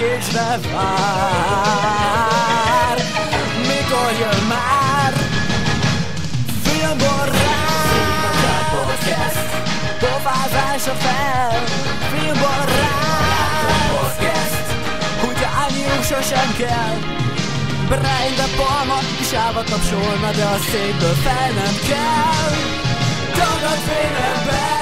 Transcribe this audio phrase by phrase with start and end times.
[0.00, 1.76] Cage-re vár.
[3.56, 5.12] Mikor jön már?
[6.62, 7.88] Filmborrát
[8.72, 9.48] Podcast
[9.98, 11.64] Pofázása fel.
[12.12, 14.66] Filmborrát Podcast
[15.20, 16.96] Kutya állniuk sosem kell.
[17.88, 22.52] Brian de Palma is állva tapsolna De a székből fel nem kell.
[23.34, 23.84] Dolgot
[24.34, 24.79] ember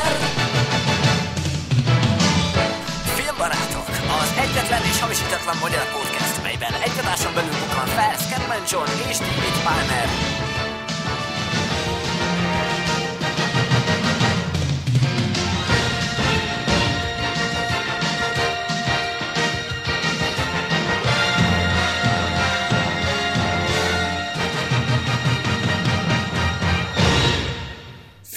[4.58, 9.56] egyetlen és hamisítatlan magyar podcast, melyben egy adáson belül bukkan fel Scatman John és David
[9.64, 10.47] Palmer.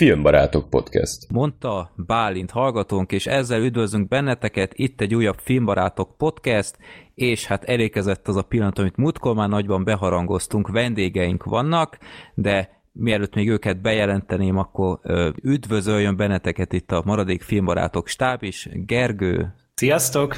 [0.02, 1.32] Filmbarátok Podcast.
[1.32, 6.78] mondta Bálint hallgatónk, és ezzel üdvözlünk benneteket, itt egy újabb Filmbarátok podcast,
[7.16, 11.98] és hát elékezett az a pillanat, amit múltkor már nagyban beharangoztunk, vendégeink vannak,
[12.34, 15.00] de mielőtt még őket bejelenteném, akkor
[15.42, 20.36] üdvözöljön benneteket itt a maradék Filmbarátok stáb is, Gergő, Sziasztok!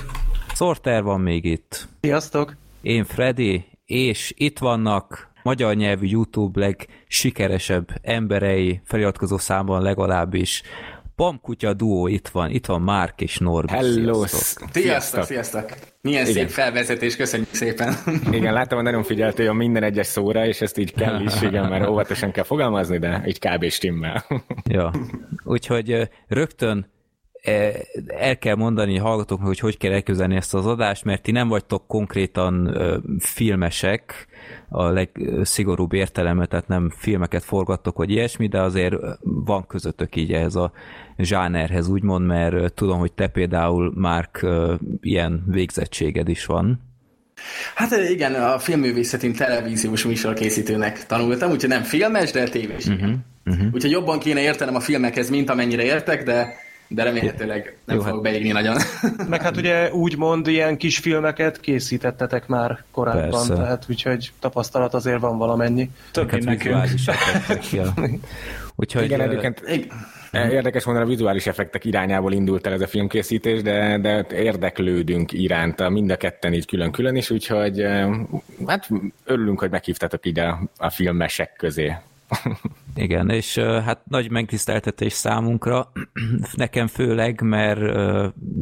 [0.54, 2.56] Sorter van még itt, Sziasztok!
[2.82, 10.64] én Freddy, és itt vannak magyar nyelvű YouTube legsikeresebb emberei, feliratkozó számban legalábbis.
[11.16, 13.72] Pamkutya duó itt van, itt van Márk és Norbi.
[13.72, 14.26] Hello!
[14.26, 14.70] Sziasztok.
[14.72, 15.24] Sziasztok!
[15.24, 15.70] sziasztok!
[16.02, 16.34] Milyen Igen.
[16.34, 17.94] szép felvezetés, köszönjük szépen!
[18.32, 21.70] Igen, láttam, hogy nagyon figyeltél a minden egyes szóra, és ezt így kell is, igen,
[21.70, 23.70] mert óvatosan kell fogalmazni, de így kb.
[23.70, 24.26] stimmel.
[24.70, 24.92] Ja.
[25.44, 26.92] Úgyhogy rögtön
[28.08, 31.88] el kell mondani hallgatóknak, hogy hogy kell elképzelni ezt az adást, mert ti nem vagytok
[31.88, 32.78] konkrétan
[33.20, 34.28] filmesek
[34.70, 40.56] a legszigorúbb értelemben, tehát nem filmeket forgattok, vagy ilyesmi, de azért van közöttök így ehhez
[40.56, 40.72] a
[41.18, 44.46] zsánerhez, úgymond, mert tudom, hogy te például, Márk,
[45.02, 46.82] ilyen végzettséged is van.
[47.76, 52.86] Hát igen, a filmművészetén televíziós műsorkészítőnek tanultam, úgyhogy nem filmes, de tévés.
[52.86, 53.12] Uh-huh,
[53.46, 53.68] uh-huh.
[53.74, 56.56] Úgyhogy jobban kéne értenem a filmekhez, mint amennyire értek, de,
[56.88, 58.78] de remélhetőleg nem Jó, Jó, hát- fogok beégni nagyon.
[59.30, 63.54] Meg hát ugye úgymond ilyen kis filmeket készítettetek már korábban, Persze.
[63.54, 65.90] tehát úgyhogy tapasztalat azért van valamennyi.
[66.14, 67.94] Hát vizuális effektek, ja.
[68.76, 70.50] Úgyhogy Igen, egyébként Igen.
[70.50, 75.90] érdekes mondani, a vizuális effektek irányából indult el ez a filmkészítés, de, de érdeklődünk iránta
[75.90, 77.86] mind a ketten így külön-külön is, úgyhogy
[78.66, 78.90] hát
[79.26, 81.96] örülünk, hogy meghívtatok ide a, a filmesek közé.
[82.96, 85.92] Igen, és hát nagy megtiszteltetés számunkra,
[86.54, 87.80] nekem főleg, mert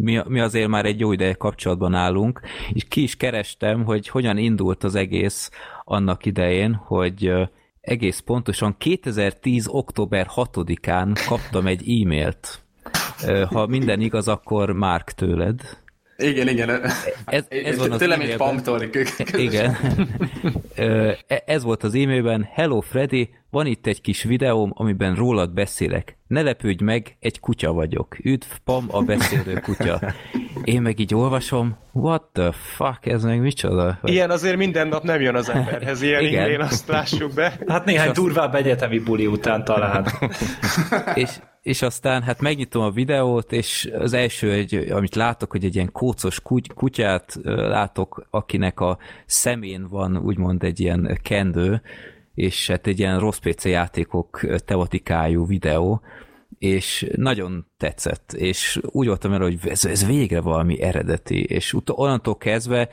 [0.02, 2.42] mi, mi azért már egy jó ideje kapcsolatban állunk,
[2.74, 5.50] és ki is kerestem, hogy hogyan indult az egész
[5.84, 7.31] annak idején, hogy
[7.81, 9.68] egész pontosan 2010.
[9.68, 12.64] október 6-án kaptam egy e-mailt.
[13.50, 15.81] Ha minden igaz, akkor Márk tőled.
[16.22, 16.70] Igen, igen.
[17.26, 18.38] Ez, ez van az Tőlem egy
[19.48, 19.78] Igen.
[20.76, 22.48] E- Ez volt az e-mailben.
[22.54, 26.18] Hello Freddy, van itt egy kis videóm, amiben rólad beszélek.
[26.28, 28.16] Ne lepődj meg, egy kutya vagyok.
[28.24, 30.00] Üdv, Pam, a beszélő kutya.
[30.64, 34.00] Én meg így olvasom, what the fuck, ez meg micsoda?
[34.04, 36.44] Ilyen azért minden nap nem jön az emberhez, ilyen Igen.
[36.44, 37.60] ingén, azt lássuk be.
[37.68, 40.06] Hát néhány durvább egyetemi buli után talán.
[41.14, 41.30] és,
[41.62, 45.92] és aztán hát megnyitom a videót, és az első, egy, amit látok, hogy egy ilyen
[45.92, 51.82] kócos kuty- kutyát látok, akinek a szemén van úgymond egy ilyen kendő,
[52.36, 56.02] és hát egy ilyen rossz PC játékok tematikájú videó,
[56.58, 61.90] és nagyon tetszett, és úgy voltam el, hogy ez, ez végre valami eredeti, és ut-
[61.90, 62.90] onnantól kezdve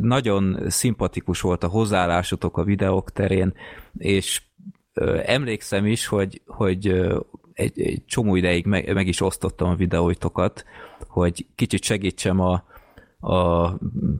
[0.00, 3.54] nagyon szimpatikus volt a hozzáállásotok a videók terén,
[3.98, 4.42] és
[5.24, 7.06] emlékszem is, hogy, hogy
[7.56, 10.64] egy, egy csomó ideig meg, meg is osztottam a videóitokat,
[11.08, 12.64] hogy kicsit segítsem a,
[13.32, 13.78] a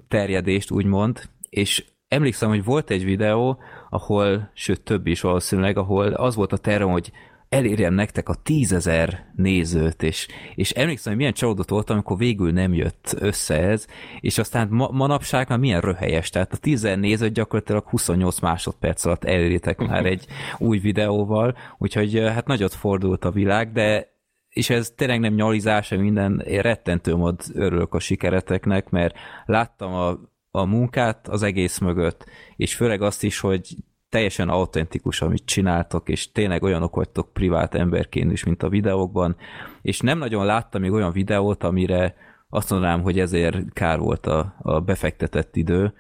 [0.09, 3.59] terjedést, úgymond, és emlékszem, hogy volt egy videó,
[3.91, 7.13] ahol, sőt több is valószínűleg, ahol az volt a tervem, hogy
[7.49, 12.75] elérjem nektek a tízezer nézőt, és, és emlékszem, hogy milyen csalódott voltam, amikor végül nem
[12.75, 13.87] jött össze ez,
[14.21, 19.25] és aztán ma, manapság már milyen röhelyes, tehát a tízezer nézőt gyakorlatilag 28 másodperc alatt
[19.25, 20.27] eléritek már egy
[20.59, 24.15] új videóval, úgyhogy hát nagyot fordult a világ, de
[24.49, 30.19] és ez tényleg nem nyalizás, minden, én rettentő mód örülök a sikereteknek, mert láttam a,
[30.51, 32.25] a munkát az egész mögött,
[32.57, 33.77] és főleg azt is, hogy
[34.09, 39.37] teljesen autentikus, amit csináltok, és tényleg olyanok vagytok privát emberként is, mint a videókban,
[39.83, 42.15] és nem nagyon láttam még olyan videót, amire
[42.49, 45.95] azt mondanám, hogy ezért kár volt a, a befektetett idő,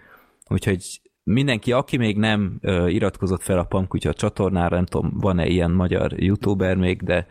[0.48, 5.70] úgyhogy mindenki, aki még nem uh, iratkozott fel a Pamkutya csatornára, nem tudom, van-e ilyen
[5.70, 7.26] magyar youtuber még, de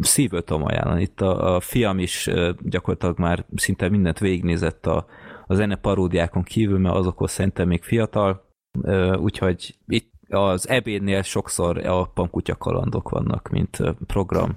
[0.00, 1.02] szívből tudom ajánlani.
[1.02, 5.06] Itt a, a fiam is uh, gyakorlatilag már szinte mindent végignézett a,
[5.46, 8.43] a zene paródiákon kívül, mert azokhoz szerintem még fiatal,
[9.16, 14.56] úgyhogy itt az ebédnél sokszor a Pamkutya kalandok vannak, mint program.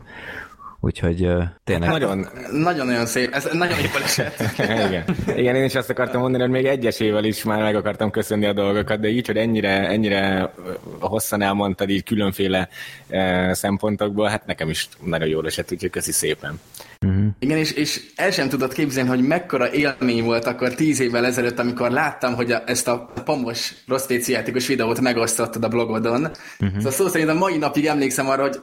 [0.80, 1.30] Úgyhogy
[1.64, 1.90] tényleg...
[1.90, 2.28] Nagyon...
[2.52, 4.44] Nagyon-nagyon szép, ez nagyon jól esett.
[4.88, 5.04] Igen.
[5.36, 8.54] Igen, én is azt akartam mondani, hogy még egyesével is már meg akartam köszönni a
[8.54, 10.54] dolgokat, de így, hogy ennyire, ennyire
[11.00, 12.70] hosszan elmondtad így különféle
[13.52, 16.60] szempontokból, hát nekem is nagyon jól esett, úgyhogy köszi szépen.
[17.06, 17.26] Uh-huh.
[17.40, 21.60] Igen, és, és el sem tudod képzelni, hogy mekkora élmény volt akkor tíz évvel ezelőtt,
[21.60, 26.22] amikor láttam, hogy a, ezt a pamos rossz játékos videót megosztottad a blogodon.
[26.22, 26.78] Uh-huh.
[26.78, 28.60] Szóval szó szerint a mai napig emlékszem arra, hogy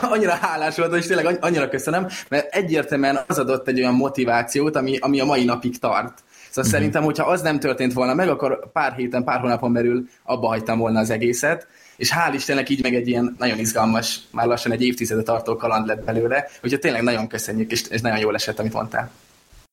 [0.00, 4.96] annyira hálás volt, és tényleg annyira köszönöm, mert egyértelműen az adott egy olyan motivációt, ami,
[4.98, 6.14] ami a mai napig tart.
[6.16, 6.24] Szóval
[6.56, 6.66] uh-huh.
[6.66, 10.78] szerintem, hogyha az nem történt volna meg, akkor pár héten, pár hónapon belül abba hagytam
[10.78, 11.66] volna az egészet,
[12.00, 15.86] és hál' Istennek így meg egy ilyen nagyon izgalmas, már lassan egy évtizede tartó kaland
[15.86, 19.10] lett belőle, úgyhogy tényleg nagyon köszönjük, és, és nagyon jól esett, amit mondtál.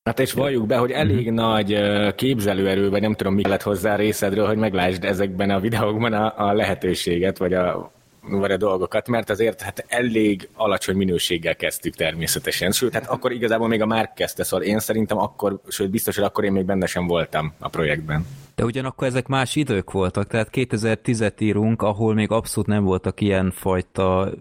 [0.04, 1.34] Hát és valljuk be, hogy elég uh-huh.
[1.34, 1.78] nagy
[2.14, 6.52] képzelőerő, vagy nem tudom, mi lett hozzá részedről, hogy meglásd ezekben a videókban a, a
[6.52, 12.72] lehetőséget, vagy a, vagy a dolgokat, mert azért hát elég alacsony minőséggel kezdtük természetesen.
[12.72, 16.24] Sőt, hát akkor igazából még a Márk kezdte, szóval én szerintem akkor, sőt biztos, hogy
[16.24, 18.26] akkor én még benne sem voltam a projektben.
[18.58, 23.50] De ugyanakkor ezek más idők voltak, tehát 2010-et írunk, ahol még abszolút nem voltak ilyen
[23.50, 24.32] fajta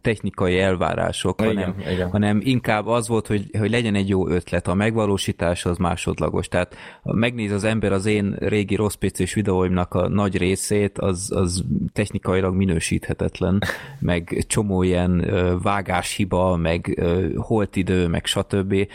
[0.00, 2.10] technikai elvárások, igen, hanem, igen.
[2.10, 6.48] hanem inkább az volt, hogy, hogy legyen egy jó ötlet, a megvalósítás az másodlagos.
[6.48, 11.32] Tehát ha megnéz az ember az én régi rossz PC-s videóimnak a nagy részét, az,
[11.34, 13.62] az technikailag minősíthetetlen,
[13.98, 15.30] meg csomó ilyen
[15.62, 17.02] vágáshiba, meg
[17.36, 18.86] holtidő, meg stb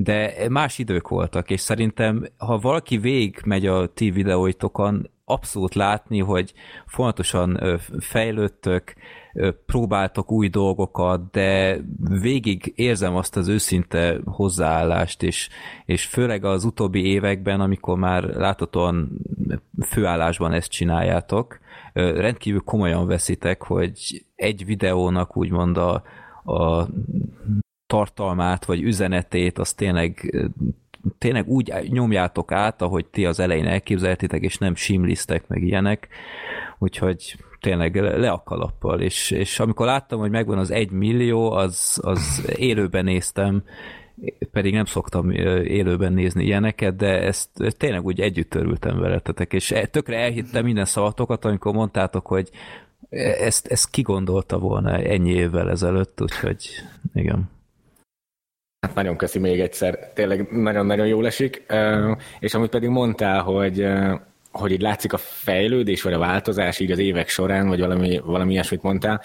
[0.00, 6.20] de más idők voltak, és szerintem, ha valaki végig megy a ti videóitokon, abszolút látni,
[6.20, 6.52] hogy
[6.86, 8.94] fontosan fejlődtök,
[9.66, 11.80] próbáltok új dolgokat, de
[12.20, 15.48] végig érzem azt az őszinte hozzáállást, és,
[15.84, 19.10] és főleg az utóbbi években, amikor már láthatóan
[19.86, 21.58] főállásban ezt csináljátok,
[21.92, 26.02] rendkívül komolyan veszitek, hogy egy videónak úgymond a,
[26.44, 26.88] a
[27.88, 30.34] tartalmát, vagy üzenetét, az tényleg
[31.18, 36.08] tényleg úgy nyomjátok át, ahogy ti az elején elképzeltitek, és nem simlisztek, meg ilyenek,
[36.78, 42.00] úgyhogy tényleg le a kalappal, és, és amikor láttam, hogy megvan az egy millió, az,
[42.02, 43.62] az élőben néztem,
[44.52, 49.86] pedig nem szoktam élőben nézni ilyeneket, de ezt tényleg úgy együtt örültem veletetek, és e,
[49.86, 52.50] tökre elhittem minden szavatokat, amikor mondtátok, hogy
[53.40, 56.68] ezt, ezt kigondolta volna ennyi évvel ezelőtt, úgyhogy
[57.14, 57.50] igen.
[58.80, 61.66] Hát nagyon köszi még egyszer, tényleg nagyon-nagyon jól esik,
[62.38, 63.86] és amit pedig mondtál, hogy
[64.52, 68.52] hogy így látszik a fejlődés, vagy a változás így az évek során, vagy valami, valami
[68.52, 69.22] ilyesmit mondtál.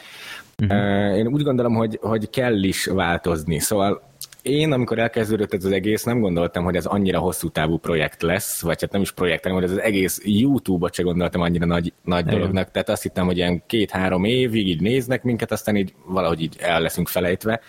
[0.63, 1.17] Uh-huh.
[1.17, 3.59] Én úgy gondolom, hogy, hogy kell is változni.
[3.59, 4.11] Szóval
[4.41, 8.61] én, amikor elkezdődött ez az egész, nem gondoltam, hogy ez annyira hosszú távú projekt lesz,
[8.61, 11.93] vagy hát nem is projekt, hanem hogy ez az egész YouTube-ot se gondoltam annyira nagy,
[12.03, 12.71] nagy dolognak.
[12.71, 16.81] Tehát azt hittem, hogy ilyen két-három évig így néznek minket, aztán így valahogy így el
[16.81, 17.59] leszünk felejtve.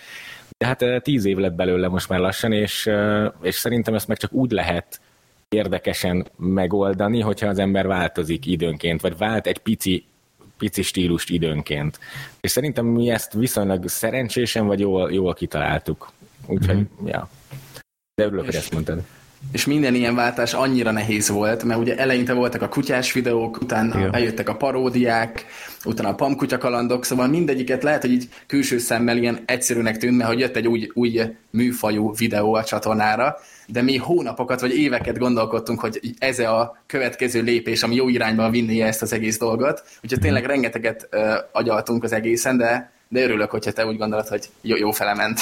[0.56, 2.90] De hát tíz év lett belőle most már lassan, és,
[3.42, 5.00] és szerintem ezt meg csak úgy lehet
[5.48, 10.04] érdekesen megoldani, hogyha az ember változik időnként, vagy vált egy pici,
[10.58, 11.98] pici stílust időnként.
[12.40, 16.12] És szerintem mi ezt viszonylag szerencsésen, vagy jól, jól kitaláltuk.
[16.46, 17.06] Úgyhogy, mm-hmm.
[17.06, 17.28] ja.
[18.14, 19.02] De örülök, hogy ezt mondtad
[19.52, 23.98] és minden ilyen váltás annyira nehéz volt, mert ugye eleinte voltak a kutyás videók, utána
[23.98, 24.10] Igen.
[24.10, 25.46] bejöttek a paródiák,
[25.84, 30.28] utána a pamkutya kalandok, szóval mindegyiket lehet, hogy így külső szemmel ilyen egyszerűnek tűnt, mert
[30.28, 31.20] hogy jött egy új, új
[31.50, 33.36] műfajú videó a csatornára,
[33.66, 38.80] de mi hónapokat vagy éveket gondolkodtunk, hogy ez a következő lépés, ami jó irányba vinné
[38.80, 39.82] ezt az egész dolgot.
[40.02, 40.50] Úgyhogy tényleg mhm.
[40.50, 44.90] rengeteget uh, agyaltunk az egészen, de, de örülök, hogyha te úgy gondolod, hogy jó, jó
[44.90, 45.40] felement.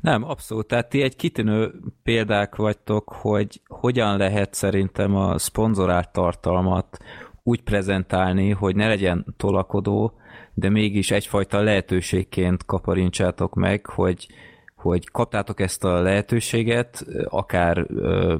[0.00, 0.66] Nem, abszolút.
[0.66, 1.72] Tehát ti egy kitűnő
[2.02, 6.98] példák vagytok, hogy hogyan lehet szerintem a szponzorált tartalmat
[7.42, 10.14] úgy prezentálni, hogy ne legyen tolakodó,
[10.54, 14.26] de mégis egyfajta lehetőségként kaparincsátok meg, hogy,
[14.76, 18.36] hogy kaptátok ezt a lehetőséget, akár ö,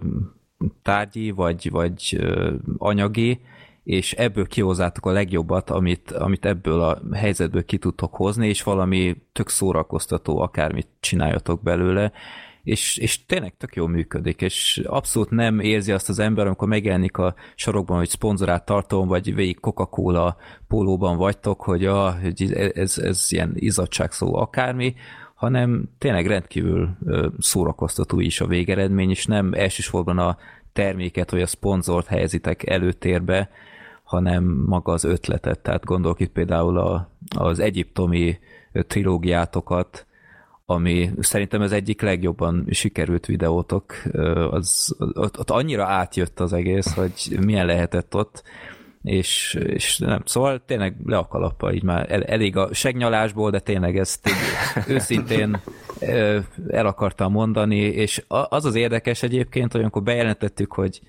[0.82, 3.40] tárgyi, vagy, vagy ö, anyagi,
[3.84, 9.16] és ebből kihozzátok a legjobbat, amit, amit ebből a helyzetből ki tudtok hozni, és valami
[9.32, 12.12] tök szórakoztató, akármit csináljatok belőle,
[12.62, 17.18] és, és tényleg tök jól működik, és abszolút nem érzi azt az ember, amikor megjelenik
[17.18, 20.36] a sorokban, hogy szponzorát tartom, vagy végig Coca-Cola
[20.68, 24.94] pólóban vagytok, hogy, ah, hogy ez, ez ilyen izzadság szó akármi,
[25.34, 26.96] hanem tényleg rendkívül
[27.38, 30.36] szórakoztató is a végeredmény, és nem elsősorban a
[30.72, 33.50] terméket vagy a szponzort helyezitek előtérbe,
[34.10, 35.58] hanem maga az ötletet.
[35.58, 38.38] Tehát gondolok itt például a, az egyiptomi
[38.72, 40.06] trilógiátokat,
[40.66, 43.94] ami szerintem az egyik legjobban sikerült videótok,
[44.50, 48.42] az, ott, annyira átjött az egész, hogy milyen lehetett ott,
[49.02, 52.12] és, és nem, szóval tényleg le a kalappa, így már.
[52.12, 55.60] El, elég a segnyalásból, de tényleg ezt így őszintén
[56.68, 61.00] el akartam mondani, és az az érdekes egyébként, hogy amikor bejelentettük, hogy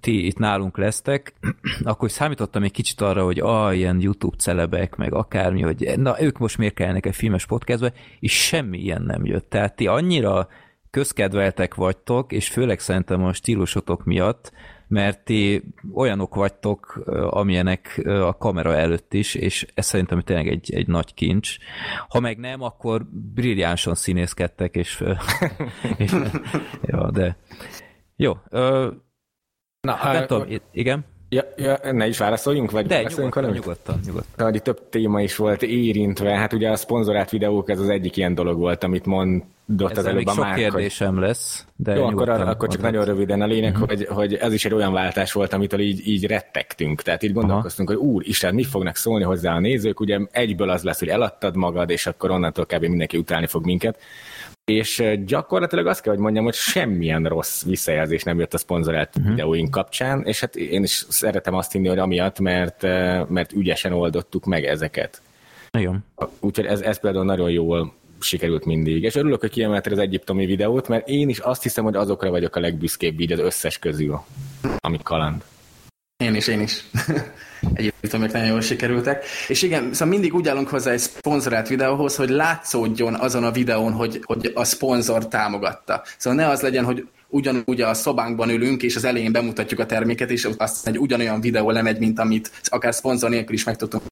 [0.00, 1.34] ti itt nálunk lesztek,
[1.82, 6.38] akkor számítottam egy kicsit arra, hogy ah, ilyen YouTube celebek, meg akármi, hogy na, ők
[6.38, 9.50] most miért kellnek egy filmes podcastbe, és semmi ilyen nem jött.
[9.50, 10.48] Tehát ti annyira
[10.90, 14.52] közkedveltek vagytok, és főleg szerintem a stílusotok miatt,
[14.88, 15.62] mert ti
[15.94, 21.56] olyanok vagytok, amilyenek a kamera előtt is, és ez szerintem tényleg egy, egy nagy kincs.
[22.08, 25.04] Ha meg nem, akkor brilliánsan színészkedtek, és,
[25.96, 26.12] és
[26.90, 27.36] ja, de
[28.16, 28.32] jó.
[29.84, 31.04] Na, hát nem tudom, igen?
[31.28, 33.60] Ja, ja, ne is válaszoljunk, vagy De, nyugodtan, valamit?
[33.60, 34.50] nyugodtan, nyugodtan.
[34.50, 38.34] Hogy több téma is volt érintve, hát ugye a szponzorált videók, ez az egyik ilyen
[38.34, 41.22] dolog volt, amit mondott Ezzel az előbb a sok kérdésem hogy...
[41.22, 43.88] lesz, de Jó, akkor, akkor csak nagyon röviden a lényeg, uh-huh.
[43.88, 47.02] hogy, hogy ez is egy olyan váltás volt, amitől így, így rettegtünk.
[47.02, 47.98] Tehát így gondolkoztunk, Aha.
[47.98, 51.56] hogy úr, Isten, mit fognak szólni hozzá a nézők, ugye egyből az lesz, hogy eladtad
[51.56, 52.84] magad, és akkor onnantól kb.
[52.84, 53.98] mindenki utálni fog minket.
[54.64, 59.30] És gyakorlatilag azt kell, hogy mondjam, hogy semmilyen rossz visszajelzés nem jött a szponzorált uh-huh.
[59.30, 62.82] videóink kapcsán, és hát én is szeretem azt hinni, hogy amiatt, mert,
[63.28, 65.22] mert ügyesen oldottuk meg ezeket.
[65.70, 66.04] Nagyon.
[66.40, 69.02] Úgyhogy ez, ez például nagyon jól sikerült mindig.
[69.02, 72.56] És örülök, hogy kiemelted az egyiptomi videót, mert én is azt hiszem, hogy azokra vagyok
[72.56, 74.20] a legbüszkébb így az összes közül,
[74.78, 75.44] ami kaland.
[76.16, 76.84] Én is, én is.
[77.74, 79.24] Egyébként nagyon jól sikerültek.
[79.48, 83.92] És igen, szóval mindig úgy állunk hozzá egy szponzorált videóhoz, hogy látszódjon azon a videón,
[83.92, 86.02] hogy, hogy a szponzor támogatta.
[86.18, 90.30] Szóval ne az legyen, hogy ugyanúgy a szobánkban ülünk, és az elején bemutatjuk a terméket,
[90.30, 94.02] és azt egy ugyanolyan videó lemegy, mint amit akár szponzor nélkül is meg tudtunk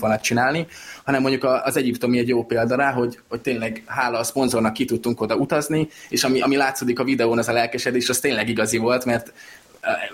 [0.00, 0.66] volna csinálni,
[1.04, 4.84] hanem mondjuk az egyiptomi egy jó példa rá, hogy, hogy tényleg hála a szponzornak ki
[4.84, 8.76] tudtunk oda utazni, és ami, ami látszódik a videón, az a lelkesedés, az tényleg igazi
[8.76, 9.32] volt, mert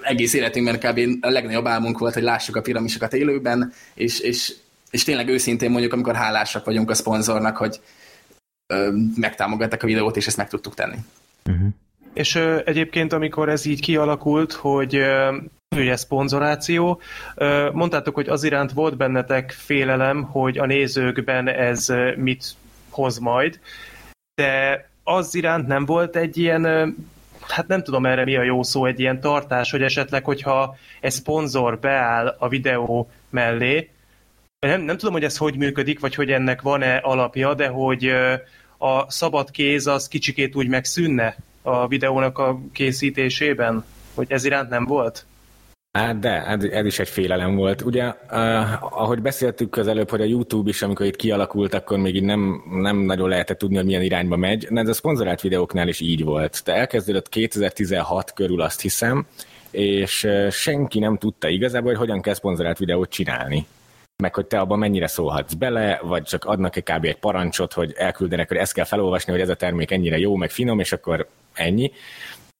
[0.02, 1.25] egész életünkben kb.
[1.25, 4.54] a legnagyobb álmunk volt, hogy lássuk a piramisokat élőben, és, és,
[4.90, 7.80] és tényleg őszintén mondjuk, amikor hálásak vagyunk a szponzornak, hogy
[8.66, 10.97] ö, megtámogattak a videót, és ezt meg tudtuk tenni.
[11.47, 11.68] Uh-huh.
[12.12, 15.37] És ö, egyébként, amikor ez így kialakult, hogy ö,
[15.76, 17.00] ugye szponzoráció,
[17.35, 22.44] ö, mondtátok, hogy az iránt volt bennetek félelem, hogy a nézőkben ez mit
[22.90, 23.61] hoz majd,
[24.35, 26.94] de az iránt nem volt egy ilyen
[27.49, 31.11] hát nem tudom erre mi a jó szó, egy ilyen tartás, hogy esetleg, hogyha egy
[31.11, 33.91] szponzor beáll a videó mellé,
[34.59, 38.13] nem, nem tudom, hogy ez hogy működik, vagy hogy ennek van-e alapja, de hogy
[38.79, 43.85] a szabad kéz az kicsikét úgy megszűnne a videónak a készítésében,
[44.15, 45.27] hogy ez iránt nem volt?
[45.99, 47.83] Hát de, ez, ez is egy félelem volt.
[47.83, 52.23] Ugye, uh, ahogy beszéltük közelőbb, hogy a YouTube is, amikor itt kialakult, akkor még így
[52.23, 54.67] nem, nem nagyon lehetett tudni, hogy milyen irányba megy.
[54.71, 56.65] De ez a szponzorált videóknál is így volt.
[56.65, 59.27] Te elkezdődött 2016 körül, azt hiszem,
[59.71, 63.67] és senki nem tudta igazából, hogy hogyan kell szponzorált videót csinálni
[64.23, 67.05] meg hogy te abban mennyire szólhatsz bele, vagy csak adnak egy kb.
[67.05, 70.51] egy parancsot, hogy elküldenek, hogy ezt kell felolvasni, hogy ez a termék ennyire jó, meg
[70.51, 71.93] finom, és akkor ennyi.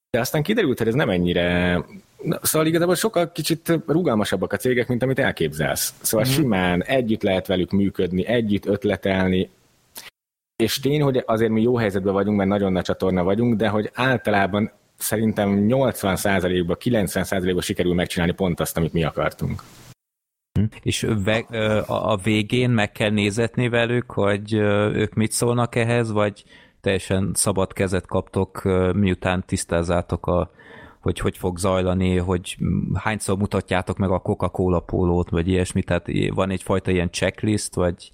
[0.09, 1.77] De aztán kiderült, hogy ez nem ennyire
[2.21, 5.93] Na, szóval igazából sokkal kicsit rugalmasabbak a cégek, mint amit elképzelsz.
[6.01, 6.35] Szóval mm-hmm.
[6.35, 9.49] simán együtt lehet velük működni, együtt ötletelni,
[10.55, 13.89] és tény, hogy azért mi jó helyzetben vagyunk, mert nagyon nagy csatorna vagyunk, de hogy
[13.93, 19.61] általában szerintem 80%-ba, 90%-ba sikerül megcsinálni pont azt, amit mi akartunk.
[20.81, 21.03] És
[21.85, 24.53] a végén meg kell nézetni velük, hogy
[24.93, 26.43] ők mit szólnak ehhez, vagy
[26.81, 28.61] teljesen szabad kezet kaptok,
[28.93, 30.51] miután tisztázzátok a
[31.05, 32.57] hogy hogy fog zajlani, hogy
[32.93, 38.11] hányszor mutatjátok meg a Coca-Cola pólót, vagy ilyesmi, tehát van egyfajta ilyen checklist, vagy...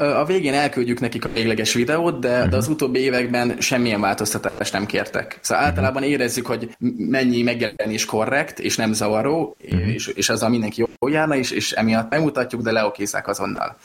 [0.00, 2.50] A végén elküldjük nekik a végleges videót, de, uh-huh.
[2.50, 2.72] de az mhm.
[2.72, 5.38] utóbbi években semmilyen változtatást nem kértek.
[5.40, 5.78] Szóval uh-huh.
[5.78, 9.88] általában érezzük, hogy mennyi megjelenés korrekt, és nem zavaró, uh-huh.
[9.94, 13.76] és, és azzal mindenki jól járna, és, és emiatt megmutatjuk, de leokészák azonnal.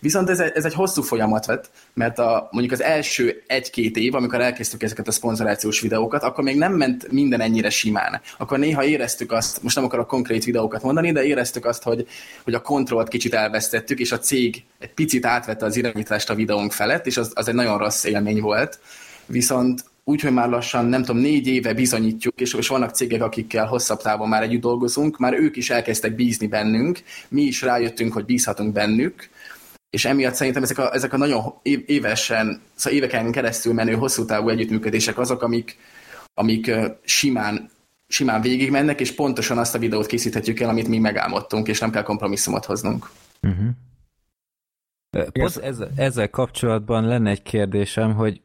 [0.00, 4.40] Viszont ez, ez egy hosszú folyamat vett, mert a, mondjuk az első egy-két év, amikor
[4.40, 8.20] elkezdtük ezeket a szponzorációs videókat, akkor még nem ment minden ennyire simán.
[8.38, 12.06] Akkor néha éreztük azt, most nem akarok konkrét videókat mondani, de éreztük azt, hogy,
[12.44, 15.26] hogy a kontrollt kicsit elvesztettük, és a cég egy picit
[15.58, 18.78] átvette az irányítást a videónk felett, és az, az egy nagyon rossz élmény volt.
[19.26, 23.66] Viszont úgy, hogy már lassan, nem tudom, négy éve bizonyítjuk, és, és vannak cégek, akikkel
[23.66, 28.24] hosszabb távon már együtt dolgozunk, már ők is elkezdtek bízni bennünk, mi is rájöttünk, hogy
[28.24, 29.28] bízhatunk bennük,
[29.90, 31.42] és emiatt szerintem ezek a, ezek a nagyon
[31.86, 35.76] évesen, szóval éveken keresztül menő hosszú távú együttműködések azok, amik,
[36.34, 36.70] amik
[37.04, 37.70] simán
[38.10, 42.02] simán végigmennek, és pontosan azt a videót készíthetjük el, amit mi megálmodtunk, és nem kell
[42.02, 43.10] kompromisszumot hoznunk.
[43.42, 43.68] Uh-huh.
[45.10, 48.40] Pont ezzel, ezzel kapcsolatban lenne egy kérdésem, hogy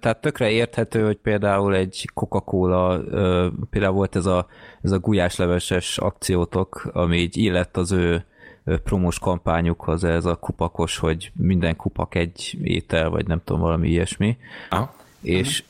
[0.00, 3.00] tehát tökre érthető, hogy például egy Coca-Cola,
[3.70, 4.46] például volt ez a,
[4.82, 8.24] ez a gulyásleveses akciótok, ami így illett az ő
[8.84, 14.36] promós kampányukhoz, ez a kupakos, hogy minden kupak egy étel, vagy nem tudom, valami ilyesmi.
[14.70, 14.94] Aha.
[15.20, 15.64] És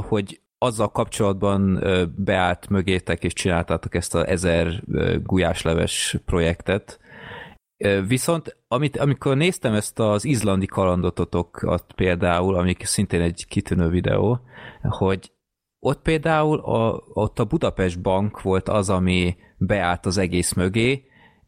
[0.00, 1.84] hogy azzal kapcsolatban
[2.16, 4.82] beállt mögétek és csináltátok ezt a ezer
[5.22, 6.98] gulyásleves projektet,
[8.06, 14.40] Viszont amit, amikor néztem ezt az izlandi kalandototokat például, amik szintén egy kitűnő videó,
[14.82, 15.32] hogy
[15.78, 21.04] ott például a, ott a Budapest Bank volt az, ami beállt az egész mögé,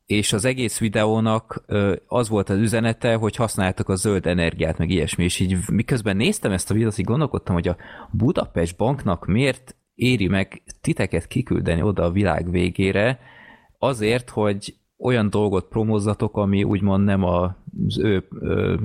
[0.06, 1.64] és az egész videónak
[2.06, 6.52] az volt az üzenete, hogy használjátok a zöld energiát, meg ilyesmi, és így miközben néztem
[6.52, 7.76] ezt a videót, így gondolkodtam, hogy a
[8.10, 13.18] Budapest Banknak miért éri meg titeket kiküldeni oda a világ végére,
[13.78, 18.78] azért, hogy olyan dolgot promózzatok, ami úgymond nem az ő, ő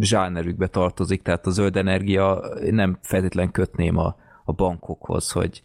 [0.00, 5.62] zsánerükbe tartozik, tehát a zöld energia nem feltétlen kötném a, a bankokhoz, hogy,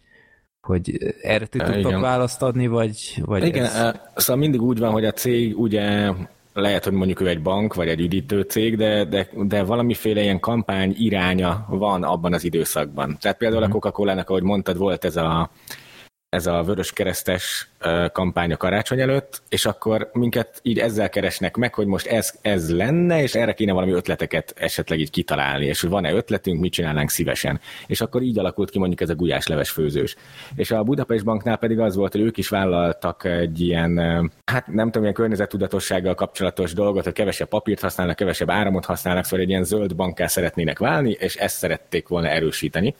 [0.60, 2.00] hogy erre ti tudtok Igen.
[2.00, 3.94] választ adni, vagy, vagy Igen, ez...
[4.14, 6.12] szóval mindig úgy van, hogy a cég ugye
[6.54, 10.40] lehet, hogy mondjuk ő egy bank, vagy egy üdítő cég, de, de, de valamiféle ilyen
[10.40, 13.16] kampány iránya van abban az időszakban.
[13.20, 13.74] Tehát például a mhm.
[13.74, 15.50] Coca-Cola-nak, ahogy mondtad, volt ez a
[16.34, 17.68] ez a vörös keresztes
[18.12, 22.74] kampány a karácsony előtt, és akkor minket így ezzel keresnek meg, hogy most ez, ez
[22.74, 27.10] lenne, és erre kéne valami ötleteket esetleg így kitalálni, és hogy van-e ötletünk, mit csinálnánk
[27.10, 27.60] szívesen.
[27.86, 30.16] És akkor így alakult ki mondjuk ez a gulyásleves főzős.
[30.56, 33.98] És a Budapest Banknál pedig az volt, hogy ők is vállaltak egy ilyen,
[34.44, 39.40] hát nem tudom, ilyen környezettudatossággal kapcsolatos dolgot, hogy kevesebb papírt használnak, kevesebb áramot használnak, szóval
[39.40, 42.94] egy ilyen zöld banká szeretnének válni, és ezt szerették volna erősíteni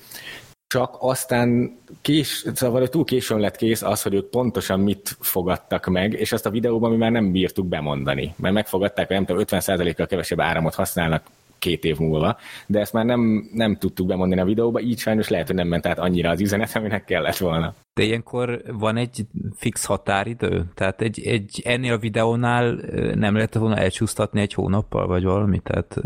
[0.74, 6.12] csak aztán kés, szóval túl későn lett kész az, hogy ők pontosan mit fogadtak meg,
[6.12, 10.06] és azt a videóban mi már nem bírtuk bemondani, mert megfogadták, hogy nem tudom, 50%-kal
[10.06, 11.22] kevesebb áramot használnak
[11.58, 15.46] két év múlva, de ezt már nem, nem tudtuk bemondani a videóba, így sajnos lehet,
[15.46, 17.74] hogy nem ment át annyira az üzenet, aminek kellett volna.
[17.94, 20.64] De ilyenkor van egy fix határidő?
[20.74, 22.78] Tehát egy, egy ennél a videónál
[23.14, 25.58] nem lehet volna elcsúsztatni egy hónappal, vagy valami?
[25.58, 26.00] Tehát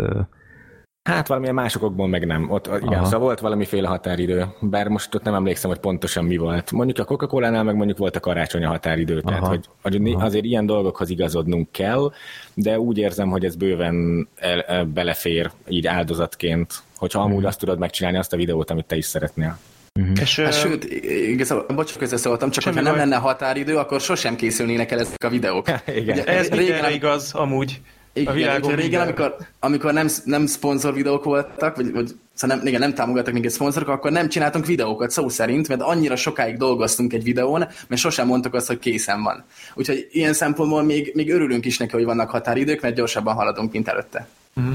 [1.08, 2.50] Hát valamilyen másokokból meg nem.
[2.50, 3.04] Ott igen, Aha.
[3.04, 6.72] szóval volt valamiféle határidő, bár most ott nem emlékszem, hogy pontosan mi volt.
[6.72, 9.28] Mondjuk a Coca-Cola-nál meg mondjuk volt a karácsony a határidő, Aha.
[9.28, 12.12] tehát hogy, hogy azért ilyen dolgokhoz igazodnunk kell,
[12.54, 17.46] de úgy érzem, hogy ez bőven el, el, belefér így áldozatként, hogyha amúgy hmm.
[17.46, 19.58] azt tudod megcsinálni azt a videót, amit te is szeretnél.
[20.00, 20.20] Uh-huh.
[20.20, 20.84] És, hát, sőt,
[21.28, 25.66] igazából, bocs, közösszóltam, csak hogyha nem lenne határidő, akkor sosem készülnének el ezek a videók.
[25.86, 26.18] igen.
[26.18, 27.80] Ugye, ez régen igaz, amúgy.
[28.20, 32.66] Igen, a világon régen, amikor, amikor nem, nem szponzor videók voltak, vagy, vagy szóval nem,
[32.66, 37.12] igen, nem támogattak minket szponzorok, akkor nem csináltunk videókat szó szerint, mert annyira sokáig dolgoztunk
[37.12, 39.44] egy videón, mert sosem mondtuk azt, hogy készen van.
[39.74, 43.88] Úgyhogy ilyen szempontból még, még örülünk is neki, hogy vannak határidők, mert gyorsabban haladunk, mint
[43.88, 44.28] előtte.
[44.54, 44.74] Uh-huh.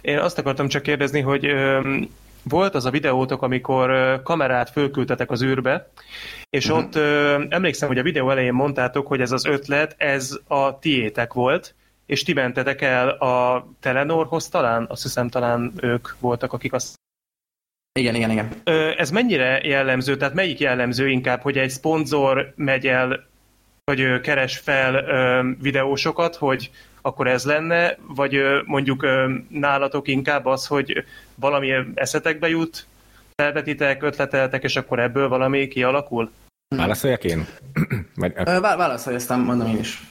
[0.00, 1.80] Én azt akartam csak kérdezni, hogy ö,
[2.42, 5.90] volt az a videótok, amikor ö, kamerát fölküldtetek az űrbe,
[6.50, 6.84] és uh-huh.
[6.84, 11.32] ott ö, emlékszem, hogy a videó elején mondtátok, hogy ez az ötlet, ez a tiétek
[11.32, 11.74] volt,
[12.06, 16.94] és ti mentetek el a Telenorhoz talán, azt hiszem talán ők voltak, akik azt
[17.98, 18.48] igen, igen, igen.
[18.96, 23.26] Ez mennyire jellemző, tehát melyik jellemző inkább, hogy egy szponzor megy el,
[23.84, 25.04] vagy keres fel
[25.60, 26.70] videósokat, hogy
[27.02, 29.06] akkor ez lenne, vagy mondjuk
[29.48, 32.86] nálatok inkább az, hogy valami eszetekbe jut,
[33.34, 36.30] felvetitek, ötleteltek, és akkor ebből valami kialakul?
[36.76, 37.46] Válaszoljak én?
[38.60, 40.02] Válaszolj, aztán mondom én is.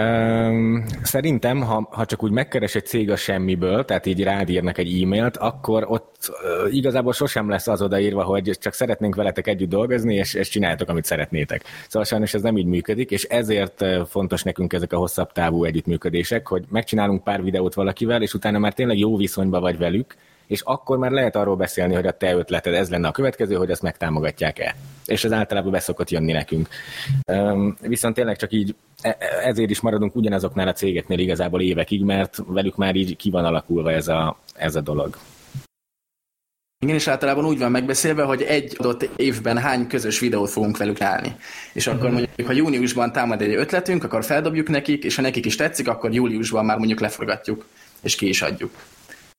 [0.00, 5.02] Um, szerintem, ha, ha csak úgy megkeres egy cég a semmiből, tehát így rád egy
[5.02, 6.30] e-mailt, akkor ott
[6.64, 10.88] uh, igazából sosem lesz az odaírva, hogy csak szeretnénk veletek együtt dolgozni, és, és csináljátok,
[10.88, 11.62] amit szeretnétek.
[11.88, 16.46] Szóval sajnos ez nem így működik, és ezért fontos nekünk ezek a hosszabb távú együttműködések,
[16.46, 20.14] hogy megcsinálunk pár videót valakivel, és utána már tényleg jó viszonyba vagy velük,
[20.50, 23.70] és akkor már lehet arról beszélni, hogy a te ötleted ez lenne a következő, hogy
[23.70, 24.76] ezt megtámogatják-e.
[25.06, 26.68] És ez általában beszokott jönni nekünk.
[27.80, 32.38] Viszont tényleg csak így e, e, ezért is maradunk ugyanazoknál a cégeknél igazából évekig, mert
[32.46, 35.16] velük már így ki van alakulva ez a, ez a dolog.
[36.78, 41.00] Igen, és általában úgy van megbeszélve, hogy egy adott évben hány közös videót fogunk velük
[41.00, 41.36] állni.
[41.72, 42.12] És akkor mhm.
[42.12, 46.12] mondjuk, ha júniusban támad egy ötletünk, akkor feldobjuk nekik, és ha nekik is tetszik, akkor
[46.12, 47.66] júliusban már mondjuk leforgatjuk,
[48.02, 48.70] és ki is adjuk.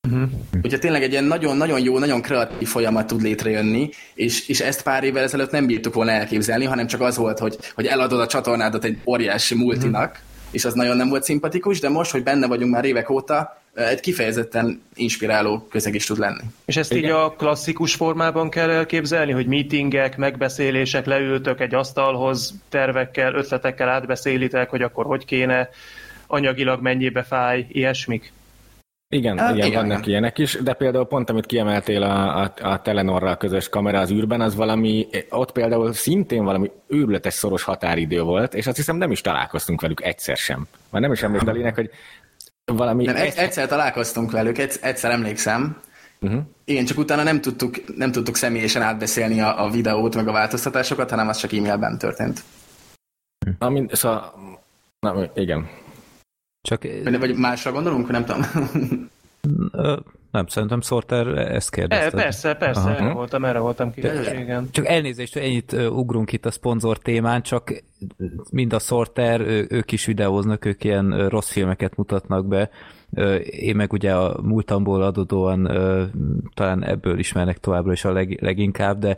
[0.10, 0.30] Uh-huh.
[0.64, 5.04] Úgyhogy tényleg egy ilyen nagyon-nagyon jó, nagyon kreatív folyamat tud létrejönni, és, és ezt pár
[5.04, 8.84] évvel ezelőtt nem bírtuk volna elképzelni, hanem csak az volt, hogy, hogy eladod a csatornádat
[8.84, 10.26] egy óriási multinak, uh-huh.
[10.52, 14.00] és az nagyon nem volt szimpatikus, de most, hogy benne vagyunk már évek óta, egy
[14.00, 16.44] kifejezetten inspiráló közeg is tud lenni.
[16.66, 17.04] És ezt Igen.
[17.04, 24.70] így a klasszikus formában kell elképzelni, hogy meetingek, megbeszélések, leültök egy asztalhoz, tervekkel, ötletekkel átbeszélitek,
[24.70, 25.70] hogy akkor hogy kéne,
[26.28, 28.32] anyagilag mennyibe fáj, ilyesmik?
[29.14, 30.10] Igen, hát, igen, igen, vannak igen.
[30.10, 34.42] ilyenek is, de például pont, amit kiemeltél a, a, a Telenorral közös kamera az űrben,
[34.42, 39.22] az valami, ott például szintén valami őrületes szoros határidő volt, és azt hiszem nem is
[39.22, 40.68] találkoztunk velük egyszer sem.
[40.90, 41.90] Már nem is emlékszel lényeg, hogy
[42.66, 43.06] valami...
[43.06, 45.78] Nem, egy, egyszer találkoztunk velük, egyszer emlékszem,
[46.24, 46.42] Uh-huh.
[46.64, 51.10] Igen, csak utána nem tudtuk, nem tudtuk személyesen átbeszélni a, a videót, meg a változtatásokat,
[51.10, 52.44] hanem az csak e-mailben történt.
[53.60, 54.34] Amin, szóval,
[55.00, 55.70] na, igen.
[56.62, 56.82] Csak...
[57.20, 58.10] Vagy másra gondolunk?
[58.10, 58.42] Nem tudom.
[60.32, 62.06] Nem, szerintem Sorter ezt kérdezte.
[62.06, 62.96] E, persze, persze, Aha.
[62.96, 64.68] erre voltam, erre voltam kíváncsi, igen.
[64.72, 67.84] Csak elnézést, ennyit ugrunk itt a szponzor témán, csak
[68.52, 72.70] mind a Sorter, ők is videóznak, ők ilyen rossz filmeket mutatnak be,
[73.50, 75.72] én meg ugye a múltamból adódóan
[76.54, 79.18] talán ebből ismernek továbbra is a leg, leginkább, de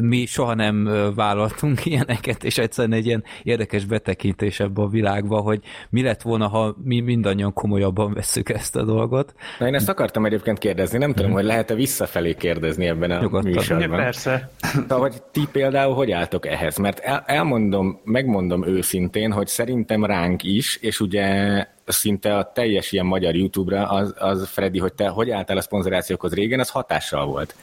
[0.00, 5.60] mi soha nem vállaltunk ilyeneket, és egyszerűen egy ilyen érdekes betekintés ebbe a világba, hogy
[5.90, 9.34] mi lett volna, ha mi mindannyian komolyabban veszük ezt a dolgot.
[9.58, 11.34] Na én ezt akartam egyébként kérdezni, nem tudom, hmm.
[11.34, 13.50] hogy lehet-e visszafelé kérdezni ebben a Nyugodtan.
[13.50, 13.96] műsorban.
[13.96, 14.50] Persze.
[14.88, 16.76] De hogy ti például hogy álltok ehhez?
[16.76, 23.06] Mert el, elmondom, megmondom őszintén, hogy szerintem ránk is, és ugye szinte a teljes ilyen
[23.06, 27.54] magyar YouTube-ra, az, az Freddy, hogy te hogy álltál a szponzorációkhoz régen, az hatással volt.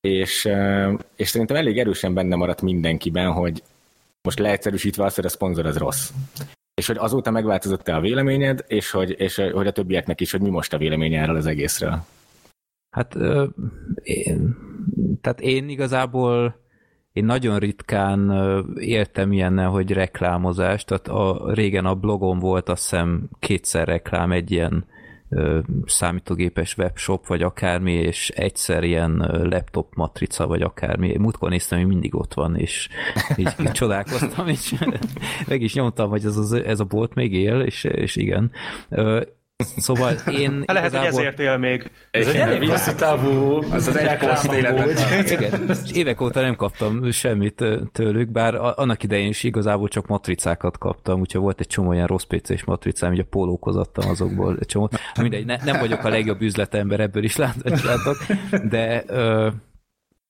[0.00, 0.48] És,
[1.16, 3.62] és szerintem elég erősen benne maradt mindenkiben, hogy
[4.22, 6.10] most leegyszerűsítve azt, hogy a szponzor az rossz.
[6.74, 10.50] És hogy azóta megváltozott-e a véleményed, és hogy, és hogy a többieknek is, hogy mi
[10.50, 12.04] most a véleménye erről az egészről.
[12.96, 13.14] Hát
[14.02, 14.56] én,
[15.20, 16.61] tehát én igazából
[17.12, 18.32] én nagyon ritkán
[18.78, 24.50] éltem ilyennel, hogy reklámozás, tehát a, régen a blogon volt azt hiszem kétszer reklám, egy
[24.50, 24.84] ilyen
[25.28, 29.16] ö, számítógépes webshop, vagy akármi, és egyszer ilyen
[29.50, 31.16] laptop matrica, vagy akármi.
[31.18, 32.88] Múltkor néztem, hogy mindig ott van, és
[33.36, 34.74] így csodálkoztam, és
[35.48, 38.50] meg is nyomtam, hogy ez, az, ez a bolt még él, és, és igen.
[39.76, 41.10] Szóval én Lehet, igazából...
[41.10, 41.90] hogy ezért él még.
[42.10, 48.28] Ez egy elég hosszú távú az az egy Igen, évek óta nem kaptam semmit tőlük,
[48.28, 52.64] bár annak idején is igazából csak matricákat kaptam, úgyhogy volt egy csomó olyan rossz PC-s
[52.64, 54.88] matricám, hogy a pólókhoz adtam azokból egy csomó.
[55.20, 58.16] Mindegy, ne, nem vagyok a legjobb üzletember, ebből is látok,
[58.68, 59.48] de ö,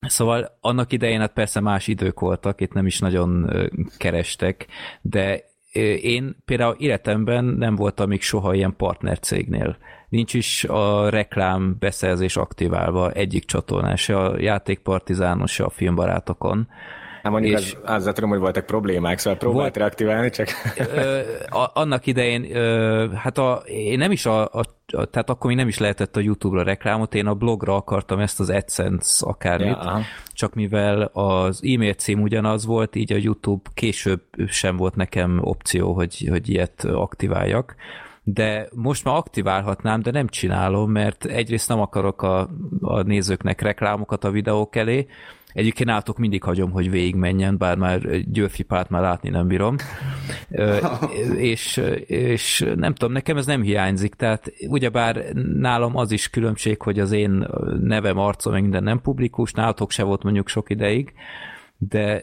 [0.07, 3.51] Szóval annak idején hát persze más idők voltak, itt nem is nagyon
[3.97, 4.67] kerestek,
[5.01, 5.45] de
[6.03, 9.77] én például életemben nem voltam még soha ilyen partnercégnél.
[10.09, 16.69] Nincs is a reklám beszerzés aktiválva egyik csatornán, se a játékpartizánon, se a filmbarátokon.
[17.23, 20.49] Nem mondjuk és, az, azzal tudom, hogy voltak problémák, szóval próbált volt, reaktiválni, csak...
[20.77, 25.47] Ö, a, annak idején, ö, hát a, én nem is a, a, a, tehát akkor
[25.47, 29.83] még nem is lehetett a YouTube-ra reklámot, én a blogra akartam ezt az AdSense akármit,
[29.83, 30.01] ja,
[30.33, 35.93] csak mivel az e-mail cím ugyanaz volt, így a YouTube később sem volt nekem opció,
[35.93, 37.75] hogy, hogy ilyet aktiváljak.
[38.25, 42.49] De most már aktiválhatnám, de nem csinálom, mert egyrészt nem akarok a,
[42.81, 45.07] a nézőknek reklámokat a videók elé,
[45.53, 49.77] Egyébként átok mindig hagyom, hogy végigmenjen, bár már Györfi párt már látni nem bírom.
[51.37, 55.25] és, és nem tudom, nekem ez nem hiányzik, tehát ugyebár
[55.59, 57.47] nálam az is különbség, hogy az én
[57.81, 61.13] nevem, arcom, meg minden nem publikus, nálatok se volt mondjuk sok ideig,
[61.79, 62.23] de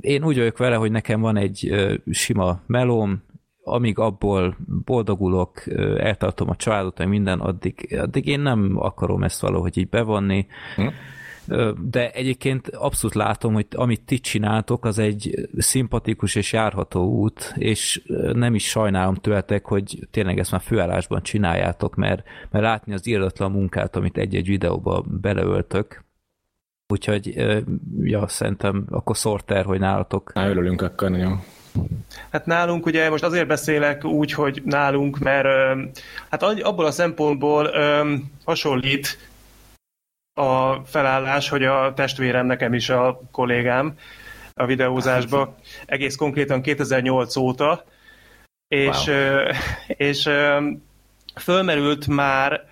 [0.00, 1.74] én úgy vagyok vele, hogy nekem van egy
[2.10, 3.22] sima melóm,
[3.62, 5.62] amíg abból boldogulok,
[5.96, 10.46] eltartom a családot, meg minden, addig, addig én nem akarom ezt valahogy így bevonni.
[10.76, 10.86] Hm
[11.90, 18.02] de egyébként abszolút látom, hogy amit ti csináltok, az egy szimpatikus és járható út, és
[18.32, 23.50] nem is sajnálom tőletek, hogy tényleg ezt már főállásban csináljátok, mert, mert látni az íratlan
[23.50, 26.08] munkát, amit egy-egy videóba beleöltök,
[26.92, 27.34] Úgyhogy,
[28.02, 30.32] ja, szerintem akkor szorter, hogy nálatok.
[30.32, 31.40] Na, örülünk akkor nagyon.
[32.30, 35.46] Hát nálunk ugye most azért beszélek úgy, hogy nálunk, mert
[36.30, 37.70] hát abból a szempontból
[38.44, 39.29] hasonlít
[40.40, 43.94] a felállás, hogy a testvérem nekem is a kollégám
[44.54, 47.84] a videózásba, egész konkrétan 2008 óta,
[48.68, 49.38] és, wow.
[49.86, 50.28] és
[51.34, 52.68] fölmerült már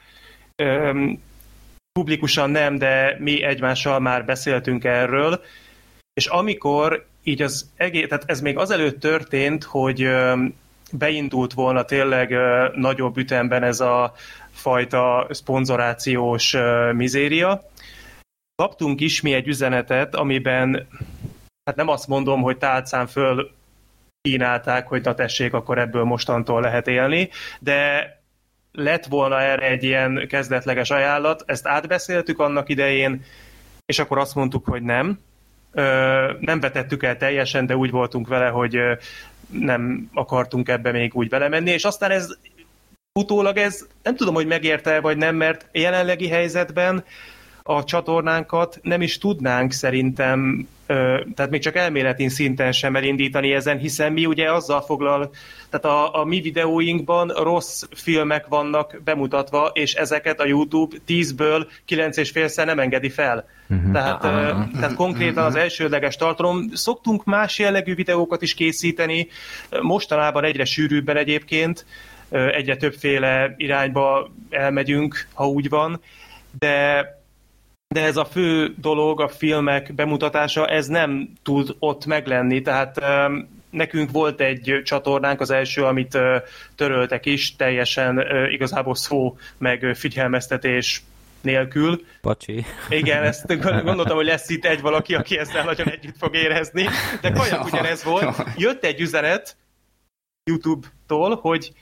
[1.92, 5.40] publikusan nem, de mi egymással már beszéltünk erről,
[6.12, 10.08] és amikor így az egész, tehát ez még azelőtt történt, hogy
[10.92, 12.34] beindult volna tényleg
[12.74, 14.14] nagyobb ütemben ez a
[14.58, 16.56] fajta szponzorációs
[16.92, 17.62] mizéria.
[18.62, 20.88] Kaptunk is mi egy üzenetet, amiben,
[21.64, 23.50] hát nem azt mondom, hogy tálcán föl
[24.20, 28.12] kínálták, hogy na tessék, akkor ebből mostantól lehet élni, de
[28.72, 33.24] lett volna erre egy ilyen kezdetleges ajánlat, ezt átbeszéltük annak idején,
[33.86, 35.20] és akkor azt mondtuk, hogy nem.
[36.40, 38.78] Nem vetettük el teljesen, de úgy voltunk vele, hogy
[39.50, 42.38] nem akartunk ebbe még úgy belemenni, és aztán ez
[43.18, 47.04] utólag ez nem tudom, hogy megérte vagy nem, mert jelenlegi helyzetben
[47.70, 50.68] a csatornánkat nem is tudnánk szerintem,
[51.34, 55.30] tehát még csak elméleti szinten sem elindítani ezen, hiszen mi ugye azzal foglal,
[55.70, 62.64] tehát a, a mi videóinkban rossz filmek vannak bemutatva, és ezeket a YouTube 10-ből 9,5-szer
[62.64, 63.48] nem engedi fel.
[63.68, 63.92] Uh-huh.
[63.92, 64.70] Tehát, uh-huh.
[64.80, 66.70] tehát konkrétan az elsődleges tartalom.
[66.72, 69.28] Szoktunk más jellegű videókat is készíteni,
[69.80, 71.86] mostanában egyre sűrűbben egyébként,
[72.30, 76.00] egyre többféle irányba elmegyünk, ha úgy van,
[76.58, 77.06] de
[77.94, 83.00] de ez a fő dolog, a filmek bemutatása, ez nem tud ott meglenni, tehát
[83.70, 86.18] nekünk volt egy csatornánk, az első, amit
[86.74, 91.02] töröltek is, teljesen igazából szó, meg figyelmeztetés
[91.40, 92.04] nélkül.
[92.20, 92.64] Pacsi.
[92.88, 96.86] Igen, ezt gondoltam, hogy lesz itt egy valaki, aki ezzel nagyon együtt fog érezni,
[97.20, 98.42] de kajak ugyanez volt.
[98.56, 99.56] Jött egy üzenet
[100.44, 101.72] YouTube-tól, hogy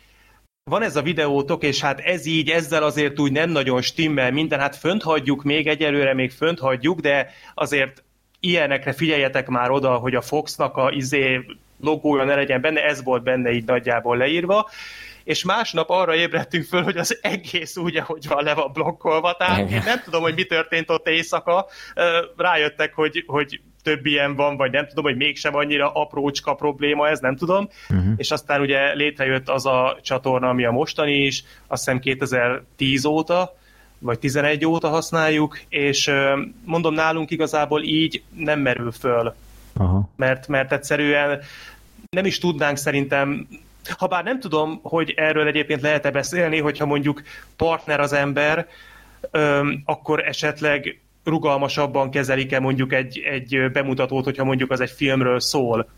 [0.71, 4.61] van ez a videótok, és hát ez így, ezzel azért úgy nem nagyon stimmel minden,
[4.61, 8.03] hát fönt hagyjuk még, egyelőre még fönt hagyjuk, de azért
[8.41, 11.47] ilyenekre figyeljetek már oda, hogy a Foxnak a izé
[11.81, 14.71] logója ne legyen benne, ez volt benne így nagyjából leírva,
[15.25, 19.85] és másnap arra ébredtünk föl, hogy az egész úgy, ahogy van, le van blokkolva, tehát
[19.85, 21.67] nem tudom, hogy mi történt ott éjszaka,
[22.37, 27.21] rájöttek, hogy, hogy több ilyen van, vagy nem tudom, hogy mégsem annyira aprócska probléma ez,
[27.21, 27.69] nem tudom.
[27.89, 28.13] Uh-huh.
[28.17, 33.57] És aztán ugye létrejött az a csatorna, ami a mostani is, azt hiszem 2010 óta,
[33.99, 36.11] vagy 11 óta használjuk, és
[36.65, 39.35] mondom, nálunk igazából így nem merül föl.
[39.77, 40.09] Aha.
[40.17, 41.41] Mert, mert egyszerűen
[42.11, 43.49] nem is tudnánk szerintem
[43.99, 47.23] ha bár nem tudom, hogy erről egyébként lehet-e beszélni, hogyha mondjuk
[47.57, 48.69] partner az ember,
[49.31, 55.89] öm, akkor esetleg rugalmasabban kezelik-e mondjuk egy, egy bemutatót, hogyha mondjuk az egy filmről szól.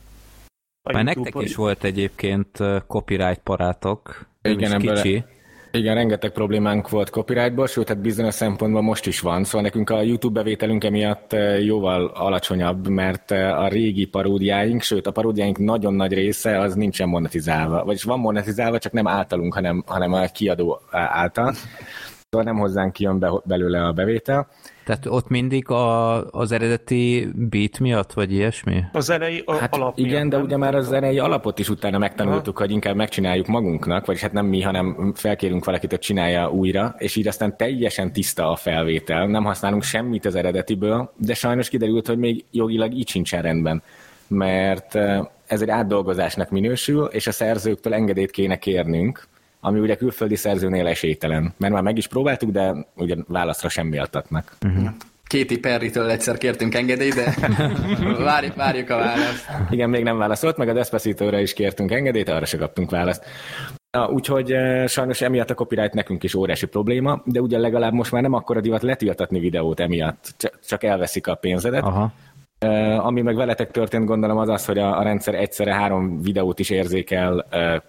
[0.93, 5.25] Már nektek is volt egyébként copyright parátok, Igen, is kicsi.
[5.71, 10.03] Igen, rengeteg problémánk volt copyrightból, sőt, hát bizonyos szempontból most is van, szóval nekünk a
[10.03, 16.59] YouTube bevételünk emiatt jóval alacsonyabb, mert a régi paródiáink, sőt a paródiáink nagyon nagy része
[16.59, 21.55] az nincsen monetizálva, vagyis van monetizálva, csak nem általunk, hanem, hanem a kiadó által.
[22.31, 24.49] Szóval nem hozzánk kijön be, belőle a bevétel.
[24.85, 28.85] Tehát ott mindig a, az eredeti beat miatt, vagy ilyesmi?
[28.93, 31.99] A zenei a hát alap Igen, miatt, de ugye már a zenei alapot is utána
[31.99, 32.65] megtanultuk, Aha.
[32.65, 37.17] hogy inkább megcsináljuk magunknak, vagyis hát nem mi, hanem felkérünk valakit, hogy csinálja újra, és
[37.17, 39.27] így aztán teljesen tiszta a felvétel.
[39.27, 43.83] Nem használunk semmit az eredetiből, de sajnos kiderült, hogy még jogilag így sincsen rendben
[44.31, 49.27] mert eh, ez egy átdolgozásnak minősül, és a szerzőktől engedélyt kéne kérnünk,
[49.61, 51.55] ami ugye külföldi szerzőnél esélytelen.
[51.57, 54.57] Mert már meg is próbáltuk, de ugye válaszra sem méltatnak.
[54.67, 54.89] Uh-huh.
[55.29, 57.35] Kéti Perritől egyszer kértünk engedélyt, de
[58.25, 59.51] várjuk, várjuk a választ.
[59.71, 63.25] Igen, még nem válaszolt, meg a despacito is kértünk engedélyt, arra se kaptunk választ.
[63.91, 68.13] Na, úgyhogy e, sajnos emiatt a copyright nekünk is óriási probléma, de ugye legalább most
[68.13, 71.83] már nem akkora divat letiltatni videót emiatt, csak elveszik a pénzedet.
[71.83, 72.13] Aha.
[72.59, 76.59] E, ami meg veletek történt, gondolom az az, hogy a, a rendszer egyszerre három videót
[76.59, 77.83] is érzékel e,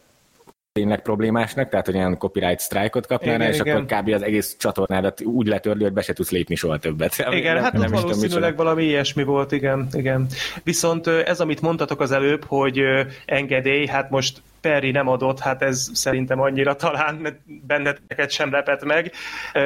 [0.79, 3.75] tényleg problémásnak, tehát hogy olyan copyright strike-ot kapnál, és igen.
[3.75, 4.13] akkor kb.
[4.13, 7.25] az egész csatornádat úgy letörli, hogy be se tudsz lépni soha többet.
[7.31, 10.27] Igen, nem, hát nem ott valószínűleg valami ilyesmi volt, igen, igen.
[10.63, 12.81] Viszont ez, amit mondtatok az előbb, hogy
[13.25, 19.11] engedély, hát most Perry nem adott, hát ez szerintem annyira talán benneteket sem lepett meg,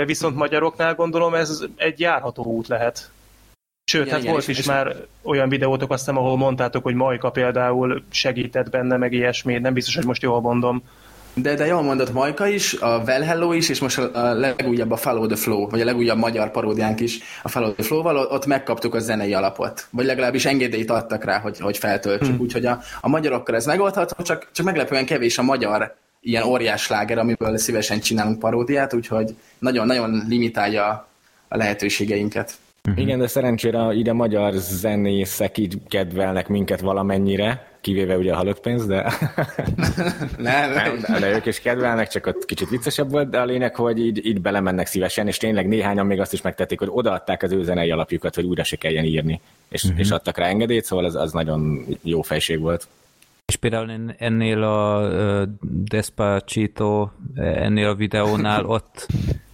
[0.05, 3.11] viszont magyaroknál gondolom ez egy járható út lehet.
[3.85, 6.95] Sőt, igen, hát igen, volt is és már olyan videótok, azt hiszem, ahol mondtátok, hogy
[6.95, 10.83] Majka például segített benne, meg ilyesmi, nem biztos, hogy most jól mondom.
[11.35, 14.95] De, de jól mondott Majka is, a Well Hello is, és most a legújabb a
[14.95, 18.95] Follow the Flow, vagy a legújabb magyar paródiánk is a Follow the Flow-val, ott megkaptuk
[18.95, 19.87] a zenei alapot.
[19.89, 22.27] Vagy legalábbis engedélyt adtak rá, hogy, hogy feltöltsük.
[22.27, 22.39] Hmm.
[22.39, 27.17] Úgyhogy a, a magyarokkal ez megoldható, csak, csak meglepően kevés a magyar ilyen óriás láger,
[27.17, 31.07] amiből szívesen csinálunk paródiát, úgyhogy nagyon-nagyon limitálja
[31.47, 32.53] a lehetőségeinket.
[32.87, 33.03] Uh-huh.
[33.03, 38.85] Igen, de szerencsére ide magyar zenészek így kedvelnek minket valamennyire, kivéve ugye a halott pénz,
[38.85, 39.01] de...
[40.37, 43.75] nem, nem, de, de ők is kedvelnek, csak ott kicsit viccesebb volt, de a lényeg,
[43.75, 47.51] hogy így, így belemennek szívesen, és tényleg néhányan még azt is megtették, hogy odaadták az
[47.51, 49.99] ő zenei alapjukat, hogy újra se kelljen írni, és, uh-huh.
[49.99, 52.87] és adtak rá engedélyt, szóval az, az nagyon jó fejség volt.
[53.45, 55.09] És például ennél a
[55.61, 59.07] Despacito, ennél a videónál ott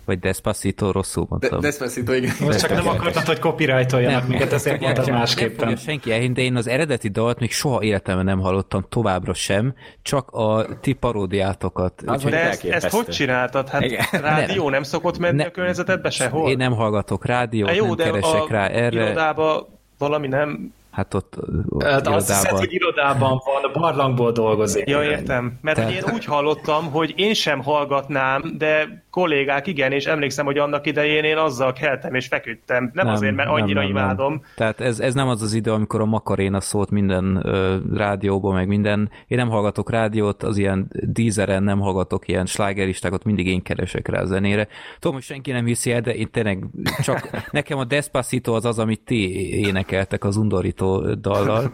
[0.10, 1.60] Vagy Despacito, rosszul De, mondtam.
[1.60, 2.32] Despacito, igen.
[2.40, 5.58] Most csak nem akartad, hogy copyrightoljanak minket, ezért mondtad nem másképpen.
[5.58, 9.74] fogja senki elhinni, de én az eredeti dalt még soha életemben nem hallottam továbbra sem,
[10.02, 12.02] csak a ti paródiátokat.
[12.06, 13.70] Az Úgyhogy De ezt, ezt hogy csináltad?
[13.70, 14.06] Hát Igen.
[14.22, 16.50] rádió nem szokott menni Ne- a környezetedbe sehol?
[16.50, 19.04] Én nem hallgatok rádiót, jó, nem de keresek a rá erre.
[19.04, 19.68] irodába
[19.98, 20.74] valami nem...
[20.92, 21.36] Hát ott,
[21.70, 22.60] ott Hát azt hiszed, irodában.
[22.60, 24.88] hogy irodában van, a barlangból dolgozik.
[24.90, 25.58] Ja, értem.
[25.62, 30.58] Mert Te- én úgy hallottam, hogy én sem hallgatnám, de kollégák igen, és emlékszem, hogy
[30.58, 32.84] annak idején én azzal keltem és feküdtem.
[32.94, 34.04] Nem, nem azért, mert annyira nem, nem.
[34.04, 34.42] imádom.
[34.56, 38.68] Tehát ez, ez nem az az idő, amikor a Makaréna szólt minden ö, rádióban, meg
[38.68, 39.12] minden.
[39.28, 44.22] Én nem hallgatok rádiót, az ilyen dízeren nem hallgatok ilyen slágeristákat, mindig én keresek rá
[44.22, 44.68] a zenére.
[45.00, 46.66] Tudom, hogy senki nem hiszi el, de én tényleg
[47.02, 51.72] csak nekem a Despacito az az, amit ti énekeltek az undorító dallal,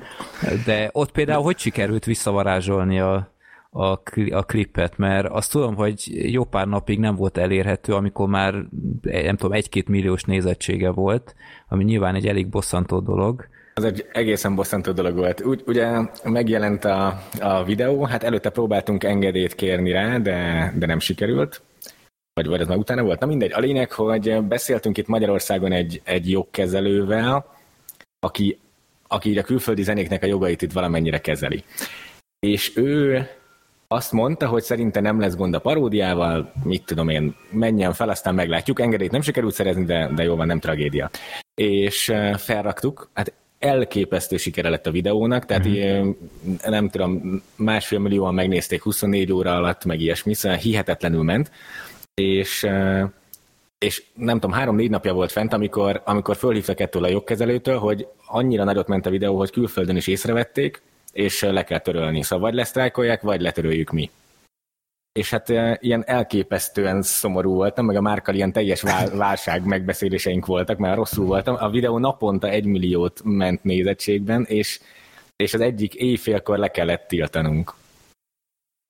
[0.65, 3.35] de ott például hogy sikerült visszavarázsolni a,
[3.75, 8.53] a, a klipet, mert azt tudom, hogy jó pár napig nem volt elérhető, amikor már
[9.01, 11.35] nem tudom, egy-két milliós nézettsége volt,
[11.67, 13.47] ami nyilván egy elég bosszantó dolog.
[13.73, 15.41] Az egy egészen bosszantó dolog volt.
[15.45, 20.99] Úgy, ugye megjelent a, a videó, hát előtte próbáltunk engedélyt kérni rá, de, de nem
[20.99, 21.61] sikerült.
[22.33, 23.19] Vagy, vagy ez már utána volt.
[23.19, 23.53] Na mindegy.
[23.53, 27.45] A lényeg, hogy beszéltünk itt Magyarországon egy, egy jogkezelővel,
[28.19, 28.59] aki,
[29.07, 31.63] aki így a külföldi zenéknek a jogait itt valamennyire kezeli.
[32.39, 33.27] És ő
[33.88, 38.36] azt mondta, hogy szerinte nem lesz gond a paródiával, mit tudom én, menjen fel, aztán
[38.36, 38.80] meglátjuk.
[38.80, 41.10] Engedélyt nem sikerült szerezni, de, de jó van, nem tragédia.
[41.54, 46.10] És eh, felraktuk, hát elképesztő sikere lett a videónak, tehát mm.
[46.63, 51.52] nem tudom, másfél millióan megnézték 24 óra alatt, meg ilyesmi, szóval hihetetlenül ment,
[52.13, 53.10] és eh,
[53.80, 58.63] és nem tudom, három-négy napja volt fent, amikor, amikor fölhívtak ettől a jogkezelőtől, hogy annyira
[58.63, 60.82] nagyot ment a videó, hogy külföldön is észrevették,
[61.15, 62.23] és le kell törölni.
[62.23, 64.10] Szóval vagy lesztrájkolják, vagy letöröljük mi.
[65.12, 65.49] És hát
[65.80, 71.25] ilyen elképesztően szomorú voltam, meg a márkal ilyen teljes vál- válság megbeszéléseink voltak, mert rosszul
[71.25, 71.56] voltam.
[71.60, 74.80] A videó naponta egy milliót ment nézettségben, és,
[75.36, 77.73] és az egyik éjfélkor le kellett tiltanunk.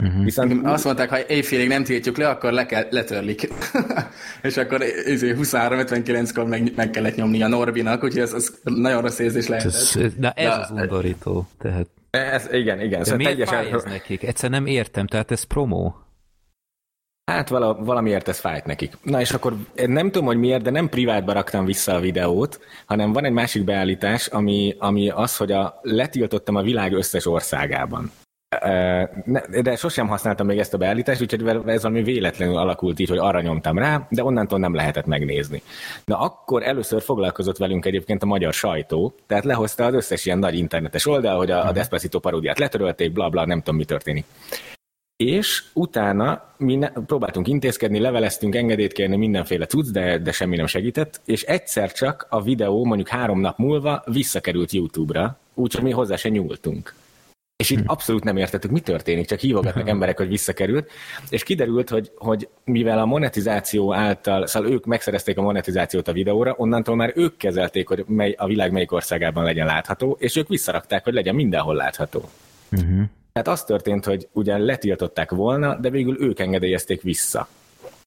[0.03, 0.23] Uh-huh.
[0.23, 3.49] Viszont Azt mondták, ha éjfélig nem tiltjuk le, akkor le kell, letörlik.
[4.41, 9.19] és akkor izé, 23-59-kor meg, meg kellett nyomni a Norbinak, úgyhogy ez, az nagyon rossz
[9.19, 9.71] érzés lehetett.
[9.71, 11.47] Ez, na ez De- az undorító.
[11.57, 11.87] Tehát,
[12.19, 12.99] ez, igen, igen.
[12.99, 14.23] de Szóval miért teljesen, fáj ez nekik?
[14.23, 15.95] Egyszer nem értem, tehát ez promó.
[17.31, 18.97] Hát vala, valamiért ez fájt nekik.
[19.01, 23.13] Na és akkor nem tudom, hogy miért, de nem privátba raktam vissza a videót, hanem
[23.13, 28.11] van egy másik beállítás, ami, ami az, hogy a, letiltottam a világ összes országában.
[29.61, 33.41] De sosem használtam még ezt a beállítást, úgyhogy ez valami véletlenül alakult így, hogy arra
[33.41, 35.61] nyomtam rá, de onnantól nem lehetett megnézni.
[36.05, 40.57] Na akkor először foglalkozott velünk egyébként a magyar sajtó, tehát lehozta az összes ilyen nagy
[40.57, 44.25] internetes oldal, hogy a, a Despacito paródiát letörölték, bla bla, nem tudom, mi történik.
[45.17, 50.65] És utána mi ne, próbáltunk intézkedni, leveleztünk, engedélyt kérni, mindenféle cucc, de, de semmi nem
[50.65, 56.15] segített, és egyszer csak a videó mondjuk három nap múlva visszakerült YouTube-ra, úgyhogy mi hozzá
[56.15, 56.93] se nyúltunk.
[57.57, 60.91] És így abszolút nem értettük, mi történik, csak hívogatnak emberek, hogy visszakerült,
[61.29, 66.53] és kiderült, hogy, hogy mivel a monetizáció által, szóval ők megszerezték a monetizációt a videóra,
[66.57, 71.03] onnantól már ők kezelték, hogy mely, a világ melyik országában legyen látható, és ők visszarakták,
[71.03, 72.29] hogy legyen mindenhol látható.
[72.71, 73.03] Uh-huh.
[73.33, 77.47] Tehát az történt, hogy ugyan letiltották volna, de végül ők engedélyezték vissza.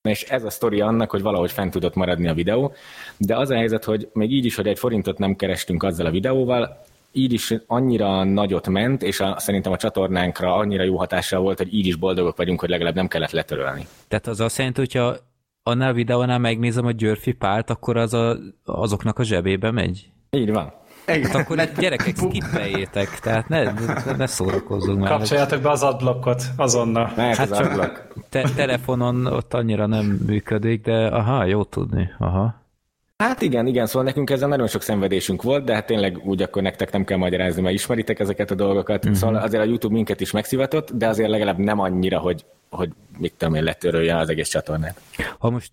[0.02, 2.74] És ez a sztori annak, hogy valahogy fent tudott maradni a videó,
[3.16, 6.10] de az a helyzet, hogy még így is, hogy egy forintot nem kerestünk azzal a
[6.10, 6.86] videóval,
[7.18, 11.74] így is annyira nagyot ment, és a, szerintem a csatornánkra annyira jó hatással volt, hogy
[11.74, 13.86] így is boldogok vagyunk, hogy legalább nem kellett letörölni.
[14.08, 15.16] Tehát az azt jelenti, hogyha
[15.62, 20.08] annál a videónál megnézem a Györfi Pált, akkor az a, azoknak a zsebébe megy?
[20.30, 20.72] Így van.
[21.06, 23.72] Hát akkor gyerekek, skippeljétek, tehát ne, ne,
[24.16, 25.08] ne szórakozzunk már.
[25.10, 27.12] Kapcsoljátok be az adblockot azonnal.
[27.16, 28.06] Mert Hát csak- csak...
[28.28, 32.10] Te, telefonon ott annyira nem működik, de aha, jó tudni.
[32.18, 32.54] Aha.
[33.22, 36.62] Hát igen, igen, szóval nekünk ezzel nagyon sok szenvedésünk volt, de hát tényleg úgy akkor
[36.62, 39.04] nektek nem kell magyarázni, mert ismeritek ezeket a dolgokat.
[39.04, 39.18] Uh-huh.
[39.18, 43.34] Szóval azért a YouTube minket is megszivatott, de azért legalább nem annyira, hogy, hogy mit
[43.36, 45.00] tudom én, letörölje az egész csatornát.
[45.38, 45.72] Ha most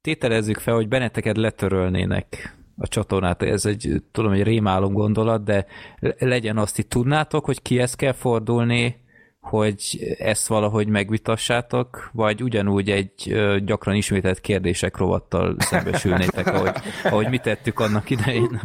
[0.00, 5.66] tételezzük fel, hogy benneteket letörölnének a csatornát, ez egy, tudom, egy rémálom gondolat, de
[5.98, 9.03] le- legyen azt itt tudnátok, hogy kihez kell fordulni,
[9.44, 16.72] hogy ezt valahogy megvitassátok, vagy ugyanúgy egy gyakran ismételt kérdések rovattal szembesülnétek, ahogy,
[17.04, 18.60] ahogy mi tettük annak idején.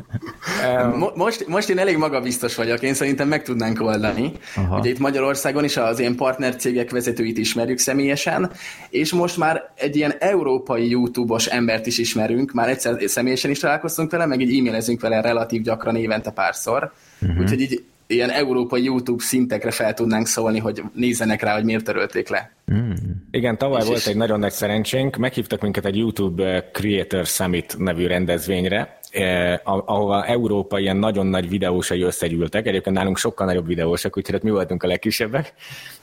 [0.96, 4.32] Mo- most, most én elég magabiztos vagyok, én szerintem meg tudnánk oldani.
[4.56, 4.80] Aha.
[4.80, 8.52] Ugye itt Magyarországon is az én partnercégek vezetőit ismerjük személyesen,
[8.90, 14.12] és most már egy ilyen európai YouTube-os embert is ismerünk, már egyszer személyesen is találkoztunk
[14.12, 16.92] vele, meg így e-mailezünk vele relatív gyakran évente párszor.
[17.22, 17.40] Uh-huh.
[17.40, 22.30] Úgyhogy így ilyen európai YouTube szintekre fel tudnánk szólni, hogy nézzenek rá, hogy miért törölték
[22.30, 22.52] le.
[22.66, 22.94] Hmm.
[23.32, 29.00] Igen, tavaly volt egy nagyon nagy szerencsénk, meghívtak minket egy YouTube Creator Summit nevű rendezvényre,
[29.12, 34.50] eh, ahova Európa ilyen nagyon nagy videósai összegyűltek, egyébként nálunk sokkal nagyobb videósak, úgyhogy mi
[34.50, 35.54] voltunk a legkisebbek,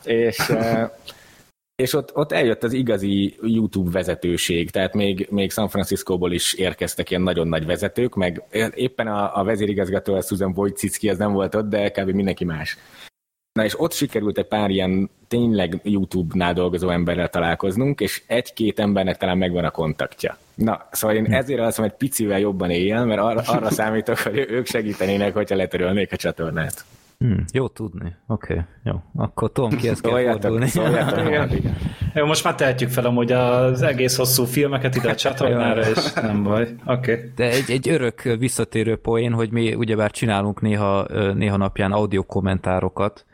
[0.05, 0.89] és eh,
[1.77, 7.11] és ott, ott eljött az igazi YouTube vezetőség, tehát még, még San Franciscóból is érkeztek
[7.11, 8.43] ilyen nagyon nagy vezetők, meg
[8.75, 12.11] éppen a, a vezérigazgató, a Susan Wojcicki, az nem volt ott, de kb.
[12.11, 12.79] mindenki más.
[13.53, 19.17] Na és ott sikerült egy pár ilyen tényleg YouTube-nál dolgozó emberrel találkoznunk, és egy-két embernek
[19.17, 20.39] talán megvan a kontaktja.
[20.55, 21.33] Na, szóval én hm.
[21.33, 26.13] ezért azt hogy picivel jobban éljen, mert arra, arra számítok, hogy ők segítenének, hogyha letörölnék
[26.13, 26.85] a csatornát.
[27.19, 28.17] Hmm, jó tudni.
[28.27, 29.03] Oké, okay, jó.
[29.15, 30.69] Akkor Tom, ki ezt kell fordulni.
[32.15, 36.43] jó, most már tehetjük fel amúgy az egész hosszú filmeket ide a csatornára, és nem
[36.43, 36.63] baj.
[36.87, 37.13] Oké.
[37.13, 37.33] Okay.
[37.35, 43.25] De egy, egy örök visszatérő poén, hogy mi ugyebár csinálunk néha, néha napján audio kommentárokat,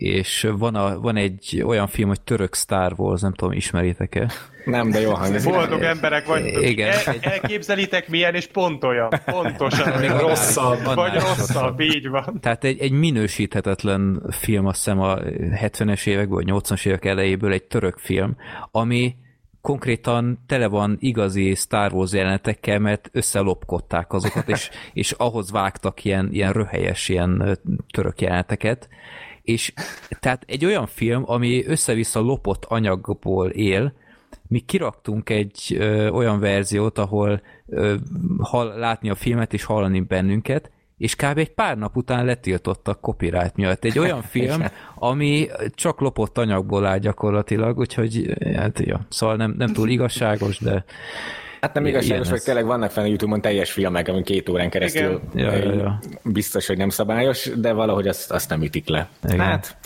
[0.00, 4.30] és van, a, van egy olyan film, hogy Török Star Wars, nem tudom, ismeritek-e?
[4.64, 5.52] Nem, de jó hangzik.
[5.52, 6.62] Boldog emberek vagytok.
[6.62, 6.90] Igen.
[6.90, 9.08] El, elképzelitek milyen, és pont olyan.
[9.24, 10.18] Pontosan olyan.
[10.18, 10.84] rosszabb.
[10.94, 12.40] Vagy rosszabb, így van.
[12.40, 15.16] Tehát egy, egy minősíthetetlen film, azt hiszem a
[15.62, 18.36] 70-es évekből, vagy 80-as évek elejéből egy török film,
[18.70, 19.16] ami
[19.60, 26.28] konkrétan tele van igazi Star Wars jelenetekkel, mert összelopkodták azokat, és, és ahhoz vágtak ilyen,
[26.32, 27.58] ilyen röhelyes ilyen
[27.92, 28.88] török jeleneteket,
[29.50, 29.72] és
[30.20, 33.92] tehát egy olyan film, ami össze-vissza lopott anyagból él,
[34.48, 37.94] mi kiraktunk egy ö, olyan verziót, ahol ö,
[38.38, 41.38] hall, látni a filmet és hallani bennünket, és kb.
[41.38, 43.84] egy pár nap után letiltottak copyright miatt.
[43.84, 49.72] Egy olyan film, ami csak lopott anyagból áll gyakorlatilag, úgyhogy hát, ja, szóval nem, nem
[49.72, 50.84] túl igazságos, de
[51.60, 55.20] Hát nem igazságos, hogy tényleg vannak fenn a Youtube-on teljes filmek, amin két órán keresztül
[55.34, 55.98] ja, ja, ja.
[56.22, 59.08] biztos, hogy nem szabályos, de valahogy azt, azt nem ütik le.
[59.24, 59.38] Igen.
[59.38, 59.76] Hát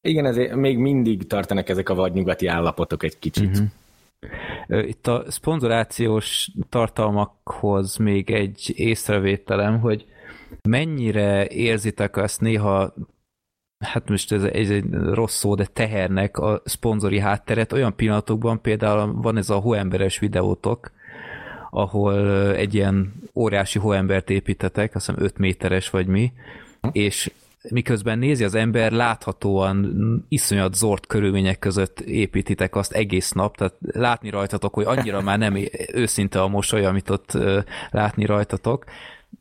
[0.00, 3.50] igen, ezért még mindig tartanak ezek a vadnyugati állapotok egy kicsit.
[3.50, 4.88] Uh-huh.
[4.88, 10.06] Itt a szponzorációs tartalmakhoz még egy észrevételem, hogy
[10.62, 12.94] mennyire érzitek azt néha
[13.84, 19.12] hát most ez, ez egy rossz szó, de tehernek a szponzori hátteret olyan pillanatokban, például
[19.22, 20.90] van ez a hóemberes videótok,
[21.74, 26.32] ahol egy ilyen óriási hóembert építetek, azt hiszem 5 méteres vagy mi,
[26.92, 27.32] és
[27.70, 29.96] miközben nézi az ember, láthatóan
[30.28, 35.56] iszonyat zord körülmények között építitek azt egész nap, tehát látni rajtatok, hogy annyira már nem
[35.92, 37.38] őszinte a mosoly, amit ott
[37.90, 38.84] látni rajtatok.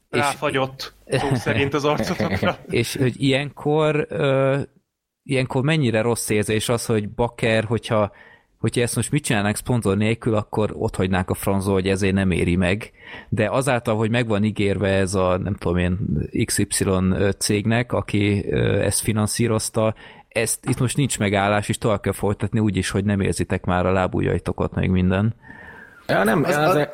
[0.10, 2.58] Ráfagyott, és, szó szerint az arcotokra.
[2.70, 4.08] És hogy ilyenkor,
[5.24, 8.12] ilyenkor mennyire rossz érzés az, hogy baker, hogyha
[8.64, 12.32] hogyha ezt most mit csinálnánk szponzor nélkül, akkor ott hagynák a franzó, hogy ezért nem
[12.32, 12.92] éri meg.
[13.30, 15.98] De azáltal, hogy meg van ígérve ez a, nem tudom én,
[16.46, 16.66] XY
[17.38, 18.52] cégnek, aki
[18.82, 19.96] ezt finanszírozta,
[20.28, 23.86] ezt, itt most nincs megállás, és tovább kell folytatni úgy is, hogy nem érzitek már
[23.86, 25.36] a lábújaitokat, meg minden.
[26.08, 26.88] Ja, nem, az, az, az,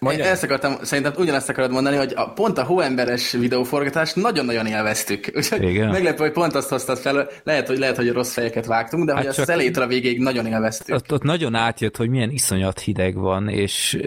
[0.00, 5.30] ezt akartam, szerintem ugyanazt akarod mondani, hogy a, pont a hóemberes videóforgatást nagyon-nagyon élveztük.
[5.36, 5.88] Úgyhogy Igen.
[5.88, 9.20] meglepő, hogy pont azt hoztad fel, lehet, hogy lehet, hogy rossz fejeket vágtunk, de hát
[9.20, 10.94] hogy azt elétre végéig nagyon élveztük.
[10.94, 13.98] Ott, ott, nagyon átjött, hogy milyen iszonyat hideg van, és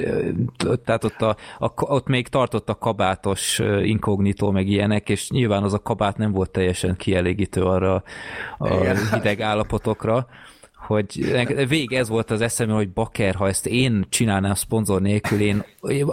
[0.86, 5.74] tehát ott, a, a, ott még tartott a kabátos inkognitó, meg ilyenek, és nyilván az
[5.74, 8.04] a kabát nem volt teljesen kielégítő arra
[8.58, 8.98] a Igen.
[9.14, 10.28] hideg állapotokra
[10.86, 11.36] hogy
[11.68, 15.64] vég ez volt az eszembe, hogy baker, ha ezt én csinálnám szponzor nélkül, én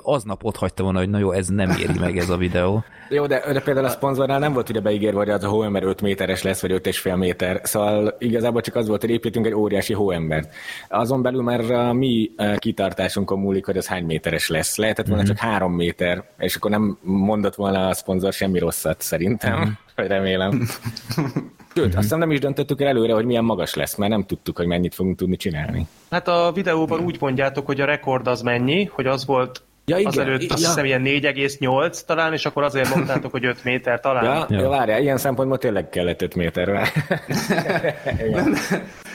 [0.03, 2.85] aznap ott hagytam volna, hogy na jó, ez nem éri meg ez a videó.
[3.09, 6.01] Jó, de, de például a szponzornál nem volt ugye beígérve, hogy az a hóember 5
[6.01, 7.61] méteres lesz, vagy 5,5 méter.
[7.62, 10.55] Szóval igazából csak az volt, hogy építünk egy óriási hóembert.
[10.89, 14.77] Azon belül már a mi e, kitartásunkon múlik, hogy az hány méteres lesz.
[14.77, 15.33] Lehetett volna mm-hmm.
[15.33, 19.59] csak 3 méter, és akkor nem mondott volna a szponzor semmi rosszat szerintem.
[19.59, 19.71] Mm-hmm.
[19.97, 20.68] Vagy remélem.
[21.75, 22.01] Sőt, uh-huh.
[22.01, 24.95] aztán nem is döntöttük el előre, hogy milyen magas lesz, mert nem tudtuk, hogy mennyit
[24.95, 25.87] fogunk tudni csinálni.
[26.11, 30.11] Hát a videóban úgy mondjátok, hogy a rekord az mennyi, hogy az volt Ja, igen.
[30.11, 30.68] Azelőtt azt ja.
[30.68, 34.25] hiszem ilyen 4,8 talán, és akkor azért mondtátok, hogy 5 méter talán.
[34.25, 34.61] Ja, ja.
[34.61, 36.93] ja várjál, ilyen szempontból tényleg kellett 5 méterre.
[38.33, 38.57] nem,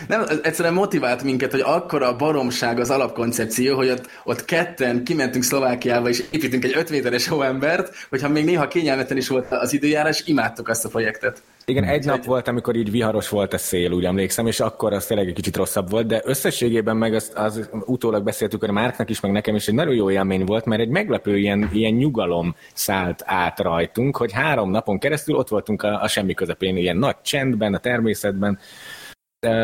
[0.07, 6.09] nem, egyszerűen motivált minket, hogy akkora baromság az alapkoncepció, hogy ott, ott ketten kimentünk Szlovákiába,
[6.09, 10.67] és építünk egy 5 méteres hóembert, hogyha még néha kényelmetlen is volt az időjárás, imádtuk
[10.69, 11.41] azt a projektet.
[11.67, 15.05] Igen, egy nap volt, amikor így viharos volt a szél, úgy emlékszem, és akkor az
[15.05, 19.19] tényleg egy kicsit rosszabb volt, de összességében meg az, az utólag beszéltük, hogy Márknak is,
[19.19, 23.23] meg nekem is egy nagyon jó élmény volt, mert egy meglepő ilyen, ilyen nyugalom szállt
[23.25, 27.73] át rajtunk, hogy három napon keresztül ott voltunk a, a semmi közepén, ilyen nagy csendben,
[27.73, 28.59] a természetben,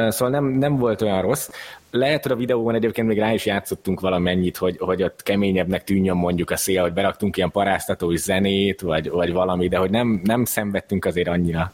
[0.07, 1.49] Szóval nem, nem volt olyan rossz.
[1.91, 6.15] Lehet, hogy a videóban egyébként még rá is játszottunk valamennyit, hogy, hogy ott keményebbnek tűnjön
[6.15, 10.45] mondjuk a szél, hogy beraktunk ilyen paráztató zenét, vagy, vagy valami, de hogy nem, nem
[10.45, 11.73] szenvedtünk azért annyira.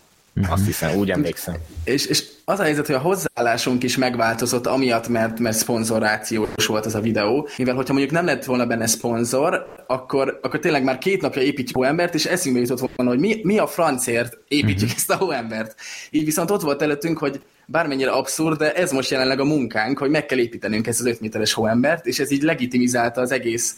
[0.50, 1.56] Azt hiszem, úgy emlékszem.
[1.84, 6.86] És, és az a helyzet, hogy a hozzáállásunk is megváltozott amiatt, mert, mert szponzorációs volt
[6.86, 10.98] az a videó, mivel hogyha mondjuk nem lett volna benne szponzor, akkor, akkor tényleg már
[10.98, 14.90] két napja építjük a hóembert, és eszünkbe jutott volna, hogy mi, mi a francért építjük
[14.90, 14.96] uh-huh.
[14.96, 15.76] ezt a hóembert.
[16.10, 20.10] Így viszont ott volt előttünk, hogy bármennyire abszurd, de ez most jelenleg a munkánk, hogy
[20.10, 23.76] meg kell építenünk ezt az 5 méteres hóembert, és ez így legitimizálta az egész,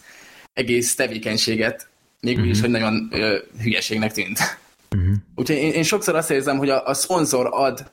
[0.54, 1.88] egész tevékenységet,
[2.22, 2.52] még uh-huh.
[2.52, 4.40] is, hogy nagyon ö, hülyeségnek tűnt.
[4.96, 5.16] Uh-huh.
[5.36, 7.92] Úgyhogy én, én sokszor azt érzem, hogy a, a szponzor ad,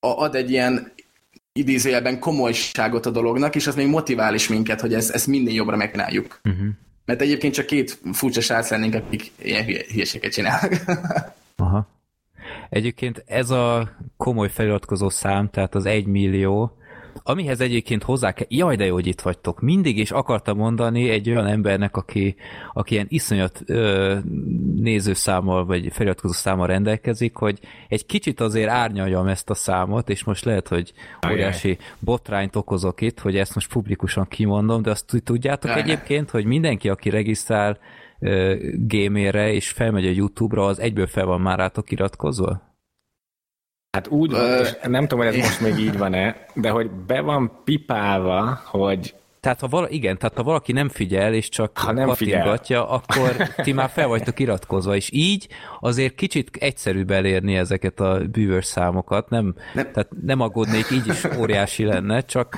[0.00, 0.92] a, ad egy ilyen
[1.52, 5.76] idézőjelben komolyságot a dolognak, és az még motivál is minket, hogy ezt, ezt minél jobbra
[5.76, 6.40] megcsináljuk.
[6.44, 6.68] Uh-huh.
[7.04, 10.72] Mert egyébként csak két furcsa srác lennénk, akik ilyen hülyeséget csinálnak.
[11.56, 11.88] Aha.
[12.68, 16.76] Egyébként ez a komoly feliratkozó szám, tehát az egy millió,
[17.22, 19.60] Amihez egyébként hozzá kell, jaj de jó, hogy itt vagytok.
[19.60, 22.34] Mindig is akartam mondani egy olyan embernek, aki,
[22.72, 24.16] aki ilyen iszonyat ö,
[24.76, 27.58] nézőszámmal, vagy feliratkozó számmal rendelkezik, hogy
[27.88, 30.92] egy kicsit azért árnyaljam ezt a számot, és most lehet, hogy
[31.30, 35.82] óriási botrányt okozok itt, hogy ezt most publikusan kimondom, de azt tudjátok Ajaj.
[35.82, 37.78] egyébként, hogy mindenki, aki regisztrál
[38.74, 42.69] gémére és felmegy a YouTube-ra, az egyből fel van már rátok iratkozva?
[43.90, 47.20] Hát úgy van, és nem tudom, hogy ez most még így van-e, de hogy be
[47.20, 51.92] van pipálva, hogy tehát ha vala, igen, tehát ha valaki nem figyel, és csak ha
[51.92, 52.60] nem figyel.
[52.68, 55.48] akkor ti már fel vagytok iratkozva, és így
[55.80, 59.92] azért kicsit egyszerűbb elérni ezeket a bűvös számokat, nem, nem.
[59.92, 62.56] tehát nem aggódnék, így is óriási lenne, csak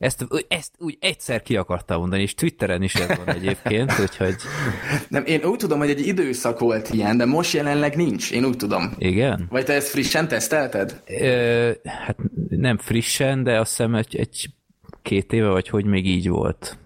[0.00, 4.34] ezt, ezt úgy egyszer ki akartam mondani, és Twitteren is ez van egyébként, úgyhogy...
[5.08, 8.56] Nem, én úgy tudom, hogy egy időszak volt ilyen, de most jelenleg nincs, én úgy
[8.56, 8.94] tudom.
[8.98, 9.46] Igen?
[9.50, 11.02] Vagy te ezt frissen tesztelted?
[11.06, 12.16] Ö, hát
[12.48, 14.50] nem frissen, de azt hiszem egy, egy
[15.02, 16.78] két éve, vagy hogy még így volt.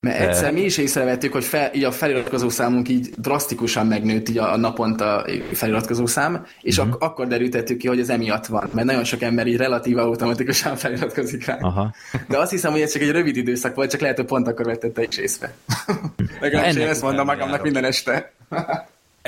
[0.00, 4.38] Mert egyszer mi is észrevettük, hogy fel, így a feliratkozó számunk így drasztikusan megnőtt így
[4.38, 6.92] a, a naponta feliratkozó szám, és uh-huh.
[6.92, 10.76] ak- akkor derültettük ki, hogy ez emiatt van, mert nagyon sok ember így relatív automatikusan
[10.82, 11.58] feliratkozik rá.
[11.60, 11.94] Aha.
[12.28, 14.64] De azt hiszem, hogy ez csak egy rövid időszak volt, csak lehet, hogy pont akkor
[14.64, 15.54] vettette is észre.
[16.40, 18.32] Legalábbis én ezt mondom magamnak minden este.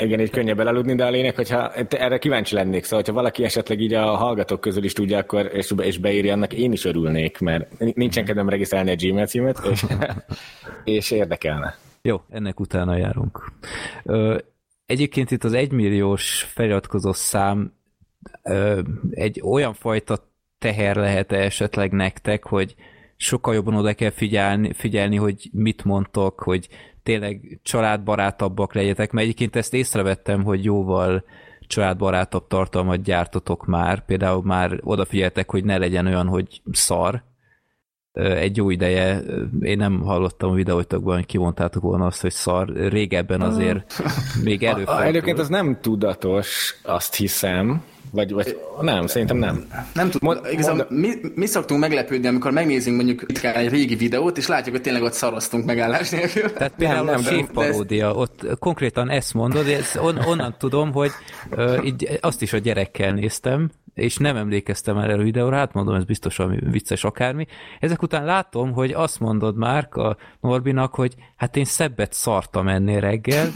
[0.01, 3.81] Igen, így könnyebb elaludni, de a lényeg, hogyha erre kíváncsi lennék, szóval ha valaki esetleg
[3.81, 7.79] így a hallgatók közül is tudja, akkor és, és beírja annak, én is örülnék, mert
[7.95, 9.85] nincsen kedvem regisztrálni a Gmail címet, és,
[10.97, 11.77] és érdekelne.
[12.03, 13.53] Jó, ennek utána járunk.
[14.87, 17.73] Egyébként itt az egymilliós feliratkozó szám
[19.11, 20.29] egy olyan fajta
[20.59, 22.75] teher lehet -e esetleg nektek, hogy
[23.17, 26.69] sokkal jobban oda kell figyelni, figyelni, hogy mit mondtok, hogy
[27.11, 31.25] tényleg családbarátabbak legyetek, mert egyébként ezt észrevettem, hogy jóval
[31.67, 37.23] családbarátabb tartalmat gyártotok már, például már odafigyeltek, hogy ne legyen olyan, hogy szar,
[38.13, 39.21] egy jó ideje,
[39.61, 42.69] én nem hallottam a videóitokban, hogy kimondtátok volna azt, hogy szar.
[42.69, 44.03] Régebben azért
[44.45, 45.07] még előfordult.
[45.07, 49.65] Egyébként az nem tudatos, azt hiszem, vagy, vagy nem, szerintem nem.
[49.95, 50.35] Nem tudom.
[50.35, 54.75] Mond, igazából mi, mi szoktunk meglepődni, amikor megnézünk mondjuk ritkán egy régi videót, és látjuk,
[54.75, 56.53] hogy tényleg ott szaroztunk megállás nélkül.
[56.53, 58.17] Tehát például nem, nem, a paródia, ez...
[58.17, 61.11] ott konkrétan ezt mondod, és on, onnan tudom, hogy
[61.51, 65.95] uh, így azt is a gyerekkel néztem, és nem emlékeztem erre a videóra, hát mondom,
[65.95, 67.47] ez biztos valami vicces akármi.
[67.81, 73.01] Ezek után látom, hogy azt mondod már a Norbinak, hogy hát én szebbet szartam ennél
[73.01, 73.51] reggel,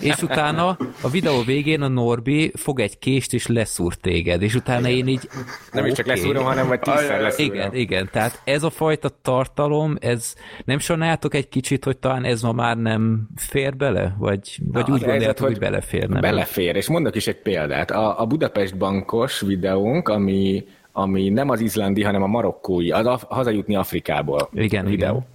[0.00, 4.88] és utána a videó végén a Norbi fog egy kést és leszúr téged, és utána
[4.88, 5.28] én így...
[5.72, 5.90] Nem okay.
[5.90, 7.54] is csak leszúrom, hanem vagy tízszer leszúrom.
[7.54, 10.34] Igen, igen, tehát ez a fajta tartalom, ez
[10.64, 14.14] nem sajnáljátok egy kicsit, hogy talán ez ma már nem fér bele?
[14.18, 16.08] Vagy, vagy Na, úgy gondoljátok, hogy, hogy belefér?
[16.08, 17.90] Nem belefér, és mondok is egy példát.
[17.90, 23.18] A, a Budapest bankos videónk, ami ami nem az izlandi, hanem a marokkói, az a,
[23.28, 25.08] hazajutni Afrikából igen, videó.
[25.08, 25.26] Igen.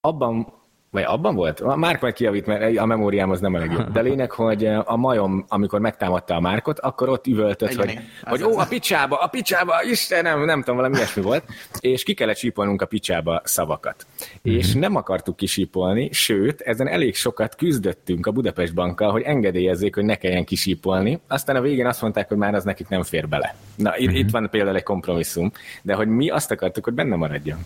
[0.00, 0.52] Abban
[0.90, 1.76] vagy abban volt?
[1.76, 3.92] Márk majd kijavít, mert a memóriám az nem a legjobb.
[3.92, 8.42] De lényeg, hogy a majom, amikor megtámadta a Márkot, akkor ott üvöltött, Igen, hogy, hogy
[8.42, 11.44] ó, a picsába, a picsába, Istenem, nem tudom, valami ilyesmi volt,
[11.80, 14.06] és ki kellett sípolnunk a picsába szavakat.
[14.48, 14.58] Mm-hmm.
[14.58, 20.04] És nem akartuk kisípolni, sőt, ezen elég sokat küzdöttünk a Budapest bankkal, hogy engedélyezzék, hogy
[20.04, 21.20] ne kelljen kisípolni.
[21.28, 23.54] Aztán a végén azt mondták, hogy már az nekik nem fér bele.
[23.76, 24.14] Na, mm-hmm.
[24.14, 27.58] itt van például egy kompromisszum, de hogy mi azt akartuk, hogy benne maradjon.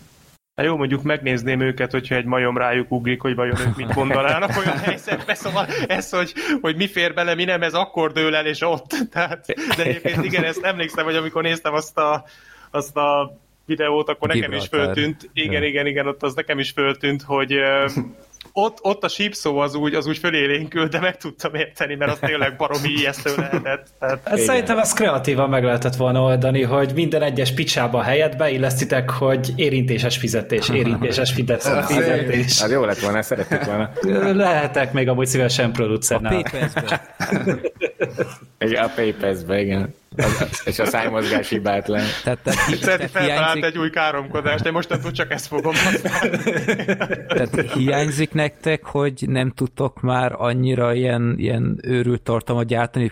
[0.55, 4.57] Hát jó, mondjuk megnézném őket, hogyha egy majom rájuk ugrik, hogy vajon ők mit mondanának
[4.57, 8.45] olyan helyzetben, szóval ez, hogy, hogy mi fér bele, mi nem, ez akkor dől el,
[8.45, 8.95] és ott.
[9.13, 9.45] Tehát,
[9.77, 12.25] de egyébként igen, ezt emlékszem, hogy amikor néztem azt a,
[12.71, 17.21] azt a videót, akkor nekem is föltűnt, igen, igen, igen, ott az nekem is föltűnt,
[17.21, 17.53] hogy
[18.53, 22.19] ott, ott a sípszó az úgy, az úgy fölélénkül, de meg tudtam érteni, mert az
[22.19, 23.87] tényleg baromi ijesztő lehetett.
[23.99, 28.37] Tehát, hát szerintem ezt kreatívan meg lehetett volna oldani, hogy minden egyes picsába a helyet
[28.37, 32.61] beillesztitek, hogy érintéses fizetés, érintéses fizetés.
[32.61, 33.91] Hát jó lett volna, szerettük volna.
[34.33, 36.43] Lehetek még amúgy szívesen producernál.
[36.75, 36.99] A
[38.61, 38.79] Papers-be.
[38.79, 39.93] a Papers-be, igen.
[40.65, 42.01] és a szájmozgás hibátlan.
[42.23, 46.37] Tehát, Szedi tehát feltalált hiányzik, egy új káromkodást, de mostantól csak ezt fogom használni.
[47.27, 53.11] tehát hiányzik nektek, hogy nem tudtok már annyira ilyen, ilyen őrült tartalmat gyártani,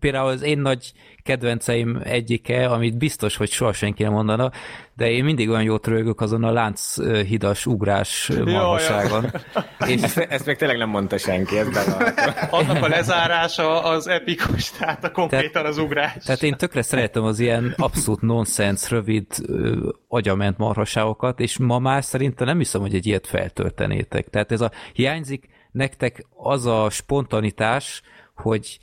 [0.00, 4.50] például az én nagy kedvenceim egyike, amit biztos, hogy soha senki nem mondana,
[4.96, 9.32] de én mindig olyan jót rögök azon a lánchidas ugrás marhaságon.
[9.86, 11.68] És Ezt, ezt még tényleg nem mondta senki, ez.
[12.50, 16.24] Annak a lezárása az epikus, tehát a konkrétan az ugrás.
[16.24, 22.04] Tehát én tökre szeretem az ilyen abszolút nonsens, rövid, ö, agyament marhaságokat, és ma már
[22.04, 24.28] szerintem nem hiszem, hogy egy ilyet feltöltenétek.
[24.28, 28.02] Tehát ez a hiányzik nektek az a spontanitás,
[28.34, 28.78] hogy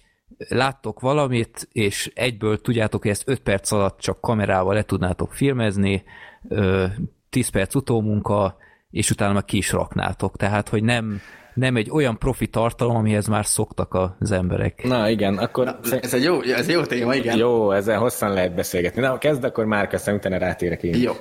[0.50, 6.04] láttok valamit, és egyből tudjátok, hogy ezt 5 perc alatt csak kamerával le tudnátok filmezni,
[6.48, 6.86] ö,
[7.30, 8.58] 10 perc utómunka,
[8.92, 10.38] és utána meg ki is raknátok.
[10.38, 11.22] Tehát, hogy nem,
[11.54, 14.84] nem egy olyan profi tartalom, amihez már szoktak az emberek.
[14.84, 15.80] Na igen, akkor...
[16.02, 17.38] Ez egy jó, ez egy jó téma, igen.
[17.38, 19.02] Jó, ezzel hosszan lehet beszélgetni.
[19.02, 21.02] Na, kezd akkor már, aztán utána rátérek én.
[21.02, 21.14] Jó.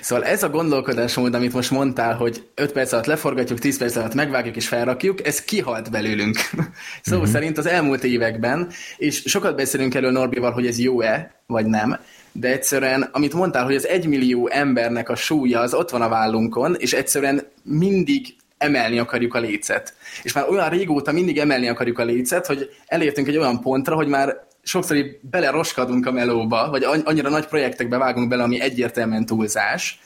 [0.00, 4.14] Szóval ez a gondolkodásmód, amit most mondtál, hogy 5 perc alatt leforgatjuk, 10 perc alatt
[4.14, 6.36] megvágjuk és felrakjuk, ez kihalt belőlünk.
[7.02, 7.30] Szó uh-huh.
[7.30, 11.98] szerint az elmúlt években, és sokat beszélünk erről Norbival, hogy ez jó-e, vagy nem,
[12.32, 16.74] de egyszerűen, amit mondtál, hogy az egymillió embernek a súlya az ott van a vállunkon,
[16.78, 19.94] és egyszerűen mindig emelni akarjuk a lécet.
[20.22, 24.08] És már olyan régóta mindig emelni akarjuk a lécet, hogy elértünk egy olyan pontra, hogy
[24.08, 30.00] már sokszor így beleroskadunk a melóba, vagy annyira nagy projektekbe vágunk bele, ami egyértelműen túlzás,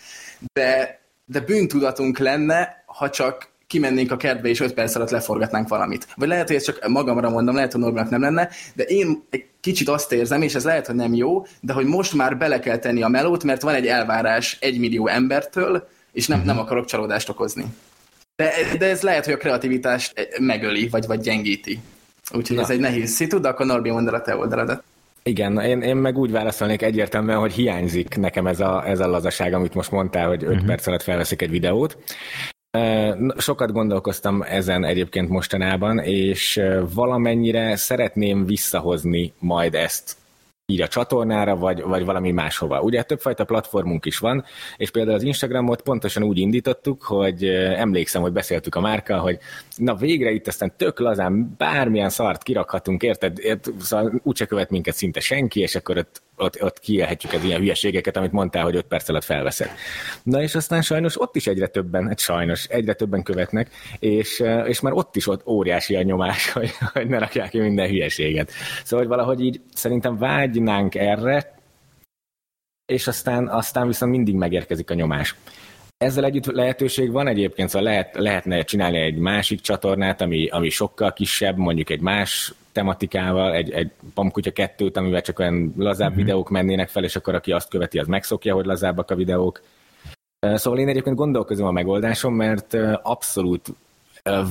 [0.52, 6.06] de, de bűntudatunk lenne, ha csak kimennénk a kertbe, és 5 perc alatt leforgatnánk valamit.
[6.14, 9.44] Vagy lehet, hogy ezt csak magamra mondom, lehet, hogy Norbinak nem lenne, de én egy
[9.60, 12.78] kicsit azt érzem, és ez lehet, hogy nem jó, de hogy most már bele kell
[12.78, 17.28] tenni a melót, mert van egy elvárás egy millió embertől, és nem, nem akarok csalódást
[17.28, 17.64] okozni.
[18.36, 21.78] De, de ez lehet, hogy a kreativitást megöli, vagy, vagy gyengíti.
[22.34, 22.62] Úgyhogy Na.
[22.62, 24.82] ez egy nehéz szitu, de akkor Norbi mondd a te oldaladat.
[25.22, 29.52] Igen, én, én meg úgy válaszolnék egyértelműen, hogy hiányzik nekem ez a, ez a lazaság,
[29.52, 30.66] amit most mondtál, hogy 5 uh-huh.
[30.66, 31.98] perc alatt felveszik egy videót.
[33.36, 36.60] Sokat gondolkoztam ezen egyébként mostanában, és
[36.94, 40.16] valamennyire szeretném visszahozni majd ezt
[40.68, 42.80] így a csatornára, vagy, vagy valami máshova.
[42.80, 44.44] Ugye többfajta platformunk is van,
[44.76, 47.44] és például az Instagramot pontosan úgy indítottuk, hogy
[47.76, 49.38] emlékszem, hogy beszéltük a márka, hogy
[49.76, 53.38] na végre itt aztán tök lazán bármilyen szart kirakhatunk, érted?
[53.38, 53.74] érted?
[53.80, 58.16] Szóval úgyse követ minket szinte senki, és akkor ott, ott, ott kielhetjük az ilyen hülyeségeket,
[58.16, 59.70] amit mondtál, hogy 5 perc alatt felveszed.
[60.22, 64.80] Na és aztán sajnos ott is egyre többen, hát sajnos, egyre többen követnek, és, és
[64.80, 68.50] már ott is ott óriási a nyomás, hogy, hogy ne rakják ki minden hülyeséget.
[68.84, 71.54] Szóval hogy valahogy így szerintem vágynánk erre,
[72.86, 75.34] és aztán, aztán viszont mindig megérkezik a nyomás.
[75.98, 81.12] Ezzel együtt lehetőség van egyébként, szóval lehet, lehetne csinálni egy másik csatornát, ami, ami sokkal
[81.12, 86.18] kisebb, mondjuk egy más tematikával, egy, egy Pamkutya kettőt, amivel csak olyan lazább mm-hmm.
[86.18, 89.62] videók mennének fel, és akkor aki azt követi, az megszokja, hogy lazábbak a videók.
[90.40, 93.68] Szóval én egyébként gondolkozom a megoldásom, mert abszolút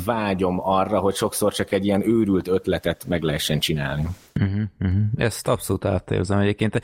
[0.05, 4.07] vágyom arra, hogy sokszor csak egy ilyen őrült ötletet meg lehessen csinálni.
[4.39, 5.01] Uh-huh, uh-huh.
[5.15, 6.81] Ezt abszolút átérzem egyébként.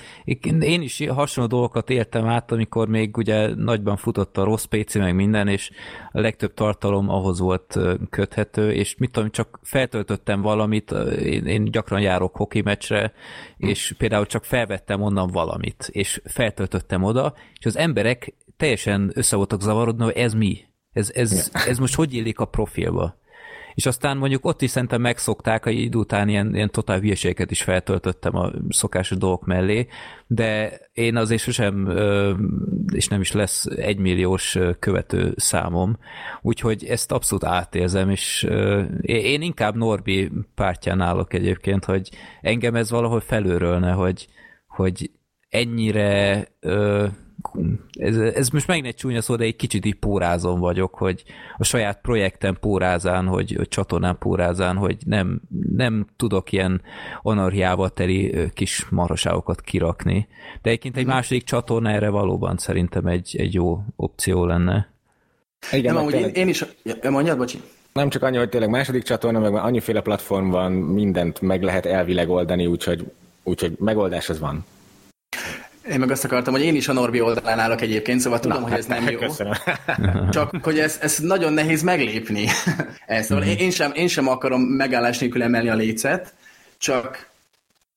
[0.62, 5.16] Én is hasonló dolgokat értem át, amikor még ugye nagyban futott a rossz PC meg
[5.16, 5.72] minden, és
[6.12, 7.80] a legtöbb tartalom ahhoz volt
[8.10, 13.14] köthető, és mit tudom, csak feltöltöttem valamit, én, én gyakran járok hoki meccsre,
[13.58, 19.62] és például csak felvettem onnan valamit, és feltöltöttem oda, és az emberek teljesen össze voltak
[19.62, 20.70] zavarodni, hogy ez mi?
[20.94, 23.20] Ez, ez, ez most hogy illik a profilba?
[23.74, 27.62] És aztán mondjuk ott is szerintem megszokták, hogy idő után ilyen, ilyen totál hülyeségeket is
[27.62, 29.88] feltöltöttem a szokásos dolgok mellé,
[30.28, 31.88] de én azért sosem,
[32.94, 35.98] és nem is lesz egymilliós követő számom,
[36.42, 38.48] úgyhogy ezt abszolút átérzem, és
[39.02, 42.10] én inkább Norbi pártján állok egyébként, hogy
[42.42, 44.28] engem ez valahol felőrölne, hogy,
[44.68, 45.12] hogy
[45.50, 46.48] ennyire
[47.94, 51.24] ez, ez most megint egy csúnya szó, de egy kicsit így pórázon vagyok, hogy
[51.58, 55.42] a saját projektem pórázán, hogy, hogy csatornán pórázán, hogy nem,
[55.76, 56.82] nem tudok ilyen
[57.22, 60.28] anarhiával teli kis marhaságokat kirakni.
[60.62, 64.90] De egyébként egy második csatorna erre valóban szerintem egy, egy jó opció lenne.
[65.72, 67.62] Igen, nem, amúgy én, én is, ja, mondjad, bocsi.
[67.94, 72.30] Nem csak annyi, hogy tényleg második csatorna, meg annyiféle platform van, mindent meg lehet elvileg
[72.30, 73.12] oldani, úgyhogy,
[73.44, 74.66] úgyhogy megoldás az van.
[75.90, 78.68] Én meg azt akartam, hogy én is a Norbi oldalán állok egyébként, szóval tudom, Na,
[78.68, 79.20] hogy ez nem jó.
[79.20, 79.54] Köszönöm.
[80.32, 82.48] Csak, hogy ez, ez nagyon nehéz meglépni.
[83.06, 83.58] ez, szóval mm-hmm.
[83.58, 86.34] én, sem, én sem akarom megállás nélkül emelni a lécet,
[86.78, 87.31] csak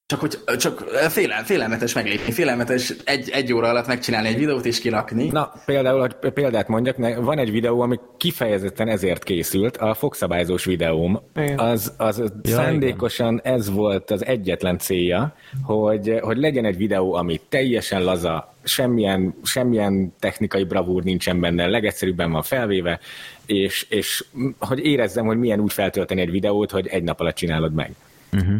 [0.07, 0.79] Csak, hogy, csak
[1.09, 5.29] félel, félelmetes meglépni, félelmetes egy, egy óra alatt megcsinálni egy videót és kirakni.
[5.29, 11.21] Na, például, hogy példát mondjak, van egy videó, ami kifejezetten ezért készült, a fogszabályzós videóm.
[11.57, 13.55] Az, az ja, szándékosan igen.
[13.55, 20.15] ez volt az egyetlen célja, hogy, hogy legyen egy videó, ami teljesen laza, semmilyen, semmilyen
[20.19, 23.01] technikai bravúr nincsen benne, legegyszerűbben van felvéve,
[23.47, 24.25] és, és
[24.59, 27.95] hogy érezzem, hogy milyen úgy feltölteni egy videót, hogy egy nap alatt csinálod meg.
[28.33, 28.57] Uh-huh.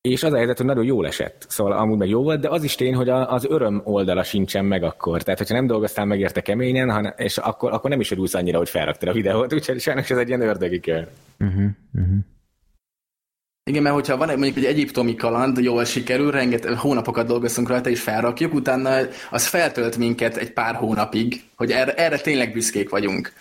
[0.00, 1.46] És az a helyzet, hogy nagyon jól esett.
[1.48, 4.82] Szóval amúgy meg jó volt, de az is tény, hogy az öröm oldala sincsen meg
[4.82, 5.22] akkor.
[5.22, 8.58] Tehát, hogyha nem dolgoztál meg érte keményen, hanem, és akkor, akkor nem is örülsz annyira,
[8.58, 11.08] hogy felraktad a videót, úgyhogy sajnos ez egy ilyen ördögi kör.
[11.38, 12.18] Uh-huh, uh-huh.
[13.64, 17.90] Igen, mert hogyha van egy, mondjuk egy egyiptomi kaland, jól sikerül, rengeteg hónapokat dolgozunk rajta,
[17.90, 18.96] és felrakjuk, utána
[19.30, 23.32] az feltölt minket egy pár hónapig, hogy erre, erre tényleg büszkék vagyunk.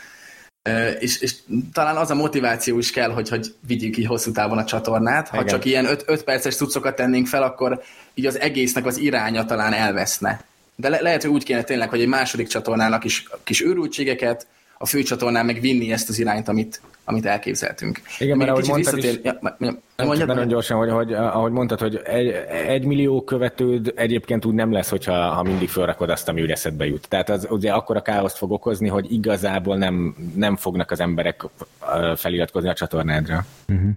[0.99, 1.35] És, és
[1.73, 5.27] talán az a motiváció is kell, hogy, hogy vigyük így hosszú távon a csatornát.
[5.27, 5.47] Ha Igen.
[5.47, 7.81] csak ilyen 5 perces cuccokat tennénk fel, akkor
[8.13, 10.43] így az egésznek az iránya talán elveszne.
[10.75, 14.47] De le, lehet, hogy úgy kéne tényleg, hogy egy második csatornának is kis őrültségeket,
[14.77, 18.01] a főcsatornán meg vinni ezt az irányt, amit, amit elképzeltünk.
[18.19, 22.27] Igen, mert ahogy mondtad is, ja, nem, nagyon gyorsan, hogy, hogy, ahogy mondtad, hogy egy,
[22.67, 26.85] egy millió követőd egyébként úgy nem lesz, hogyha ha mindig felrakod azt, ami úgy eszedbe
[26.85, 27.07] jut.
[27.07, 31.43] Tehát az ugye akkor a káoszt fog okozni, hogy igazából nem, nem fognak az emberek
[32.15, 33.45] feliratkozni a csatornádra.
[33.67, 33.89] Uh-huh.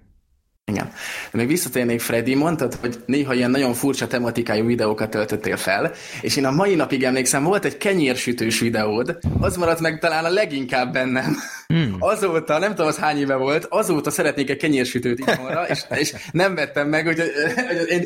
[0.71, 0.93] Igen.
[1.31, 6.37] De még visszatérnék, Freddy, mondtad, hogy néha ilyen nagyon furcsa tematikájú videókat töltöttél fel, és
[6.37, 10.93] én a mai napig emlékszem, volt egy kenyérsütős videód, az maradt meg talán a leginkább
[10.93, 11.37] bennem.
[11.75, 11.93] Mm.
[12.13, 16.55] Azóta, nem tudom, az hány éve volt, azóta szeretnék egy kenyérsütőt itthonra, és, és nem
[16.55, 17.23] vettem meg, hogy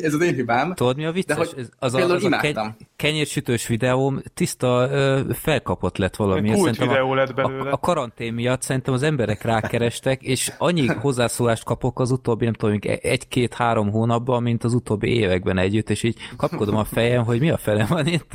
[0.01, 0.73] ez az én hibám.
[0.73, 1.37] Tudod, mi a vicces?
[1.37, 6.51] De hogy az a, az a kenyérsütős videóm tiszta ö, felkapott lett valami.
[6.51, 7.69] Kult videó lett belőle.
[7.69, 12.53] A, a karantén miatt szerintem az emberek rákerestek, és annyi hozzászólást kapok az utóbbi, nem
[12.55, 17.49] tudom, egy-két-három hónapban, mint az utóbbi években együtt, és így kapkodom a fejem, hogy mi
[17.49, 18.31] a fele van itt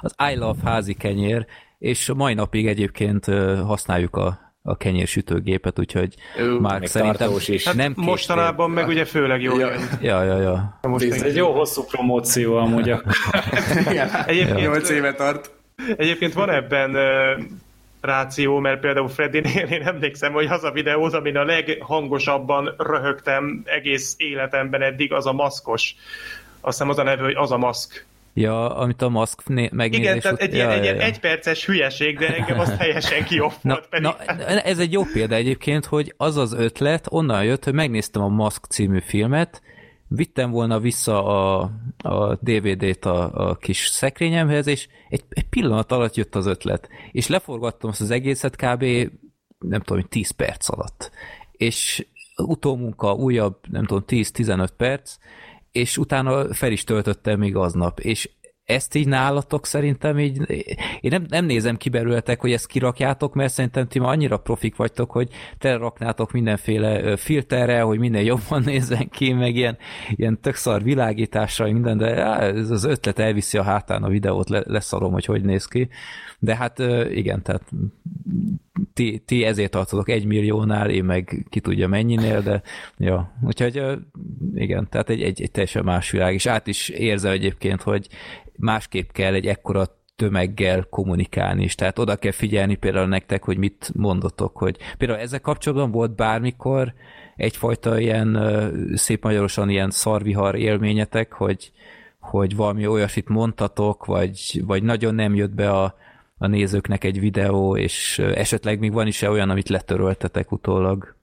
[0.00, 1.46] az I love házi kenyér,
[1.78, 3.24] és mai napig egyébként
[3.64, 7.64] használjuk a a kenyérsütőgépet, úgyhogy Ő, már szerintem is.
[7.64, 9.58] Hát nem mostanában meg ugye főleg jó.
[9.58, 9.70] Ja,
[10.00, 10.38] ja, ja.
[10.38, 10.78] ja.
[10.82, 12.88] Most ez egy jó hosszú promóció amúgy.
[14.26, 15.50] Egyébként 8 éve tart.
[15.96, 16.96] Egyébként van ebben
[18.04, 24.14] ráció, mert például Freddynél én emlékszem, hogy az a videó, amin a leghangosabban röhögtem egész
[24.18, 25.94] életemben eddig, az a maszkos.
[26.60, 28.06] Azt hiszem az a neve, hogy az a maszk.
[28.36, 31.00] Ja, amit a maszk megnézés Igen, tehát egy, ja, ilyen, ja, ja.
[31.00, 33.90] egy perces hülyeség, de engem azt teljesen kioffant.
[33.90, 34.16] Na, na,
[34.60, 38.64] ez egy jó példa egyébként, hogy az az ötlet onnan jött, hogy megnéztem a Mask
[38.64, 39.62] című filmet,
[40.08, 46.14] vittem volna vissza a, a DVD-t a, a kis szekrényemhez, és egy, egy pillanat alatt
[46.14, 46.88] jött az ötlet.
[47.12, 48.84] És leforgattam azt az egészet kb.
[49.58, 51.10] nem tudom, 10 perc alatt.
[51.52, 55.16] És utómunka újabb, nem tudom, 10-15 perc,
[55.72, 58.30] és utána fel is töltöttem még aznap, és
[58.64, 60.40] ezt így nálatok szerintem így,
[61.00, 64.76] én nem, nem nézem ki belőletek, hogy ezt kirakjátok, mert szerintem ti ma annyira profik
[64.76, 69.76] vagytok, hogy te raknátok mindenféle filterre, hogy minden jobban nézzen ki, meg ilyen,
[70.10, 74.48] ilyen tök szar világításra, minden, de á, ez az ötlet elviszi a hátán a videót,
[74.48, 75.88] le, leszarom, hogy hogy néz ki.
[76.38, 76.78] De hát
[77.10, 77.62] igen, tehát
[78.92, 82.62] ti, ti ezért tartotok egy milliónál, én meg ki tudja mennyinél, de
[82.98, 83.82] ja, úgyhogy
[84.54, 88.08] igen, tehát egy, egy, egy teljesen más világ, és át is érzem egyébként, hogy
[88.56, 89.86] másképp kell egy ekkora
[90.16, 91.74] tömeggel kommunikálni is.
[91.74, 96.94] Tehát oda kell figyelni például nektek, hogy mit mondotok, hogy például ezzel kapcsolatban volt bármikor
[97.36, 98.38] egyfajta ilyen
[98.94, 101.72] szép magyarosan ilyen szarvihar élményetek, hogy,
[102.20, 105.94] hogy valami olyasmit mondtatok, vagy, vagy nagyon nem jött be a,
[106.38, 111.13] a nézőknek egy videó, és esetleg még van is -e olyan, amit letöröltetek utólag?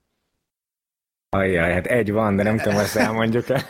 [1.37, 3.65] Ajjaj, hát egy van, de nem tudom, ezt elmondjuk-e.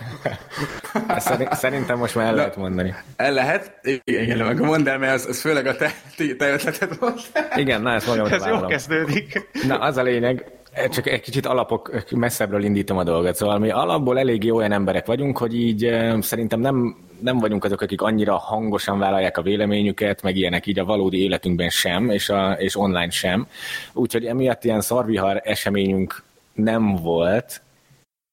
[1.51, 2.93] Szerintem most már el lehet mondani.
[3.15, 3.79] El lehet?
[3.83, 5.91] Igen, igen, meg mondd el, mert az, az főleg a te,
[6.37, 7.21] te ötleted volt.
[7.55, 9.47] Igen, na ezt magam Ez jól kezdődik.
[9.67, 10.45] Na, az a lényeg,
[10.89, 13.35] csak egy kicsit alapok messzebbről indítom a dolgot.
[13.35, 18.01] Szóval mi alapból eléggé olyan emberek vagyunk, hogy így szerintem nem, nem vagyunk azok, akik
[18.01, 22.75] annyira hangosan vállalják a véleményüket, meg ilyenek így a valódi életünkben sem, és, a, és
[22.75, 23.47] online sem.
[23.93, 26.23] Úgyhogy emiatt ilyen szarvihar eseményünk
[26.63, 27.61] nem volt,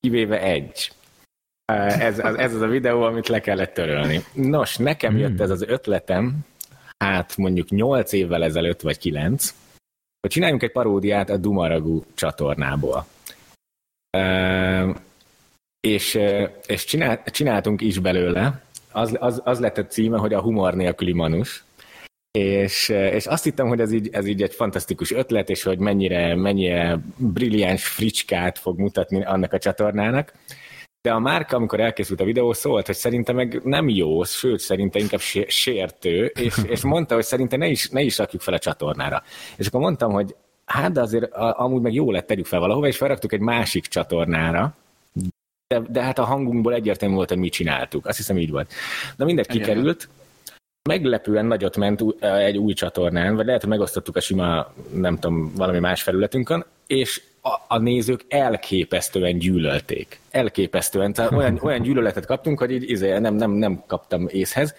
[0.01, 0.93] kivéve egy.
[1.73, 4.21] Ez, ez, ez az a videó, amit le kellett törölni.
[4.33, 5.41] Nos, nekem jött hmm.
[5.41, 6.39] ez az ötletem,
[6.99, 9.55] hát mondjuk 8 évvel ezelőtt, vagy 9,
[10.21, 13.07] hogy csináljunk egy paródiát a Dumaragú csatornából.
[15.81, 16.19] És,
[16.67, 18.63] és csinált, csináltunk is belőle,
[18.93, 21.65] az, az, az lett a címe, hogy a humor nélküli manus,
[22.31, 26.35] és, és azt hittem, hogy ez így, ez így egy fantasztikus ötlet, és hogy mennyire,
[26.35, 30.33] mennyire brilliáns fricskát fog mutatni annak a csatornának.
[31.03, 35.03] de a márka, amikor elkészült a videó, szólt, hogy szerintem meg nem jó, sőt, szerintem
[35.03, 39.23] inkább sértő, és, és mondta, hogy szerintem ne is, ne is rakjuk fel a csatornára.
[39.57, 42.97] És akkor mondtam, hogy hát de azért amúgy meg jó lett, tegyük fel valahova, és
[42.97, 44.77] felraktuk egy másik csatornára,
[45.67, 48.07] de, de hát a hangunkból egyértelmű volt, hogy mi csináltuk.
[48.07, 48.73] Azt hiszem így volt.
[49.17, 50.09] De mindegy kikerült,
[50.89, 55.79] meglepően nagyot ment egy új csatornán, vagy lehet, hogy megosztottuk a sima, nem tudom, valami
[55.79, 60.21] más felületünkön, és a, a nézők elképesztően gyűlölték.
[60.31, 61.13] Elképesztően.
[61.13, 64.75] Tehát olyan, olyan gyűlöletet kaptunk, hogy így izé, nem, nem, nem kaptam észhez.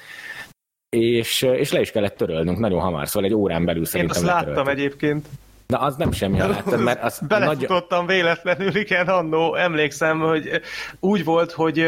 [0.89, 4.33] És, és le is kellett törölnünk nagyon hamar, szóval egy órán belül szerintem Én azt
[4.33, 4.79] láttam letöröltük.
[4.79, 5.27] egyébként.
[5.67, 8.15] Na, az nem semmi, ha láttad, mert az Belefutottam nagy...
[8.15, 10.61] véletlenül, igen, annó, emlékszem, hogy
[10.99, 11.79] úgy volt, hogy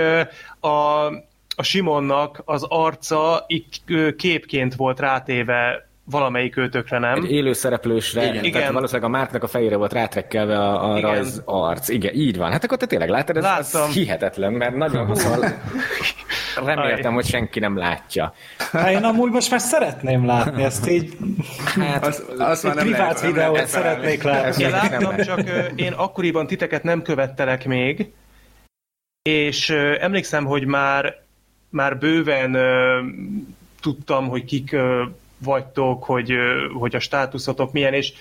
[0.60, 1.08] a,
[1.62, 3.82] a Simonnak az arca így
[4.16, 7.24] képként volt rátéve valamelyik őtökre, nem?
[7.24, 8.44] Egy élő szereplősre, igen.
[8.44, 8.52] igen.
[8.52, 11.10] Tehát valószínűleg a Márknak a fejére volt rátrekkelve a, a igen.
[11.10, 11.90] rajz arc.
[11.90, 12.52] Igen, így van.
[12.52, 15.54] Hát akkor te tényleg láttad, ez, ez hihetetlen, mert nagyon szóval
[16.66, 18.34] reméltem, hogy senki nem látja.
[18.72, 21.18] Hát én amúgy most már szeretném látni ezt így.
[21.80, 24.64] Hát, az, az nem privát lehet, videót nem szeretnék látni.
[24.64, 25.42] Én láttam, csak
[25.76, 28.12] én akkoriban titeket nem követtelek még,
[29.22, 31.21] és emlékszem, hogy már
[31.72, 32.58] már bőven
[33.82, 34.76] tudtam, hogy kik
[35.38, 36.34] vagytok, hogy,
[36.80, 38.14] hogy a státuszotok milyen, és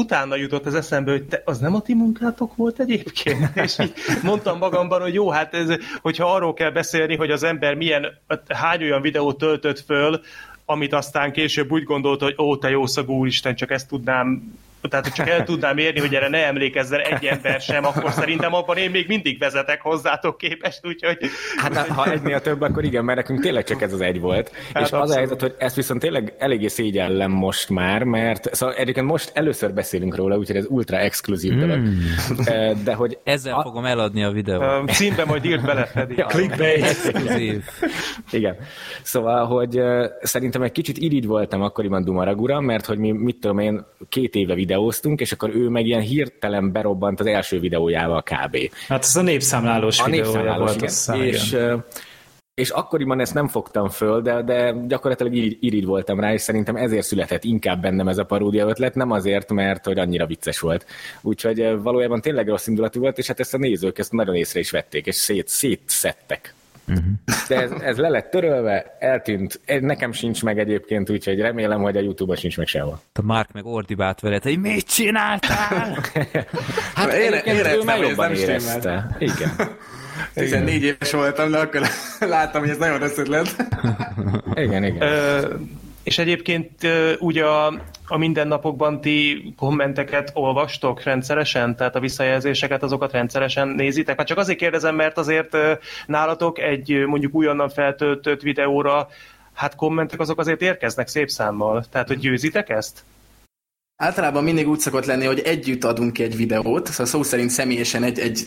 [0.00, 3.56] utána jutott az eszembe, hogy te, az nem a ti munkátok volt egyébként?
[3.64, 3.92] És így
[4.22, 5.68] mondtam magamban, hogy jó, hát ez,
[6.02, 8.06] hogyha arról kell beszélni, hogy az ember milyen,
[8.48, 10.20] hány olyan videót töltött föl,
[10.64, 14.54] amit aztán később úgy gondolta, hogy ó, te jó szagú úristen, csak ezt tudnám
[14.88, 18.76] tehát csak el tudnám érni, hogy erre ne emlékezzen egy ember sem, akkor szerintem abban
[18.76, 21.18] én még mindig vezetek hozzátok képest, úgyhogy...
[21.56, 24.50] Hát ha egynél több, akkor igen, mert nekünk tényleg csak ez az egy volt.
[24.74, 28.74] Hát és az a helyzet, hogy ezt viszont tényleg eléggé szégyellem most már, mert szóval
[28.74, 31.58] egyébként most először beszélünk róla, úgyhogy ez ultra exkluzív mm.
[31.58, 31.80] dolog.
[32.84, 33.18] De hogy...
[33.24, 33.62] Ezzel a...
[33.62, 34.90] fogom eladni a videót.
[34.90, 36.14] Címbe majd írt bele, Fedi.
[36.16, 36.82] Ja, Clickbait.
[36.82, 37.62] Exkluzív.
[38.30, 38.56] Igen.
[39.02, 39.80] Szóval, hogy
[40.22, 44.54] szerintem egy kicsit irigy voltam akkoriban Dumaragura, mert hogy mi, mit tudom én, két éve
[44.54, 48.56] videó videóztunk, és akkor ő meg ilyen hirtelen berobbant az első videójával kb.
[48.88, 51.22] Hát ez a népszámlálós a videója népszámlálós, volt.
[51.22, 51.34] Igen.
[51.34, 51.56] És,
[52.54, 56.76] és akkoriban ezt nem fogtam föl, de, de gyakorlatilag irigy, irigy voltam rá, és szerintem
[56.76, 60.86] ezért született inkább bennem ez a paródia ötlet, nem azért, mert hogy annyira vicces volt.
[61.20, 64.70] Úgyhogy valójában tényleg rossz indulatú volt, és hát ezt a nézők ezt nagyon észre is
[64.70, 66.54] vették, és szét, szétszettek.
[66.88, 67.04] Uh-huh.
[67.48, 69.60] De ez, ez le lett törölve, eltűnt.
[69.80, 73.00] Nekem sincs meg egyébként, úgyhogy remélem, hogy a Youtube-on sincs meg sehol.
[73.12, 75.98] A Mark meg ordibált veled, hogy mit csináltál?
[76.94, 79.16] hát én, én ő már jobban érezte.
[79.18, 79.50] Igen.
[80.34, 81.80] 14 éves voltam, de akkor
[82.28, 83.56] láttam, hogy ez nagyon rossz ötlet.
[84.54, 85.02] igen, igen.
[85.02, 85.54] Ö,
[86.04, 86.86] és egyébként
[87.18, 87.66] úgy a,
[88.06, 91.76] a mindennapokban ti kommenteket olvastok rendszeresen?
[91.76, 94.18] Tehát a visszajelzéseket, azokat rendszeresen nézitek?
[94.18, 95.56] Hát csak azért kérdezem, mert azért
[96.06, 99.08] nálatok egy mondjuk újonnan feltöltött videóra
[99.54, 101.84] hát kommentek azok azért érkeznek szép számmal.
[101.90, 103.02] Tehát, hogy győzitek ezt?
[103.96, 108.02] Általában mindig úgy szokott lenni, hogy együtt adunk ki egy videót, szóval szó szerint személyesen
[108.02, 108.46] egy, egy,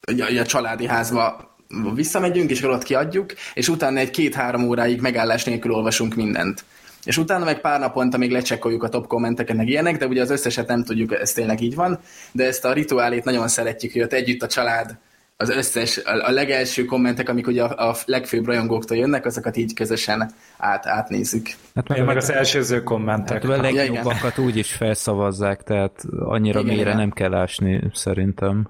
[0.00, 1.54] egy a családi házba
[1.94, 6.64] visszamegyünk, és ott kiadjuk, és utána egy két-három óráig megállás nélkül olvasunk mindent
[7.06, 10.30] és utána meg pár naponta még lecsekkoljuk a top kommenteket, meg ilyenek, de ugye az
[10.30, 11.98] összeset nem tudjuk, ez tényleg így van,
[12.32, 14.98] de ezt a rituálét nagyon szeretjük, hogy ott együtt a család,
[15.36, 20.30] az összes, a, legelső kommentek, amik ugye a, a legfőbb rajongóktól jönnek, azokat így közösen
[20.56, 21.46] át, átnézzük.
[21.74, 23.42] Hát meg, meg az elsőző kommentek.
[23.42, 27.00] Hát a legjobbakat úgy is felszavazzák, tehát annyira igen, mélyre igen.
[27.00, 28.68] nem kell ásni szerintem.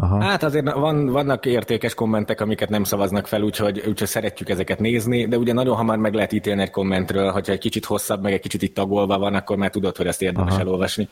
[0.00, 0.22] Aha.
[0.22, 5.26] Hát azért van, vannak értékes kommentek, amiket nem szavaznak fel, úgyhogy, úgyhogy szeretjük ezeket nézni,
[5.26, 8.40] de ugye nagyon hamar meg lehet ítélni egy kommentről, hogyha egy kicsit hosszabb, meg egy
[8.40, 10.60] kicsit itt tagolva van, akkor már tudod, hogy ezt érdemes Aha.
[10.60, 11.08] elolvasni.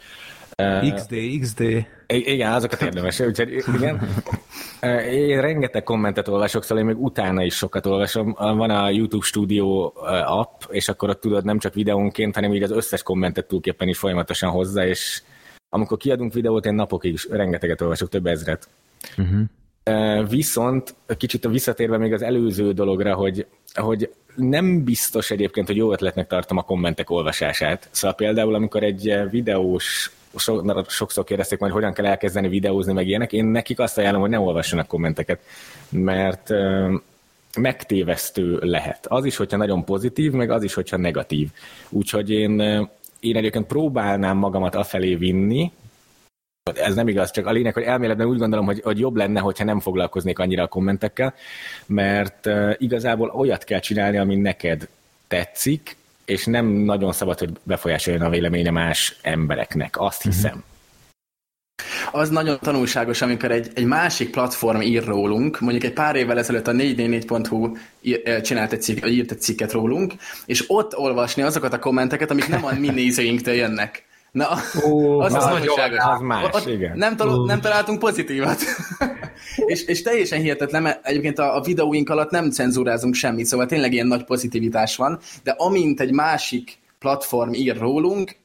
[0.94, 1.86] XD, XD.
[2.06, 3.20] Igen, azokat érdemes.
[3.20, 4.08] Úgyhogy igen.
[5.10, 8.34] Én rengeteg kommentet olvasok, szóval én még utána is sokat olvasom.
[8.38, 9.92] Van a YouTube Studio
[10.26, 13.98] app, és akkor ott tudod nem csak videónként, hanem így az összes kommentet túlképpen is
[13.98, 15.22] folyamatosan hozzá, és
[15.76, 18.68] amikor kiadunk videót, én napokig is rengeteget olvasok, több ezret.
[19.18, 20.28] Uh-huh.
[20.28, 25.92] Viszont kicsit a visszatérve még az előző dologra, hogy, hogy nem biztos egyébként, hogy jó
[25.92, 27.88] ötletnek tartom a kommentek olvasását.
[27.90, 33.32] Szóval például, amikor egy videós so, sokszor kérdezték majd, hogyan kell elkezdeni videózni, meg ilyenek,
[33.32, 35.40] én nekik azt ajánlom, hogy ne olvassanak kommenteket,
[35.88, 36.50] mert
[37.58, 39.06] megtévesztő lehet.
[39.08, 41.48] Az is, hogyha nagyon pozitív, meg az is, hogyha negatív.
[41.88, 42.88] Úgyhogy én
[43.20, 45.72] én egyébként próbálnám magamat afelé vinni,
[46.74, 49.64] ez nem igaz, csak a lényeg, hogy elméletben úgy gondolom, hogy, hogy jobb lenne, hogyha
[49.64, 51.34] nem foglalkoznék annyira a kommentekkel,
[51.86, 54.88] mert igazából olyat kell csinálni, ami neked
[55.28, 60.00] tetszik, és nem nagyon szabad, hogy befolyásoljon a véleménye más embereknek.
[60.00, 60.34] Azt mhm.
[60.34, 60.64] hiszem.
[62.12, 66.66] Az nagyon tanulságos, amikor egy, egy másik platform ír rólunk, mondjuk egy pár évvel ezelőtt
[66.66, 67.72] a 444.hu
[68.42, 70.12] csinált egy cikk, írt egy cikket rólunk,
[70.46, 74.04] és ott olvasni azokat a kommenteket, amik nem a mi nézőinktől jönnek.
[74.32, 74.48] Na,
[74.84, 75.98] Ó, az, az, az tanulságos.
[75.98, 76.98] az más, Ott igen.
[76.98, 78.60] Nem, talál, nem találtunk pozitívat.
[79.66, 83.92] és, és teljesen hihetetlen, mert egyébként a, a videóink alatt nem cenzúrázunk semmit, szóval tényleg
[83.92, 88.36] ilyen nagy pozitivitás van, de amint egy másik platform ír rólunk,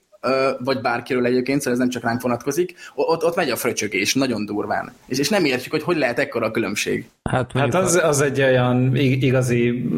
[0.60, 4.46] vagy bárkiről egyébként, szóval ez nem csak ránk vonatkozik, ott, ott megy a fröcsögés, nagyon
[4.46, 4.92] durván.
[5.08, 7.10] És, és nem értjük, hogy hogy lehet ekkora a különbség.
[7.30, 9.90] Hát, Hát az, az egy olyan ig- igazi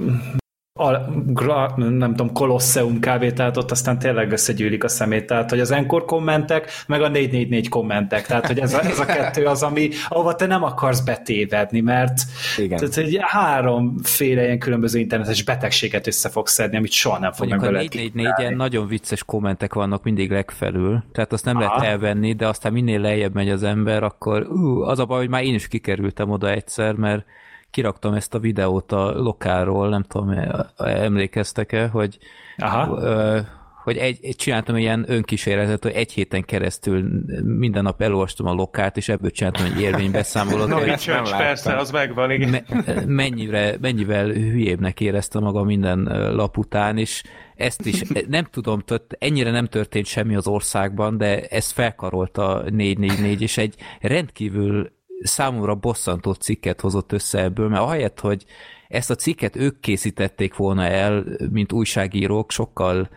[0.76, 3.34] a, gra, nem tudom, kolosseum kb.
[3.34, 5.26] Tehát ott aztán tényleg összegyűlik a szemét.
[5.26, 8.26] Tehát, hogy az Encore kommentek, meg a 444 kommentek.
[8.26, 12.22] Tehát, hogy ez a, ez a kettő az, ami, ahova te nem akarsz betévedni, mert
[12.58, 12.78] Igen.
[12.78, 17.60] tehát, hogy háromféle ilyen különböző internetes betegséget össze fogsz szedni, amit soha nem fog meg
[17.60, 21.66] a belőle 444-en nagyon vicces kommentek vannak mindig legfelül, tehát azt nem Aha.
[21.66, 25.30] lehet elvenni, de aztán minél lejjebb megy az ember, akkor ú, az a baj, hogy
[25.30, 27.26] már én is kikerültem oda egyszer, mert
[27.74, 32.18] kiraktam ezt a videót a lokálról, nem tudom, e- emlékeztek-e, hogy
[32.58, 33.02] Aha.
[33.02, 33.40] ö,
[33.84, 37.10] hogy egy, egy, csináltam ilyen önkísérletet, hogy egy héten keresztül
[37.44, 40.72] minden nap elolvastam a lokát, és ebből csináltam egy érvénybeszámolót.
[40.72, 42.50] Hogy- ezt nem Church, persze, az megvan, igen.
[42.50, 46.04] me- mennyire, mennyivel hülyébbnek éreztem magam minden
[46.36, 47.24] lap után, és
[47.56, 52.70] ezt is nem tudom, tehát ennyire nem történt semmi az országban, de ezt felkarolta a
[52.70, 58.46] 444, és egy rendkívül számomra bosszantó cikket hozott össze ebből, mert ahelyett, hogy
[58.88, 63.10] ezt a cikket ők készítették volna el, mint újságírók, sokkal,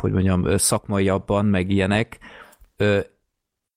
[0.00, 2.18] hogy mondjam, szakmaiabban, meg ilyenek,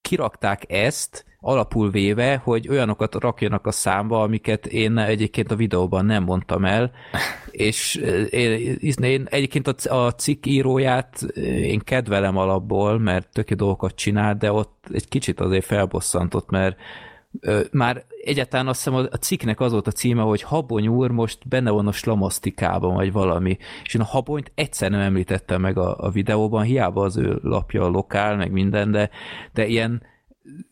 [0.02, 6.24] kirakták ezt, alapul véve, hogy olyanokat rakjanak a számba, amiket én egyébként a videóban nem
[6.24, 6.92] mondtam el,
[7.52, 13.96] és eh, én, én egyébként a, cikk íróját eh, én kedvelem alapból, mert töké dolgokat
[13.96, 16.78] csinál, de ott egy kicsit azért felbosszantott, mert
[17.72, 21.70] már egyáltalán azt hiszem a cikknek az volt a címe, hogy Habony úr most benne
[21.72, 23.58] van a slamasztikában, vagy valami.
[23.84, 27.84] És én a Habonyt egyszer nem említettem meg a, a videóban, hiába az ő lapja
[27.84, 29.10] a lokál, meg minden, de,
[29.54, 30.02] de ilyen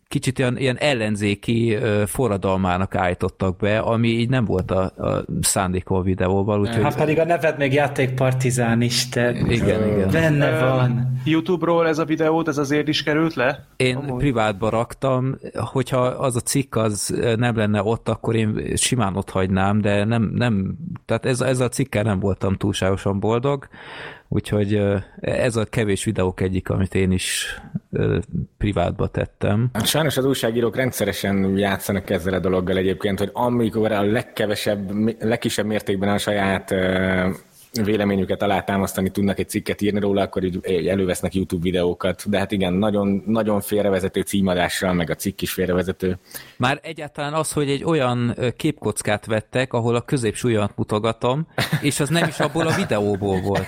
[0.07, 6.01] kicsit ilyen, ilyen ellenzéki forradalmának állítottak be, ami így nem volt a, a szándékom a
[6.01, 10.09] videóval, úgyhogy Hát pedig a neved még játékpartizán is, te igen, igen.
[10.11, 11.19] benne van.
[11.25, 13.65] YouTube-ról ez a videót, ez azért is került le?
[13.75, 14.17] Én Amúgy.
[14.17, 19.81] privátba raktam, hogyha az a cikk az nem lenne ott, akkor én simán ott hagynám,
[19.81, 23.67] de nem, nem tehát ez, ez a cikkel nem voltam túlságosan boldog,
[24.35, 24.81] úgyhogy
[25.21, 27.59] ez a kevés videók egyik, amit én is
[28.57, 29.69] privátba tettem.
[29.83, 36.09] Sajnos az újságírók rendszeresen játszanak ezzel a dologgal egyébként, hogy amikor a legkevesebb, legkisebb mértékben
[36.09, 36.75] a saját
[37.83, 42.73] véleményüket alátámasztani tudnak egy cikket írni róla, akkor így elővesznek YouTube videókat, de hát igen,
[42.73, 46.17] nagyon, nagyon félrevezető címadással, meg a cikk is félrevezető.
[46.57, 51.47] Már egyáltalán az, hogy egy olyan ö, képkockát vettek, ahol a középsúlyomat mutogatom,
[51.81, 53.67] és az nem is abból a videóból volt.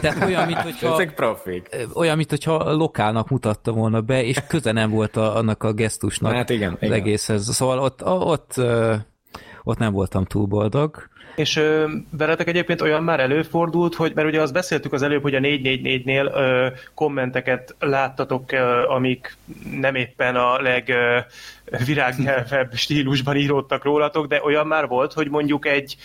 [0.00, 0.92] Tehát olyan, mint hogyha...
[0.92, 1.68] Ezek profik.
[1.94, 6.32] olyan, mint hogyha lokálnak mutatta volna be, és köze nem volt a, annak a gesztusnak
[6.32, 6.92] Hát igen, igen.
[6.92, 7.54] egészhez.
[7.54, 8.94] Szóval ott, ott, ö,
[9.62, 11.12] ott nem voltam túl boldog.
[11.34, 15.34] És ö, veletek egyébként olyan már előfordult, hogy, mert ugye azt beszéltük az előbb, hogy
[15.34, 19.36] a 444-nél ö, kommenteket láttatok, ö, amik
[19.80, 25.96] nem éppen a legvirágnyelvebb stílusban íródtak rólatok, de olyan már volt, hogy mondjuk egy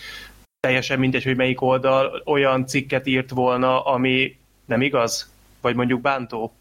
[0.60, 5.32] teljesen mindegy, hogy melyik oldal olyan cikket írt volna, ami nem igaz?
[5.60, 6.54] Vagy mondjuk bántó?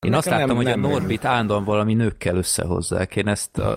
[0.00, 3.16] Én azt láttam, nem- hogy nem- a Norbit állandóan valami nőkkel összehozzák.
[3.16, 3.76] Én ezt, a,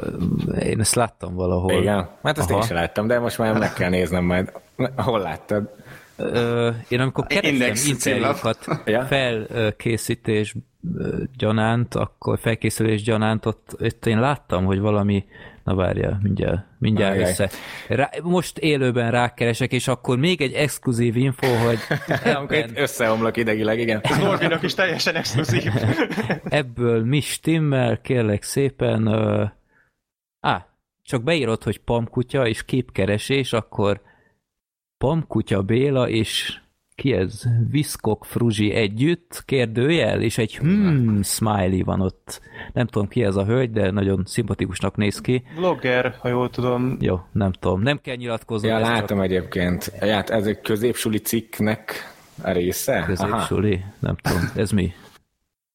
[0.59, 1.71] én ezt láttam valahol.
[1.81, 2.59] Igen, hát ezt Aha.
[2.59, 4.51] én sem láttam, de most már meg kell néznem majd.
[4.95, 5.69] Hol láttad?
[6.15, 9.05] Ö, én amikor kerestem interjúkat Ja.
[9.05, 10.55] felkészítés
[11.37, 15.25] gyanánt, akkor felkészülés gyanánt, ott, ott én láttam, hogy valami,
[15.63, 17.29] na várja, mindjárt, mindjárt Ajaj.
[17.29, 17.49] össze.
[17.87, 21.79] Rá, most élőben rákeresek, és akkor még egy exkluzív info, hogy
[22.23, 24.01] ebben, összeomlok idegileg, igen.
[24.19, 25.63] Norbinak is teljesen exkluzív.
[26.43, 29.45] ebből mi stimmel, kérlek szépen, ö,
[30.39, 30.65] á,
[31.03, 34.01] csak beírod, hogy pamkutya és képkeresés, akkor
[34.97, 36.59] Pamkutya Béla és
[37.01, 37.41] ki ez?
[37.69, 42.41] Viszkok Fruzsi együtt, kérdőjel, és egy hmm smiley van ott.
[42.73, 45.43] Nem tudom ki ez a hölgy, de nagyon szimpatikusnak néz ki.
[45.55, 46.97] Vlogger, ha jól tudom.
[46.99, 47.81] Jó, nem tudom.
[47.81, 48.67] Nem kell nyilatkozni.
[48.67, 49.91] Ja, ez csak látom egyébként.
[49.99, 51.93] Hát ez egy középsuli cikknek
[52.41, 52.97] a része?
[52.97, 53.05] Aha.
[53.05, 54.51] Középsuli, nem tudom.
[54.55, 54.93] Ez mi?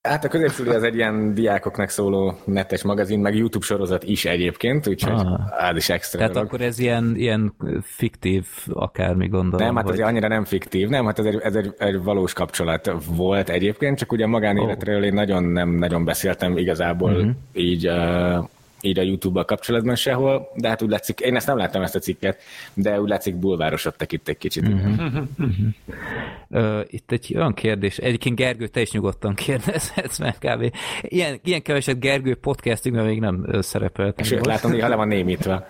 [0.07, 4.87] Hát a középsuli az egy ilyen diákoknak szóló netes magazin, meg YouTube sorozat is egyébként,
[4.87, 5.69] úgyhogy Ah.
[5.71, 6.19] az is extra.
[6.19, 6.49] Tehát dolog.
[6.49, 9.67] akkor ez ilyen, ilyen fiktív akármi gondolom.
[9.67, 9.93] Nem, hát hogy...
[9.93, 13.99] azért annyira nem fiktív, nem, hát ez egy, ez egy, egy valós kapcsolat volt egyébként,
[13.99, 17.31] csak ugye a magánéletről én nagyon nem nagyon beszéltem igazából uh-huh.
[17.53, 18.45] így, uh,
[18.87, 21.99] így a YouTube-bal kapcsolatban sehol, de hát úgy látszik, én ezt nem láttam ezt a
[21.99, 22.41] cikket,
[22.75, 24.69] de úgy látszik bulvárosodtak itt egy kicsit.
[24.69, 25.19] Mhm.
[25.39, 26.81] Uh-huh.
[26.87, 30.73] Itt egy olyan kérdés, egyébként Gergő, te is nyugodtan kérdezhetsz meg kb.
[31.01, 34.25] Ilyen, ilyen keveset Gergő podcastünkben még nem ö, szerepeltem.
[34.25, 35.67] Sőt, látom, néha le van némítva.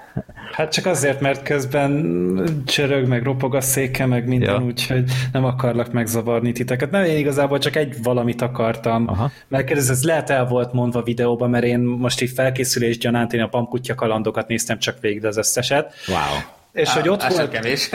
[0.53, 4.61] Hát csak azért, mert közben csörög, meg ropog a széke, meg minden, Ja.
[4.61, 4.65] ja.
[4.65, 6.91] úgyhogy nem akarlak megzavarni titeket.
[6.91, 9.09] Nem, én igazából csak egy valamit akartam.
[9.09, 9.31] Aha.
[9.49, 13.41] Mert ez, ez lehet el volt mondva videóban, mert én most így felkészülés gyanánt én
[13.41, 15.95] a Pamkutya kalandokat néztem csak végig az összeset.
[16.07, 16.56] Wow.
[16.77, 17.89] És hogy ott volt, kevés.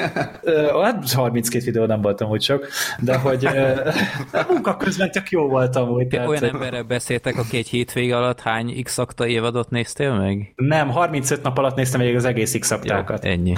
[0.81, 2.67] Hát 32 videó nem voltam úgy sok,
[2.99, 3.45] de hogy
[4.31, 6.07] a munka közben tök jó voltam úgy.
[6.07, 10.53] Te olyan emberrel beszéltek, aki egy hétvége alatt hány x akta évadot néztél meg?
[10.55, 13.53] Nem, 35 nap alatt néztem végig az egész x Ja, ennyi.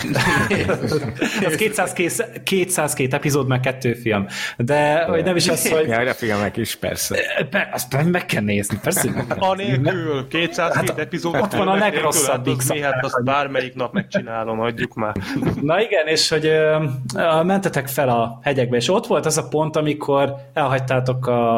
[1.45, 4.25] Az 202, 202 epizód, meg kettő film.
[4.57, 7.15] De hogy nem is az, hogy Ja, a filmek is, persze.
[7.51, 9.25] Be, azt meg kell nézni, persze.
[9.37, 11.35] Anélkül, 207 hát, epizód.
[11.35, 15.12] ott van a filmek legrosszabb nélkül, hát hát azt bármelyik nap megcsinálom, hagyjuk már.
[15.61, 16.83] Na igen, és hogy ö,
[17.15, 21.57] ö, mentetek fel a hegyekbe, és ott volt az a pont, amikor elhagytátok a,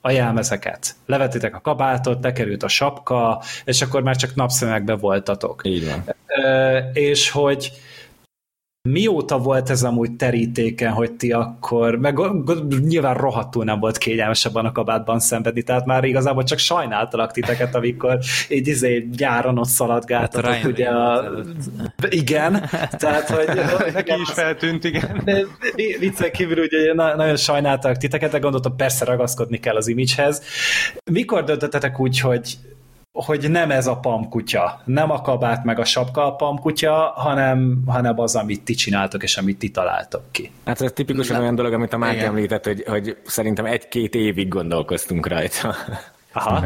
[0.00, 0.94] a jelmezeket.
[1.06, 5.60] Levettétek a kabátot, lekerült a sapka, és akkor már csak napszemekbe voltatok.
[5.64, 6.04] Így van.
[6.26, 7.72] Ö, és hogy
[8.86, 12.18] mióta volt ez amúgy terítéken, hogy ti akkor, meg
[12.80, 18.18] nyilván rohadtul nem volt kényelmesebben a kabátban szenvedni, tehát már igazából csak sajnáltalak titeket, amikor
[18.48, 21.30] így izé gyáron ott szaladgáltatok, Hát ugye a...
[22.08, 23.60] Igen, tehát hogy...
[23.94, 25.28] Neki is feltűnt, igen.
[25.98, 30.42] Viccen kívül ugye na- nagyon sajnáltak titeket, de gondoltam persze ragaszkodni kell az imidzshez.
[31.10, 32.58] Mikor döntöttetek úgy, hogy
[33.24, 38.20] hogy nem ez a pamkutya, nem a kabát meg a sapka a pamkutya, hanem, hanem
[38.20, 40.50] az, amit ti csináltok, és amit ti találtok ki.
[40.64, 42.24] Hát ez tipikusan olyan dolog, amit a Igen.
[42.24, 45.74] említett, hogy, hogy szerintem egy-két évig gondolkoztunk rajta.
[46.32, 46.64] Aha.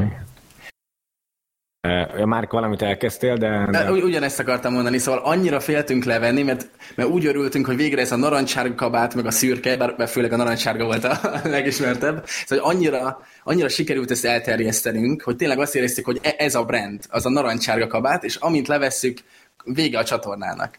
[1.83, 3.69] Ö, Márk, valamit elkezdtél, de...
[3.71, 3.91] De de...
[3.91, 8.13] ugy- ugyanezt akartam mondani, szóval annyira féltünk levenni, mert, mert úgy örültünk, hogy végre ez
[8.13, 12.65] a narancssárga kabát, meg a szürke, bár, bár főleg a narancssárga volt a legismertebb, szóval
[12.65, 17.01] hogy annyira, annyira sikerült ezt elterjesztenünk, hogy tényleg azt éreztük, hogy e- ez a brand,
[17.09, 19.19] az a narancssárga kabát, és amint levesszük,
[19.65, 20.79] vége a csatornának.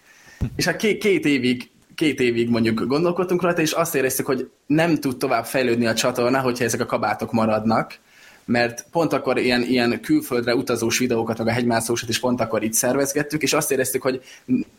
[0.55, 4.95] És hát két, két évig két évig mondjuk gondolkodtunk rajta, és azt éreztük, hogy nem
[4.95, 7.99] tud tovább fejlődni a csatorna, hogyha ezek a kabátok maradnak,
[8.51, 12.73] mert pont akkor ilyen, ilyen külföldre utazós videókat, meg a hegymászósat is pont akkor itt
[12.73, 14.21] szervezgettük, és azt éreztük, hogy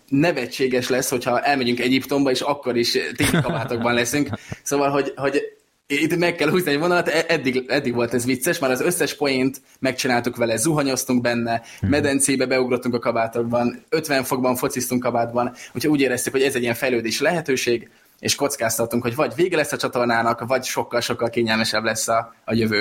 [0.09, 4.29] nevetséges lesz, hogyha elmegyünk Egyiptomba, és akkor is téli kabátokban leszünk.
[4.63, 5.43] Szóval, hogy, hogy
[5.87, 9.15] itt meg kell húzni egy vonalat, e- eddig, eddig volt ez vicces, már az összes
[9.15, 16.01] poént megcsináltuk vele, zuhanyoztunk benne, medencébe beugrottunk a kabátokban, 50 fokban fociztunk kabátban, úgyhogy úgy
[16.01, 17.91] éreztük, hogy ez egy ilyen fejlődési lehetőség,
[18.23, 22.81] és kockáztatunk, hogy vagy vége lesz a csatornának, vagy sokkal-sokkal kényelmesebb lesz a, a jövő.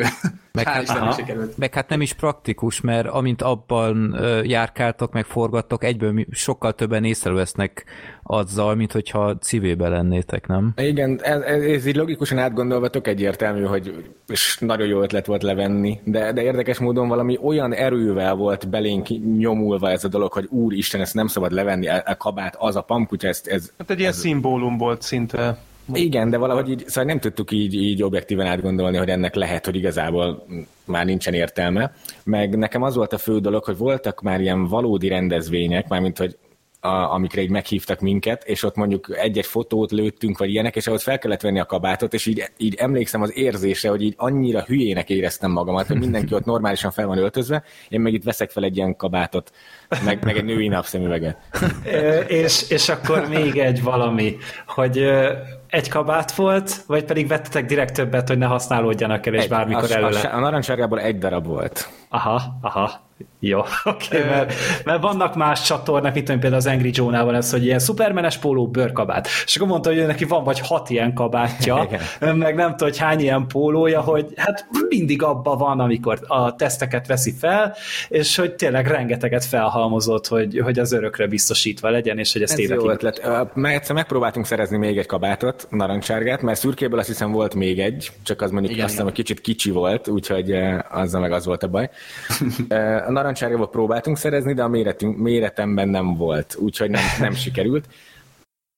[0.51, 1.57] Meg Hál' hát- Istennek sikerült.
[1.57, 7.85] Meg hát nem is praktikus, mert amint abban járkáltok, meg forgattok, egyből sokkal többen észrevesznek
[8.32, 10.73] azzal, mint hogyha civilbe lennétek, nem?
[10.75, 15.43] Igen, ez, ez, ez így logikusan átgondolva tök egyértelmű, hogy és nagyon jó ötlet volt
[15.43, 19.07] levenni, de, de érdekes módon valami olyan erővel volt belénk
[19.38, 22.82] nyomulva ez a dolog, hogy úristen, ezt nem szabad levenni, a, a kabát, az a
[22.82, 25.57] pamkutya, ezt, ez, Hát egy ilyen szimbólum volt szinte.
[25.93, 29.75] igen, de valahogy így, szóval nem tudtuk így, így objektíven átgondolni, hogy ennek lehet, hogy
[29.75, 30.45] igazából
[30.86, 31.93] már nincsen értelme.
[32.23, 36.38] Meg nekem az volt a fő dolog, hogy voltak már ilyen valódi rendezvények, mármint hogy
[36.82, 41.03] a, amikre így meghívtak minket, és ott mondjuk egy-egy fotót lőttünk, vagy ilyenek, és ahhoz
[41.03, 45.09] fel kellett venni a kabátot, és így, így emlékszem az érzésre, hogy így annyira hülyének
[45.09, 48.77] éreztem magamat, hogy mindenki ott normálisan fel van öltözve, én meg itt veszek fel egy
[48.77, 49.51] ilyen kabátot,
[50.05, 51.38] meg, meg egy női napszemüveget.
[52.27, 54.97] És, és akkor még egy valami, hogy
[55.67, 59.91] egy kabát volt, vagy pedig vettetek direkt többet, hogy ne használódjanak el, és Egy, bármikor
[59.91, 61.89] a, elő a, a narancsárgából egy darab volt.
[62.09, 63.09] Aha, aha.
[63.43, 64.54] Jó, oké, okay, mert,
[64.86, 69.28] mert, vannak más csatornák, mint például az Angry Joe-nál ez, hogy ilyen szupermenes póló bőrkabát.
[69.46, 71.88] És akkor mondta, hogy neki van vagy hat ilyen kabátja,
[72.20, 77.08] meg nem tudom, hogy hány ilyen pólója, hogy hát mindig abba van, amikor a teszteket
[77.08, 77.76] veszi fel,
[78.08, 82.59] és hogy tényleg rengeteget felhalmozott, hogy, hogy az örökre biztosítva legyen, és hogy ezt Ez
[82.59, 82.84] évekig...
[82.84, 83.30] jó ötlet.
[83.54, 88.12] Meg egyszer megpróbáltunk szerezni még egy kabátot, narancsárgát, mert szürkéből azt hiszem volt még egy,
[88.24, 89.16] csak az mondjuk Igen, azt hiszem, igen.
[89.18, 90.55] hogy kicsit kicsi volt, úgyhogy
[90.89, 91.89] azzal meg az volt a baj.
[93.08, 97.86] A narancsárgából próbáltunk szerezni, de a méretünk, méretemben nem volt, úgyhogy nem, nem sikerült.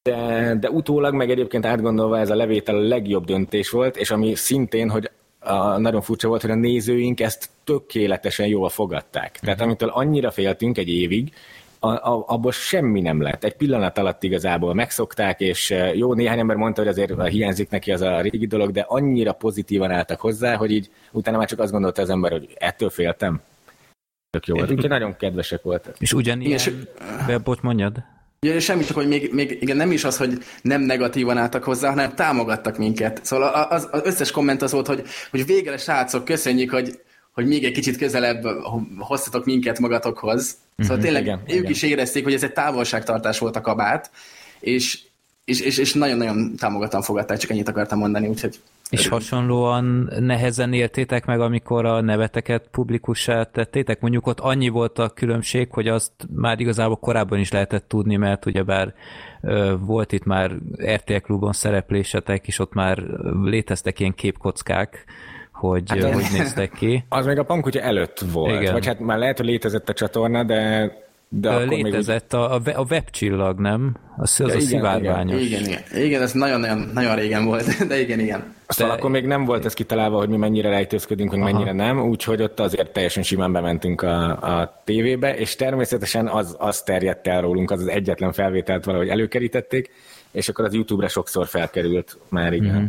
[0.10, 4.36] De, de utólag meg egyébként átgondolva ez a levétel a legjobb döntés volt, és ami
[4.36, 5.10] szintén, hogy
[5.40, 9.40] a, nagyon furcsa volt, hogy a nézőink ezt tökéletesen jól fogadták.
[9.40, 11.34] Tehát amitől annyira féltünk egy évig,
[11.80, 13.44] a, a, abból semmi nem lett.
[13.44, 18.02] Egy pillanat alatt igazából megszokták, és jó, néhány ember mondta, hogy azért hiányzik neki az
[18.02, 22.02] a régi dolog, de annyira pozitívan álltak hozzá, hogy így utána már csak azt gondolta
[22.02, 23.42] az ember, hogy ettől féltem.
[24.34, 24.72] Tök jó volt.
[24.72, 25.96] Úgyhogy nagyon kedvesek voltak.
[26.00, 26.60] És ugyanilyen...
[26.60, 26.72] És...
[27.44, 28.04] Bocs, mondjad.
[28.40, 31.90] Ja, semmi, csak hogy még, még igen, nem is az, hogy nem negatívan álltak hozzá,
[31.90, 33.26] hanem támogattak minket.
[33.26, 37.00] Szóval az, az összes komment az volt, hogy, hogy végre srácok, köszönjük, hogy,
[37.32, 38.44] hogy még egy kicsit közelebb
[38.98, 40.58] hoztatok minket magatokhoz.
[40.78, 41.72] Szóval mm-hmm, tényleg igen, ők igen.
[41.72, 44.12] is érezték, hogy ez egy távolságtartás volt a kabát,
[44.60, 45.00] és,
[45.46, 48.60] és, és, és nagyon-nagyon támogatóan fogadták, csak ennyit akartam mondani, úgyhogy
[48.94, 54.00] és hasonlóan nehezen értétek meg, amikor a neveteket publikussá tettétek?
[54.02, 58.46] Mondjuk ott annyi volt a különbség, hogy azt már igazából korábban is lehetett tudni, mert
[58.46, 58.94] ugyebár
[59.80, 60.52] volt itt már
[60.86, 62.98] RTL klubon szereplésetek, és ott már
[63.44, 65.06] léteztek ilyen képkockák,
[65.52, 67.04] hogy hát, hogy néztek ki.
[67.10, 68.74] Az még a pankutya előtt volt, Igen.
[68.74, 70.92] vagy hát már lehet, hogy létezett a csatorna, de
[71.36, 72.42] de akkor létezett még...
[72.42, 73.96] a, a webcsillag, nem?
[74.18, 75.42] Az, az ja, a igen, szivárványos.
[75.42, 78.54] Igen, igen, igen, ez nagyon-nagyon nagyon régen volt, de igen, igen.
[78.66, 78.94] Aztán de...
[78.94, 82.60] akkor még nem volt ez kitalálva, hogy mi mennyire rejtőzködünk, hogy mennyire nem, úgyhogy ott
[82.60, 87.82] azért teljesen simán bementünk a, a tévébe, és természetesen az, az terjedt el rólunk, az
[87.82, 89.90] az egyetlen felvételt valahogy előkerítették,
[90.32, 92.76] és akkor az YouTube-ra sokszor felkerült már, igen.
[92.76, 92.86] Mm-hmm.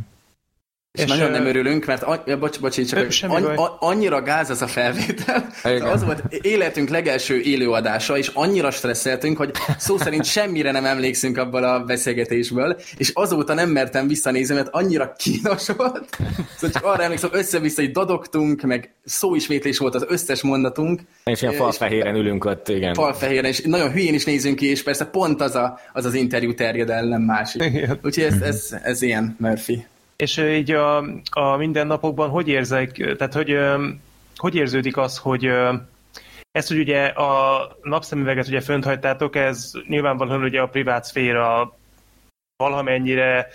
[0.99, 3.47] És, és nagyon nem örülünk, mert ja, bocs, bocs, csak annyi,
[3.79, 5.47] annyira gáz az a felvétel.
[5.65, 5.83] Igen.
[5.83, 11.65] Az volt életünk legelső élőadása, és annyira stresszeltünk, hogy szó szerint semmire nem emlékszünk abból
[11.65, 16.17] a beszélgetésből, és azóta nem mertem visszanézni, mert annyira kínos volt.
[16.57, 21.01] Szóval csak arra emlékszem, össze-vissza így dadogtunk, meg szóismétlés volt az összes mondatunk.
[21.25, 22.95] És ilyen falfehéren ülünk ott, igen.
[22.95, 26.55] Falfehéren, és nagyon hülyén is nézünk ki, és persze pont az a, az, az interjú
[26.55, 27.63] terjed el, nem másik.
[27.63, 27.99] Igen.
[28.03, 29.85] Úgyhogy ez, ez, ez ilyen, Murphy.
[30.17, 30.97] És így a,
[31.31, 33.59] a mindennapokban hogy érzek, tehát hogy,
[34.37, 35.51] hogy érződik az, hogy
[36.51, 41.77] ezt, hogy ugye a napszemüveget ugye fönt hagytátok, ez nyilvánvalóan ugye a privát szféra
[42.57, 43.49] valamennyire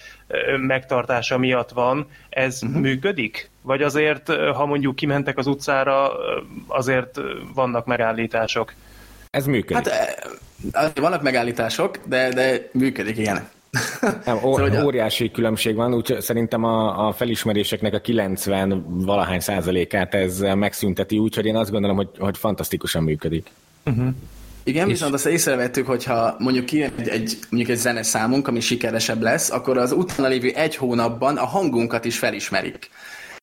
[0.57, 2.81] megtartása miatt van, ez uh-huh.
[2.81, 3.49] működik?
[3.61, 6.11] Vagy azért, ha mondjuk kimentek az utcára,
[6.67, 7.19] azért
[7.53, 8.73] vannak megállítások?
[9.29, 9.93] Ez működik.
[10.71, 13.49] Hát vannak megállítások, de, de működik, igen.
[14.25, 20.13] Nem, ó, szóval, óriási különbség van, úgy szerintem a, a felismeréseknek a 90 valahány százalékát
[20.13, 23.51] ez megszünteti, úgyhogy én azt gondolom, hogy, hogy fantasztikusan működik.
[23.85, 24.07] Uh-huh.
[24.63, 24.91] Igen, és...
[24.91, 29.51] viszont azt észrevettük, hogyha mondjuk ki egy, egy, mondjuk egy zene számunk, ami sikeresebb lesz,
[29.51, 32.89] akkor az utána lévő egy hónapban a hangunkat is felismerik.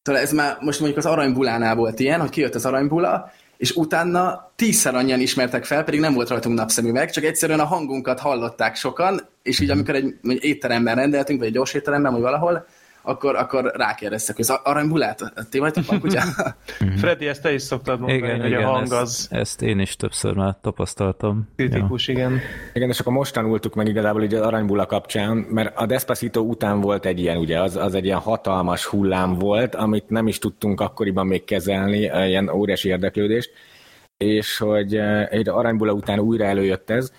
[0.02, 4.50] Tehát ez már most mondjuk az aranybulánál volt ilyen, hogy kijött az aranybula, és utána
[4.56, 9.20] tízszer annyian ismertek fel, pedig nem volt rajtunk napszemüveg, csak egyszerűen a hangunkat hallották sokan,
[9.46, 12.66] és így amikor egy, egy étteremben rendeltünk, vagy egy gyors étteremben, vagy valahol,
[13.02, 16.22] akkor, akkor rákérdeztek, hogy aranybulát, ti vagytok a kutya?
[17.00, 19.28] Freddy, ezt te is szoktad mondani, igen, hogy igen, a hang ezt, az...
[19.30, 21.48] Ezt én is többször már tapasztaltam.
[21.56, 22.14] Kritikus, ja.
[22.14, 22.40] igen.
[22.72, 26.80] Igen, és akkor most tanultuk meg igazából így az aranybula kapcsán, mert a Despacito után
[26.80, 30.80] volt egy ilyen, ugye, az, az egy ilyen hatalmas hullám volt, amit nem is tudtunk
[30.80, 33.50] akkoriban még kezelni, ilyen óriási érdeklődést,
[34.16, 34.96] és hogy
[35.30, 37.12] egy aranybula után újra előjött ez,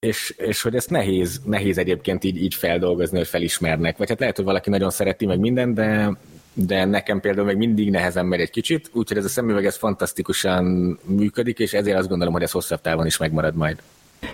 [0.00, 3.96] és, és hogy ezt nehéz, nehéz egyébként így, így feldolgozni, hogy felismernek.
[3.96, 6.16] Vagy hát lehet, hogy valaki nagyon szereti meg minden, de,
[6.52, 10.64] de nekem például még mindig nehezen megy egy kicsit, úgyhogy ez a szemüveg ez fantasztikusan
[11.04, 13.82] működik, és ezért azt gondolom, hogy ez hosszabb távon is megmarad majd.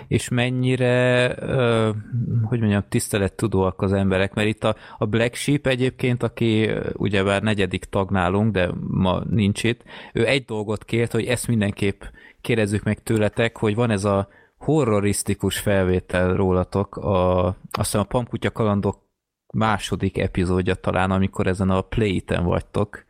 [0.07, 1.95] És mennyire, uh,
[2.43, 7.85] hogy mondjam, tisztelettudóak az emberek, mert itt a, a Black Sheep egyébként, aki ugyebár negyedik
[7.85, 9.81] tag nálunk, de ma nincs itt,
[10.13, 12.01] ő egy dolgot kért, hogy ezt mindenképp
[12.41, 14.27] kérdezzük meg tőletek, hogy van ez a
[14.57, 19.05] horrorisztikus felvétel rólatok, a, azt hiszem a Pamputya kalandok
[19.53, 23.05] második epizódja talán, amikor ezen a Play-ten vagytok,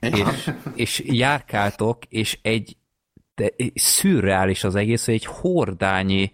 [0.00, 2.76] és, és járkáltok, és egy
[3.40, 6.32] de szürreális az egész, hogy egy hordányi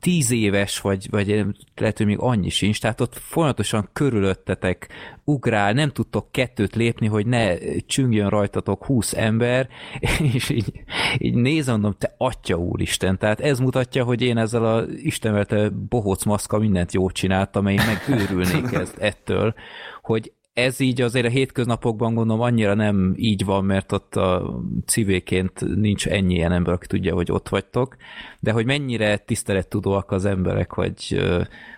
[0.00, 1.44] tíz éves, vagy, vagy
[1.76, 4.88] lehet, hogy még annyi sincs, tehát ott folyamatosan körülöttetek
[5.24, 7.56] ugrál, nem tudtok kettőt lépni, hogy ne
[7.86, 9.68] csüngjön rajtatok húsz ember,
[10.34, 10.72] és így,
[11.18, 16.24] így nézem, mondom, te atya úristen, tehát ez mutatja, hogy én ezzel a istenvelte bohóc
[16.24, 19.54] maszka mindent jót csináltam, én megőrülnék ezt, ettől,
[20.02, 25.60] hogy ez így azért a hétköznapokban gondolom annyira nem így van, mert ott a civilként
[25.76, 27.96] nincs ennyi ilyen ember, aki tudja, hogy ott vagytok,
[28.40, 31.20] de hogy mennyire tisztelettudóak az emberek, hogy,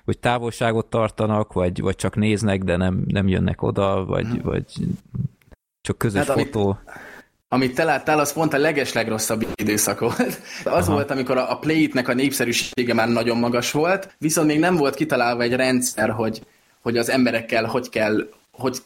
[0.04, 4.42] hogy távolságot tartanak, vagy, vagy csak néznek, de nem, nem jönnek oda, vagy, hmm.
[4.42, 4.64] vagy
[5.80, 6.66] csak közös hát, fotó.
[6.68, 6.78] Amit,
[7.48, 10.18] amit te láttál, az pont a legeslegrosszabb időszak volt.
[10.64, 10.92] Az Aha.
[10.92, 14.94] volt, amikor a, a Play-nek a népszerűsége már nagyon magas volt, viszont még nem volt
[14.94, 16.42] kitalálva egy rendszer, hogy,
[16.80, 18.76] hogy az emberekkel hogy kell hogy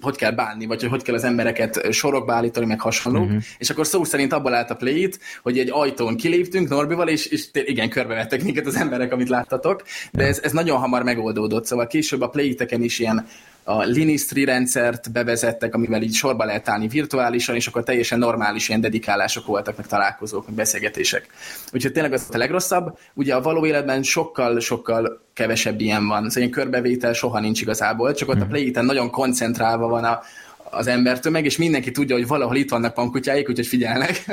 [0.00, 3.20] hogy kell bánni, vagy hogy hogy kell az embereket sorokba állítani, meg hasonló.
[3.20, 3.42] Uh-huh.
[3.58, 5.10] És akkor szó szerint abban állt a play
[5.42, 9.82] hogy egy ajtón kiléptünk Norbival, és, és igen, körbevettek minket az emberek, amit láttatok,
[10.12, 13.26] de ez, ez nagyon hamar megoldódott, szóval később a play is ilyen
[13.70, 18.80] a Linistri rendszert bevezettek, amivel így sorba lehet állni virtuálisan, és akkor teljesen normális ilyen
[18.80, 21.26] dedikálások voltak, meg találkozók, meg beszélgetések.
[21.72, 22.98] Úgyhogy tényleg az a legrosszabb.
[23.14, 26.28] Ugye a való életben sokkal-sokkal kevesebb ilyen van.
[26.28, 28.48] Szóval ilyen körbevétel soha nincs igazából, csak ott a mhm.
[28.48, 30.20] play nagyon koncentrálva van a,
[30.70, 34.24] az embertömeg, és mindenki tudja, hogy valahol itt vannak pankutyáik, úgyhogy figyelnek.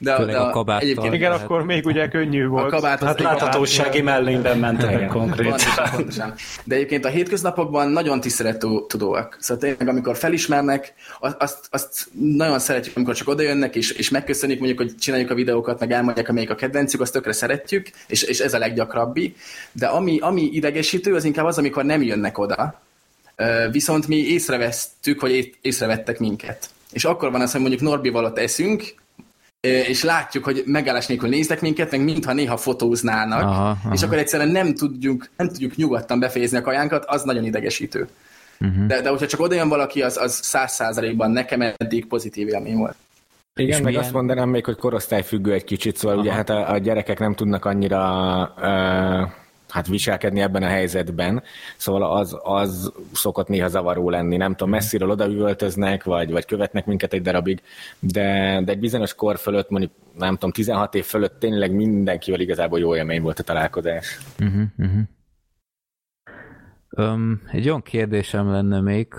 [0.00, 1.14] De, de a, a egyébként...
[1.14, 2.64] Igen, akkor még ugye könnyű volt.
[2.64, 6.34] A kabát, hát láthatósági mellényben mentek konkrétan.
[6.64, 9.36] De egyébként a hétköznapokban nagyon tisztelettudóak.
[9.40, 10.94] Szóval tényleg, amikor felismernek,
[11.38, 15.80] azt, azt nagyon szeretjük, amikor csak odajönnek, és, és megköszönik mondjuk, hogy csináljuk a videókat,
[15.80, 19.34] meg elmondják, amelyik a kedvencük, azt tökre szeretjük, és, és ez a leggyakrabbi.
[19.72, 22.84] De ami, ami idegesítő, az inkább az, amikor nem jönnek oda,
[23.70, 26.70] Viszont mi észrevesztük, hogy észrevettek minket.
[26.92, 28.94] És akkor van az, hogy mondjuk Norbival ott eszünk,
[29.60, 33.92] és látjuk, hogy megállás nélkül néznek minket, meg mintha néha fotóznának, aha, aha.
[33.92, 38.08] és akkor egyszerűen nem tudjuk, nem tudjuk nyugodtan befejezni a kajánkat, az nagyon idegesítő.
[38.60, 38.86] Uh-huh.
[38.86, 42.96] De, de hogyha csak odajön valaki, az, az száz százalékban nekem eddig pozitív élmény volt.
[43.54, 44.02] Igen, és meg milyen...
[44.02, 46.26] azt mondanám még, hogy korosztályfüggő egy kicsit, szóval Aha.
[46.26, 49.30] ugye hát a, a gyerekek nem tudnak annyira uh,
[49.76, 51.42] hát viselkedni ebben a helyzetben,
[51.76, 57.12] szóval az, az szokott néha zavaró lenni, nem tudom, messziről odaüvöltöznek, vagy, vagy követnek minket
[57.12, 57.62] egy darabig,
[57.98, 62.78] de, de egy bizonyos kor fölött, mondjuk nem tudom, 16 év fölött tényleg mindenkivel igazából
[62.78, 64.18] jó élmény volt a találkozás.
[64.40, 65.02] Uh-huh, uh-huh.
[66.90, 69.14] Um, egy olyan kérdésem lenne még,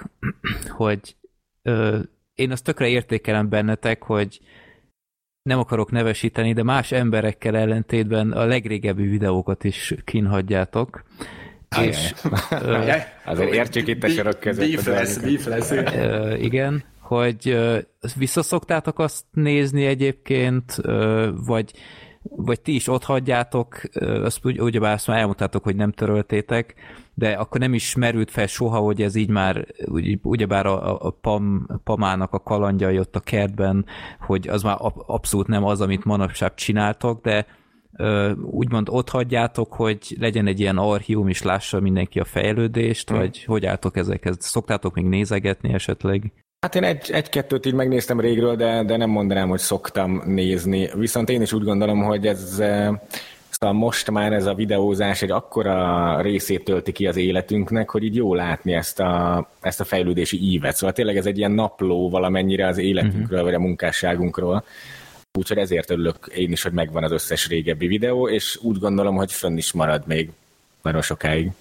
[0.68, 1.16] hogy
[1.64, 2.00] uh,
[2.34, 4.40] én azt tökre értékelem bennetek, hogy
[5.48, 11.04] nem akarok nevesíteni, de más emberekkel ellentétben a legrégebbi videókat is kinhagyjátok.
[11.70, 11.88] Ajaj.
[11.88, 12.96] És, uh,
[13.26, 14.72] Azért értjük itt a sorok között.
[14.72, 15.74] Beef lesz, beef lesz.
[16.42, 17.78] Igen, hogy uh,
[18.16, 20.76] visszaszoktátok azt nézni egyébként,
[21.46, 21.72] vagy
[22.30, 26.76] vagy ti is ott hagyjátok, azt úgy, ugyebár azt már elmondtátok, hogy nem töröltétek,
[27.18, 29.66] de akkor nem is merült fel soha, hogy ez így már,
[30.22, 33.86] ugyebár a, a Pam, Pamának a kalandjai ott a kertben,
[34.20, 37.46] hogy az már abszolút nem az, amit manapság csináltok, de
[38.44, 43.18] úgymond ott hagyjátok, hogy legyen egy ilyen archívum, és lássa mindenki a fejlődést, hmm.
[43.18, 44.36] vagy hogy álltok ezekhez?
[44.40, 46.32] Szoktátok még nézegetni esetleg?
[46.60, 50.90] Hát én egy, egy-kettőt így megnéztem régről, de, de nem mondanám, hogy szoktam nézni.
[50.96, 52.62] Viszont én is úgy gondolom, hogy ez
[53.60, 58.16] Szóval most már ez a videózás egy akkora részét tölti ki az életünknek, hogy így
[58.16, 60.76] jó látni ezt a, ezt a fejlődési ívet.
[60.76, 64.64] Szóval tényleg ez egy ilyen napló valamennyire az életünkről, vagy a munkásságunkról.
[65.38, 69.32] Úgyhogy ezért örülök én is, hogy megvan az összes régebbi videó, és úgy gondolom, hogy
[69.32, 70.30] fönn is marad még
[70.82, 71.52] nagyon sokáig.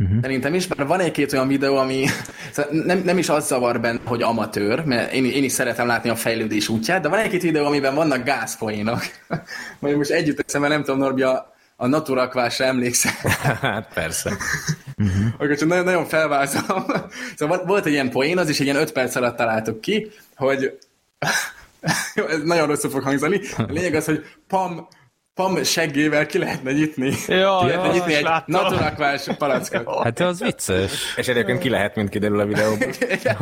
[0.00, 0.20] Uh-huh.
[0.22, 2.06] Szerintem is, mert van egy-két olyan videó, ami
[2.52, 6.10] szóval nem, nem is az zavar benne, hogy amatőr, mert én, én is szeretem látni
[6.10, 9.00] a fejlődés útját, de van egy-két videó, amiben vannak gázpoénok.
[9.78, 13.12] Majd most együtt teszem, mert nem tudom, Norbi, a, a Naturakvásra emlékszel.
[13.60, 14.36] hát persze.
[14.96, 15.26] Uh-huh.
[15.34, 16.84] Akkor csak nagyon, nagyon felvázolom.
[17.36, 20.78] Szóval volt egy ilyen poén, az is egy ilyen öt perc alatt találtuk ki, hogy
[22.14, 23.40] ez nagyon rosszul fog hangzani.
[23.56, 24.88] A lényeg az, hogy Pam
[25.34, 27.12] Pam seggével ki lehetne nyitni.
[27.26, 30.02] Ja, ki lehetne ja, nyitni egy naturakvás palackot.
[30.02, 31.14] Hát az vicces.
[31.16, 32.78] És egyébként ki lehet, mint kiderül a videóban.
[33.18, 33.36] Igen.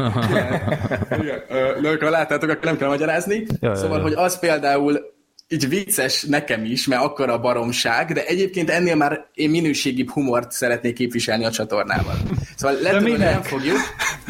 [1.20, 1.98] Igen.
[2.00, 3.46] Ha láttátok, akkor nem kell magyarázni.
[3.60, 4.02] Ja, szóval, ja.
[4.02, 5.16] hogy az például
[5.50, 10.52] így vicces nekem is, mert akkor a baromság, de egyébként ennél már én minőségibb humort
[10.52, 12.14] szeretnék képviselni a csatornával.
[12.56, 13.76] Szóval lehet, hogy nem fogjuk,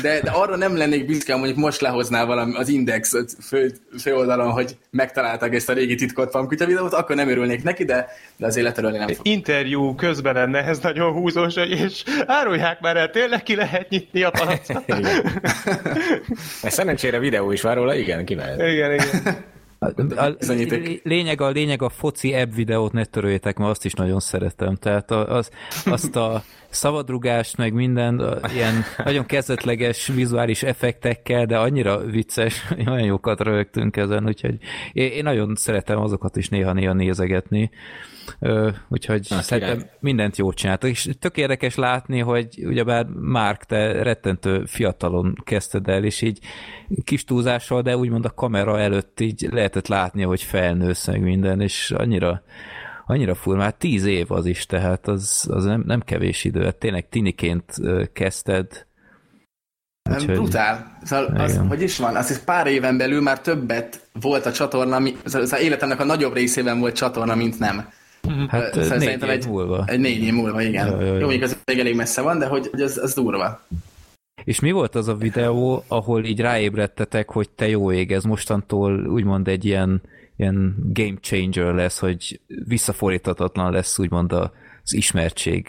[0.02, 4.76] de, de arra nem lennék büszke, mondjuk most lehoznál valami az Index fő, főoldalon, hogy
[4.90, 8.90] megtaláltak ezt a régi titkot pankutya videót, akkor nem örülnék neki, de, de az életről
[8.90, 9.26] nem fogok.
[9.26, 14.30] Interjú közben lenne ez nagyon húzós, és árulják már el, tényleg ki lehet nyitni a
[14.38, 14.84] palacot.
[16.62, 18.60] Szerencsére videó is van róla, igen, ki lehet.
[18.60, 19.56] Igen, igen.
[19.78, 20.34] A,
[21.02, 24.74] lényeg, a lényeg a foci ebb videót ne töröljétek, mert azt is nagyon szeretem.
[24.74, 25.50] Tehát az,
[25.84, 28.74] azt a szabadrugást, meg minden ilyen
[29.04, 34.58] nagyon kezdetleges vizuális effektekkel, de annyira vicces, olyan jókat rögtünk ezen, úgyhogy
[34.92, 37.70] én, én nagyon szeretem azokat is néha-néha nézegetni.
[38.88, 39.92] Úgyhogy Na, szerintem király.
[40.00, 40.90] mindent jól csináltak.
[40.90, 46.38] És tök érdekes látni, hogy ugyebár Márk, te rettentő fiatalon kezdted el, és így
[47.04, 51.90] kis túlzással, de úgymond a kamera előtt így lehetett látni, hogy felnősz meg minden, és
[51.90, 52.42] annyira
[53.06, 56.76] annyira fur, már tíz év az is, tehát az, az nem, nem kevés idő, hát
[56.76, 57.74] tényleg tiniként
[58.12, 58.86] kezdted.
[60.10, 60.34] Úgyhogy...
[60.34, 60.98] Brutál.
[61.02, 65.34] Szóval az, hogy is van, az pár éven belül már többet volt a csatorna, az,
[65.34, 67.88] az életemnek a nagyobb részében volt csatorna, mint nem.
[68.48, 69.84] Hát szóval négy év egy, múlva.
[69.86, 70.86] Egy négy év múlva, igen.
[70.90, 71.26] Jó, jó, jó.
[71.26, 73.60] még az elég messze van, de hogy, hogy az, az durva.
[74.44, 79.06] És mi volt az a videó, ahol így ráébredtetek, hogy te jó ég, ez mostantól
[79.06, 80.02] úgymond egy ilyen,
[80.36, 85.66] ilyen game changer lesz, hogy visszafordíthatatlan lesz úgymond az ismertség.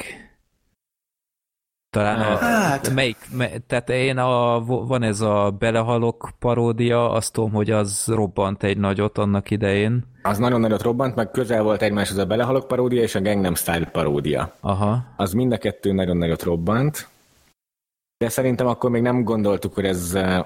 [1.89, 2.93] Talán a, Hát.
[2.93, 8.63] melyik, me, tehát én a, van ez a belehalok paródia, azt tudom, hogy az robbant
[8.63, 10.03] egy nagyot annak idején.
[10.29, 13.85] Az nagyon nagyot robbant, meg közel volt egymáshoz a Belehalok paródia és a Gangnam Style
[13.85, 14.55] paródia.
[14.59, 15.03] Aha.
[15.15, 17.07] Az mind a kettő nagyon nagyot robbant,
[18.17, 20.45] de szerintem akkor még nem gondoltuk, hogy ez eh,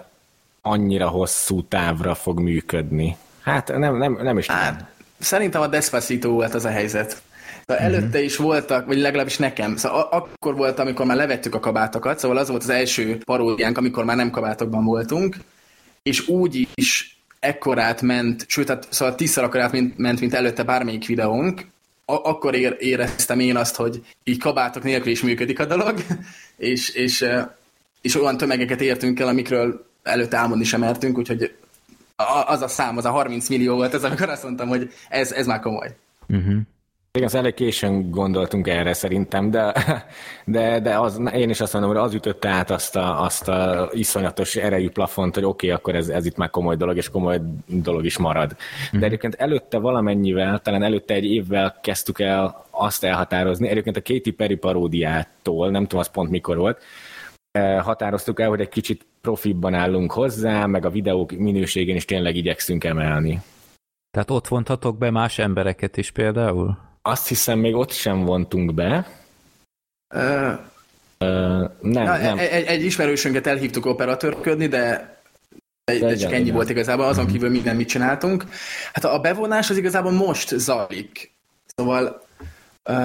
[0.61, 3.17] annyira hosszú távra fog működni.
[3.41, 4.61] Hát nem, nem, nem is tudom.
[4.61, 4.85] Hát,
[5.19, 7.21] szerintem a Despacito volt az a helyzet.
[7.65, 7.93] Szóval Mhm.
[7.95, 9.75] előtte is voltak, vagy legalábbis nekem.
[9.75, 14.03] Szóval akkor volt, amikor már levettük a kabátokat, szóval az volt az első paródiánk, amikor
[14.05, 15.37] már nem kabátokban voltunk,
[16.01, 17.12] és úgy is
[17.43, 21.61] ekkorát ment, sőt, hát, szóval tízszer akkorát ment, ment, mint előtte bármelyik videónk,
[22.05, 26.03] a- akkor ér, éreztem én azt, hogy így kabátok nélkül is működik a dolog,
[26.57, 27.25] és, és,
[28.01, 31.55] és olyan tömegeket értünk el, amikről előtte álmodni sem mertünk, úgyhogy
[32.45, 35.45] az a szám, az a 30 millió volt az, amikor azt mondtam, hogy ez, ez
[35.45, 35.95] már komoly.
[36.27, 36.67] Igen,
[37.21, 39.73] az elég későn gondoltunk erre szerintem, de,
[40.45, 43.89] de, de az, én is azt mondom, hogy az ütötte át azt a, azt a
[43.91, 47.41] iszonyatos erejű plafont, hogy oké, okay, akkor ez, ez itt már komoly dolog, és komoly
[47.65, 48.55] dolog is marad.
[48.91, 54.31] De egyébként előtte valamennyivel, talán előtte egy évvel kezdtük el azt elhatározni, egyébként a Katy
[54.31, 56.81] Perry paródiától, nem tudom, az pont mikor volt,
[57.51, 62.35] eh, határoztuk el, hogy egy kicsit profibban állunk hozzá, meg a videók minőségén is tényleg
[62.35, 63.41] igyekszünk emelni.
[64.11, 66.91] Tehát ott vontatok be más embereket is például?
[67.05, 69.07] Azt hiszem, még ott sem vontunk be,
[70.13, 70.51] Ö,
[71.17, 72.37] Ö, nem, na, nem.
[72.37, 75.17] Egy, egy, egy ismerősünket elhívtuk operatőrködni, de
[75.85, 78.45] de, de csak ennyi volt igazából, azon kívül minden mit csináltunk.
[78.93, 81.33] Hát a bevonás az igazából most zajlik.
[81.75, 82.23] Szóval
[82.89, 82.95] uh,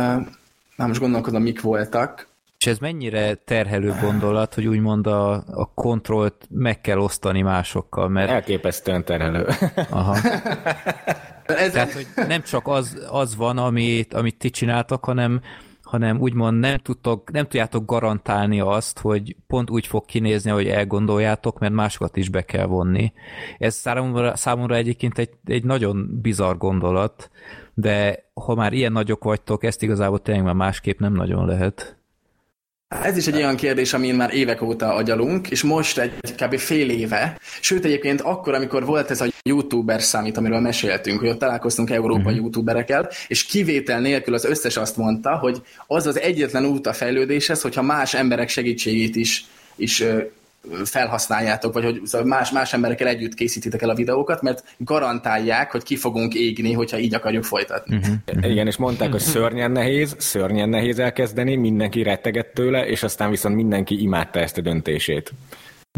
[0.77, 2.29] már most gondolkodom, mik voltak.
[2.59, 8.31] És ez mennyire terhelő gondolat, hogy úgymond a, a kontrollt meg kell osztani másokkal, mert
[8.31, 9.47] Elképesztően terhelő.
[9.91, 10.16] aha.
[11.57, 15.41] Ez, Tehát, hogy nem csak az, az van, amit, amit ti csináltak, hanem,
[15.83, 21.59] hanem úgymond nem, tudtok, nem tudjátok garantálni azt, hogy pont úgy fog kinézni, hogy elgondoljátok,
[21.59, 23.12] mert másokat is be kell vonni.
[23.59, 27.31] Ez számomra, számomra egyébként egy, egy nagyon bizarr gondolat,
[27.75, 31.98] de ha már ilyen nagyok vagytok, ezt igazából tényleg már másképp nem nagyon lehet.
[32.89, 36.59] Ez is egy olyan kérdés, amin már évek óta agyalunk, és most egy kb.
[36.59, 41.39] fél éve, sőt egyébként akkor, amikor volt ez a youtuber számít, amiről meséltünk, hogy ott
[41.39, 42.36] találkoztunk Európa uh-huh.
[42.36, 47.62] youtuberekkel, és kivétel nélkül az összes azt mondta, hogy az az egyetlen út a fejlődéshez,
[47.62, 49.44] hogyha más emberek segítségét is,
[49.77, 50.05] is
[50.85, 55.82] felhasználjátok, vagy hogy szóval más, más emberekkel együtt készítitek el a videókat, mert garantálják, hogy
[55.82, 57.97] ki fogunk égni, hogyha így akarjuk folytatni.
[57.97, 58.51] Uh-huh.
[58.51, 63.55] Igen, és mondták, hogy szörnyen nehéz, szörnyen nehéz elkezdeni, mindenki rettegett tőle, és aztán viszont
[63.55, 65.32] mindenki imádta ezt a döntését.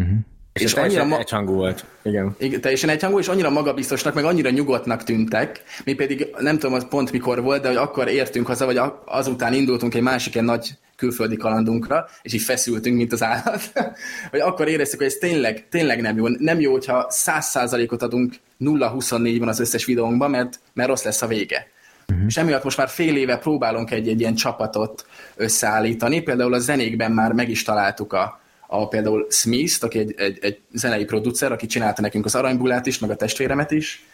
[0.01, 0.17] Uh-huh.
[0.53, 1.85] És, És annyira ma- egyhangú volt.
[2.03, 2.37] Igen.
[2.39, 6.87] Igen, teljesen egyhangú, és annyira magabiztosnak, meg annyira nyugodtnak tűntek, mi pedig nem tudom, az
[6.89, 10.71] pont mikor volt, de hogy akkor értünk haza, vagy azután indultunk egy másik ilyen nagy
[11.01, 13.73] külföldi kalandunkra, és így feszültünk, mint az állat,
[14.31, 16.29] hogy akkor éreztük, hogy ez tényleg, tényleg nem jó.
[16.29, 21.67] Nem jó, hogyha 100%-ot adunk 0-24-ben az összes videónkban, mert, mert rossz lesz a vége.
[22.09, 22.25] Uh-huh.
[22.29, 25.07] És emiatt most már fél éve próbálunk egy, egy ilyen csapatot
[25.37, 26.21] összeállítani.
[26.21, 30.59] Például a zenékben már meg is találtuk a, a például Smith-t, aki egy, egy, egy
[30.73, 34.05] zenei producer, aki csinálta nekünk az aranybulát is, meg a testvéremet is.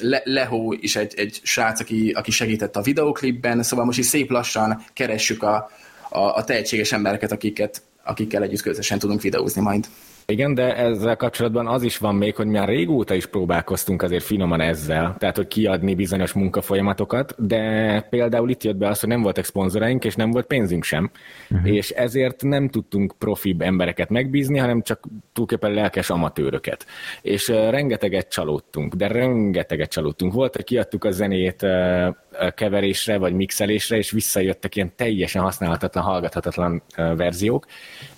[0.00, 4.30] Le, Leho is egy, egy srác, aki, aki segített a videóklipben, szóval most is szép
[4.30, 5.70] lassan keressük a,
[6.14, 9.86] a, a tehetséges embereket, akiket, akikkel együtt közösen tudunk videózni majd.
[10.26, 14.60] Igen, de ezzel kapcsolatban az is van még, hogy már régóta is próbálkoztunk azért finoman
[14.60, 19.44] ezzel, tehát hogy kiadni bizonyos munkafolyamatokat, de például itt jött be az, hogy nem voltak
[19.44, 21.10] szponzoraink, és nem volt pénzünk sem,
[21.50, 21.74] uh-huh.
[21.74, 25.00] és ezért nem tudtunk profibb embereket megbízni, hanem csak
[25.32, 26.86] tulajdonképpen lelkes amatőröket.
[27.22, 30.32] És uh, rengeteget csalódtunk, de rengeteget csalódtunk.
[30.32, 32.14] Volt, hogy kiadtuk a zenét uh,
[32.54, 37.66] keverésre vagy mixelésre, és visszajöttek ilyen teljesen használhatatlan, hallgathatatlan uh, verziók,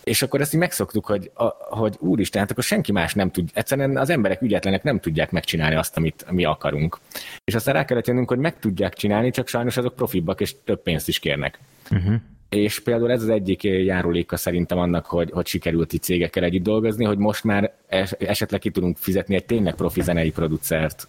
[0.07, 1.45] és akkor ezt így megszoktuk, hogy, a,
[1.77, 5.75] hogy úristen, hát akkor senki más nem tud, egyszerűen az emberek ügyetlenek nem tudják megcsinálni
[5.75, 6.99] azt, amit mi akarunk.
[7.45, 10.83] És aztán rá kellett jönnünk, hogy meg tudják csinálni, csak sajnos azok profibbak, és több
[10.83, 11.59] pénzt is kérnek.
[11.91, 12.15] Uh-huh.
[12.49, 17.05] És például ez az egyik járuléka szerintem annak, hogy, hogy sikerült itt cégekkel együtt dolgozni,
[17.05, 21.09] hogy most már es, esetleg ki tudunk fizetni egy tényleg profi zenei producert,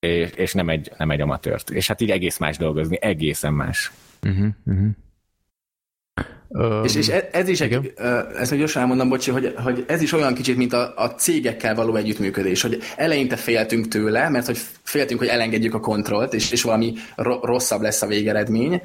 [0.00, 1.70] és, és nem, egy, nem egy amatőrt.
[1.70, 3.92] És hát így egész más dolgozni, egészen más.
[4.22, 4.88] Uh-huh, uh-huh.
[6.48, 7.92] Um, és, és e- ez is egy,
[8.38, 11.74] ezt még gyorsan elmondom, bocsi, hogy, hogy ez is olyan kicsit, mint a, a cégekkel
[11.74, 16.62] való együttműködés, hogy eleinte féltünk tőle, mert hogy féltünk, hogy elengedjük a kontrollt, és, és
[16.62, 18.82] valami ro- rosszabb lesz a végeredmény,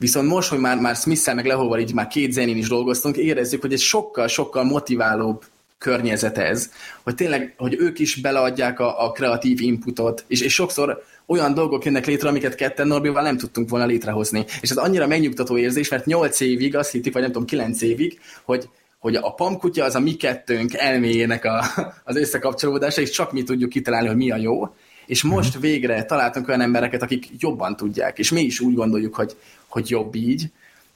[0.00, 3.60] Viszont most, hogy már, már Smith-szel meg Lehóval így már két zenén is dolgoztunk, érezzük,
[3.60, 5.44] hogy egy sokkal-sokkal motiválóbb
[5.80, 6.70] környezet ez,
[7.02, 11.84] hogy tényleg, hogy ők is beleadják a, a kreatív inputot, és, és sokszor olyan dolgok
[11.84, 14.44] jönnek létre, amiket ketten Norbival nem tudtunk volna létrehozni.
[14.60, 18.20] És ez annyira megnyugtató érzés, mert 8 évig, azt hittik, vagy nem tudom, 9 évig,
[18.42, 21.64] hogy, hogy a pamkutya az a mi kettőnk elméjének a,
[22.04, 24.74] az összekapcsolódása, és csak mi tudjuk kitalálni, hogy mi a jó.
[25.06, 25.62] És most uh-huh.
[25.62, 29.36] végre találtunk olyan embereket, akik jobban tudják, és mi is úgy gondoljuk, hogy,
[29.68, 30.50] hogy jobb így,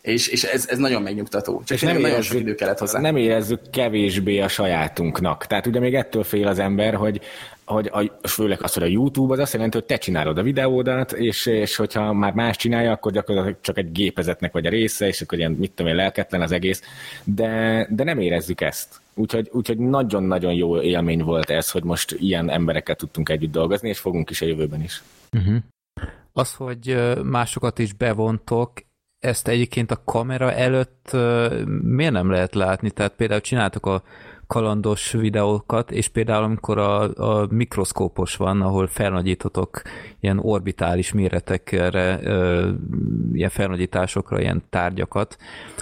[0.04, 1.62] és, és ez, ez nagyon megnyugtató.
[1.64, 3.00] Csak és nem nagyon érezzük, sok idő kellett hozzá.
[3.00, 5.46] Nem érezzük kevésbé a sajátunknak.
[5.46, 7.20] Tehát ugye még ettől fél az ember, hogy
[7.64, 11.12] hogy a, főleg az, hogy a YouTube az azt jelenti, hogy te csinálod a videódat,
[11.12, 15.20] és, és hogyha már más csinálja, akkor gyakorlatilag csak egy gépezetnek vagy a része, és
[15.20, 16.82] akkor ilyen, mit tudom én, lelketlen az egész,
[17.24, 19.00] de, de nem érezzük ezt.
[19.14, 23.98] Úgyhogy, úgyhogy nagyon-nagyon jó élmény volt ez, hogy most ilyen emberekkel tudtunk együtt dolgozni, és
[23.98, 25.02] fogunk is a jövőben is.
[25.32, 25.56] Uh-huh.
[26.32, 28.72] Az, hogy másokat is bevontok,
[29.24, 31.16] ezt egyébként a kamera előtt
[31.82, 32.90] miért nem lehet látni?
[32.90, 34.02] Tehát például csináltok a
[34.46, 37.00] kalandos videókat, és például amikor a,
[37.40, 39.82] a mikroszkópos van, ahol felnagyítotok
[40.20, 42.20] ilyen orbitális méretekre,
[43.32, 45.36] ilyen felnagyításokra ilyen tárgyakat,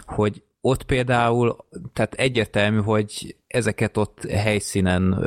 [0.06, 1.56] hogy ott például,
[1.92, 5.24] tehát egyértelmű, hogy ezeket ott helyszínen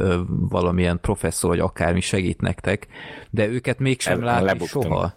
[0.50, 2.88] valamilyen professzor vagy akármi segít nektek,
[3.30, 4.82] de őket mégsem El, látni lebuktam.
[4.82, 5.14] soha.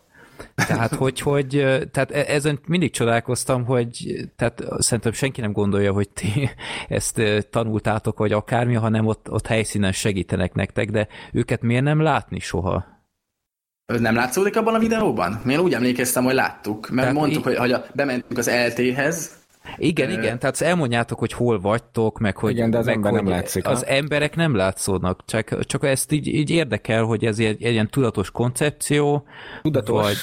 [0.66, 1.48] Tehát, hogy, hogy
[1.90, 6.50] tehát e- ezen mindig csodálkoztam, hogy tehát szerintem senki nem gondolja, hogy ti
[6.88, 12.38] ezt tanultátok, vagy akármi, hanem ott, ott helyszínen segítenek nektek, de őket miért nem látni
[12.38, 12.96] soha?
[13.98, 15.40] Nem látszódik abban a videóban?
[15.48, 19.36] Én úgy emlékeztem, hogy láttuk, mert tehát mondtuk, í- hogy, hogy a, bementünk az LT-hez,
[19.76, 22.50] igen, igen, tehát elmondjátok, hogy hol vagytok, meg hogy...
[22.50, 23.66] Igen, de az meg, ember nem látszik.
[23.66, 23.86] Az ha?
[23.86, 28.30] emberek nem látszódnak, csak, csak ezt így, így érdekel, hogy ez egy, egy ilyen tudatos
[28.30, 29.26] koncepció,
[29.62, 30.02] tudatos.
[30.02, 30.16] vagy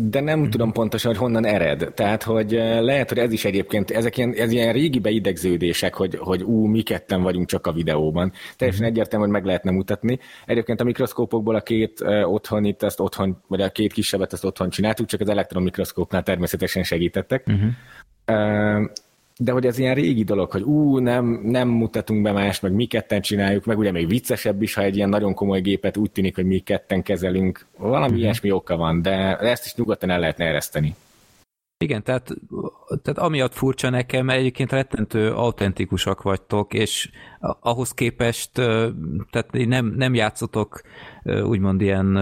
[0.00, 0.48] de nem mm.
[0.48, 1.92] tudom pontosan, hogy honnan ered.
[1.94, 2.50] Tehát, hogy
[2.80, 6.82] lehet, hogy ez is egyébként, ezek ilyen, ez ilyen régi beidegződések, hogy, hogy ú, mi
[6.82, 8.32] ketten vagyunk csak a videóban.
[8.56, 8.88] Teljesen mm.
[8.88, 10.18] egyértelmű, hogy meg lehetne mutatni.
[10.46, 14.44] Egyébként a mikroszkópokból a két uh, otthon itt, ezt otthon, vagy a két kisebbet ezt
[14.44, 17.50] otthon csináltuk, csak az elektron mikroszkópnál természetesen segítettek.
[17.50, 17.68] Mm-hmm.
[19.38, 22.86] De hogy ez ilyen régi dolog, hogy ú, nem, nem mutatunk be más, meg mi
[22.86, 26.34] ketten csináljuk, meg ugye még viccesebb is, ha egy ilyen nagyon komoly gépet úgy tűnik,
[26.34, 27.66] hogy mi ketten kezelünk.
[27.78, 28.18] Valami uh-huh.
[28.18, 30.94] ilyesmi oka van, de ezt is nyugodtan el lehetne ereszteni.
[31.78, 32.34] Igen, tehát,
[33.02, 37.10] tehát amiatt furcsa nekem, mert egyébként rettentő autentikusak vagytok, és
[37.60, 38.52] ahhoz képest
[39.30, 40.80] tehát nem, nem játszotok
[41.24, 42.18] úgymond ilyen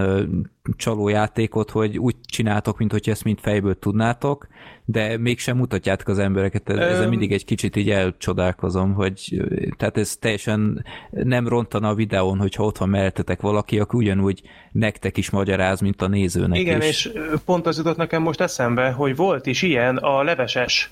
[0.77, 4.47] csalójátékot, hogy úgy csináltok, mint hogy ezt mind fejből tudnátok,
[4.85, 6.69] de mégsem mutatjátok az embereket.
[6.69, 9.41] Ezzel mindig egy kicsit így elcsodálkozom, hogy
[9.77, 14.41] tehát ez teljesen nem rontana a videón, hogyha ott van mellettetek valaki, aki ugyanúgy
[14.71, 16.87] nektek is magyaráz, mint a nézőnek Igen, is.
[16.87, 17.11] és
[17.45, 20.91] pont az jutott nekem most eszembe, hogy volt is ilyen a leveses,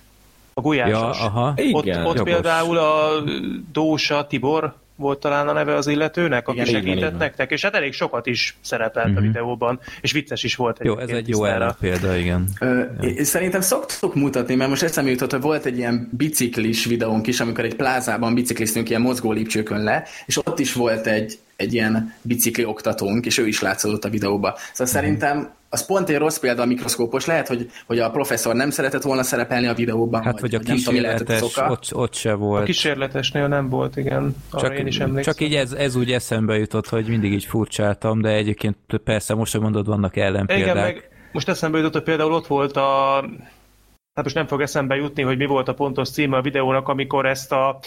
[0.54, 1.20] a gulyásos.
[1.20, 1.54] Ja, aha.
[1.56, 3.24] Igen, ott, ott például a
[3.72, 7.76] Dósa Tibor volt talán a neve az illetőnek, aki igen, segített igen, nektek, és hát
[7.76, 9.18] elég sokat is szerepelt uh-huh.
[9.18, 9.32] a mhm.
[9.32, 10.80] videóban, és vicces is volt.
[10.84, 11.42] Jó, ez egy jó
[11.80, 12.48] példa, igen.
[12.60, 13.24] Ö, igen.
[13.24, 17.64] Szerintem szoktuk mutatni, mert most eszembe jutott, hogy volt egy ilyen biciklis videónk is, amikor
[17.64, 22.66] egy plázában bicikliztünk ilyen mozgó lépcsőkön le, és ott is volt egy, egy ilyen bicikli
[22.66, 24.48] oktatónk, és ő is látszott a videóba.
[24.58, 24.88] Szóval uh-huh.
[24.88, 27.26] szerintem az pont egy rossz példa a mikroszkópos.
[27.26, 30.24] Lehet, hogy, hogy a professzor nem szeretett volna szerepelni a videóban.
[30.24, 32.62] Hát, vagy, vagy a kísérletes, ott, ott se volt.
[32.62, 34.36] A kísérletesnél nem volt, igen.
[34.50, 35.34] Arra csak, én is emlékszem.
[35.34, 39.52] Csak így ez, ez úgy eszembe jutott, hogy mindig így furcsáltam, de egyébként persze most,
[39.52, 40.66] hogy mondod, vannak ellenpéldák.
[40.66, 43.24] Igen, meg most eszembe jutott, hogy például ott volt a
[44.14, 47.26] hát most nem fog eszembe jutni, hogy mi volt a pontos címe a videónak, amikor
[47.26, 47.80] ezt a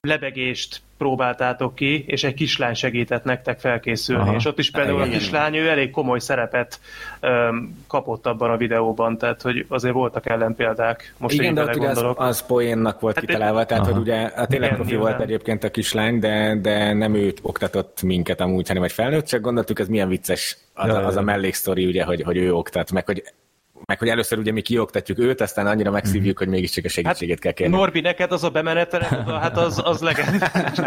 [0.00, 4.22] lebegést próbáltátok ki, és egy kislány segített nektek felkészülni.
[4.22, 4.34] Aha.
[4.34, 6.80] És ott is például igen, a kislány, ő elég komoly szerepet
[7.22, 11.14] um, kapott abban a videóban, tehát hogy azért voltak ellenpéldák.
[11.16, 13.92] Most igen, de ott ugye az, az poénnak volt hát kitalálva, tehát Aha.
[13.92, 18.40] hogy ugye a tényleg profi volt egyébként a kislány, de, de nem őt oktatott minket
[18.40, 22.04] amúgy, hanem egy felnőtt, csak gondoltuk, ez milyen vicces az, ja, az a melléksztori, ugye,
[22.04, 23.22] hogy, hogy ő oktat, meg hogy
[23.86, 26.44] meg hogy először ugye mi kioktatjuk őt, aztán annyira megszívjuk, mm.
[26.44, 27.76] hogy mégiscsak a segítségét hát, kell kérni.
[27.76, 30.50] Norbi, neked az a bemeneteled, hát az, az legendás.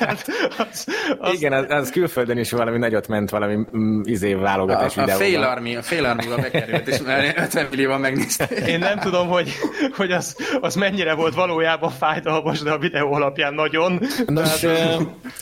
[0.00, 0.26] hát,
[0.58, 0.86] az,
[1.18, 1.32] az...
[1.32, 5.42] Igen, az, az, külföldön is valami nagyot ment, valami mm, izé válogatás a, a fél
[5.42, 8.44] armi, a fél armiba bekerült, és már 50 millióban megnézte.
[8.44, 9.52] Én nem tudom, hogy,
[9.96, 14.00] hogy az, az mennyire volt valójában fájdalmas, de a videó alapján nagyon.
[14.26, 15.00] Nos, hát...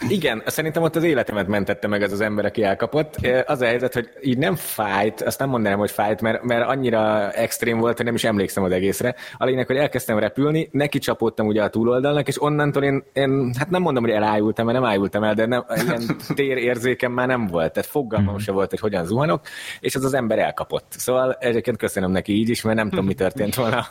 [0.08, 3.16] igen, szerintem ott az életemet mentette meg ez az ember, aki elkapott.
[3.46, 6.95] Az a helyzet, hogy így nem fájt, azt nem mondanám, hogy fájt, mert, mert annyira
[6.96, 9.14] annyira extrém volt, hogy nem is emlékszem az egészre.
[9.36, 13.70] A lényeg, hogy elkezdtem repülni, neki csapódtam ugye a túloldalnak, és onnantól én, én hát
[13.70, 16.02] nem mondom, hogy elájultam, mert nem ájultam el, de nem, ilyen
[16.34, 18.38] térérzékem már nem volt, tehát fogalmam mm.
[18.38, 19.40] se volt, hogy hogyan zuhanok,
[19.80, 20.86] és az az ember elkapott.
[20.88, 23.86] Szóval egyébként köszönöm neki így is, mert nem tudom, mi történt volna.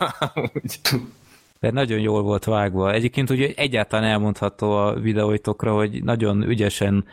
[1.59, 2.91] de nagyon jól volt vágva.
[2.93, 7.05] Egyébként ugye egyáltalán elmondható a videóitokra, hogy nagyon ügyesen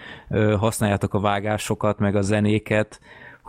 [0.58, 3.00] használjátok a vágásokat, meg a zenéket,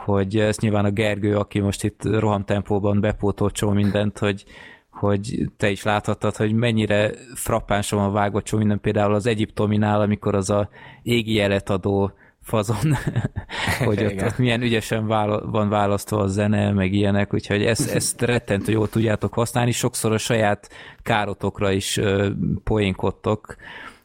[0.03, 4.43] hogy ezt nyilván a Gergő, aki most itt rohamtempóban bepótolt csomó mindent, hogy,
[4.89, 10.35] hogy te is láthattad, hogy mennyire frappánsan van vágva csomó minden, például az egyiptominál, amikor
[10.35, 10.69] az a
[11.03, 12.11] égi jelet adó
[12.41, 12.95] fazon,
[13.85, 18.21] hogy ott, ott milyen ügyesen vála, van választva a zene, meg ilyenek, úgyhogy ezt, ezt
[18.21, 20.69] rettentő jól tudjátok használni, sokszor a saját
[21.01, 22.27] károtokra is uh,
[22.63, 23.55] poénkodtok,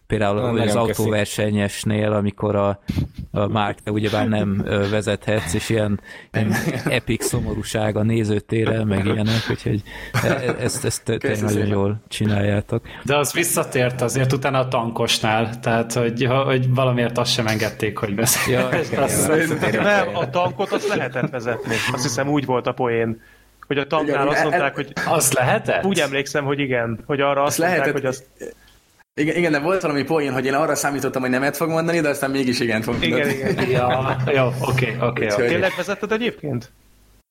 [0.08, 2.80] Például Na, az autóversenyesnél, amikor a,
[3.30, 6.00] a Márk, te ugyebár nem vezethetsz, és ilyen,
[6.32, 6.54] ilyen
[6.98, 9.82] epic szomorúság a nézőtére, meg ilyenek, úgyhogy
[10.22, 12.82] e, e, ezt, ezt tényleg nagyon jól csináljátok.
[13.04, 18.14] De az visszatért azért utána a tankosnál, tehát hogy, hogy valamiért azt sem engedték, hogy
[18.14, 18.56] beszélj.
[18.56, 18.68] Ja,
[19.82, 21.74] nem, a tankot azt lehetett vezetni.
[21.92, 23.20] Azt hiszem úgy volt a poén
[23.66, 24.92] hogy a tanknál azt mondták, hogy...
[25.08, 25.84] Az lehetett?
[25.84, 28.54] Úgy emlékszem, hogy igen, hogy arra azt, azt mondták, lehetett, hogy azt
[29.18, 32.08] igen, igen, de volt valami poén, hogy én arra számítottam, hogy nemet fog mondani, de
[32.08, 33.34] aztán mégis igen fog mondani.
[33.34, 33.70] Igen, igen.
[33.70, 35.26] ja, jó, oké, oké.
[35.26, 36.70] Tényleg vezetted egyébként?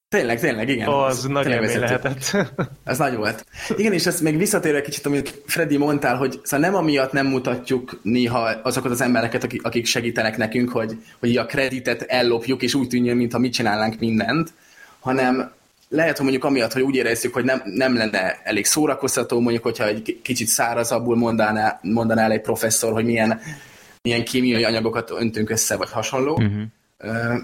[0.10, 0.88] Tényleg, tényleg, igen.
[0.88, 2.38] Az nagy élmény lehetett.
[2.84, 3.46] Ez nagy volt.
[3.78, 8.00] Igen, és ezt még visszatérve kicsit, amit Freddy mondtál, hogy szóval nem amiatt nem mutatjuk
[8.02, 13.18] néha azokat az embereket, akik segítenek nekünk, hogy, hogy a kreditet ellopjuk, és úgy tűnjön,
[13.18, 14.54] mintha mi csinálnánk mindent,
[15.00, 15.52] hanem
[15.90, 19.86] lehet, hogy mondjuk amiatt, hogy úgy érezzük, hogy nem, nem lenne elég szórakoztató, mondjuk, hogyha
[19.86, 23.40] egy kicsit szárazabbul mondaná, mondaná el egy professzor, hogy milyen,
[24.02, 26.34] milyen kémiai anyagokat öntünk össze, vagy hasonló.
[26.34, 26.62] Uh-huh.
[27.00, 27.40] Uh,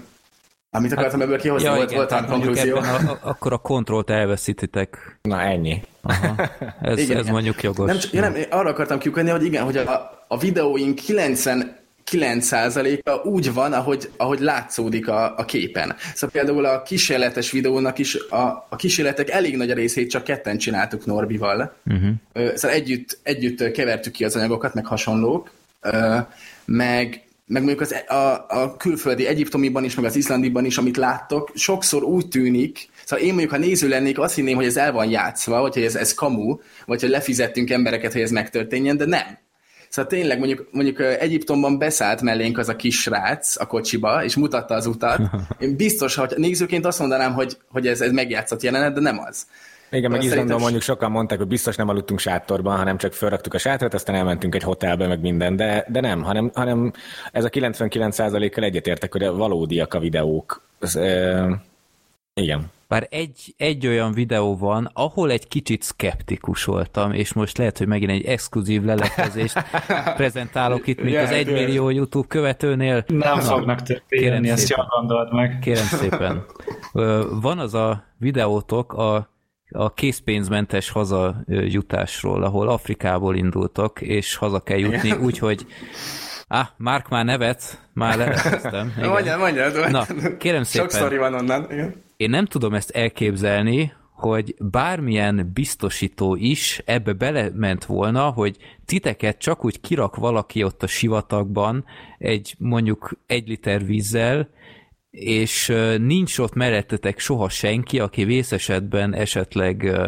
[0.70, 2.76] amit akartam ebből kihozni, ja, volt, igen, volt a konklúzió.
[2.76, 5.18] A, akkor a kontrollt elveszítitek.
[5.22, 5.82] Na ennyi.
[6.02, 6.34] Aha.
[6.80, 7.32] Ez, igen, ez igen.
[7.32, 7.86] mondjuk jogos.
[7.86, 11.76] Nem, ja, nem, arra akartam kiukadni, hogy igen, hogy a, a videóink 90
[12.10, 15.96] 9%-a úgy van, ahogy, ahogy látszódik a, a képen.
[16.14, 21.06] Szóval például a kísérletes videónak is a, a kísérletek elég nagy részét csak ketten csináltuk
[21.06, 21.76] Norbival.
[21.86, 22.54] Uh-huh.
[22.54, 25.50] Szóval együtt, együtt kevertük ki az anyagokat, meg hasonlók,
[26.64, 30.96] meg, meg mondjuk az, e, a, a külföldi egyiptomiban is, meg az izlandiban is, amit
[30.96, 34.92] láttok, sokszor úgy tűnik, Szóval én mondjuk, ha néző lennék, azt hinném, hogy ez el
[34.92, 36.56] van játszva, vagy hogy ez, ez kamu,
[36.86, 39.38] vagy hogy lefizettünk embereket, hogy ez megtörténjen, de nem.
[39.94, 44.74] Szóval tényleg mondjuk, mondjuk Egyiptomban beszállt mellénk az a kis srác a kocsiba, és mutatta
[44.74, 45.20] az utat.
[45.58, 49.46] Én biztos, hogy nézőként azt mondanám, hogy, hogy ez, ez megjátszott jelenet, de nem az.
[49.90, 53.58] Igen, meg Izlandon mondjuk sokan mondták, hogy biztos nem aludtunk sátorban, hanem csak felraktuk a
[53.58, 56.92] sátrat, aztán elmentünk egy hotelbe, meg minden, de, de nem, hanem, hanem
[57.32, 60.62] ez a 99%-kal egyetértek, hogy valódiak a videók.
[60.80, 61.46] Ez, e,
[62.34, 62.72] igen.
[62.88, 67.86] Bár egy, egy olyan videó van, ahol egy kicsit szkeptikus voltam, és most lehet, hogy
[67.86, 69.62] megint egy exkluzív leleplezést
[70.16, 73.04] prezentálok itt, mint az egymillió YouTube követőnél.
[73.06, 75.58] Nem Na, fognak történni, ezt jól gondold meg.
[75.60, 76.44] Kérem szépen.
[77.40, 79.30] Van az a videótok a,
[79.70, 85.66] a készpénzmentes hazajutásról, ahol Afrikából indultok, és haza kell jutni, úgyhogy
[86.48, 88.94] Ah, Mark már nevet, már leveteztem.
[89.02, 89.90] Mondjad, mondjad.
[89.90, 90.06] Na,
[90.38, 90.88] kérem szépen.
[90.88, 91.66] Sok sztori van onnan.
[91.70, 92.02] Igen.
[92.24, 99.64] Én nem tudom ezt elképzelni, hogy bármilyen biztosító is ebbe belement volna, hogy titeket csak
[99.64, 101.84] úgy kirak valaki ott a sivatagban
[102.18, 104.48] egy mondjuk egy liter vízzel,
[105.10, 110.00] és nincs ott mellettetek soha senki, aki vészesetben esetleg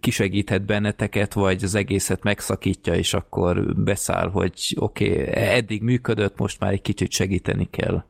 [0.00, 6.60] kisegíthet benneteket, vagy az egészet megszakítja, és akkor beszáll, hogy oké, okay, eddig működött, most
[6.60, 8.04] már egy kicsit segíteni kell.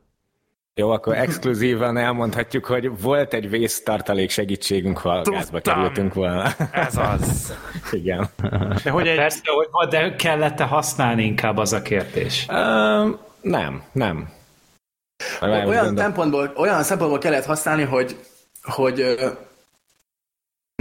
[0.77, 6.51] Jó, akkor exkluzívan elmondhatjuk, hogy volt egy vésztartalék segítségünk, ha gázba kerültünk volna.
[6.71, 7.53] Ez az.
[7.91, 8.29] Igen.
[8.83, 9.15] De hogy egy...
[9.15, 9.41] Persze,
[9.71, 12.45] hogy de kellett-e használni inkább az a kérdés?
[12.49, 14.29] Um, nem, nem.
[15.41, 18.19] Olyan szempontból, olyan szempontból kellett használni, hogy,
[18.63, 19.01] hogy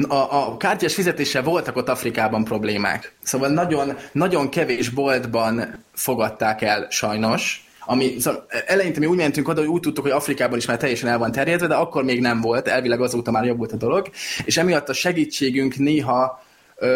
[0.08, 3.14] a, a kártyás fizetéssel voltak ott Afrikában problémák.
[3.22, 9.60] Szóval nagyon, nagyon kevés boltban fogadták el sajnos, ami, szóval eleinte mi úgy mentünk oda,
[9.60, 12.40] hogy úgy tudtuk, hogy Afrikában is már teljesen el van terjedve, de akkor még nem
[12.40, 14.10] volt, elvileg azóta már jobb volt a dolog,
[14.44, 16.42] és emiatt a segítségünk néha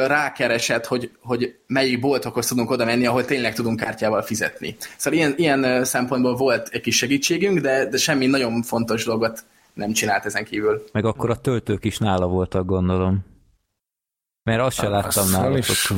[0.06, 4.77] rákeresett, hogy, hogy melyik boltokhoz tudunk oda menni, ahol tényleg tudunk kártyával fizetni.
[4.97, 9.44] Szóval ilyen, ilyen szempontból volt egy kis segítségünk, de, de semmi nagyon fontos dolgot
[9.74, 10.85] nem csinált ezen kívül.
[10.93, 13.24] Meg akkor a töltők is nála voltak, gondolom.
[14.43, 15.59] Mert azt se láttam nála.
[15.59, 15.93] Is...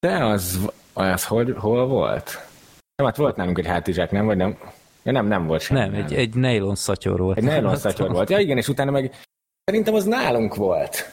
[0.00, 0.58] De az,
[0.92, 2.47] az hogy, hol volt?
[2.98, 4.26] Nem, hát volt nálunk egy hátizsák, nem?
[4.26, 4.58] Vagy nem?
[5.02, 5.80] Ja, nem, nem volt semmi.
[5.80, 7.36] Nem, egy, egy nylon szatyor volt.
[7.36, 8.30] Egy nylon szatyor volt.
[8.30, 9.12] Ja igen, és utána meg
[9.64, 11.12] Szerintem az nálunk volt.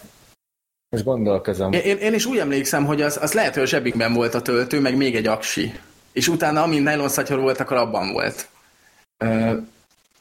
[0.89, 1.71] Most gondolkozom.
[1.71, 4.79] Én, én is úgy emlékszem, hogy az, az lehet, hogy a zsebikben volt a töltő,
[4.81, 5.79] meg még egy aksi.
[6.11, 8.49] És utána, amint nylon szatyor volt, akkor abban volt.
[9.23, 9.57] Uh,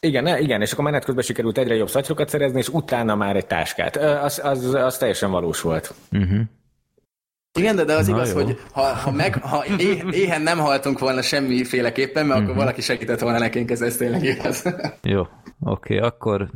[0.01, 3.47] igen, igen, és akkor menet közben sikerült egyre jobb szatyrokat szerezni, és utána már egy
[3.47, 3.97] táskát.
[3.97, 5.95] Az, az, az teljesen valós volt.
[6.13, 6.41] Uh-huh.
[7.59, 8.35] Igen, de, de az Na igaz, jó.
[8.35, 13.21] hogy ha, ha, meg, ha é, éhen nem haltunk volna semmiféleképpen, mert akkor valaki segített
[13.21, 14.63] volna nekünk, ez, ez tényleg igaz.
[15.03, 15.29] Jó, oké,
[15.61, 16.51] okay, akkor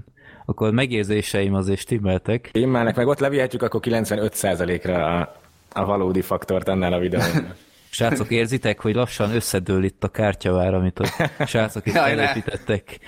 [0.45, 2.47] akkor megérzéseim azért stimmeltek.
[2.49, 5.35] Stimmelnek, meg ott levihetjük akkor 95%-ra a,
[5.73, 7.53] a valódi faktort annál a videón.
[7.91, 12.99] Srácok, érzitek, hogy lassan összedől itt a kártyavár, amit a srácok itt telepítettek.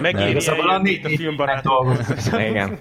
[0.00, 1.64] Megírja szóval a négy a filmbarát.
[2.48, 2.78] Igen.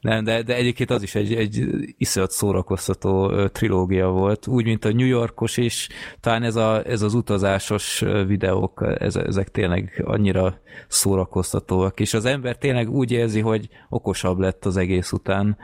[0.00, 1.64] Nem, de, de egyébként az is egy, egy
[1.98, 5.88] iszonyat szórakoztató trilógia volt, úgy, mint a New Yorkos is,
[6.20, 12.56] talán ez, a, ez az utazásos videók, ez, ezek tényleg annyira szórakoztatóak, és az ember
[12.56, 15.56] tényleg úgy érzi, hogy okosabb lett az egész után,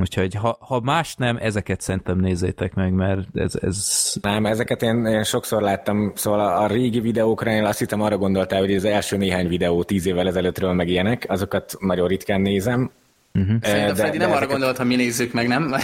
[0.00, 3.54] Úgyhogy ha, ha más nem, ezeket szerintem nézzétek meg, mert ez...
[3.62, 4.12] ez...
[4.22, 8.18] Nem, ezeket én, én sokszor láttam, szóval a, a régi videókra én azt hittem arra
[8.18, 12.90] gondoltál, hogy az első néhány videó tíz évvel ezelőttről meg ilyenek, azokat nagyon ritkán nézem.
[13.34, 13.56] Uh-huh.
[13.62, 14.36] Szerintem de, Freddy de nem ezeket...
[14.36, 15.74] arra gondolt, ha mi nézzük meg, nem?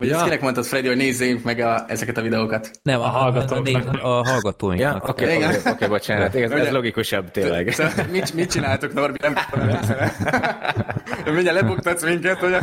[0.00, 0.14] Vagy ja.
[0.14, 2.70] ezt kinek mondtad, Freddy, hogy nézzünk meg a, ezeket a videókat?
[2.82, 4.02] Nem, a, hallgatóinknak.
[4.02, 5.02] A, a hallgatóinknak.
[5.02, 7.72] Ja, oké, okay, okay, okay, bocsánat, ez, ez logikusabb tényleg.
[7.72, 9.18] Szóval mit, mit csináltok, Norbi?
[9.22, 9.68] Nem tudom,
[11.34, 12.56] Mindjárt lebuktatsz minket, hogy...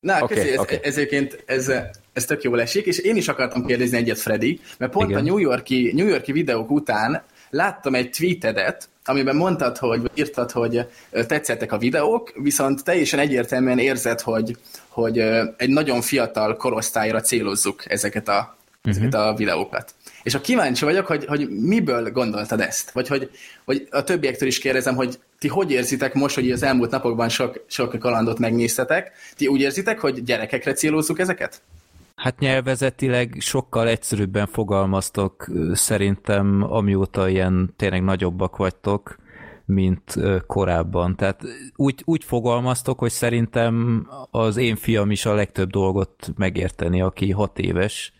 [0.00, 0.78] Na, okay, köszi, ez, okay.
[0.82, 1.72] ezért ez,
[2.12, 5.20] ez tök jól esik, és én is akartam kérdezni egyet, Freddy, mert pont Igen.
[5.20, 10.86] a New Yorki, New Yorki videók után láttam egy tweetedet, amiben mondtad, hogy írtad, hogy
[11.10, 14.56] tetszettek a videók, viszont teljesen egyértelműen érzed, hogy,
[14.88, 15.18] hogy
[15.56, 18.90] egy nagyon fiatal korosztályra célozzuk ezeket a, uh-huh.
[18.90, 19.94] ezeket a videókat.
[20.22, 22.90] És a kíváncsi vagyok, hogy, hogy miből gondoltad ezt?
[22.90, 23.30] Vagy hogy,
[23.64, 27.64] hogy a többiektől is kérdezem, hogy ti hogy érzitek most, hogy az elmúlt napokban sok,
[27.66, 29.12] sok kalandot megnéztetek?
[29.36, 31.60] Ti úgy érzitek, hogy gyerekekre célozzuk ezeket?
[32.18, 39.16] Hát nyelvezetileg sokkal egyszerűbben fogalmaztok szerintem, amióta ilyen tényleg nagyobbak vagytok,
[39.64, 40.14] mint
[40.46, 41.16] korábban.
[41.16, 41.42] Tehát
[41.76, 47.58] úgy, úgy fogalmaztok, hogy szerintem az én fiam is a legtöbb dolgot megérteni, aki hat
[47.58, 48.12] éves,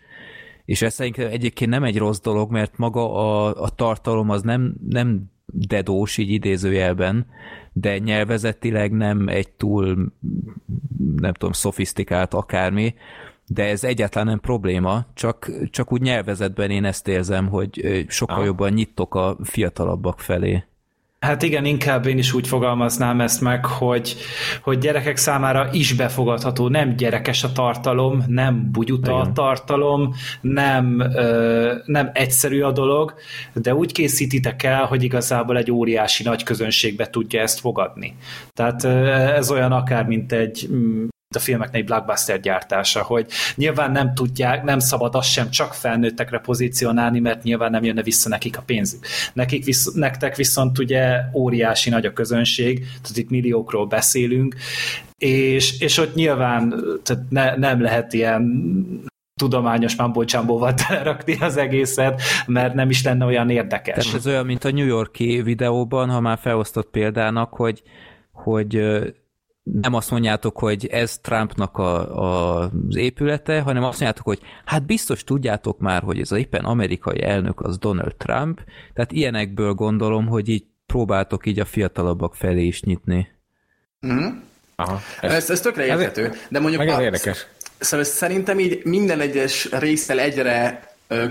[0.65, 4.75] és ez szerintem egyébként nem egy rossz dolog, mert maga a, a tartalom az nem,
[4.87, 7.25] nem dedós, így idézőjelben,
[7.73, 10.13] de nyelvezetileg nem egy túl,
[11.15, 12.93] nem tudom, szofisztikált akármi,
[13.49, 18.45] de ez egyáltalán nem probléma, csak, csak úgy nyelvezetben én ezt érzem, hogy sokkal ah.
[18.45, 20.63] jobban nyitok a fiatalabbak felé.
[21.19, 24.15] Hát igen, inkább én is úgy fogalmaznám ezt meg, hogy,
[24.61, 29.21] hogy gyerekek számára is befogadható, nem gyerekes a tartalom, nem bugyuta igen.
[29.21, 33.13] a tartalom, nem, ö, nem egyszerű a dolog,
[33.53, 38.15] de úgy készítitek el, hogy igazából egy óriási nagy közönségbe tudja ezt fogadni.
[38.53, 38.83] Tehát
[39.37, 44.63] ez olyan akár, mint egy mm, a filmeknek egy blockbuster gyártása, hogy nyilván nem tudják,
[44.63, 49.05] nem szabad azt sem csak felnőttekre pozícionálni, mert nyilván nem jönne vissza nekik a pénzük.
[49.33, 54.55] Nekik visz, nektek viszont ugye óriási nagy a közönség, tehát itt milliókról beszélünk,
[55.17, 58.63] és, és ott nyilván tehát ne, nem lehet ilyen
[59.39, 60.23] tudományos mambo
[60.87, 64.05] telerakni az egészet, mert nem is lenne olyan érdekes.
[64.05, 67.83] Tehát ez olyan, mint a New Yorki videóban, ha már felosztott példának, hogy,
[68.31, 68.81] hogy
[69.81, 74.85] nem azt mondjátok, hogy ez Trumpnak a, a, az épülete, hanem azt mondjátok, hogy hát
[74.85, 78.61] biztos tudjátok már, hogy ez az éppen amerikai elnök az Donald Trump,
[78.93, 83.27] tehát ilyenekből gondolom, hogy így próbáltok így a fiatalabbak felé is nyitni.
[84.07, 84.37] Mm-hmm.
[84.75, 85.01] Aha.
[85.21, 86.83] Ez, ez, ez tökre érthető, de mondjuk...
[86.83, 87.47] Meg ez érdekes.
[87.79, 90.83] Szóval szerintem így minden egyes résztel egyre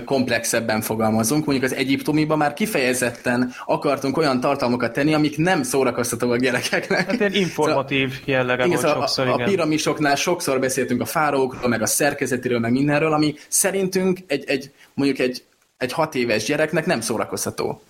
[0.05, 1.45] komplexebben fogalmazunk.
[1.45, 7.05] Mondjuk az egyiptomiban már kifejezetten akartunk olyan tartalmakat tenni, amik nem szórakoztatóak a gyerekeknek.
[7.05, 9.45] Hát ilyen informatív szóval, jellege igen, volt sokszor, a, igen.
[9.45, 14.71] A piramisoknál sokszor beszéltünk a fárókról, meg a szerkezetéről, meg mindenről, ami szerintünk egy, egy
[14.93, 15.43] mondjuk egy,
[15.77, 17.81] egy hat éves gyereknek nem szórakoztató.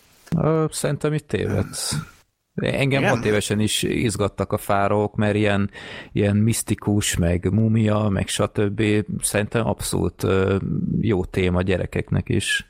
[0.71, 1.95] Szerintem itt tévedsz.
[2.59, 3.15] Engem Igen?
[3.15, 5.69] hat évesen is izgattak a fárók, mert ilyen,
[6.11, 8.83] ilyen misztikus, meg mumia, meg stb.
[9.21, 10.27] Szerintem abszolút
[11.01, 12.68] jó téma gyerekeknek is.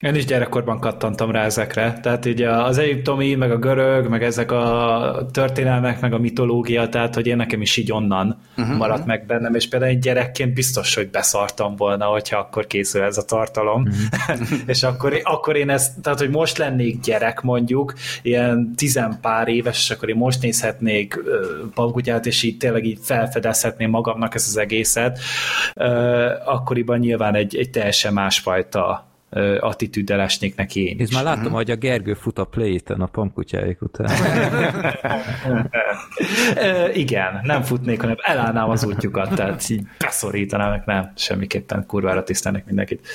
[0.00, 4.50] Én is gyerekkorban kattantam rá ezekre, tehát így az egyiptomi, meg a görög, meg ezek
[4.50, 8.76] a történelmek, meg a mitológia, tehát hogy én nekem is így onnan uh-huh.
[8.76, 13.18] maradt meg bennem, és például egy gyerekként biztos, hogy beszartam volna, hogyha akkor készül ez
[13.18, 14.48] a tartalom, uh-huh.
[14.72, 19.90] és akkor, akkor én ezt, tehát hogy most lennék gyerek mondjuk, ilyen tizenpár éves, és
[19.90, 21.20] akkor én most nézhetnék
[21.74, 25.18] pagutyát, és így tényleg így felfedezhetném magamnak ezt az egészet,
[26.44, 29.14] akkoriban nyilván egy, egy teljesen másfajta
[29.60, 31.14] attitűddel esnék neki én És is.
[31.14, 34.10] már látom, hogy a Gergő fut a play a pamkutyáik után.
[36.94, 42.66] Igen, nem futnék, hanem elállnám az útjukat, tehát így beszorítanám, meg nem, semmiképpen kurvára tisztelnek
[42.66, 43.06] mindenkit.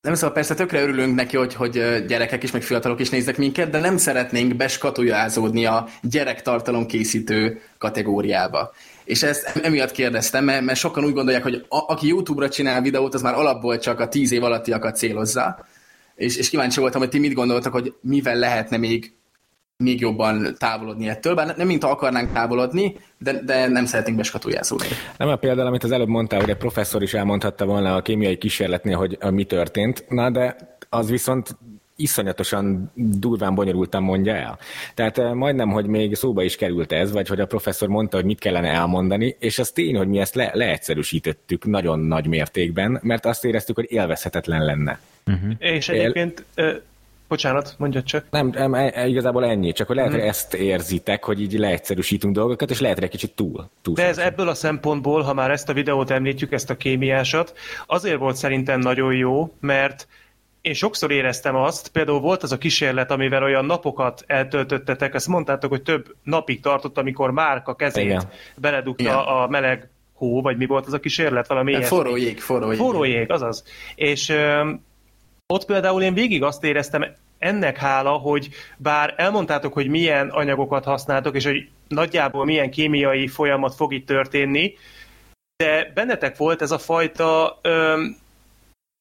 [0.00, 3.70] Nem szóval persze tökre örülünk neki, hogy, hogy gyerekek is, meg fiatalok is néznek minket,
[3.70, 8.72] de nem szeretnénk beskatujázódni a gyerektartalom készítő kategóriába.
[9.04, 13.14] És ezt emiatt kérdeztem, mert, mert sokan úgy gondolják, hogy a, aki YouTube-ra csinál videót,
[13.14, 15.66] az már alapból csak a tíz év alattiakat célozza.
[16.14, 19.12] És, és kíváncsi voltam, hogy ti mit gondoltak, hogy mivel lehetne még,
[19.76, 21.34] még jobban távolodni ettől.
[21.34, 24.86] Bár nem mint akarnánk távolodni, de, de nem szeretnénk beskatujázódni.
[25.16, 28.38] Nem a például, amit az előbb mondtál, hogy egy professzor is elmondhatta volna a kémiai
[28.38, 30.56] kísérletnél, hogy mi történt, na de
[30.88, 31.56] az viszont
[31.96, 34.58] iszonyatosan durván bonyolultan mondja el.
[34.94, 38.26] Tehát eh, majdnem, hogy még szóba is került ez, vagy hogy a professzor mondta, hogy
[38.26, 43.26] mit kellene elmondani, és az tény, hogy mi ezt le- leegyszerűsítettük nagyon nagy mértékben, mert
[43.26, 44.98] azt éreztük, hogy élvezhetetlen lenne.
[45.58, 46.72] És egyébként, ö,
[47.28, 48.24] bocsánat, mondja csak.
[48.30, 52.34] Nem, nem, e- e- igazából ennyi, csak hogy lehet, hogy ezt érzitek, hogy így leegyszerűsítünk
[52.34, 53.70] dolgokat, és lehet, hogy egy kicsit túl.
[53.82, 57.58] túl De ez ebből a szempontból, ha már ezt a videót említjük, ezt a kémiásat,
[57.86, 60.06] azért volt szerintem nagyon jó, mert
[60.64, 65.70] én sokszor éreztem azt, például volt az a kísérlet, amivel olyan napokat eltöltöttetek, ezt mondtátok,
[65.70, 68.28] hogy több napig tartott, amikor Márka kezét Igen.
[68.56, 69.16] beledugta Igen.
[69.16, 71.96] a meleg hó, vagy mi volt az a kísérlet, valami ilyesmi.
[71.96, 72.78] Forró jég, forró jég.
[72.78, 73.64] Forró jég, azaz.
[73.94, 74.70] És ö,
[75.46, 77.04] ott például én végig azt éreztem,
[77.38, 83.74] ennek hála, hogy bár elmondtátok, hogy milyen anyagokat használtok, és hogy nagyjából milyen kémiai folyamat
[83.74, 84.74] fog itt történni,
[85.56, 88.22] de bennetek volt ez a fajta, öm,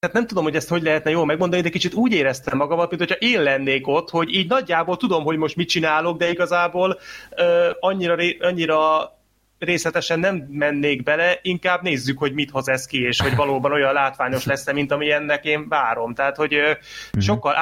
[0.04, 3.02] tehát nem tudom, hogy ezt hogy lehetne jól megmondani, de kicsit úgy éreztem magamat, mint
[3.02, 7.00] hogyha én lennék ott, hogy így nagyjából tudom, hogy most mit csinálok, de igazából
[7.36, 9.12] ö, annyira, annyira
[9.60, 13.94] részletesen nem mennék bele, inkább nézzük, hogy mit hoz ez ki, és hogy valóban olyan
[13.94, 16.14] látványos lesz mint amilyennek én várom.
[16.14, 16.72] Tehát, hogy ö,
[17.20, 17.56] sokkal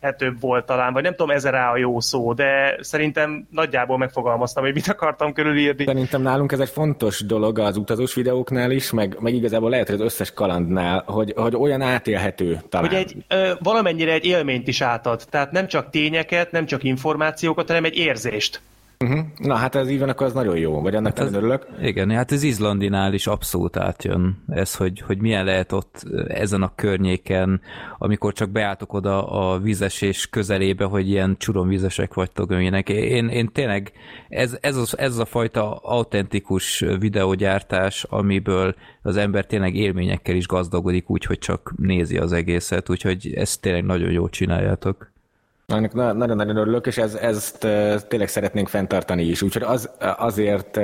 [0.00, 4.64] átélhetőbb volt talán, vagy nem tudom, ez rá a jó szó, de szerintem nagyjából megfogalmaztam,
[4.64, 5.84] hogy mit akartam körülírni.
[5.84, 9.94] Szerintem nálunk ez egy fontos dolog az utazós videóknál is, meg, meg igazából lehet, hogy
[9.94, 12.88] az összes kalandnál, hogy, hogy olyan átélhető talán.
[12.88, 15.22] Hogy egy, ö, valamennyire egy élményt is átad.
[15.30, 18.60] Tehát nem csak tényeket, nem csak információkat, hanem egy érzést.
[19.02, 19.18] Uh-huh.
[19.36, 21.66] Na hát ez így van, akkor az nagyon jó, vagy annak hát az- örülök.
[21.80, 26.72] Igen, hát az Izlandinál is abszolút átjön ez, hogy, hogy milyen lehet ott ezen a
[26.74, 27.60] környéken,
[27.98, 32.88] amikor csak beálltok oda a vízesés közelébe, hogy ilyen csuromvízesek vagytok önjének.
[32.88, 33.92] Én, én tényleg,
[34.28, 41.10] ez, ez, az, ez a fajta autentikus videógyártás, amiből az ember tényleg élményekkel is gazdagodik
[41.10, 45.11] úgy, hogy csak nézi az egészet, úgyhogy ezt tényleg nagyon jól csináljátok.
[45.80, 47.58] Na- nagyon-nagyon örülök, és ez, ezt
[48.08, 49.42] tényleg szeretnénk fenntartani is.
[49.42, 50.80] Úgyhogy az, azért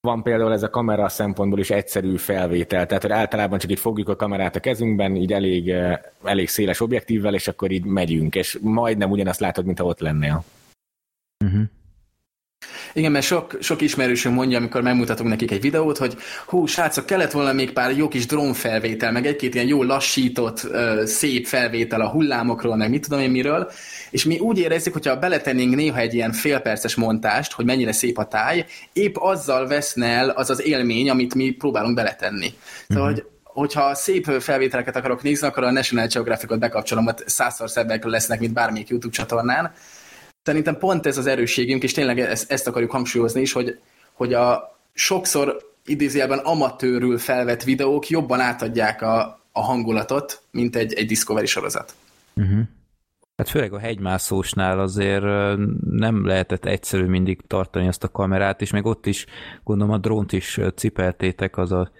[0.00, 4.08] van például ez a kamera szempontból is egyszerű felvétel, tehát hogy általában csak így fogjuk
[4.08, 5.74] a kamerát a kezünkben, így elég,
[6.22, 10.44] elég széles objektívvel, és akkor így megyünk, és majdnem ugyanazt látod, mintha ott lennél.
[11.44, 11.62] Uh-huh.
[12.92, 16.16] Igen, mert sok, sok ismerősöm mondja, amikor megmutatunk nekik egy videót, hogy
[16.46, 20.68] hú, srácok, kellett volna még pár jó kis drónfelvétel, meg egy-két ilyen jó lassított,
[21.04, 23.70] szép felvétel a hullámokról, meg mit tudom én miről,
[24.10, 28.24] és mi úgy érezzük, hogyha beletennénk néha egy ilyen félperces montást, hogy mennyire szép a
[28.24, 32.52] táj, épp azzal veszne el az az élmény, amit mi próbálunk beletenni.
[32.88, 38.04] Szóval, hogy hogyha szép felvételeket akarok nézni, akkor a National Geographicot bekapcsolom, ott százszor szebbek
[38.04, 39.72] lesznek, mint bármelyik YouTube csatornán.
[40.48, 43.78] Szerintem pont ez az erősségünk, és tényleg ezt, ezt akarjuk hangsúlyozni is, hogy,
[44.12, 51.06] hogy a sokszor idézőjelben amatőrül felvett videók jobban átadják a, a hangulatot, mint egy, egy
[51.06, 51.94] Discovery sorozat.
[52.34, 52.60] Uh-huh.
[53.36, 55.24] Hát főleg a hegymászósnál azért
[55.90, 59.26] nem lehetett egyszerű mindig tartani azt a kamerát, és még ott is
[59.64, 61.90] gondolom a drónt is cipeltétek, az a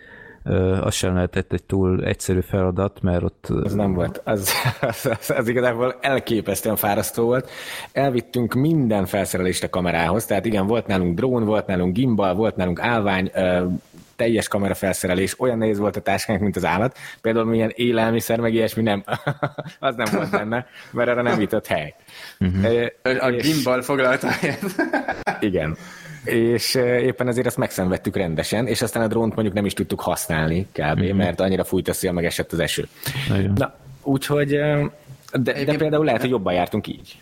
[0.80, 4.20] az sem lehetett egy túl egyszerű feladat, mert ott Ez nem volt.
[4.24, 7.50] Az, az, az, az igazából elképesztően fárasztó volt.
[7.92, 12.80] Elvittünk minden felszerelést a kamerához, tehát igen, volt nálunk drón, volt nálunk gimbal, volt nálunk
[12.80, 13.30] állvány,
[14.18, 16.96] teljes kamerafelszerelés, olyan nehéz volt a táskánk, mint az állat.
[17.20, 19.04] Például milyen élelmiszer, meg ilyesmi nem.
[19.78, 21.94] az nem volt benne, mert arra nem jutott hely.
[22.40, 22.86] Uh-huh.
[23.20, 24.64] A gimbal foglalta helyet.
[25.40, 25.76] Igen.
[26.24, 30.66] És éppen ezért ezt megszenvedtük rendesen, és aztán a drónt mondjuk nem is tudtuk használni
[30.72, 31.16] kb., mm-hmm.
[31.16, 32.88] mert annyira fújt a szél, meg esett az eső.
[33.28, 33.52] nagyon.
[33.56, 34.48] Na, úgyhogy,
[35.32, 37.18] de, de például lehet, hogy jobban jártunk így.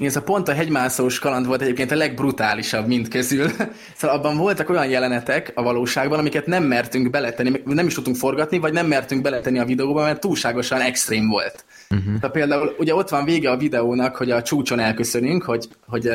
[0.00, 3.50] Igen, ez a pont a hegymászós kaland volt egyébként a legbrutálisabb mind közül.
[3.96, 8.58] Szóval abban voltak olyan jelenetek a valóságban, amiket nem mertünk beletenni, nem is tudtunk forgatni,
[8.58, 11.64] vagy nem mertünk beletenni a videóba, mert túlságosan extrém volt.
[11.90, 12.18] Uh-huh.
[12.20, 16.10] Tehát például ugye ott van vége a videónak, hogy a csúcson elköszönünk, hogy, hogy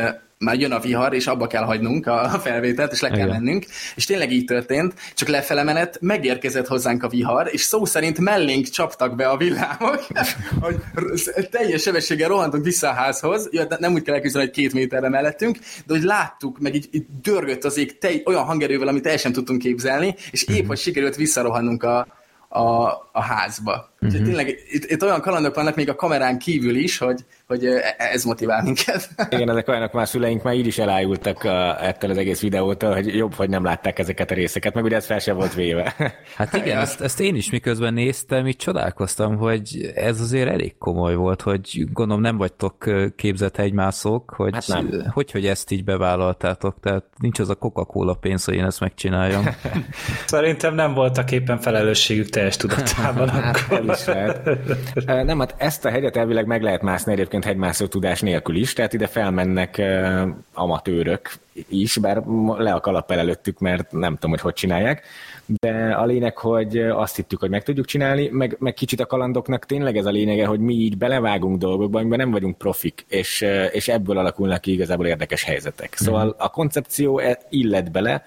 [0.46, 3.30] már jön a vihar, és abba kell hagynunk a felvételt, és le kell Igen.
[3.30, 3.66] mennünk.
[3.96, 8.68] És tényleg így történt, csak lefele menet megérkezett hozzánk a vihar, és szó szerint mellénk
[8.68, 10.08] csaptak be a villámok,
[10.64, 14.74] hogy teljes sebességgel rohantunk vissza a házhoz, ja, de nem úgy kell elképzelni, hogy két
[14.74, 19.08] méterre mellettünk, de hogy láttuk, meg így, így dörgött az ég tej, olyan hangerővel, amit
[19.08, 22.08] el sem tudtunk képzelni, és épp, hogy sikerült visszarohannunk a,
[22.48, 23.94] a, a házba.
[24.06, 27.96] Úgyhogy tényleg itt, itt olyan kalandok vannak még a kamerán kívül is, hogy, hogy e-
[27.98, 29.10] ez motivál minket.
[29.30, 33.16] Igen, ezek olyanok már szüleink már így is elájultak a, ettől az egész videótól, hogy
[33.16, 35.96] jobb, hogy nem látták ezeket a részeket, meg ugye ez fel sem volt véve.
[36.36, 41.16] Hát igen, ezt, ezt én is miközben néztem, így csodálkoztam, hogy ez azért elég komoly
[41.16, 45.04] volt, hogy gondolom nem vagytok képzett hegymászók, hogy, Hát nem.
[45.14, 49.46] hogy, hogy ezt így bevállaltátok, tehát nincs az a Coca-Cola pénz, hogy én ezt megcsináljam.
[50.26, 53.86] Szerintem nem voltak éppen felelősségük teljes tudatában Hát akkor.
[53.96, 54.50] Is lehet.
[55.26, 58.94] Nem, hát ezt a hegyet elvileg meg lehet mászni egyébként hegymászó tudás nélkül is, tehát
[58.94, 59.82] ide felmennek
[60.54, 61.30] amatőrök
[61.70, 62.24] is, bár
[62.58, 65.04] le a kalappal előttük, mert nem tudom, hogy hogy csinálják,
[65.46, 69.66] de a lényeg, hogy azt hittük, hogy meg tudjuk csinálni, meg, meg kicsit a kalandoknak
[69.66, 73.88] tényleg ez a lényege, hogy mi így belevágunk dolgokba, amiben nem vagyunk profik, és, és
[73.88, 75.96] ebből alakulnak ki igazából érdekes helyzetek.
[75.96, 78.24] Szóval a koncepció e- illet bele,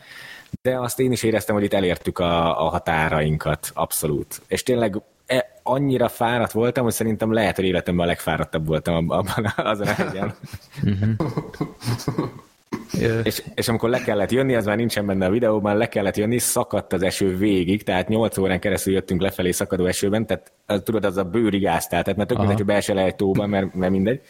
[0.62, 4.40] de azt én is éreztem, hogy itt elértük a, a határainkat, abszolút.
[4.47, 4.97] És tényleg
[5.69, 9.93] annyira fáradt voltam, hogy szerintem lehet, hogy életemben a legfáradtabb voltam ab- abban azon a
[9.93, 10.35] hegyen.
[13.01, 16.16] Ö, és, és amikor le kellett jönni, az már nincsen benne a videóban, le kellett
[16.16, 20.81] jönni, szakadt az eső végig, tehát 8 órán keresztül jöttünk lefelé szakadó esőben, tehát az,
[20.85, 23.93] tudod, az a bőrig áztál, tehát mert tök mindegy, hogy beesel egy tóba, mert, mert
[23.93, 24.20] mindegy.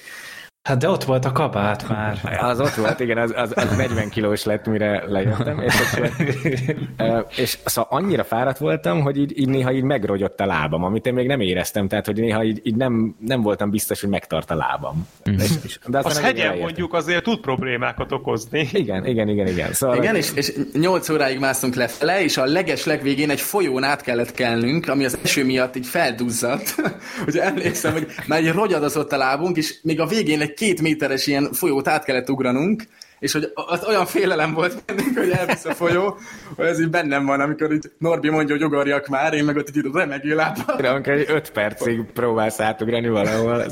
[0.68, 2.38] Hát de ott volt a kabát már.
[2.40, 7.58] Az ott volt, igen, az, az, az 40 kilós lett, mire lejöttem, és, akkor, és
[7.64, 11.26] szóval annyira fáradt voltam, hogy így, így néha így megrogyott a lábam, amit én még
[11.26, 15.06] nem éreztem, tehát hogy néha így, így nem, nem voltam biztos, hogy megtart a lábam.
[15.24, 16.60] És, és, de Az hegyen elértem.
[16.60, 18.68] mondjuk azért tud problémákat okozni.
[18.72, 19.72] Igen, igen, igen, igen.
[19.72, 24.02] Szóval Igen, és, és 8 óráig másztunk lefele, és a leges legvégén egy folyón át
[24.02, 26.74] kellett kelnünk, ami az eső miatt így felduzzadt.
[27.26, 31.26] Ugye emlékszem, hogy már egy rogyadazott a lábunk, és még a végén egy két méteres
[31.26, 32.82] ilyen folyót át kellett ugranunk,
[33.18, 36.18] és hogy az olyan félelem volt bennünk, hogy elvisz a folyó,
[36.56, 39.76] hogy ez így bennem van, amikor így Norbi mondja, hogy ugorjak már, én meg ott
[39.76, 40.86] így remegő lábbal.
[40.86, 43.64] amikor egy öt percig próbálsz átugrani valahol.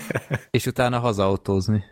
[0.50, 1.84] És utána hazautózni.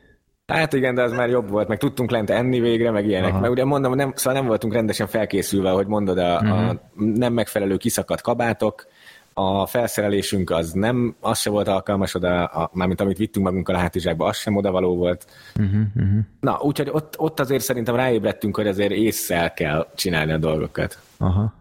[0.46, 3.30] Hát igen, de az már jobb volt, meg tudtunk lent enni végre, meg ilyenek.
[3.30, 3.40] Aha.
[3.40, 7.76] Mert ugye mondom, nem, szóval nem voltunk rendesen felkészülve, hogy mondod, a, a nem megfelelő
[7.76, 8.86] kiszakadt kabátok,
[9.34, 13.78] a felszerelésünk az nem, az se volt alkalmas oda, a, mármint amit vittünk magunkkal a
[13.78, 15.26] hátizsákba, az sem odavaló volt.
[15.59, 16.18] Uh-huh, uh-huh.
[16.40, 20.98] Na, úgyhogy ott, ott azért szerintem ráébredtünk, hogy azért észszel kell csinálni a dolgokat.
[21.16, 21.60] Aha.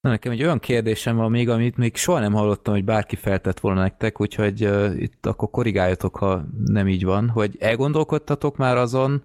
[0.00, 3.60] Na, nekem egy olyan kérdésem van még, amit még soha nem hallottam, hogy bárki feltett
[3.60, 9.22] volna nektek, úgyhogy uh, itt akkor korrigáljatok, ha nem így van, hogy elgondolkodtatok már azon,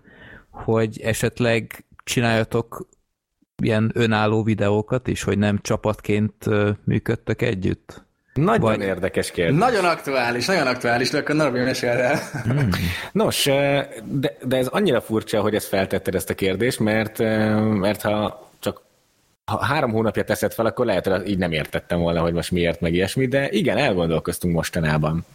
[0.49, 2.87] hogy esetleg csináljatok
[3.61, 6.33] ilyen önálló videókat is, hogy nem csapatként
[6.83, 8.03] működtök együtt?
[8.33, 9.57] Nagyon Vagy- érdekes kérdés.
[9.57, 12.19] Nagyon aktuális, nagyon aktuális, de akkor Norbi mesél el.
[13.11, 17.19] Nos, eh, de, de ez annyira furcsa, hogy ezt feltetted ezt a kérdést, mert,
[17.79, 18.81] mert ha csak
[19.51, 22.81] ha három hónapja teszed fel, akkor lehet, hogy így nem értettem volna, hogy most miért,
[22.81, 25.25] meg ilyesmi, de igen, elgondolkoztunk mostanában.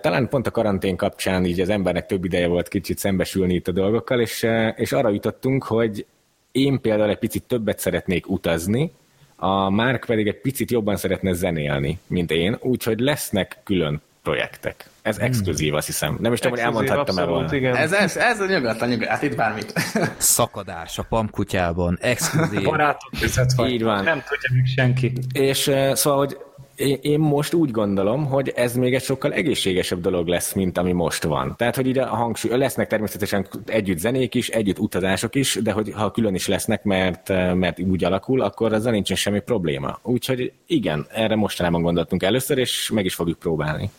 [0.00, 3.72] Talán pont a karantén kapcsán így az embernek több ideje volt kicsit szembesülni itt a
[3.72, 4.46] dolgokkal, és,
[4.76, 6.06] és arra jutottunk, hogy
[6.52, 8.92] én például egy picit többet szeretnék utazni,
[9.36, 14.90] a Márk pedig egy picit jobban szeretne zenélni, mint én, úgyhogy lesznek külön projektek.
[15.02, 16.16] Ez exkluzív, azt hiszem.
[16.20, 17.54] Nem is tudom, hogy elmondhattam el volna.
[17.54, 17.76] igen.
[17.76, 19.72] Ez, ez, ez a nyugodtan, nyugodtan, hát itt bármit.
[20.16, 22.62] Szakadás a pamkutyában, exkluzív.
[22.62, 23.70] Barátok között vagy.
[23.70, 24.04] Így van.
[24.04, 25.12] Nem tudja még senki.
[25.32, 26.36] És eh, szóval, hogy
[26.76, 31.22] én- most úgy gondolom, hogy ez még egy sokkal egészségesebb dolog lesz, mint ami most
[31.22, 31.54] van.
[31.56, 35.92] Tehát, hogy így a hangsúly, lesznek természetesen együtt zenék is, együtt utazások is, de hogy
[35.92, 39.98] ha külön is lesznek, mert, mert úgy alakul, akkor azzal nincsen semmi probléma.
[40.02, 43.90] Úgyhogy igen, erre mostanában gondoltunk először, és meg is fogjuk próbálni.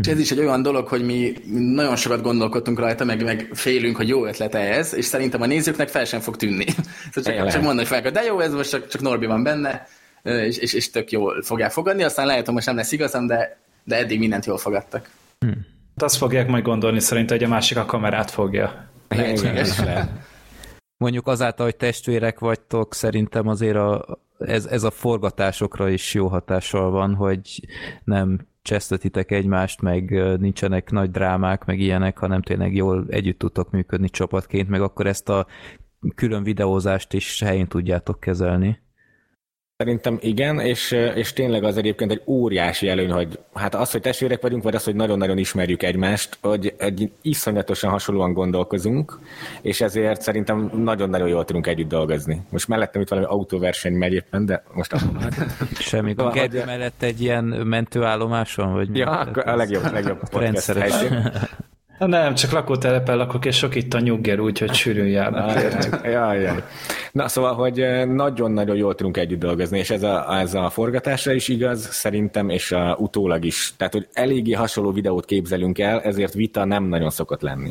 [0.00, 1.32] És ez is egy olyan dolog, hogy mi
[1.74, 5.88] nagyon sokat gondolkodtunk rajta, meg, meg félünk, hogy jó ötlete ez, és szerintem a nézőknek
[5.88, 6.64] fel sem fog tűnni.
[7.12, 7.52] Szóval csak, Lehet.
[7.52, 9.86] csak mondani fel, de jó, ez most csak, csak Norbi van benne,
[10.22, 13.60] és, és, és tök jól fogják fogadni, aztán lehet, hogy most nem lesz igazam, de,
[13.84, 15.10] de eddig mindent jól fogadtak.
[15.96, 18.90] Azt fogják majd gondolni szerintem, hogy a másik a kamerát fogja.
[19.10, 20.10] Igen, ez is lehet.
[20.96, 26.90] Mondjuk azáltal, hogy testvérek vagytok, szerintem azért a, ez, ez a forgatásokra is jó hatással
[26.90, 27.60] van, hogy
[28.04, 34.08] nem csesztetitek egymást, meg nincsenek nagy drámák, meg ilyenek, hanem tényleg jól együtt tudtok működni
[34.08, 35.46] csapatként, meg akkor ezt a
[36.14, 38.80] külön videózást is helyén tudjátok kezelni.
[39.76, 44.40] Szerintem igen, és, és tényleg az egyébként egy óriási előny, hogy hát az, hogy testvérek
[44.42, 49.18] vagyunk, vagy az, hogy nagyon-nagyon ismerjük egymást, hogy egy iszonyatosan hasonlóan gondolkozunk,
[49.62, 52.42] és ezért szerintem nagyon-nagyon jól tudunk együtt dolgozni.
[52.50, 55.30] Most mellettem itt valami autóverseny megy éppen, de most azt mondom,
[55.74, 56.14] Semmi.
[56.16, 58.72] A Gergő mellett egy ilyen mentőállomáson?
[58.72, 60.92] Vagy ja, a legjobb, legjobb podcast Rendszeres.
[60.92, 61.32] helyszín.
[62.06, 65.62] Nem, csak lakótelepen lakok, és sok itt a nyugger, úgyhogy sűrűn járnak.
[65.62, 66.00] értük.
[66.04, 66.64] Jaj.
[67.12, 71.48] Na szóval, hogy nagyon-nagyon jól tudunk együtt dolgozni, és ez a, ez a forgatásra is
[71.48, 73.74] igaz, szerintem, és a, utólag is.
[73.76, 77.70] Tehát, hogy eléggé hasonló videót képzelünk el, ezért vita nem nagyon szokott lenni.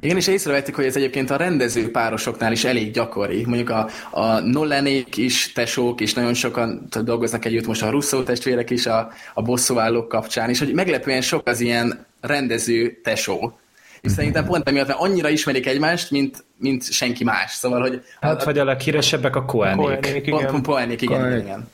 [0.00, 3.44] Igen, és észrevettük, hogy ez egyébként a rendező párosoknál is elég gyakori.
[3.44, 8.70] Mondjuk a, a Nolanék is tesók, és nagyon sokan dolgoznak együtt, most a Russo testvérek
[8.70, 13.58] is a, a bosszúállók kapcsán, és hogy meglepően sok az ilyen rendező tesó.
[14.00, 17.50] És szerintem pont emiatt, mert annyira ismerik egymást, mint, mint senki más.
[17.50, 18.02] Szóval, hogy...
[18.20, 19.76] Hát, vagy a leghíresebbek a Koenék.
[19.76, 20.62] Koenék, Pont, igen.
[20.62, 21.68] Poenik, igen, igen.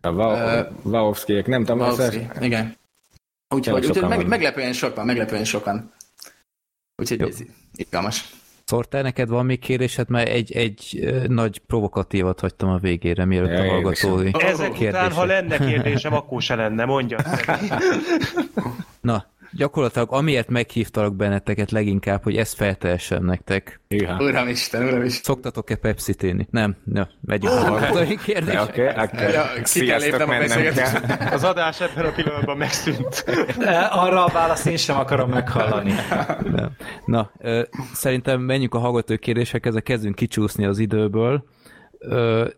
[0.00, 0.12] A
[0.82, 2.76] Vaovszkiek, nem tudom, az, Valószínű, igen.
[3.54, 5.92] Úgyhogy, úgyhogy meg, meglepően sokan, meglepően sokan.
[6.98, 7.26] Úgyhogy Jó.
[7.26, 7.38] ez
[7.74, 8.24] izgalmas.
[8.64, 13.62] Szortál neked van még kérdésed, mert egy, egy nagy provokatívat hagytam a végére, mielőtt Ja,
[13.62, 17.18] a hallgatói Ezek után, ha lenne kérdésem, akkor se lenne, mondja.
[19.00, 19.26] Na,
[19.58, 23.80] gyakorlatilag amiért meghívtalak benneteket leginkább, hogy ezt feltehessem nektek.
[23.88, 24.24] Hűha.
[24.24, 25.22] Uramisten, uramisten.
[25.22, 26.46] Szoktatok-e Pepsi-t inni?
[26.50, 28.62] Nem, na, megyünk a hallgatói De kérdések.
[28.62, 31.02] Oké, akkor Ja, ki kell lépnem a beszélgetést.
[31.32, 33.24] Az adás ebben a pillanatban megszűnt.
[33.90, 35.94] Arra a választ én sem akarom meghallani.
[36.52, 36.70] Nem.
[37.04, 37.62] Na, ö,
[37.92, 41.44] szerintem menjünk a hallgatói kérdésekhez, a kezdünk kicsúszni az időből.
[41.98, 42.48] Ö,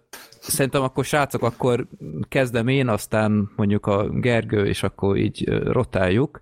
[0.41, 1.87] szerintem akkor srácok, akkor
[2.29, 6.39] kezdem én, aztán mondjuk a Gergő, és akkor így rotáljuk.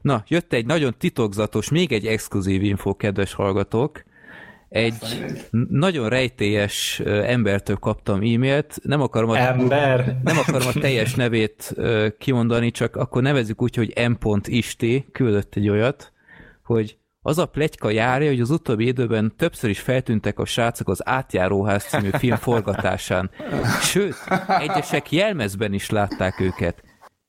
[0.00, 4.04] Na, jött egy nagyon titokzatos, még egy exkluzív info, kedves hallgatók.
[4.68, 5.24] Egy
[5.68, 10.18] nagyon rejtélyes embertől kaptam e-mailt, nem akarom a, Ember.
[10.24, 11.74] nem akarom a teljes nevét
[12.18, 16.12] kimondani, csak akkor nevezzük úgy, hogy m.isti küldött egy olyat,
[16.62, 21.08] hogy az a plegyka járja, hogy az utóbbi időben többször is feltűntek a srácok az
[21.08, 23.30] Átjáróház című film forgatásán.
[23.82, 24.16] Sőt,
[24.58, 26.82] egyesek jelmezben is látták őket.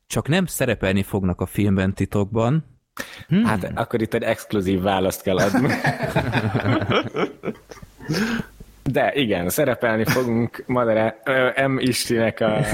[0.09, 2.65] Csak nem szerepelni fognak a filmben titokban.
[3.43, 5.69] Hát akkor itt egy exkluzív választ kell adni.
[8.83, 11.15] De igen, szerepelni fogunk Madara
[11.67, 11.77] M.
[11.77, 12.65] Istinek a,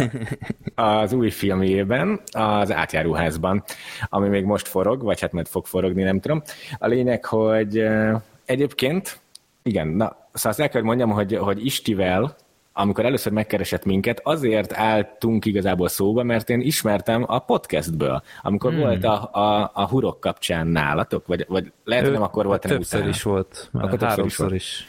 [0.82, 3.64] az új filmjében, az átjáróházban,
[4.10, 6.42] ami még most forog, vagy hát majd fog forogni, nem tudom.
[6.78, 7.88] A lényeg, hogy
[8.46, 9.20] egyébként,
[9.64, 12.36] igen, na, szóval azt el kell, mondjam, hogy, hogy Istivel,
[12.78, 18.82] amikor először megkeresett minket, azért álltunk igazából szóba, mert én ismertem a podcastből, amikor hmm.
[18.82, 22.78] volt a, a, a hurok kapcsán nálatok, vagy, vagy lehet, hogy nem akkor volt, hanem
[22.78, 23.14] Többször utána.
[23.16, 23.70] is volt.
[23.72, 24.60] Már Akkor többször is háromszor volt.
[24.62, 24.88] is.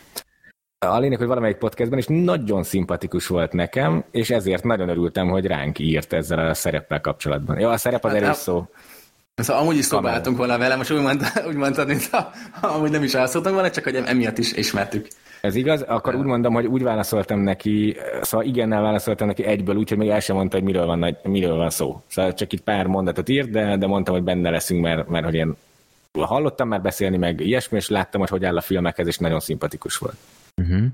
[0.78, 5.46] A lényeg, hogy valamelyik podcastben is nagyon szimpatikus volt nekem, és ezért nagyon örültem, hogy
[5.46, 7.58] ránk írt ezzel a szereppel kapcsolatban.
[7.58, 8.66] Jó, a szerep az Hát, erős szó.
[9.34, 12.30] Szóval amúgy is szóba álltunk volna vele, most úgy, mondta, úgy mondtad, mint ha,
[12.60, 15.08] amúgy nem is elszóltam volna, csak hogy emiatt is ismertük.
[15.46, 15.82] Ez igaz?
[15.82, 20.20] Akkor úgy mondom, hogy úgy válaszoltam neki, szóval igennel válaszoltam neki egyből, úgyhogy még el
[20.20, 22.02] sem mondta, hogy miről van, nagy- miről van szó.
[22.06, 25.34] Szóval csak itt pár mondatot írt, de, de mondtam, hogy benne leszünk, mert, mert hogy
[25.34, 25.54] én
[26.20, 29.96] hallottam már beszélni, meg ilyesmi, és láttam, hogy hogy áll a filmekhez, és nagyon szimpatikus
[29.96, 30.16] volt.
[30.62, 30.84] Uh-huh.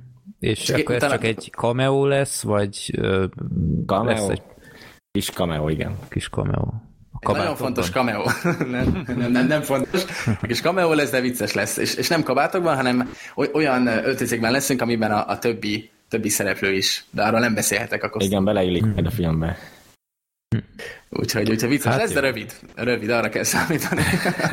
[0.40, 2.98] És Csak akkor ez utána- csak egy cameo lesz, vagy
[3.86, 4.04] Cameo?
[4.12, 4.42] lesz egy
[5.10, 5.96] Kis cameo, igen.
[6.08, 6.66] kis cameo?
[7.30, 8.22] Ez nagyon fontos cameo.
[8.70, 10.04] nem, nem, nem, nem fontos.
[10.42, 11.76] Kis cameo lesz, de vicces lesz.
[11.76, 16.72] És, és nem kabátokban, hanem oly- olyan öltözékben leszünk, amiben a, a többi, többi szereplő
[16.72, 17.04] is.
[17.10, 18.30] De arról nem beszélhetek a kosztüm.
[18.30, 19.58] Igen, beleillik majd a filmbe.
[21.10, 22.14] Úgyhogy, úgyhogy vicces Hát lesz, jó.
[22.14, 22.52] de rövid.
[22.74, 24.02] Rövid, arra kell számítani.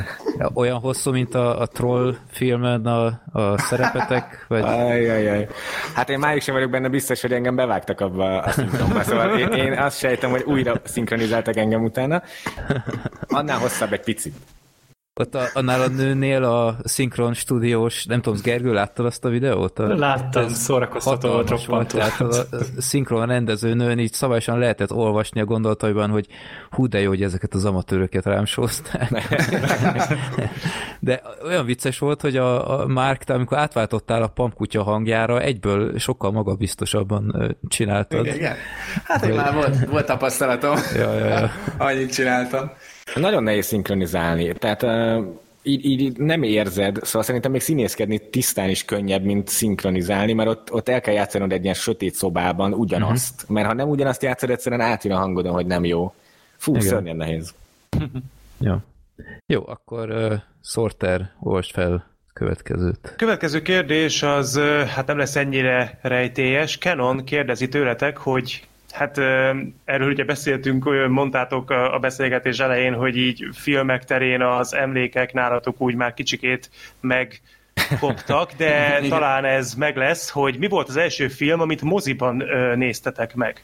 [0.53, 4.45] Olyan hosszú, mint a, a troll filmen a, a szerepetek?
[4.47, 4.61] Vagy...
[4.63, 5.47] Ajajaj.
[5.93, 9.47] Hát én máig sem vagyok benne biztos, hogy engem bevágtak abba a szinkronba, szóval én,
[9.47, 12.23] én azt sejtem, hogy újra szinkronizáltak engem utána.
[13.27, 14.34] Annál hosszabb egy picit.
[15.20, 19.80] Ott a, annál a nőnél a szinkron stúdiós, nem tudom, Gergő láttad azt a videót?
[19.80, 21.98] A, Láttam, szórakoztató volt roppantó.
[21.98, 26.28] tehát a, a szinkron rendezőnőn így szabályosan lehetett olvasni a gondolataiban, hogy
[26.70, 29.10] hú de jó, hogy ezeket az amatőröket rám sózták.
[31.00, 35.98] De olyan vicces volt, hogy a, a Mark, te amikor átváltottál a pampkutya hangjára, egyből
[35.98, 38.26] sokkal magabiztosabban csináltad.
[38.26, 38.56] Igen, igen.
[39.04, 40.76] Hát én már volt, volt tapasztalatom.
[40.96, 41.52] Ja, ja, ja.
[41.88, 42.72] Annyit csináltam.
[43.15, 44.53] Nagyon nehéz szinkronizálni.
[44.53, 45.26] Tehát uh,
[45.64, 50.73] így, így nem érzed, szóval szerintem még színészkedni tisztán is könnyebb, mint szinkronizálni, mert ott,
[50.73, 53.41] ott el kell játszanod egy ilyen sötét szobában ugyanazt.
[53.41, 53.56] Uh-huh.
[53.56, 56.14] Mert ha nem ugyanazt játszod, egyszerűen átjön a hangodon, hogy nem jó.
[56.57, 56.88] Fú, Igen.
[56.88, 57.53] szörnyen nehéz.
[58.57, 58.76] Jó.
[59.45, 60.34] Jó, akkor uh,
[60.64, 63.14] Sorter, olvasd fel következőt.
[63.18, 66.77] Következő kérdés az, hát nem lesz ennyire rejtélyes.
[66.77, 69.18] Canon kérdezi tőletek, hogy Hát
[69.86, 75.95] erről ugye beszéltünk, mondtátok a beszélgetés elején, hogy így filmek terén az emlékek nálatok úgy
[75.95, 81.82] már kicsikét megkoptak, de talán ez meg lesz, hogy mi volt az első film, amit
[81.82, 82.44] moziban
[82.76, 83.64] néztetek meg?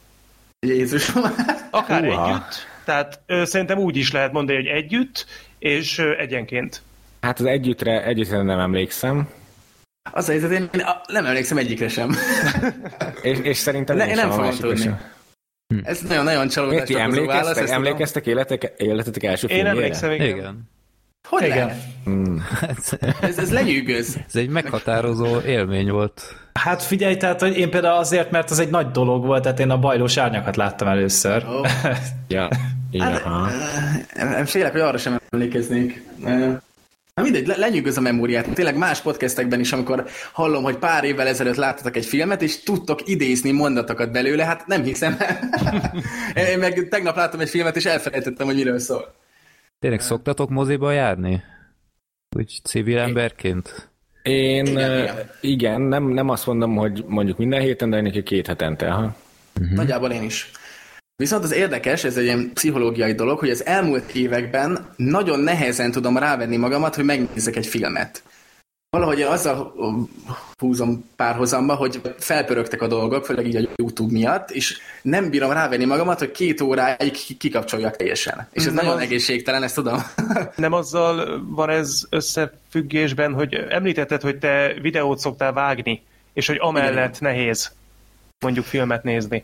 [0.60, 1.24] Jézusom.
[1.72, 2.28] Akár Húha.
[2.30, 5.26] együtt, tehát szerintem úgy is lehet mondani, hogy együtt,
[5.60, 6.82] és egyenként.
[7.22, 9.30] Hát az együttre, együttre nem emlékszem,
[10.12, 10.70] Az a helyzet, én
[11.08, 12.16] nem emlékszem egyikre sem.
[13.22, 14.76] és, és szerintem Ne, én nem fogom tudni.
[14.82, 15.00] sem.
[15.84, 17.74] Ez nagyon-nagyon csalódást ti okozó emlékeztek, válasz, ezt tudom.
[17.86, 19.78] emlékeztek életek, életetek első Én filmjére?
[19.78, 20.28] emlékszem, igen.
[20.28, 20.70] Igen.
[21.28, 21.58] Hogy Igen.
[21.58, 21.82] lehet?
[23.22, 24.18] Ez, ez lenyűgöz.
[24.28, 26.36] Ez egy meghatározó élmény volt.
[26.54, 29.70] Hát figyelj, tehát hogy én például azért, mert az egy nagy dolog volt, tehát én
[29.70, 31.46] a bajlós árnyakat láttam először.
[31.48, 31.62] Ó.
[32.28, 32.48] Ja.
[32.92, 33.50] Igen, aha.
[34.14, 36.04] Em- Félek, hogy arra sem emlékeznék.
[37.16, 38.54] Na mindegy, le- lenyűgöz a memóriát.
[38.54, 43.08] Tényleg más podcastekben is, amikor hallom, hogy pár évvel ezelőtt láttatok egy filmet, és tudtok
[43.08, 45.18] idézni mondatokat belőle, hát nem hiszem.
[46.52, 49.16] Én meg tegnap láttam egy filmet, és elfelejtettem, hogy miről szól.
[49.80, 51.44] Tényleg szoktatok moziba járni?
[52.38, 53.90] Úgy civil emberként?
[54.24, 55.82] Én Igen, igen, igen.
[55.82, 58.90] nem, nem azt mondom, hogy mondjuk minden héten, de neki két hetente.
[58.90, 59.16] Ha.
[59.60, 59.76] Uh-huh.
[59.76, 60.52] Nagyjából én is.
[61.18, 66.18] Viszont az érdekes, ez egy ilyen pszichológiai dolog, hogy az elmúlt években nagyon nehezen tudom
[66.18, 68.24] rávenni magamat, hogy megnézzek egy filmet.
[68.90, 69.74] Valahogy azzal
[70.60, 75.86] húzom párhozamba, hogy felpörögtek a dolgok, főleg így a YouTube miatt, és nem bírom rávenni
[75.86, 78.48] magamat, hogy két óráig ki- kikapcsoljak teljesen.
[78.52, 80.02] És ez Nem nagyon az- egészségtelen, ezt tudom.
[80.56, 87.20] Nem azzal van ez összefüggésben, hogy említetted, hogy te videót szoktál vágni, és hogy amellett
[87.20, 87.72] nehéz
[88.40, 89.44] mondjuk filmet nézni.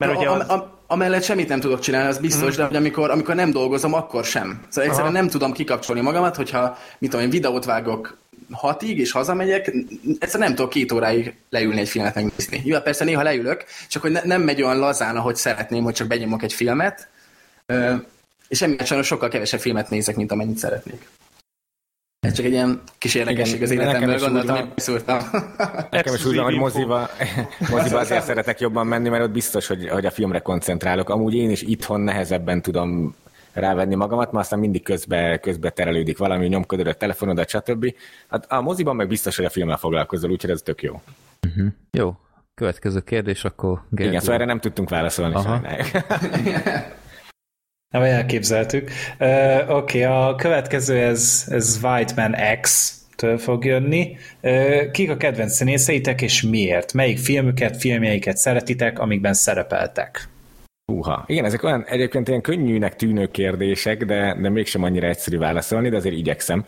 [0.00, 0.48] Mert ugye az...
[0.48, 3.94] a, a, amellett semmit nem tudok csinálni, az biztos, de hogy amikor, amikor nem dolgozom,
[3.94, 4.60] akkor sem.
[4.68, 5.22] Szóval egyszerűen Aha.
[5.22, 8.18] nem tudom kikapcsolni magamat, hogyha mit tudom én, videót vágok
[8.50, 9.66] hatig, és hazamegyek,
[10.18, 12.62] egyszerűen nem tudok két óráig leülni egy filmet megnézni.
[12.64, 15.94] Jó, hát persze néha leülök, csak hogy ne, nem megy olyan lazán, ahogy szeretném, hogy
[15.94, 17.08] csak benyomok egy filmet,
[17.66, 17.94] Ö,
[18.48, 21.08] és emiatt sajnos sokkal kevesebb filmet nézek, mint amennyit szeretnék.
[22.20, 25.18] Ez csak egy ilyen kis érdekesség az életemből, gondoltam, hogy beszúrtam.
[25.90, 27.08] Nekem is úgy van, hogy moziba,
[27.70, 31.08] moziba azért szeretek jobban menni, mert ott biztos, hogy, hogy a filmre koncentrálok.
[31.08, 33.14] Amúgy én is itthon nehezebben tudom
[33.52, 37.94] rávenni magamat, mert aztán mindig közbe, közbe terelődik valami, nyomkodod a telefonodat, stb.
[38.28, 41.02] Hát a moziban meg biztos, hogy a filmmel foglalkozol, úgyhogy ez tök jó.
[41.90, 42.16] Jó,
[42.54, 44.10] következő kérdés, akkor Gergő.
[44.10, 45.34] Igen, szóval erre nem tudtunk válaszolni.
[45.34, 45.48] Aha.
[45.48, 45.88] sajnáljuk.
[47.90, 48.90] Nem, elképzeltük.
[49.20, 54.16] Uh, Oké, okay, a következő ez, ez Whiteman X től fog jönni.
[54.42, 56.92] Uh, kik a kedvenc színészeitek, és miért?
[56.92, 60.28] Melyik filmüket, filmjeiket szeretitek, amikben szerepeltek?
[60.92, 61.24] Húha.
[61.26, 65.96] Igen, ezek olyan egyébként ilyen könnyűnek tűnő kérdések, de, de mégsem annyira egyszerű válaszolni, de
[65.96, 66.64] azért igyekszem.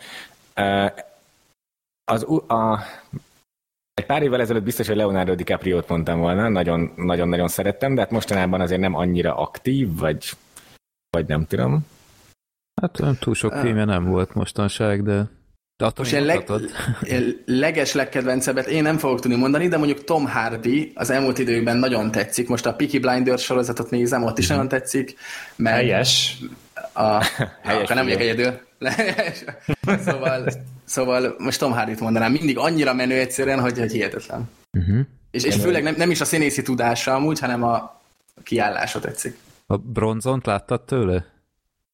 [0.55, 0.91] Uh,
[2.11, 2.79] Az, a,
[3.93, 8.11] egy pár évvel ezelőtt biztos, hogy Leonardo DiCaprio-t mondtam volna, nagyon- nagyon-nagyon szerettem, de hát
[8.11, 10.29] mostanában azért nem annyira aktív, vagy,
[11.13, 11.85] vagy nem tudom.
[12.81, 15.13] Hát nem túl sok filmje nem volt mostanság, de...
[15.77, 16.71] de attól Most én leg, mondhatod.
[17.45, 22.11] leges legkedvencebbet én nem fogok tudni mondani, de mondjuk Tom Hardy az elmúlt időkben nagyon
[22.11, 22.47] tetszik.
[22.47, 25.15] Most a Peaky Blinders sorozatot nézem, ott is nagyon tetszik.
[25.55, 26.37] Meg Helyes.
[26.93, 27.23] A,
[27.63, 28.59] Helyes akkor nem vagyok egyedül.
[30.05, 30.47] szóval,
[30.85, 32.31] szóval most Tom Hardy-t mondanám.
[32.31, 34.49] Mindig annyira menő egyszerűen, hogy, hogy hihetetlen.
[34.77, 34.99] Uh-huh.
[35.31, 38.01] És, és főleg nem, nem is a színészi tudása amúgy, hanem a
[38.43, 39.37] kiállása tetszik.
[39.67, 41.25] A bronzont láttad tőle?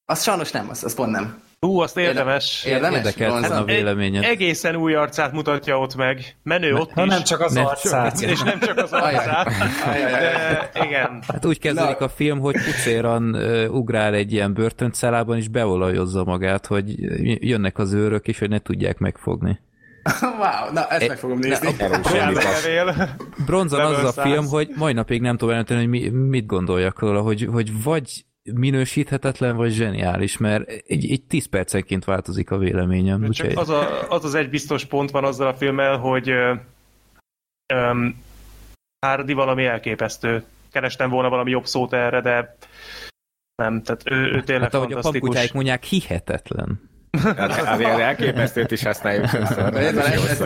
[0.05, 1.41] Az sajnos nem, az, az pont nem.
[1.59, 2.63] Hú, azt érdemes.
[2.65, 3.15] Érdemes?
[3.15, 4.23] Volna a véleményed.
[4.23, 6.37] Egészen új arcát mutatja ott meg.
[6.43, 7.09] Menő ott Ha is.
[7.09, 8.21] nem csak az Nem, arcát.
[8.21, 9.47] És nem csak az arcát.
[9.85, 11.23] De igen.
[11.27, 12.05] Hát úgy kezdődik Na.
[12.05, 16.95] a film, hogy pucéran uh, ugrál egy ilyen börtöncellában, és beolajozza magát, hogy
[17.47, 19.59] jönnek az őrök, és hogy ne tudják megfogni.
[20.41, 21.75] wow, na ezt meg fogom nézni.
[23.45, 27.21] Bronzon az a film, hogy mai napig nem tudom jelenteni, hogy mi, mit gondoljak róla,
[27.21, 33.19] hogy, hogy vagy minősíthetetlen, vagy zseniális, mert egy, egy 10 percenként változik a véleményem.
[33.21, 36.29] Csak Úgyhogy az, a, az az egy biztos pont van azzal a filmmel, hogy
[37.73, 38.15] öm,
[39.05, 40.43] Hardy valami elképesztő.
[40.71, 42.57] Kerestem volna valami jobb szót erre, de
[43.55, 46.88] nem, tehát ő, ő tényleg hát ahogy a paputyáik mondják, hihetetlen.
[47.35, 49.27] Hát azért elképesztőt is használjuk.
[49.29, 49.75] sokszor.
[49.75, 50.45] Ez van, Ez ez- jó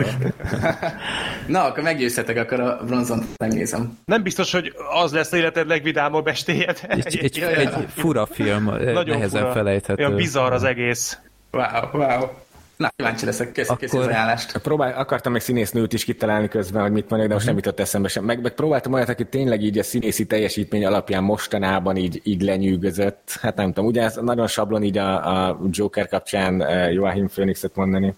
[1.46, 3.98] Na, akkor meggyőzhetek, akkor a bronzont megnézem.
[4.04, 4.72] Nem biztos, hogy
[5.02, 6.72] az lesz életed legvidámabb estéje.
[6.72, 9.52] de Egy, egy fura film, Nagyon nehezen fura.
[9.52, 10.02] felejthető.
[10.04, 11.18] Olyan bizarr az egész.
[11.50, 12.28] Wow, wow.
[12.76, 14.58] Na, kíváncsi leszek, köszi, Akkor- köszi az ajánlást.
[14.58, 18.08] Próbál, akartam még színésznőt is kitalálni közben, hogy mit mondjak, de most nem jutott eszembe
[18.08, 18.24] sem.
[18.24, 23.38] Meg, meg próbáltam olyat, aki tényleg így a színészi teljesítmény alapján mostanában így, így lenyűgözött.
[23.40, 27.76] Hát nem tudom, ugye ez nagyon sablon így a, a Joker kapcsán eh, Joachim Phoenixet
[27.76, 28.14] mondani.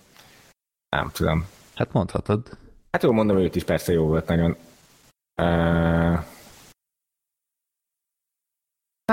[0.88, 1.46] Nem tudom.
[1.74, 2.42] Hát mondhatod.
[2.90, 4.56] Hát jó, mondom, őt is persze jó volt nagyon.
[5.42, 6.18] Uh,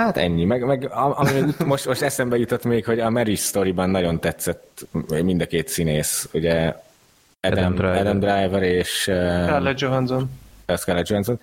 [0.00, 1.30] hát ennyi, meg, meg ami
[1.64, 6.28] most, most eszembe jutott még, hogy a Mary Story-ban nagyon tetszett mind a két színész,
[6.32, 6.74] ugye
[7.40, 10.30] Adam, Adam Driver, Adam Driver és uh, Scarlett Johansson.
[10.76, 11.40] Scarlett Johansson.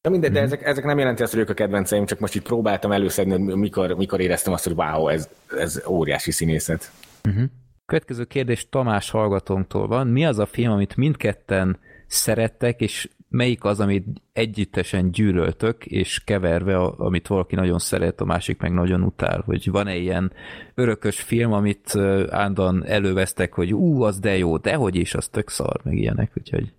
[0.00, 0.38] Na mindegy, mm-hmm.
[0.40, 3.54] de ezek, ezek nem jelenti azt, hogy ők a kedvenceim, csak most így próbáltam előszedni,
[3.54, 5.28] mikor, mikor éreztem azt, hogy wow, ez,
[5.58, 6.90] ez óriási színészet.
[7.28, 7.44] Mm-hmm.
[7.86, 10.06] Következő kérdés Tamás hallgatónktól van.
[10.06, 16.78] Mi az a film, amit mindketten szerettek, és melyik az, amit együttesen gyűlöltök, és keverve,
[16.78, 20.32] amit valaki nagyon szeret, a másik meg nagyon utál, hogy van-e ilyen
[20.74, 21.96] örökös film, amit
[22.30, 26.32] ándan elővesztek, hogy ú, az de jó, de hogy is, az tök szar, meg ilyenek,
[26.38, 26.72] úgyhogy...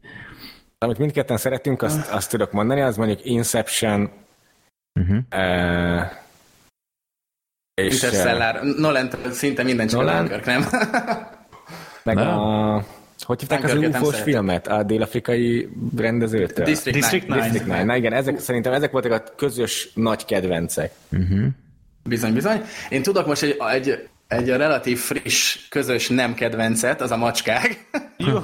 [0.77, 4.11] Amit mindketten szeretünk, azt, azt tudok mondani, az mondjuk Inception,
[4.99, 5.17] uh-huh.
[5.35, 6.01] uh,
[7.73, 10.65] és Interstellar, Nolan szinte minden csak Nolan, nem?
[12.03, 12.27] meg nem.
[12.27, 12.84] a
[13.23, 14.67] hogy hívták az ufo filmet?
[14.67, 16.65] A dél-afrikai rendezőtől?
[16.65, 17.41] District, District 9.
[17.41, 17.85] District 9.
[17.85, 20.91] Na igen, ezek, szerintem ezek voltak a közös nagy kedvencek.
[21.11, 21.45] Uh-huh.
[22.03, 22.61] Bizony, bizony.
[22.89, 27.85] Én tudok most egy, egy egy relatív friss, közös nem kedvencet, az a macskák.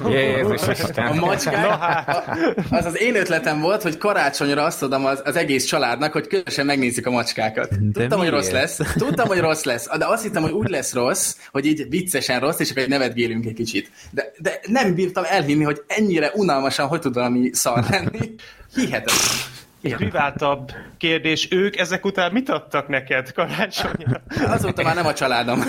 [0.08, 0.62] Jézus
[0.94, 2.36] A macskák, hát.
[2.70, 6.66] az az én ötletem volt, hogy karácsonyra azt adom az, az egész családnak, hogy közösen
[6.66, 7.68] megnézik a macskákat.
[7.68, 8.18] De Tudtam, miért?
[8.18, 8.80] hogy rossz lesz.
[8.96, 9.88] Tudtam, hogy rossz lesz.
[9.98, 13.54] De azt hittem, hogy úgy lesz rossz, hogy így viccesen rossz, és akkor nevetgélünk egy
[13.54, 13.90] kicsit.
[14.10, 18.34] De, de nem bírtam elhinni, hogy ennyire unalmasan hogy tud valami szar lenni.
[18.74, 19.49] Hihetetlen
[19.82, 24.20] egy privátabb kérdés, ők ezek után mit adtak neked karácsonyra?
[24.46, 25.60] Azóta már nem a családom.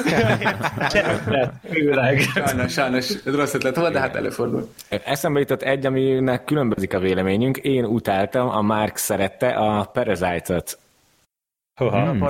[2.33, 4.73] sajnos, sajnos, ez rossz ötlet volt, de hát előfordul.
[5.05, 7.57] Eszembe jutott egy, aminek különbözik a véleményünk.
[7.57, 10.79] Én utáltam, a Mark szerette a Parasite-ot.
[11.75, 12.27] Hmm.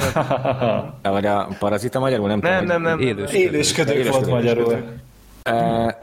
[1.01, 2.27] Vagy a parazita magyarul?
[2.27, 2.99] Nem, nem, nem, nem.
[2.99, 3.37] Élősködő.
[3.37, 4.83] Élősködő volt magyarul.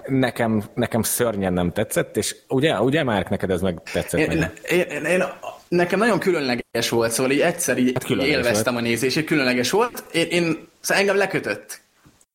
[0.06, 4.20] Nekem, nekem szörnyen nem tetszett, és ugye, ugye Márk, neked ez meg tetszett?
[4.20, 4.52] Én, meg?
[4.70, 5.24] én, én,
[5.69, 8.85] Nekem nagyon különleges volt, szóval így egyszer így hát élveztem volt.
[8.85, 10.05] a nézését, különleges volt.
[10.12, 11.81] Én, én szóval engem lekötött.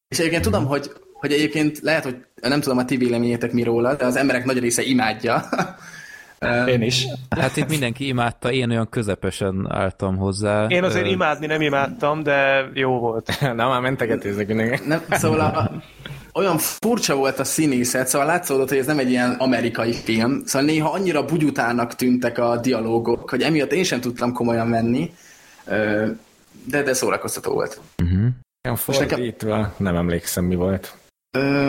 [0.08, 3.96] És egyébként tudom, hogy, hogy egyébként lehet, hogy nem tudom a ti véleményétek mi róla,
[3.96, 5.44] de az emberek nagy része imádja.
[6.68, 7.06] Én is.
[7.30, 10.66] Hát itt mindenki imádta, én olyan közepesen álltam hozzá.
[10.68, 13.40] Én azért imádni nem imádtam, de jó volt.
[13.56, 14.88] Na, már mentegetőzök mindenki.
[14.88, 15.72] Nem, szóval a,
[16.34, 20.68] olyan furcsa volt a színészet, szóval látszódott, hogy ez nem egy ilyen amerikai film, szóval
[20.68, 25.14] néha annyira bugyutának tűntek a dialógok, hogy emiatt én sem tudtam komolyan venni,
[26.66, 27.80] de, de szórakoztató volt.
[28.04, 28.78] Uh-huh.
[28.86, 29.20] Most nekem...
[29.78, 30.96] nem emlékszem, mi volt.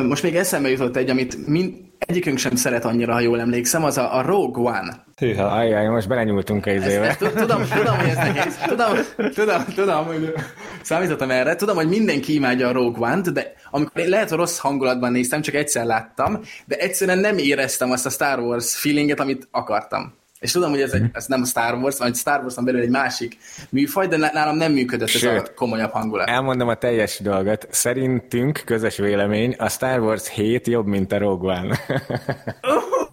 [0.09, 3.99] Most még eszembe jutott egy, amit mind, egyikünk sem szeret annyira, ha jól emlékszem, az
[3.99, 5.05] a, a Rogue One.
[5.17, 7.17] Hűha, ajjaj, most belenyúltunk egy izébe.
[7.19, 8.57] Tudom, tudom, hogy ez nehéz.
[8.67, 8.97] Tudom,
[9.35, 10.33] tudom, tudom, hogy
[10.83, 11.57] számítottam erre.
[11.57, 15.41] Tudom, hogy mindenki imádja a Rogue One-t, de amikor én lehet, hogy rossz hangulatban néztem,
[15.41, 20.15] csak egyszer láttam, de egyszerűen nem éreztem azt a Star Wars feelinget, amit akartam.
[20.45, 23.37] És tudom, hogy ez, egy, ez nem Star Wars, vagy Star Wars-on belül egy másik
[23.71, 26.29] műfaj, de nálam nem működött Sőt, ez a komolyabb hangulat.
[26.29, 27.67] Elmondom a teljes dolgot.
[27.71, 31.79] Szerintünk, közös vélemény, a Star Wars 7 jobb, mint a Rogue One.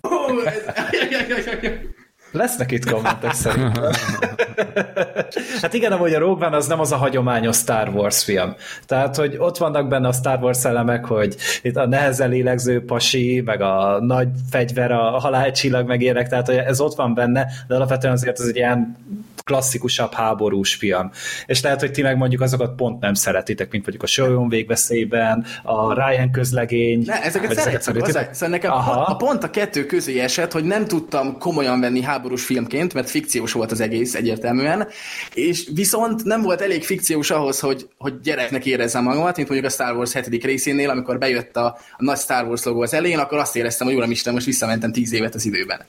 [2.31, 3.83] Lesznek itt kommentek szerintem.
[5.61, 8.55] hát igen, amúgy a Rogue One az nem az a hagyományos Star Wars film.
[8.85, 13.41] Tehát, hogy ott vannak benne a Star Wars elemek, hogy itt a nehezen lélegző pasi,
[13.45, 18.13] meg a nagy fegyver, a halálcsillag megérek, tehát hogy ez ott van benne, de alapvetően
[18.13, 18.97] azért ez egy ilyen
[19.43, 21.11] klasszikusabb háborús film.
[21.45, 25.45] És lehet, hogy ti meg mondjuk azokat pont nem szeretitek, mint mondjuk a Sólyom végveszélyben,
[25.63, 27.03] a Ryan közlegény.
[27.05, 28.33] Ne, ezeket szeretem.
[28.33, 29.01] Szóval nekem Aha.
[29.01, 33.51] a pont a kettő közé esett, hogy nem tudtam komolyan venni háborús filmként, mert fikciós
[33.51, 34.87] volt az egész egyértelműen,
[35.33, 39.73] és viszont nem volt elég fikciós ahhoz, hogy, hogy gyereknek érezzem magamat, mint mondjuk a
[39.73, 40.43] Star Wars 7.
[40.43, 41.65] részénél, amikor bejött a,
[41.97, 45.13] a nagy Star Wars logó az elején, akkor azt éreztem, hogy uramisten, most visszamentem tíz
[45.13, 45.81] évet az időben.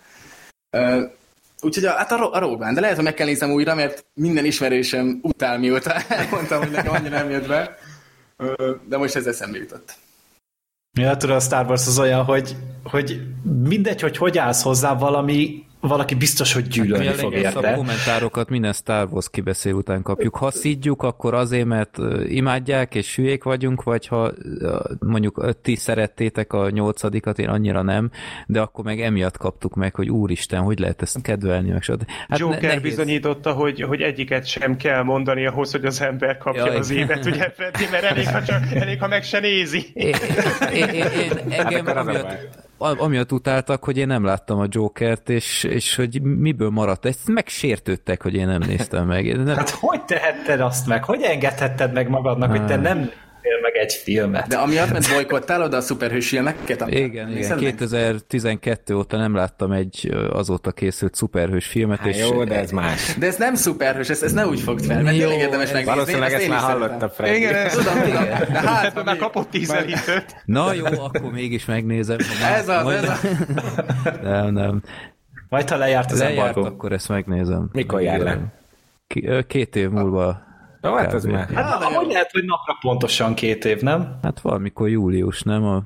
[0.77, 1.03] Uh,
[1.65, 4.45] Úgyhogy a, hát a, a Rogue de lehet, hogy meg kell néznem újra, mert minden
[4.45, 7.79] ismerősöm utál mióta elmondtam, hogy nekem annyira nem jött be.
[8.89, 9.95] De most ez eszembe jutott.
[10.99, 13.21] Ja, tudod, a Star Wars az olyan, hogy, hogy
[13.63, 17.71] mindegy, hogy hogy állsz hozzá valami valaki biztos, hogy gyűlölni hát, fog érte.
[17.71, 20.37] A kommentárokat minden Star Wars kibeszél után kapjuk.
[20.37, 21.99] Ha szídjuk, akkor azért, mert
[22.29, 24.33] imádják és hülyék vagyunk, vagy ha
[24.99, 28.11] mondjuk ti szerettétek a nyolcadikat, én annyira nem,
[28.47, 31.85] de akkor meg emiatt kaptuk meg, hogy úristen, hogy lehet ezt kedvelni, meg
[32.29, 36.67] hát Joker ne, bizonyította, hogy, hogy egyiket sem kell mondani ahhoz, hogy az ember kapja
[36.67, 36.77] Jaj.
[36.77, 39.91] az évet, ugye Freddy, mert elég, ha, csak, elég, ha meg se nézi.
[39.95, 40.15] Én,
[40.75, 45.65] én, én, én engem, hát amiatt, amiatt utáltak, hogy én nem láttam a Jokert, és,
[45.65, 47.05] és hogy miből maradt.
[47.05, 49.37] Ezt megsértődtek, hogy én nem néztem meg.
[49.45, 49.57] Nem...
[49.57, 51.05] Hát hogy tehetted azt meg?
[51.05, 52.59] Hogy engedhetted meg magadnak, hát.
[52.59, 53.11] hogy te nem
[53.63, 54.47] meg egy filmet.
[54.47, 56.83] De amiatt, mert bolykottálod a szuperhős filmeket?
[56.83, 57.29] amit Igen, igen.
[57.29, 57.65] nézed meg?
[57.71, 63.15] 2012 óta nem láttam egy azóta készült szuperhős filmet, Hát és jó, de ez más.
[63.19, 65.73] De ez nem szuperhős, ezt, ezt ne úgy fogd fel, mert Jó, tényleg érdemes ez-
[65.73, 65.95] megnézni.
[65.95, 67.09] Valószínűleg ezt én már is hallotta szeretem.
[67.09, 67.37] Freddy.
[67.37, 68.25] Igen, Tudom, tudom.
[68.53, 70.37] De hát, már kapott tízelítőt.
[70.45, 72.17] Na jó, akkor mégis megnézem.
[72.57, 73.29] Ez az, majd- ez az.
[74.23, 74.83] Nem, nem.
[75.49, 76.65] Majd, ha lejárt az Lejárt, embargó.
[76.75, 77.69] akkor ezt megnézem.
[77.73, 78.39] Mikor jár le?
[79.47, 80.43] Két év múlva.
[80.83, 81.49] Jó, hát ez már.
[81.49, 84.19] Hát, hogy lehet, hogy napra pontosan két év, nem?
[84.23, 85.65] Hát valamikor július, nem?
[85.65, 85.77] A,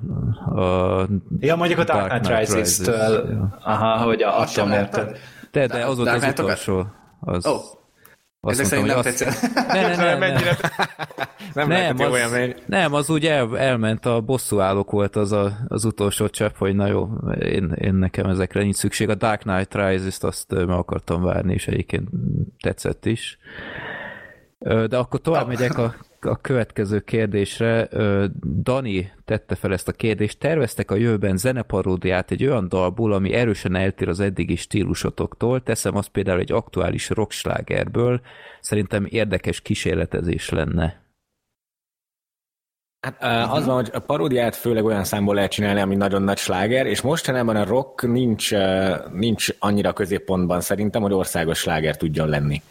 [0.61, 1.09] a
[1.41, 2.95] Ja, mondjuk a Dark Knight Rises-től.
[3.23, 3.59] Rises, ja.
[3.63, 5.19] Aha, hogy a, attól mérted.
[5.51, 6.87] De, de az volt az utolsó.
[7.21, 7.55] Az, Ó,
[8.41, 9.51] azt ezek szerint nem mondtam, tetszett.
[9.57, 10.57] azt- Ne, ne, ne, ne, Mennyire
[11.55, 15.53] Nem, Nem, az, olyan, mert nem, az úgy el, elment, a bosszúállók volt az a,
[15.69, 17.09] az utolsó csepp, hogy na jó,
[17.41, 19.09] én, én nekem ezekre nincs szükség.
[19.09, 22.09] A Dark Knight Rises-t azt meg akartam várni, és egyébként
[22.63, 23.39] tetszett is.
[24.59, 27.89] De akkor tovább megyek a, a következő kérdésre.
[28.63, 30.39] Dani tette fel ezt a kérdést.
[30.39, 35.63] Terveztek a jövőben zeneparódiát egy olyan dalból, ami erősen eltér az eddigi stílusotoktól.
[35.63, 38.21] Teszem azt például egy aktuális rockslágerből.
[38.61, 41.05] Szerintem érdekes kísérletezés lenne.
[43.01, 46.87] Hát az van, hogy a paródiát főleg olyan számból lehet csinálni, ami nagyon nagy sláger,
[46.87, 48.51] és mostanában a rock nincs,
[49.13, 52.63] nincs annyira középpontban szerintem, hogy országos sláger tudjon lenni.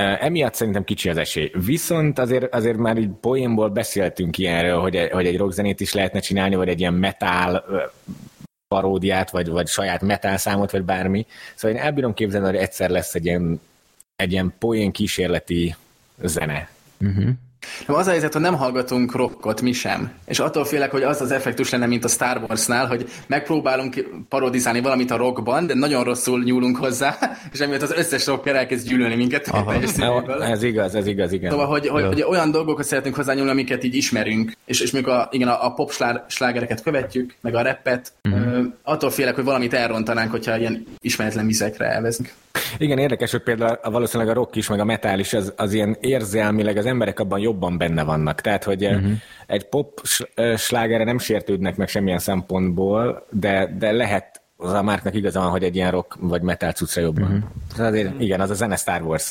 [0.00, 1.50] Emiatt szerintem kicsi az esély.
[1.64, 6.54] Viszont azért, azért már így poénból beszéltünk ilyenről, hogy, hogy egy rockzenét is lehetne csinálni,
[6.54, 7.64] vagy egy ilyen metal
[8.68, 11.26] paródiát, vagy, vagy saját metal számot, vagy bármi.
[11.54, 13.60] Szóval én elbírom képzelni, hogy egyszer lesz egy ilyen,
[14.16, 15.74] egy ilyen poén kísérleti
[16.22, 16.70] zene.
[17.00, 17.28] Uh-huh.
[17.86, 20.12] Nem, Az a helyzet, hogy nem hallgatunk rockot, mi sem.
[20.26, 24.80] És attól félek, hogy az az effektus lenne, mint a Star Wars-nál, hogy megpróbálunk parodizálni
[24.80, 27.18] valamit a rockban, de nagyon rosszul nyúlunk hozzá,
[27.52, 29.50] és emiatt az összes rocker elkezd gyűlölni minket.
[29.52, 30.42] Jó, szívből.
[30.42, 31.50] ez igaz, ez igaz, igen.
[31.50, 35.28] Szóval, hogy, hogy, hogy olyan dolgokat szeretünk hozzányúlni, amiket így ismerünk, és, és mondjuk a,
[35.30, 38.12] igen, a, a pop slá- slágereket követjük, meg a rappet.
[38.24, 38.66] Uh-huh.
[38.82, 42.32] attól félek, hogy valamit elrontanánk, hogyha ilyen ismeretlen vizekre elvezünk.
[42.78, 45.96] Igen, érdekes, hogy például valószínűleg a rock is, meg a metal is, az, az ilyen
[46.00, 48.40] érzelmileg az emberek abban jobban benne vannak.
[48.40, 49.12] Tehát, hogy uh-huh.
[49.46, 54.82] egy pop s- ö, slágerre nem sértődnek meg semmilyen szempontból, de, de lehet az a
[54.82, 57.22] márknak igaza van, hogy egy ilyen rock vagy metal cuccra jobban.
[57.22, 57.86] Uh-huh.
[57.86, 59.30] Azért, igen, az a zene Star wars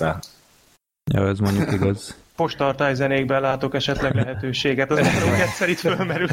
[1.12, 2.16] Ja, ez mondjuk igaz.
[2.40, 4.92] Postartály zenékben látok esetleg lehetőséget.
[4.92, 6.32] Az már egyszer itt fölmerült.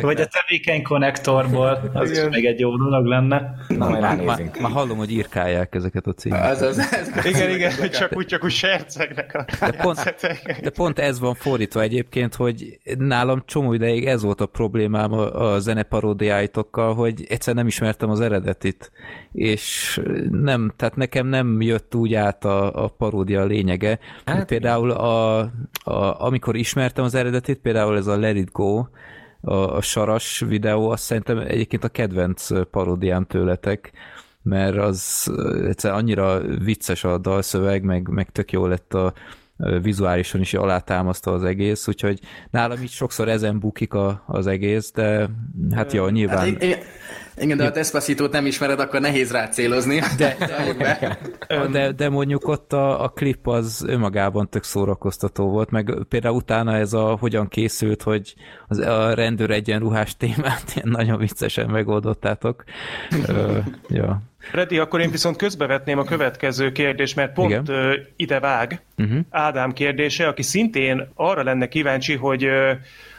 [0.00, 2.28] Vagy a tevékeny konnektorból, az is Igen.
[2.28, 3.54] még egy jó dolog lenne.
[3.68, 4.60] Na, majd Már, ránézünk.
[4.60, 6.50] már hallom, hogy írkálják ezeket a címeket.
[6.50, 10.14] Az, az, ez, Igen, igen, hogy csak úgy, csak úgy sercegnek a De pont,
[10.62, 15.52] de pont ez van fordítva egyébként, hogy nálam csomó ideig ez volt a problémám a,
[15.52, 18.90] a zeneparódiáitokkal, hogy egyszer nem ismertem az eredetit,
[19.32, 23.98] és nem, tehát nekem nem jött úgy át a, a paródia lényege.
[24.24, 25.38] Hát, például a,
[25.84, 28.84] a, amikor ismertem az eredetit, például ez a Let It Go,
[29.40, 33.92] a, a saras videó, azt szerintem egyébként a kedvenc paródiám tőletek,
[34.42, 39.12] mert az ö, egyszerűen annyira vicces a dalszöveg, meg, meg tök jó lett a
[39.82, 42.20] vizuálisan is alátámasztva az egész, úgyhogy
[42.50, 45.28] nálam így sokszor ezen bukik a, az egész, de
[45.74, 46.38] hát jó, nyilván...
[46.38, 46.78] Hát, igen,
[47.40, 50.00] igen, de ha a Despacito-t nem ismered, akkor nehéz rá célozni.
[50.16, 50.36] De,
[50.78, 51.18] Be.
[51.70, 56.76] de, de mondjuk ott a, a klip az önmagában tök szórakoztató volt, meg például utána
[56.76, 58.34] ez a hogyan készült, hogy
[58.68, 62.64] az, a rendőr egyenruhás témát ilyen nagyon viccesen megoldottátok.
[63.26, 63.58] Ö,
[63.88, 64.22] ja.
[64.40, 68.06] Freddy, akkor én viszont közbevetném a következő kérdést, mert pont Igen.
[68.16, 69.20] ide vág Uh-huh.
[69.30, 72.46] Ádám kérdése, aki szintén arra lenne kíváncsi, hogy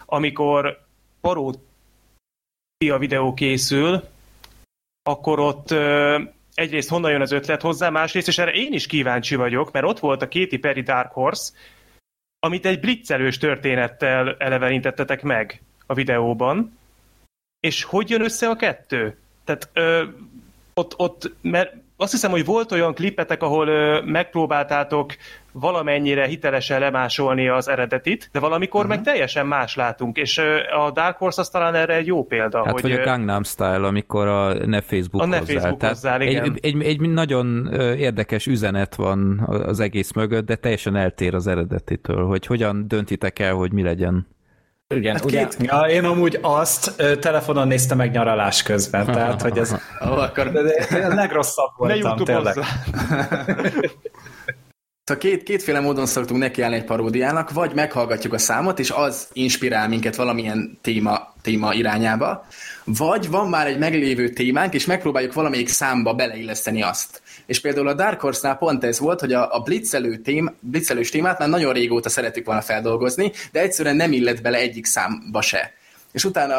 [0.05, 0.79] amikor
[1.21, 4.03] paródia videó készül,
[5.03, 5.71] akkor ott
[6.53, 9.99] egyrészt honnan jön az ötlet hozzá, másrészt, és erre én is kíváncsi vagyok, mert ott
[9.99, 11.51] volt a Katy Perry Dark Horse,
[12.39, 16.77] amit egy blitzelős történettel elevenítettetek meg a videóban,
[17.59, 19.17] és hogy jön össze a kettő?
[19.43, 20.03] Tehát ö,
[20.73, 25.15] ott, ott, mert azt hiszem, hogy volt olyan klippetek, ahol ö, megpróbáltátok
[25.51, 28.95] valamennyire hitelesen lemásolni az eredetit, de valamikor uh-huh.
[28.95, 32.63] meg teljesen más látunk, és ö, a Dark Horse az talán erre egy jó példa,
[32.63, 35.53] Hát hogy vagy a Gangnam Style, amikor a Ne Facebook A Ne hozzá.
[35.53, 36.43] Facebook hozzá, igen.
[36.43, 42.25] egy, egy, egy nagyon érdekes üzenet van az egész mögött, de teljesen eltér az eredetitől,
[42.25, 44.27] hogy hogyan döntitek el, hogy mi legyen.
[44.91, 49.41] Igen, Hát ugye, két, ja, én amúgy azt ö, telefonon néztem meg nyaralás közben, tehát
[49.41, 49.71] hogy ez
[50.09, 52.55] Ó, akkor de, de, de a legrosszabb ne voltam YouTube tényleg.
[55.03, 59.87] Szóval két, kétféle módon szoktunk nekiállni egy paródiának, vagy meghallgatjuk a számot, és az inspirál
[59.87, 62.45] minket valamilyen téma, téma irányába,
[62.83, 67.20] vagy van már egy meglévő témánk, és megpróbáljuk valamelyik számba beleilleszteni azt.
[67.51, 71.39] És például a Dark Horse-nál pont ez volt, hogy a, a blitzelő tém, blitzelős témát
[71.39, 75.73] már nagyon régóta szeretük volna feldolgozni, de egyszerűen nem illett bele egyik számba se.
[76.11, 76.55] És utána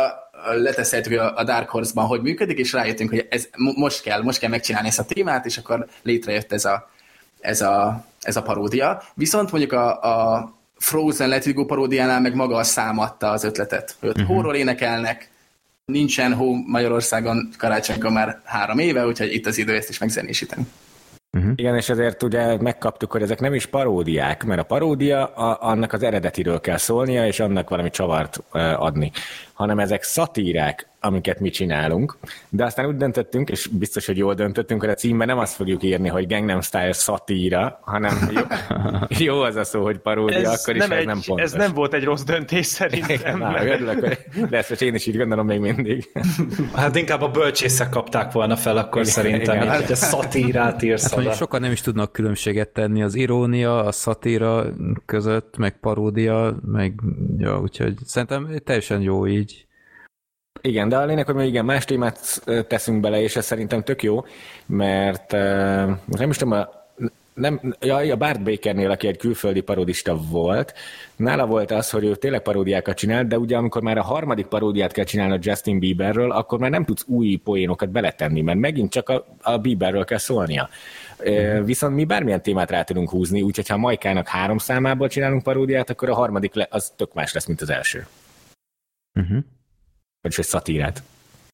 [0.57, 4.89] leteszheltük a Dark Horse-ban, hogy működik, és rájöttünk, hogy ez most kell, most kell megcsinálni
[4.89, 6.91] ezt a témát, és akkor létrejött ez a,
[7.41, 9.03] ez a, ez a paródia.
[9.15, 13.45] Viszont mondjuk a, a Frozen Let It Go paródiánál meg maga a szám adta az
[13.45, 13.97] ötletet.
[14.01, 14.27] Hogy uh-huh.
[14.27, 15.31] horror énekelnek,
[15.93, 20.67] nincsen hó Magyarországon karácsonykor már három éve, úgyhogy itt az idő ezt is megzenésíteni.
[21.37, 21.53] Uh-huh.
[21.57, 25.93] Igen, és ezért ugye megkaptuk, hogy ezek nem is paródiák, mert a paródia a, annak
[25.93, 29.13] az eredetiről kell szólnia, és annak valami csavart uh, adni,
[29.53, 32.17] hanem ezek szatírák, amiket mi csinálunk,
[32.49, 35.83] de aztán úgy döntöttünk, és biztos, hogy jól döntöttünk, hogy a címben nem azt fogjuk
[35.83, 38.41] írni, hogy Gangnam Style szatíra, hanem jó,
[39.27, 41.45] jó az a szó, hogy paródia, ez akkor is nem ez egy, nem pontos.
[41.45, 43.39] Ez nem volt egy rossz döntés szerintem.
[43.43, 44.19] Na, örülök, hogy,
[44.49, 46.11] de ezt most én is így gondolom még mindig.
[46.75, 49.77] Hát inkább a bölcsészek kapták volna fel akkor igen, szerintem, igen.
[49.77, 54.65] hogy a szatírát írsz hát, Sokan nem is tudnak különbséget tenni az irónia, a szatíra
[55.07, 57.01] között, meg paródia, meg
[57.39, 59.52] ja, úgyhogy szerintem teljesen jó így.
[60.61, 64.25] Igen, de a lényeg, hogy igen, más témát teszünk bele, és ez szerintem tök jó,
[64.67, 65.33] mert
[66.07, 66.83] nem is tudom, a,
[67.35, 70.75] nem, ja, a Bart Bakernél, aki egy külföldi parodista volt,
[71.17, 74.93] nála volt az, hogy ő tényleg paródiákat csinál, de ugye amikor már a harmadik paródiát
[74.93, 79.09] kell csinálni a Justin Bieberről, akkor már nem tudsz új poénokat beletenni, mert megint csak
[79.09, 80.69] a, a Bieberről kell szólnia.
[81.25, 85.91] Uh, viszont mi bármilyen témát rá tudunk húzni, úgyhogy ha Majkának három számából csinálunk paródiát,
[85.91, 88.07] akkor a harmadik le, az tök más lesz, mint az első.
[89.15, 89.45] Uh-huh.
[90.23, 91.03] Vagyis egy szatírát.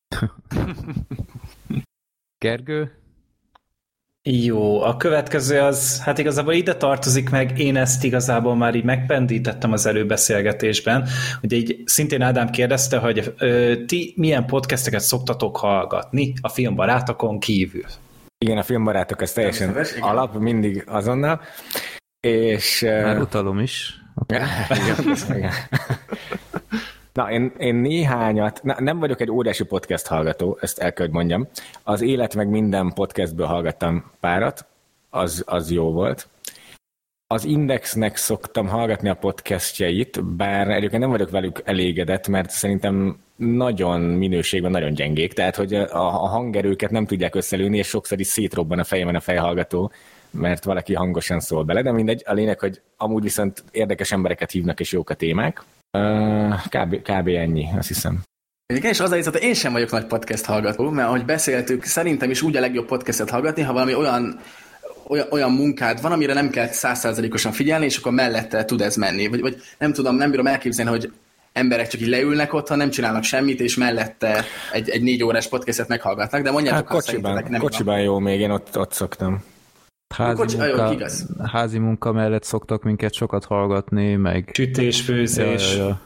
[2.45, 2.93] Gergő?
[4.23, 9.73] Jó, a következő az, hát igazából ide tartozik meg, én ezt igazából már így megpendítettem
[9.73, 11.09] az előbeszélgetésben,
[11.43, 17.85] ugye így szintén Ádám kérdezte, hogy ö, ti milyen podcasteket szoktatok hallgatni a filmbarátokon kívül?
[18.39, 21.41] Igen, a filmbarátok ez teljesen alap, mindig azonnal.
[22.21, 24.01] És, Már utalom is.
[24.15, 24.41] Okay.
[24.83, 25.53] igen, igen.
[27.19, 31.15] Na, én, én néhányat, na, nem vagyok egy óriási podcast hallgató, ezt el kell, hogy
[31.15, 31.49] mondjam.
[31.83, 34.67] Az élet meg minden podcastből hallgattam párat,
[35.11, 36.29] az, az jó volt.
[37.27, 44.01] Az Indexnek szoktam hallgatni a podcastjait, bár egyébként nem vagyok velük elégedett, mert szerintem nagyon
[44.01, 48.79] minőségben nagyon gyengék, tehát hogy a, a hangerőket nem tudják összelőni, és sokszor is szétrobban
[48.79, 49.93] a fejemben a fejhallgató,
[50.31, 54.81] mert valaki hangosan szól bele, de mindegy, a lényeg, hogy amúgy viszont érdekes embereket hívnak,
[54.81, 55.63] és jók a témák.
[56.69, 57.29] Kb, kb.
[57.29, 58.21] ennyi, azt hiszem.
[58.75, 61.85] Igen, és az a helyzet, hogy én sem vagyok nagy podcast hallgató, mert ahogy beszéltük,
[61.85, 64.41] szerintem is úgy a legjobb podcastet hallgatni, ha valami olyan
[65.09, 69.27] olyan, olyan munkád van, amire nem kell százszázalékosan figyelni, és akkor mellette tud ez menni.
[69.27, 71.13] Vagy, vagy nem tudom, nem bírom elképzelni, hogy
[71.53, 75.89] emberek csak így leülnek ott, nem csinálnak semmit, és mellette egy, egy négy órás podcastet
[75.89, 78.03] meghallgatnak, de mondjátok, hát, kocsiban, nem kocsiban van.
[78.03, 79.45] jó, még én ott, ott szoktam.
[80.15, 80.97] Házi, Kocsi, munka, jó,
[81.45, 84.51] házi munka mellett szoktak minket sokat hallgatni, meg...
[84.53, 85.77] Sütés, főzés.
[85.77, 85.99] Ja, ja,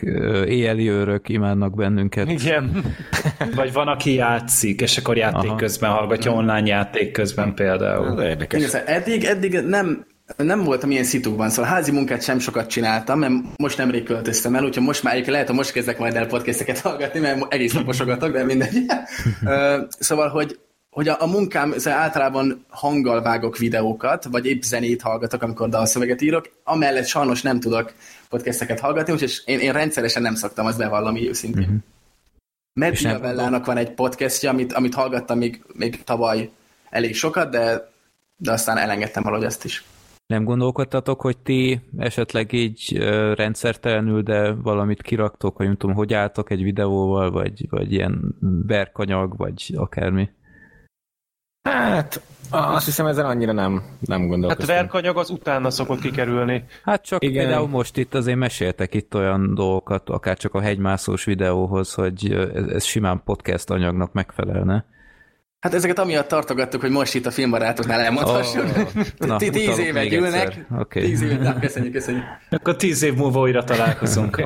[0.00, 0.44] ja.
[0.44, 2.30] éjjeli őrök imádnak bennünket.
[2.30, 2.84] Igen.
[3.54, 5.56] Vagy van, aki játszik, és akkor játék Aha.
[5.56, 8.20] közben hallgatja, online játék közben például.
[8.20, 8.58] Ez érdekes.
[8.58, 10.06] Igen, szóval eddig, eddig nem,
[10.36, 14.64] nem voltam ilyen szitukban, szóval házi munkát sem sokat csináltam, mert most nemrég költöztem el,
[14.64, 18.44] úgyhogy most már lehet, hogy most kezdek majd el podcasteket hallgatni, mert egész naposogatok, de
[18.44, 18.84] mindegy.
[19.88, 20.58] szóval, hogy
[20.98, 26.20] hogy a, a munkám, szóval általában hanggal vágok videókat, vagy épp zenét hallgatok, amikor dalszöveget
[26.20, 27.92] írok, amellett sajnos nem tudok
[28.28, 31.62] podcasteket hallgatni, úgyhogy én, én rendszeresen nem szoktam azt bevallani őszintén.
[31.62, 31.78] Uh-huh.
[32.72, 36.50] Meddia Vellának van egy podcastja, amit, amit hallgattam még, még tavaly
[36.90, 37.92] elég sokat, de,
[38.36, 39.84] de aztán elengedtem valahogy ezt is.
[40.26, 42.96] Nem gondolkodtatok, hogy ti esetleg így
[43.34, 49.36] rendszertelenül, de valamit kiraktok, vagy nem tudom, hogy álltok egy videóval, vagy, vagy ilyen berkanyag,
[49.36, 50.28] vagy akármi?
[51.72, 52.20] Hát,
[52.50, 54.66] azt hiszem ezzel annyira nem, nem gondolkoztam.
[54.66, 56.64] Hát verkanyag az utána szokott kikerülni.
[56.84, 57.44] Hát csak Igen.
[57.44, 62.66] például most itt azért meséltek itt olyan dolgokat, akár csak a hegymászós videóhoz, hogy ez,
[62.66, 64.84] ez simán podcast anyagnak megfelelne.
[65.60, 68.64] Hát ezeket amiatt tartogattuk, hogy most itt a filmbarátoknál elmondhassuk.
[69.18, 70.66] Oh, tíz éve gyűlnek.
[70.78, 71.02] Okay.
[71.02, 72.24] Tíz éve, na, köszönjük, köszönjük.
[72.50, 74.42] Akkor tíz év múlva újra találkozunk.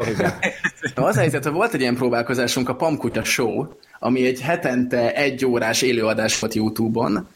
[0.95, 3.67] az a helyzet, hogy volt egy ilyen próbálkozásunk, a Pamkutya Show,
[3.99, 7.29] ami egy hetente egy órás élőadás volt YouTube-on,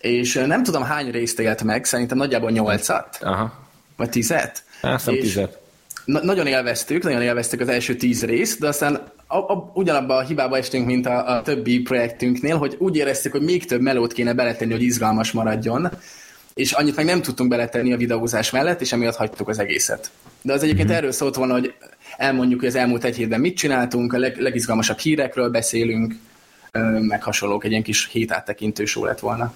[0.00, 3.52] és nem tudom hány részt élt meg, szerintem nagyjából nyolcat, Aha.
[3.96, 4.62] vagy tizet.
[4.80, 5.58] Azt és tizet.
[6.04, 10.26] Na- nagyon élveztük, nagyon élveztük az első tíz részt, de aztán a, a, ugyanabban a
[10.26, 14.34] hibába estünk, mint a, a többi projektünknél, hogy úgy éreztük, hogy még több melót kéne
[14.34, 15.88] beletenni, hogy izgalmas maradjon,
[16.54, 20.10] és annyit meg nem tudtunk beletenni a videózás mellett, és emiatt hagytuk az egészet.
[20.42, 20.96] De az egyébként mm-hmm.
[20.96, 21.74] erről szólt volna, hogy
[22.16, 26.14] elmondjuk, hogy az elmúlt egy hétben mit csináltunk, a leg, legizgalmasabb hírekről beszélünk,
[27.00, 29.54] meg hasonlók, egy ilyen kis hétáttekintő show lett volna.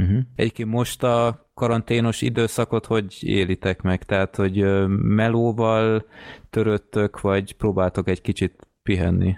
[0.00, 0.18] Uh-huh.
[0.36, 4.04] Egyébként most a karanténos időszakot hogy élitek meg?
[4.04, 6.06] Tehát, hogy melóval
[6.50, 9.36] töröttök, vagy próbáltok egy kicsit pihenni?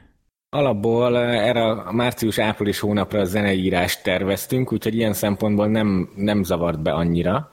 [0.51, 6.93] Alapból erre a március-április hónapra a zeneírást terveztünk, úgyhogy ilyen szempontból nem, nem zavart be
[6.93, 7.51] annyira.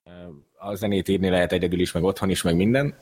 [0.58, 2.94] A zenét írni lehet egyedül is, meg otthon is, meg minden.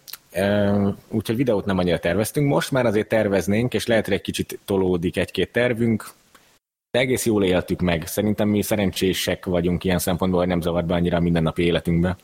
[1.09, 2.47] Úgyhogy videót nem annyira terveztünk.
[2.47, 6.09] Most már azért terveznénk, és lehet, hogy egy kicsit tolódik egy-két tervünk.
[6.91, 8.07] De egész jól éltük meg.
[8.07, 12.17] Szerintem mi szerencsések vagyunk ilyen szempontból, hogy nem zavart be annyira a mindennapi életünkbe.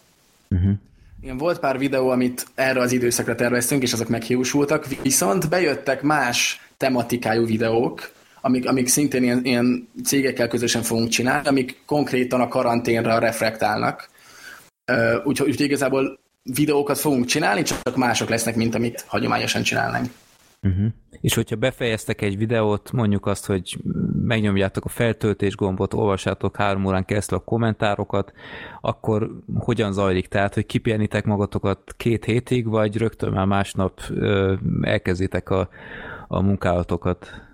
[0.49, 0.73] Uh-huh.
[1.21, 6.69] Igen, volt pár videó, amit erre az időszakra terveztünk, és azok meghiúsultak, viszont bejöttek más
[6.77, 13.19] tematikájú videók, amik, amik szintén ilyen, ilyen cégekkel közösen fogunk csinálni, amik konkrétan a karanténra
[13.19, 14.09] reflektálnak.
[15.23, 20.09] Úgyhogy úgy, igazából videókat fogunk csinálni, csak mások lesznek, mint amit hagyományosan csinálnánk.
[20.61, 20.85] Uh-huh.
[21.21, 23.77] És hogyha befejeztek egy videót, mondjuk azt, hogy
[24.29, 28.33] megnyomjátok a feltöltés gombot, olvassátok három órán keresztül a kommentárokat,
[28.81, 30.27] akkor hogyan zajlik?
[30.27, 35.69] Tehát, hogy kipihenitek magatokat két hétig, vagy rögtön már másnap ö, elkezditek a,
[36.27, 37.48] a munkálatokat?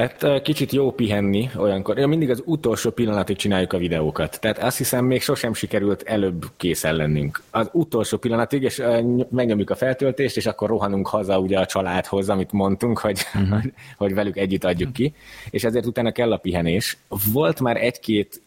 [0.00, 1.98] Hát kicsit jó pihenni olyankor.
[1.98, 4.40] Ja, mindig az utolsó pillanatig csináljuk a videókat.
[4.40, 7.42] Tehát azt hiszem, még sosem sikerült előbb készen lennünk.
[7.50, 8.82] Az utolsó pillanatig, és
[9.30, 13.64] megnyomjuk a feltöltést, és akkor rohanunk haza ugye a családhoz, amit mondtunk, hogy, uh-huh.
[13.96, 15.14] hogy velük együtt adjuk ki.
[15.50, 16.96] És ezért utána kell a pihenés.
[17.32, 18.40] Volt már egy-két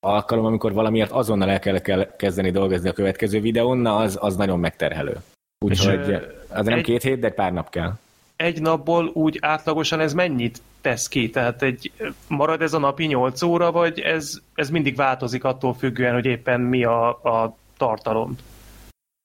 [0.00, 4.58] alkalom, amikor valamiért azonnal el kell kezdeni dolgozni a következő videón, na az, az nagyon
[4.58, 5.16] megterhelő.
[5.58, 6.14] Úgyhogy
[6.48, 6.84] az nem egy...
[6.84, 7.92] két hét, de pár nap kell
[8.36, 11.30] egy napból úgy átlagosan ez mennyit tesz ki?
[11.30, 11.92] Tehát egy,
[12.28, 16.60] marad ez a napi 8 óra, vagy ez, ez mindig változik attól függően, hogy éppen
[16.60, 18.36] mi a, a tartalom?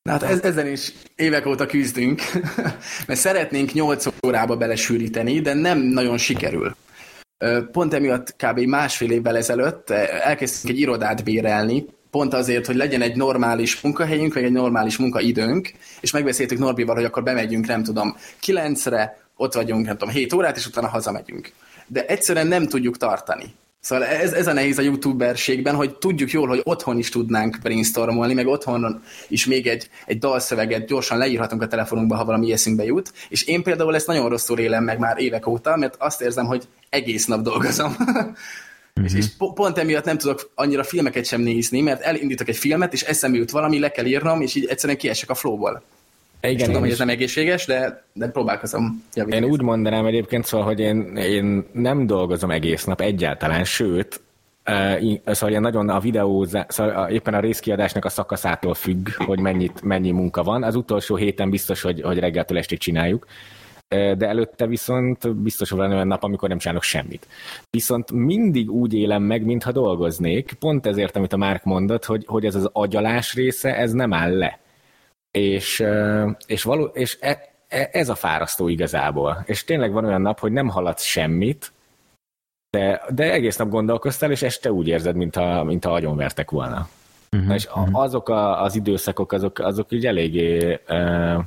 [0.09, 2.21] Hát ez, ezen is évek óta küzdünk,
[3.07, 6.75] mert szeretnénk 8 órába belesűríteni, de nem nagyon sikerül.
[7.71, 8.59] Pont emiatt kb.
[8.59, 14.43] másfél évvel ezelőtt elkezdtünk egy irodát bérelni, pont azért, hogy legyen egy normális munkahelyünk, vagy
[14.43, 15.71] egy normális munkaidőnk,
[16.01, 20.57] és megbeszéltük Norbival, hogy akkor bemegyünk, nem tudom, kilencre, ott vagyunk, nem tudom, 7 órát,
[20.57, 21.51] és utána hazamegyünk.
[21.87, 23.53] De egyszerűen nem tudjuk tartani.
[23.79, 28.33] Szóval ez, ez a nehéz a youtuberségben, hogy tudjuk jól, hogy otthon is tudnánk brainstormolni,
[28.33, 33.11] meg otthon is még egy, egy dalszöveget gyorsan leírhatunk a telefonunkba, ha valami eszünkbe jut.
[33.29, 36.67] És én például ezt nagyon rosszul élem meg már évek óta, mert azt érzem, hogy
[36.89, 37.95] egész nap dolgozom.
[38.95, 39.17] Uh-huh.
[39.17, 43.01] És, és pont emiatt nem tudok annyira filmeket sem nézni, mert elindítok egy filmet, és
[43.01, 45.83] eszembe jut valami, le kell írnom, és így egyszerűen kiesek a flowból.
[46.41, 49.45] Igen, és tudom, hogy ez nem egészséges, de, de próbálkozom javítani.
[49.45, 54.21] Én úgy mondanám egyébként, szóval, hogy én, én nem dolgozom egész nap egyáltalán, sőt,
[54.65, 60.11] Uh, szóval nagyon a videó, szóval éppen a részkiadásnak a szakaszától függ, hogy mennyit, mennyi
[60.11, 60.63] munka van.
[60.63, 63.25] Az utolsó héten biztos, hogy, hogy reggeltől estig csináljuk
[63.91, 67.27] de előtte viszont biztos van olyan nap, amikor nem csinálok semmit.
[67.69, 72.45] Viszont mindig úgy élem meg, mintha dolgoznék, pont ezért, amit a Márk mondott, hogy, hogy
[72.45, 74.59] ez az agyalás része, ez nem áll le.
[75.31, 75.83] És,
[76.45, 79.43] és, való, és e, e, ez a fárasztó igazából.
[79.45, 81.71] És tényleg van olyan nap, hogy nem haladsz semmit,
[82.69, 86.87] de, de egész nap gondolkoztál, és este úgy érzed, mintha, mintha agyonvertek volna.
[87.31, 87.99] Uh-huh, Na és uh-huh.
[87.99, 91.43] azok a, az időszakok, azok, azok így eléggé uh,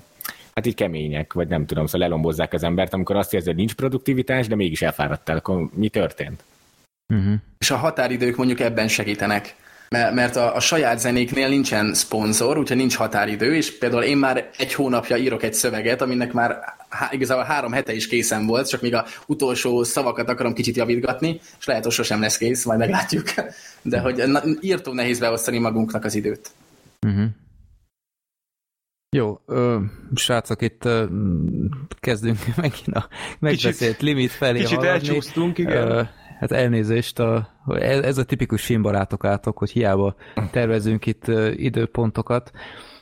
[0.54, 3.74] hát így kemények, vagy nem tudom, szóval lelombozzák az embert, amikor azt érzi, hogy nincs
[3.74, 6.44] produktivitás, de mégis elfáradtál, akkor mi történt?
[7.14, 7.34] Uh-huh.
[7.58, 9.54] És a határidők mondjuk ebben segítenek
[9.88, 14.74] mert a, a saját zenéknél nincsen szponzor, úgyhogy nincs határidő, és például én már egy
[14.74, 18.94] hónapja írok egy szöveget, aminek már há, igazából három hete is készen volt, csak még
[18.94, 23.24] a utolsó szavakat akarom kicsit javítgatni, és lehet, hogy sosem lesz kész, majd meglátjuk.
[23.82, 26.50] De hogy na, írtó nehéz beosztani magunknak az időt.
[27.06, 27.24] Uh-huh.
[29.14, 29.78] Jó, ö,
[30.14, 31.04] srácok, itt ö,
[32.00, 35.08] kezdünk megint a megbeszélt kicsit, limit felé Kicsit haladni.
[35.08, 35.90] elcsúsztunk, igen.
[35.90, 36.02] Ö,
[36.38, 40.14] hát elnézést, a, ez, ez a tipikus filmbarátok átok, hogy hiába
[40.50, 42.50] tervezünk itt ö, időpontokat.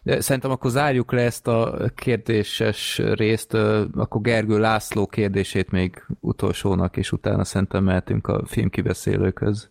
[0.05, 6.97] Szerintem akkor zárjuk le ezt a kérdéses részt, ö, akkor Gergő László kérdését még utolsónak,
[6.97, 9.68] és utána szerintem mehetünk a filmkibeszélőköz.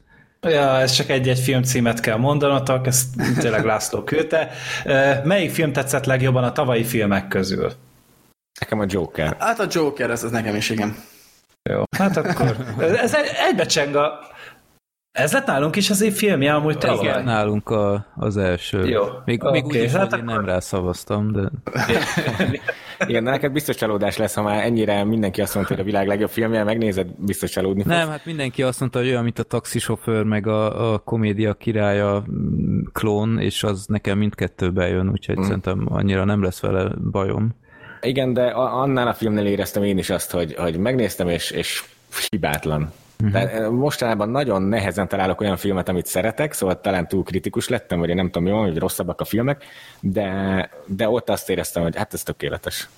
[0.47, 3.07] Ja, ez csak egy-egy filmcímet kell mondanatok, ezt
[3.39, 4.51] tényleg László küldte.
[5.23, 7.71] Melyik film tetszett legjobban a tavalyi filmek közül?
[8.59, 9.35] Nekem a Joker.
[9.39, 10.95] Hát a Joker, ez az nekem is, igen.
[11.69, 13.15] Jó, hát akkor ez
[13.49, 14.19] egybecseng a...
[15.11, 17.05] Ez lett nálunk is az év filmje, amúgy tavaly.
[17.05, 18.87] Igen, nálunk a, az első.
[18.87, 19.03] Jó.
[19.25, 20.19] Még, okay, még úgy is, hát hogy akkor...
[20.19, 21.49] én nem rá szavaztam, de...
[23.07, 26.07] Igen, de neked biztos csalódás lesz, ha már ennyire mindenki azt mondta, hogy a világ
[26.07, 30.23] legjobb filmje, megnézed, biztos csalódni Nem, hát mindenki azt mondta, hogy olyan, mint a taxisofőr,
[30.23, 35.41] meg a, a komédia királya mm, klón, és az nekem mindkettőben jön, úgyhogy mm.
[35.41, 37.55] szerintem annyira nem lesz vele bajom.
[38.01, 41.83] Igen, de annál a filmnél éreztem én is azt, hogy, hogy megnéztem, és, és
[42.29, 42.91] hibátlan.
[43.21, 43.31] Uh-huh.
[43.31, 48.09] Tehát mostanában nagyon nehezen találok olyan filmet, amit szeretek, szóval talán túl kritikus lettem, vagy
[48.09, 49.63] én nem tudom, jó, hogy rosszabbak a filmek,
[49.99, 52.89] de, de ott azt éreztem, hogy hát ez tökéletes.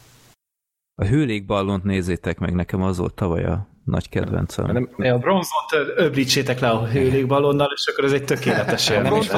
[0.95, 4.65] A hőlékballont nézzétek meg, nekem az volt tavaly a nagy kedvencem.
[4.65, 5.13] Nem, nem.
[5.13, 9.11] A bronzont öblítsétek le a hőlékballonnal, és akkor ez egy tökéletes élmény.
[9.11, 9.29] Nem is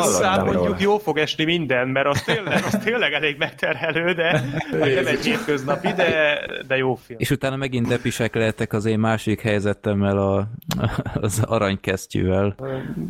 [0.44, 4.32] mondjuk jó fog esni minden, mert az tényleg, az tényleg elég megterhelő, de
[4.72, 7.20] nem egy hétköznapi, de, de jó film.
[7.20, 10.48] És utána megint depisek lehetek az én másik helyzetemmel a,
[11.22, 12.56] az aranykesztyűvel.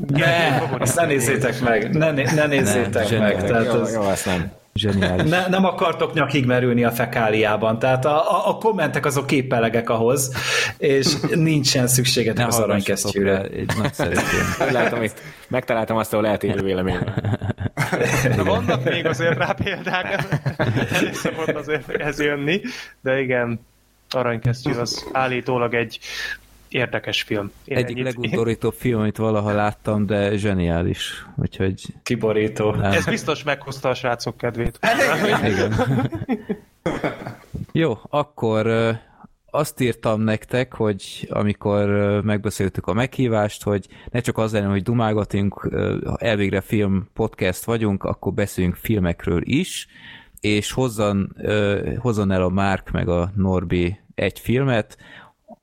[0.07, 3.43] Ne, azt ne nézzétek meg, ne, ne nézzétek ne, meg.
[3.43, 3.93] Tehát jó, az...
[3.93, 4.51] jó, azt nem.
[4.79, 5.29] Zseniális.
[5.29, 10.33] Ne, nem akartok nyakig merülni a fekáliában, tehát a, a, a kommentek azok képelegek ahhoz,
[10.77, 13.41] és nincsen szükségetek az aranykesztyűre.
[13.41, 13.71] Egy
[14.71, 16.99] Látom, itt megtaláltam azt, ahol lehet élő vélemény.
[18.43, 20.25] Vannak még azért rá példák,
[20.91, 22.61] elég szabad azért ez jönni,
[23.01, 23.59] de igen,
[24.09, 25.99] aranykesztyű az állítólag egy
[26.75, 27.51] érdekes film.
[27.65, 31.25] Én Egyik legutorítóbb film, amit valaha láttam, de zseniális.
[31.35, 31.85] Úgyhogy...
[32.03, 32.71] Kiborító.
[32.71, 32.91] Nem.
[32.91, 34.79] Ez biztos meghozta a srácok kedvét.
[35.45, 35.73] Igen.
[37.71, 38.67] Jó, akkor
[39.49, 41.87] azt írtam nektek, hogy amikor
[42.23, 45.69] megbeszéltük a meghívást, hogy ne csak az lenne, hogy dumálgatunk,
[46.17, 49.87] elvégre film podcast vagyunk, akkor beszéljünk filmekről is,
[50.39, 51.35] és hozzon,
[51.97, 54.97] hozzon el a Márk meg a Norbi egy filmet,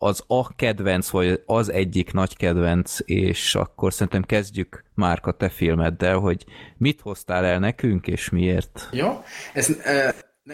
[0.02, 5.48] az a kedvenc, vagy az egyik nagy kedvenc, és akkor szerintem kezdjük már a te
[5.48, 6.44] filmeddel, hogy
[6.76, 8.88] mit hoztál el nekünk, és miért?
[8.92, 9.22] Jó,
[9.52, 10.08] ez, uh,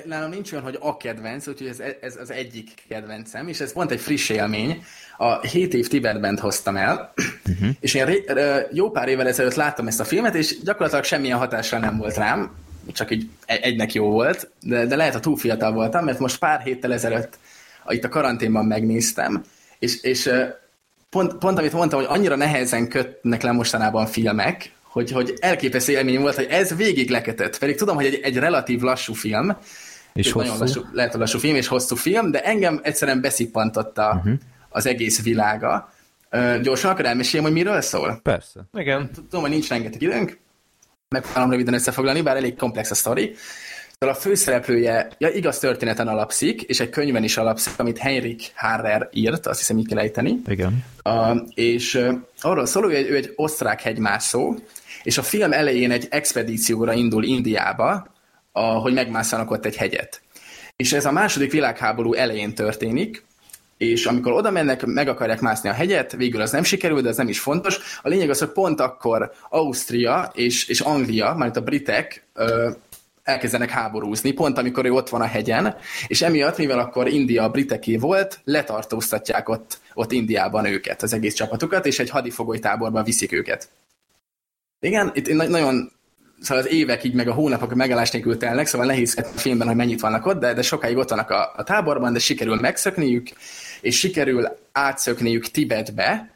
[0.05, 3.91] nálam nincs olyan, hogy a kedvenc, úgyhogy ez, ez az egyik kedvencem, és ez pont
[3.91, 4.85] egy friss élmény.
[5.17, 7.13] A 7 év Tibetben hoztam el,
[7.49, 7.69] uh-huh.
[7.81, 8.25] és én ré,
[8.73, 12.55] jó pár évvel ezelőtt láttam ezt a filmet, és gyakorlatilag semmilyen hatásra nem volt rám,
[12.93, 16.61] csak így egynek jó volt, de, de lehet, hogy túl fiatal voltam, mert most pár
[16.61, 17.39] héttel ezelőtt
[17.89, 19.45] itt a karanténban megnéztem,
[19.79, 20.31] és, és
[21.11, 26.21] pont, pont amit mondtam, hogy annyira nehezen kötnek le mostanában filmek, hogy, hogy elképesztő élmény
[26.21, 27.59] volt, hogy ez végig lekötött.
[27.59, 29.57] Pedig tudom, hogy egy, egy relatív lassú film,
[30.13, 30.47] és hosszú.
[30.47, 34.39] Nagyon lassú, lehet, hogy lassú film, és hosszú film, de engem egyszerűen beszippantotta uh-huh.
[34.69, 35.93] az egész világa.
[36.33, 38.21] Uh, gyorsan akar elmesélni, hogy miről szól?
[38.23, 38.61] Persze.
[38.73, 39.11] Igen.
[39.15, 40.39] Tudom, hogy nincs rengeteg időnk,
[41.09, 43.35] megpróbálom röviden összefoglalni, bár elég komplex a sztori.
[44.01, 49.09] Szóval a főszereplője ja, igaz történeten alapszik, és egy könyvben is alapszik, amit Heinrich Harrer
[49.13, 50.41] írt, azt hiszem így kell ejteni.
[50.47, 50.85] Igen.
[51.05, 54.55] Uh, és uh, arról szól, hogy ő egy osztrák hegymászó,
[55.03, 58.07] és a film elején egy expedícióra indul Indiába,
[58.53, 60.23] uh, hogy megmásszanak ott egy hegyet.
[60.77, 63.25] És ez a második világháború elején történik,
[63.77, 67.17] és amikor oda mennek, meg akarják mászni a hegyet, végül az nem sikerül, de ez
[67.17, 67.79] nem is fontos.
[68.03, 72.27] A lényeg az, hogy pont akkor Ausztria és, és Anglia, mert a britek
[73.29, 75.77] elkezdenek háborúzni, pont amikor ő ott van a hegyen,
[76.07, 81.35] és emiatt, mivel akkor India a briteké volt, letartóztatják ott, ott Indiában őket, az egész
[81.35, 83.69] csapatukat, és egy hadifogoly táborban viszik őket.
[84.81, 85.93] Igen, itt nagyon
[86.41, 89.77] szóval az évek így, meg a hónapok megállás nélkül telnek, szóval nehéz a filmben, hogy
[89.77, 93.29] mennyit vannak ott, de, de sokáig ott vannak a, a táborban, de sikerül megszökniük,
[93.81, 96.31] és sikerül átszökniük Tibetbe,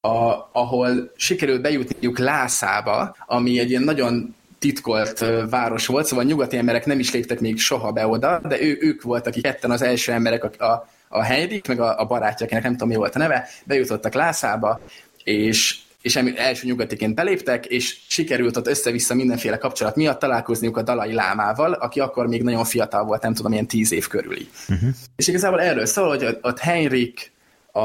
[0.00, 6.86] a, ahol sikerül bejutniuk Lászába, ami egy ilyen nagyon titkolt város volt, szóval nyugati emberek
[6.86, 10.12] nem is léptek még soha be oda, de ő, ők voltak így ketten az első
[10.12, 13.18] emberek, a, a, a Henrik, meg a, a barátja, akinek nem tudom mi volt a
[13.18, 14.80] neve, bejutottak Lászába,
[15.24, 21.12] és, és első nyugatiként beléptek, és sikerült ott össze-vissza mindenféle kapcsolat miatt találkozniuk a Dalai
[21.12, 24.48] Lámával, aki akkor még nagyon fiatal volt, nem tudom, ilyen tíz év körüli.
[24.68, 24.88] Uh-huh.
[25.16, 27.32] És igazából erről szól, hogy ott Henrik,
[27.72, 27.80] a,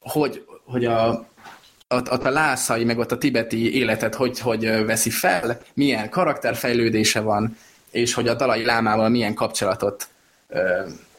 [0.00, 1.26] hogy, hogy a,
[1.88, 7.20] ott, ott a lászai, meg ott a tibeti életet hogy, hogy veszi fel, milyen karakterfejlődése
[7.20, 7.56] van,
[7.90, 10.08] és hogy a dalai lámával milyen kapcsolatot
[10.48, 10.60] ö,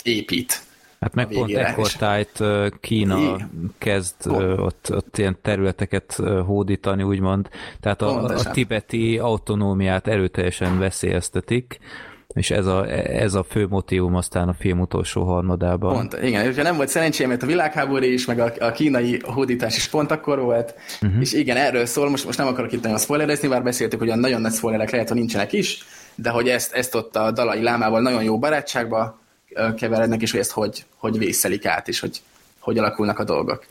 [0.04, 0.62] épít.
[1.00, 2.44] Hát meg pont ekkor tájt
[2.82, 3.44] Kína I,
[3.78, 4.16] kezd
[4.58, 7.50] ott, ott ilyen területeket hódítani, úgymond.
[7.80, 11.80] Tehát a, a tibeti autonómiát erőteljesen veszélyeztetik,
[12.38, 15.94] és ez a, ez a fő motivum aztán a film utolsó harmadában.
[15.94, 19.78] Pont, igen, és nem volt szerencsém, mert a világháború is, meg a, a kínai hódítás
[19.78, 21.22] is pont akkor volt, uh-huh.
[21.22, 24.16] és igen, erről szól, most, most nem akarok itt nagyon spoilerezni, bár beszéltük, hogy a
[24.16, 25.84] nagyon nagy spoilerek lehet, hogy nincsenek is,
[26.16, 29.20] de hogy ezt, ezt ott a Dalai Lámával nagyon jó barátságba
[29.76, 32.22] keverednek, és hogy ezt hogy, hogy vészelik át, és hogy
[32.60, 33.66] hogy alakulnak a dolgok.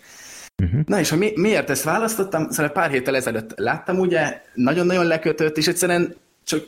[0.63, 0.81] Uh-huh.
[0.87, 2.51] Na és hogy mi, miért ezt választottam?
[2.51, 6.15] Szóval pár héttel ezelőtt láttam ugye, nagyon-nagyon lekötött, és egyszerűen
[6.45, 6.65] csak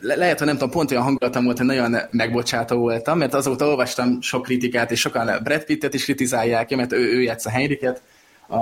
[0.00, 3.66] le- lehet, hogy nem tudom, pont olyan hangulatom volt, hogy nagyon megbocsátó voltam, mert azóta
[3.66, 8.02] olvastam sok kritikát, és sokan Brad Pittet is kritizálják, mert ő, ő játsza Henriket.
[8.48, 8.56] A,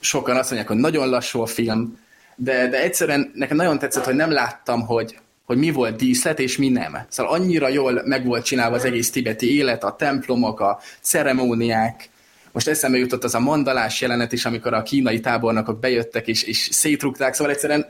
[0.00, 1.98] sokan azt mondják, hogy nagyon lassú a film,
[2.36, 6.56] de, de egyszerűen nekem nagyon tetszett, hogy nem láttam, hogy, hogy mi volt díszlet, és
[6.56, 6.98] mi nem.
[7.08, 12.10] Szóval annyira jól meg volt csinálva az egész tibeti élet, a templomok, a ceremóniák,
[12.52, 16.68] most eszembe jutott az a mandalás jelenet is, amikor a kínai tábornokok bejöttek és, és
[16.70, 17.86] szétrugták, szóval egyszerűen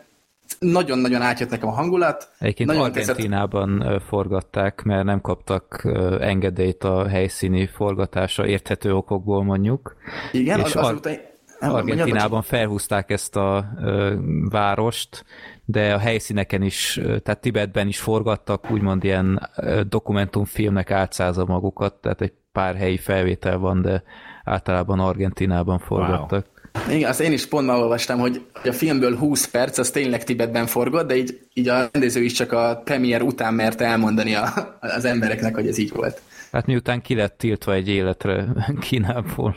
[0.58, 2.30] nagyon-nagyon átjött nekem a hangulat.
[2.38, 4.02] Egyébként nagyon Argentínában tetszett...
[4.02, 5.88] forgatták, mert nem kaptak
[6.20, 9.96] engedélyt a helyszíni forgatásra, érthető okokból mondjuk.
[10.32, 11.10] Igen, és az, azóta...
[11.10, 11.30] Ar-
[11.74, 14.14] Argentinában felhúzták ezt a ö,
[14.50, 15.24] várost,
[15.64, 19.50] de a helyszíneken is, tehát Tibetben is forgattak, úgymond ilyen
[19.88, 24.02] dokumentumfilmnek átszázza magukat, tehát egy pár helyi felvétel van, de
[24.44, 26.46] általában Argentinában forgattak.
[26.46, 26.51] Wow.
[26.90, 30.66] Igen, azt én is pont már olvastam, hogy a filmből 20 perc, az tényleg Tibetben
[30.66, 35.04] forgott, de így, így a rendező is csak a premier után merte elmondani a, az
[35.04, 36.20] embereknek, hogy ez így volt.
[36.52, 38.46] Hát miután ki lett tiltva egy életre
[38.88, 39.56] Kínából.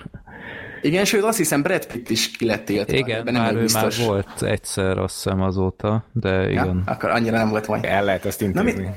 [0.81, 2.97] Igen, sőt azt hiszem Brad Pitt is ki lett tiltva.
[2.97, 3.97] Igen, nem már ő biztos.
[3.97, 6.83] már volt egyszer, azt hiszem azóta, de igen.
[6.85, 7.85] Ja, akkor annyira nem volt majd.
[7.85, 8.71] El lehet ezt intézni.
[8.71, 8.87] Na, mi...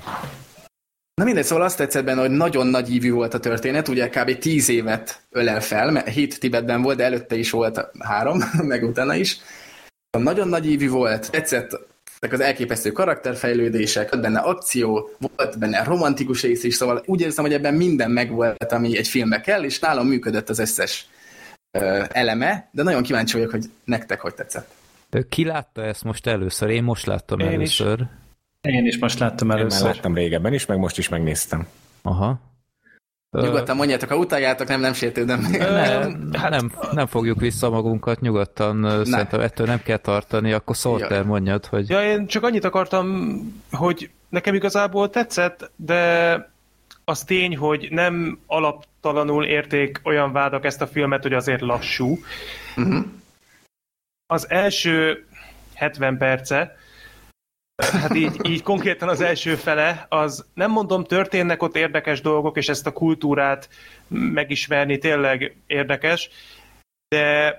[1.19, 4.39] Na mindegy, szóval azt tetszett benne, hogy nagyon nagy ívű volt a történet, ugye kb.
[4.39, 9.15] 10 évet ölel fel, mert 7 Tibetben volt, de előtte is volt három, meg utána
[9.15, 9.39] is.
[10.19, 11.81] Nagyon nagy ívű volt, tetszett
[12.31, 17.55] az elképesztő karakterfejlődések, volt benne akció, volt benne romantikus rész is, szóval úgy érzem, hogy
[17.55, 21.07] ebben minden megvolt, ami egy filmbe kell, és nálam működött az összes
[21.71, 24.71] ö, eleme, de nagyon kíváncsi vagyok, hogy nektek hogy tetszett.
[25.29, 26.69] Ki látta ezt most először?
[26.71, 28.01] Én most láttam Én először.
[28.01, 28.07] Is.
[28.61, 29.79] Én is most láttam először.
[29.79, 31.67] Én már láttam régebben is, meg most is megnéztem.
[32.03, 32.41] Aha.
[33.31, 35.41] Nyugodtan mondjátok, ha utáljátok, nem, nem sértődöm.
[35.59, 39.05] Nem, hát, nem, nem fogjuk vissza magunkat, nyugodtan ne.
[39.05, 41.89] szerintem ettől nem kell tartani, akkor szólt el, mondjad, hogy...
[41.89, 43.39] Ja, én csak annyit akartam,
[43.71, 46.51] hogy nekem igazából tetszett, de
[47.05, 52.19] az tény, hogy nem alaptalanul érték olyan vádak ezt a filmet, hogy azért lassú.
[52.77, 53.05] Uh-huh.
[54.27, 55.27] Az első
[55.75, 56.77] 70 perce
[57.83, 62.69] Hát így, így konkrétan az első fele, az nem mondom, történnek ott érdekes dolgok, és
[62.69, 63.69] ezt a kultúrát
[64.09, 66.31] megismerni tényleg érdekes,
[67.09, 67.57] de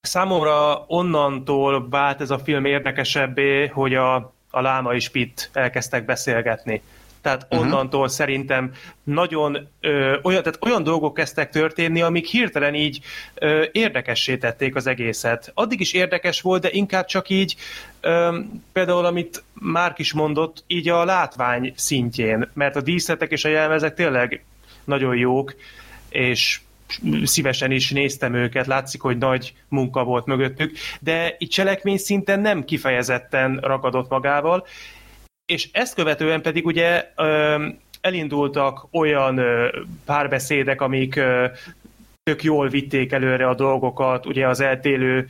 [0.00, 4.14] számomra onnantól vált ez a film érdekesebbé, hogy a,
[4.50, 6.82] a Láma és Pitt elkezdtek beszélgetni.
[7.22, 7.60] Tehát uh-huh.
[7.60, 8.72] onnantól szerintem
[9.04, 13.00] nagyon ö, olyan, tehát olyan dolgok kezdtek történni, amik hirtelen így
[13.34, 15.50] ö, érdekessé tették az egészet.
[15.54, 17.56] Addig is érdekes volt, de inkább csak így,
[18.00, 18.38] ö,
[18.72, 23.94] például amit Márk is mondott, így a látvány szintjén, mert a díszletek és a jelmezek
[23.94, 24.44] tényleg
[24.84, 25.54] nagyon jók,
[26.08, 26.60] és
[27.24, 32.64] szívesen is néztem őket, látszik, hogy nagy munka volt mögöttük, de itt cselekmény szinten nem
[32.64, 34.66] kifejezetten ragadott magával,
[35.52, 37.12] és ezt követően pedig ugye
[38.00, 39.40] elindultak olyan
[40.04, 41.20] párbeszédek, amik
[42.22, 45.28] tök jól vitték előre a dolgokat, ugye az eltélő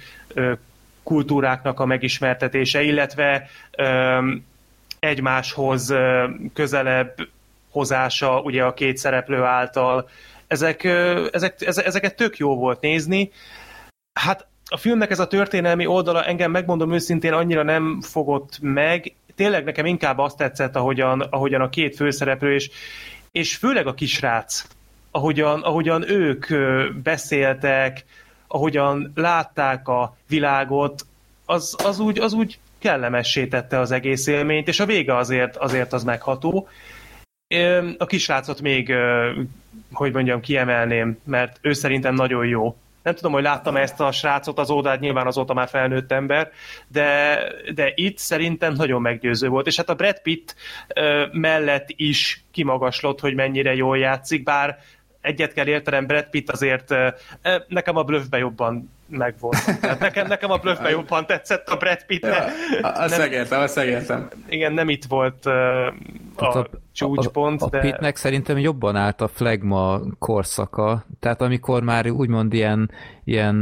[1.02, 3.48] kultúráknak a megismertetése, illetve
[4.98, 5.94] egymáshoz
[6.54, 7.14] közelebb
[7.70, 10.08] hozása ugye a két szereplő által.
[10.46, 10.84] Ezek,
[11.32, 13.30] ezek, ezeket tök jó volt nézni.
[14.12, 19.64] Hát a filmnek ez a történelmi oldala engem megmondom őszintén annyira nem fogott meg, tényleg
[19.64, 22.70] nekem inkább azt tetszett, ahogyan, ahogyan a két főszereplő, és,
[23.30, 24.66] és főleg a kisrác,
[25.10, 26.46] ahogyan, ahogyan ők
[27.02, 28.04] beszéltek,
[28.46, 31.06] ahogyan látták a világot,
[31.44, 35.92] az, az, úgy, az úgy kellemessé tette az egész élményt, és a vége azért, azért
[35.92, 36.68] az megható.
[37.98, 38.92] A kisrácot még,
[39.92, 42.76] hogy mondjam, kiemelném, mert ő szerintem nagyon jó.
[43.02, 46.50] Nem tudom, hogy láttam ezt a srácot az ódát, nyilván azóta már felnőtt ember,
[46.88, 47.38] de,
[47.74, 49.66] de itt szerintem nagyon meggyőző volt.
[49.66, 50.54] És hát a Brad Pitt
[51.32, 54.78] mellett is kimagaslott, hogy mennyire jól játszik, bár
[55.20, 56.94] egyet kell értenem, Brad Pitt azért
[57.68, 59.80] nekem a bluffbe jobban megvolt.
[59.80, 62.22] Tehát nekem, nekem a bluffbe jobban tetszett a Brad Pitt.
[62.22, 62.44] Ja,
[62.82, 64.28] azt megértem, azt megértem.
[64.48, 65.52] Igen, nem itt volt uh,
[66.36, 67.62] a, a csúcspont.
[67.62, 67.78] A, a, a de...
[67.78, 72.90] Pittnek szerintem jobban állt a flagma korszaka, tehát amikor már úgymond ilyen,
[73.24, 73.54] ilyen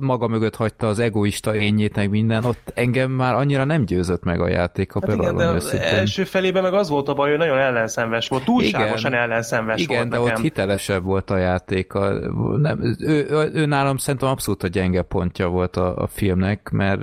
[0.00, 4.40] maga mögött hagyta az egoista ényét, meg minden, ott engem már annyira nem győzött meg
[4.40, 7.58] a játék, hát igen, de az első felében meg az volt a baj, hogy nagyon
[7.58, 10.34] ellenszenves volt, túlságosan igen, ellenszenves igen, volt de nekem.
[10.34, 11.94] ott hitelesebb volt a játék.
[11.94, 12.12] A,
[12.56, 17.00] nem, ő, ő, ő nálam szerintem abszolút a gyenge pontja volt a, a filmnek, mert,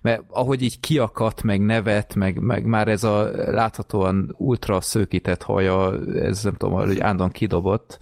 [0.00, 5.92] mert ahogy így kiakadt, meg nevet, meg, meg már ez a láthatóan ultra szőkített haja,
[6.14, 7.98] ez nem tudom, hogy ándon kidobott.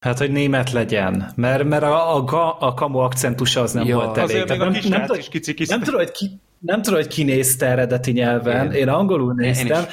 [0.00, 4.16] Hát, hogy német legyen, mert, mert a, a, a kamu akcentusa az nem ja, volt
[4.16, 4.36] elég.
[4.36, 7.22] Azért még a nem, nem, is kici, nem tudom, hogy ki, nem tudom, hogy ki
[7.22, 9.88] nézte eredeti nyelven, én, én angolul néztem, én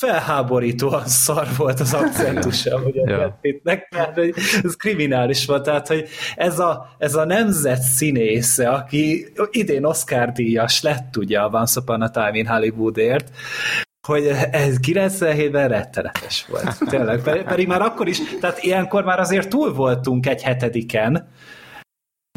[0.00, 3.38] felháborítóan szar volt az akcentusa, hogy a ja.
[3.62, 4.18] mert
[4.64, 10.82] ez kriminális volt, tehát hogy ez a, ez a nemzet színésze, aki idén Oscar díjas
[10.82, 13.30] lett ugye a Once Upon a Time in Hollywoodért,
[14.06, 16.78] hogy ez 97-ben rettenetes volt.
[16.88, 21.28] Tényleg, pedig már akkor is, tehát ilyenkor már azért túl voltunk egy hetediken,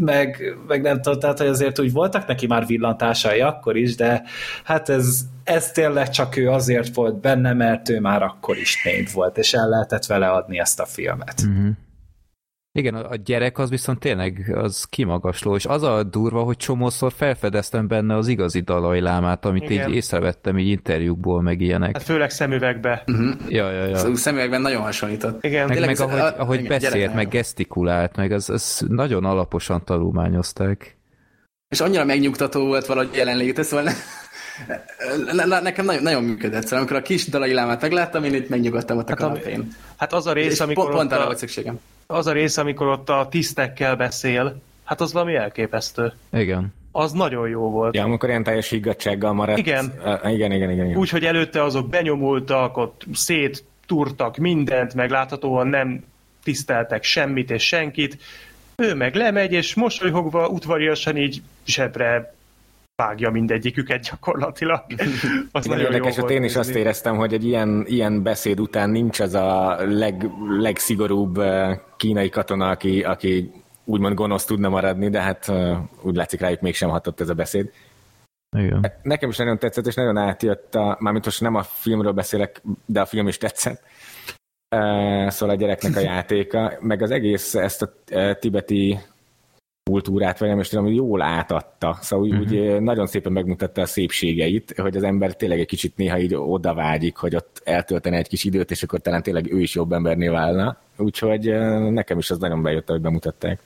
[0.02, 4.24] meg, meg nem tudom, tehát hogy azért úgy voltak neki már villantásai akkor is, de
[4.64, 9.14] hát ez, ez tényleg csak ő azért volt benne, mert ő már akkor is név
[9.14, 11.42] volt, és el lehetett vele adni ezt a filmet.
[11.46, 11.70] Mm-hmm.
[12.76, 17.88] Igen, a gyerek az viszont tényleg az kimagasló, és az a durva, hogy csomószor felfedeztem
[17.88, 19.90] benne az igazi Dalai Lámát, amit Igen.
[19.90, 21.92] így észrevettem így interjúkból, meg ilyenek.
[21.94, 23.04] Hát főleg szemüvegbe.
[23.08, 23.34] Uh-huh.
[23.48, 23.98] Ja, ja, ja.
[23.98, 25.44] Szóval szemüvegben nagyon hasonlított.
[25.44, 25.68] Igen.
[25.68, 29.84] Meg, meg ahogy, a, ahogy igen, beszélt, gyerek, meg gesztikulált, meg az, az nagyon alaposan
[29.84, 30.98] tanulmányozták.
[31.70, 33.98] És annyira megnyugtató volt valahogy jelenléte, szóval ne, ne,
[35.62, 36.64] nekem nagyon, nagyon működött.
[36.64, 39.76] Szóval amikor a kis Dalai Lámát megláttam, én itt megnyugodtam ott a hát, kanapén.
[39.98, 41.80] Hát az a rész, amikor pont, pont arra volt szükségem
[42.14, 46.14] az a rész, amikor ott a tisztekkel beszél, hát az valami elképesztő.
[46.32, 46.74] Igen.
[46.92, 47.96] Az nagyon jó volt.
[47.96, 49.58] Ja, amikor ilyen teljes higgadsággal maradt.
[49.58, 49.94] Igen.
[49.98, 50.86] Uh, igen, igen, igen.
[50.86, 50.98] igen.
[50.98, 56.04] Úgyhogy előtte azok benyomultak, ott széttúrtak mindent, meg láthatóan nem
[56.44, 58.18] tiszteltek semmit és senkit.
[58.76, 62.33] Ő meg lemegy, és mosolyogva udvariasan így zsebre
[62.96, 64.84] vágja mindegyiküket gyakorlatilag.
[65.52, 69.20] Az nagyon érdekes, hogy én is azt éreztem, hogy egy ilyen, ilyen beszéd után nincs
[69.20, 71.42] az a leg, legszigorúbb
[71.98, 73.52] kínai katona, aki, aki
[73.86, 75.52] úgymond gonosz tudna maradni, de hát
[76.02, 77.72] úgy látszik rájuk mégsem hatott ez a beszéd.
[78.58, 78.92] Igen.
[79.02, 83.02] Nekem is nagyon tetszett, és nagyon átjött, a, mármint most nem a filmről beszélek, de
[83.02, 83.82] a film is tetszett.
[85.28, 87.94] Szóval a gyereknek a játéka, meg az egész ezt a
[88.40, 89.00] tibeti
[89.84, 91.98] kultúrát, vagy nem is tudom, jól átadta.
[92.02, 92.44] Szóval uh-huh.
[92.44, 92.84] úgy mhm.
[92.84, 97.16] nagyon szépen megmutatta a szépségeit, hogy az ember tényleg egy kicsit néha így oda vágyik,
[97.16, 100.78] hogy ott eltöltene egy kis időt, és akkor talán tényleg ő is jobb embernél válna.
[100.98, 101.46] Úgyhogy
[101.92, 103.60] nekem is az nagyon bejött, hogy bemutatták.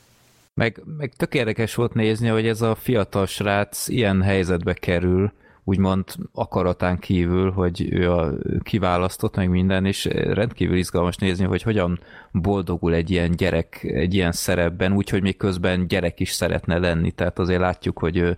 [0.54, 5.32] Meg, meg tök érdekes volt nézni, hogy ez a fiatal srác ilyen helyzetbe kerül,
[5.68, 12.00] úgymond akaratán kívül, hogy ő a kiválasztott meg minden, és rendkívül izgalmas nézni, hogy hogyan
[12.32, 17.40] boldogul egy ilyen gyerek egy ilyen szerepben, úgyhogy még közben gyerek is szeretne lenni, tehát
[17.40, 18.38] azért látjuk, hogy ő,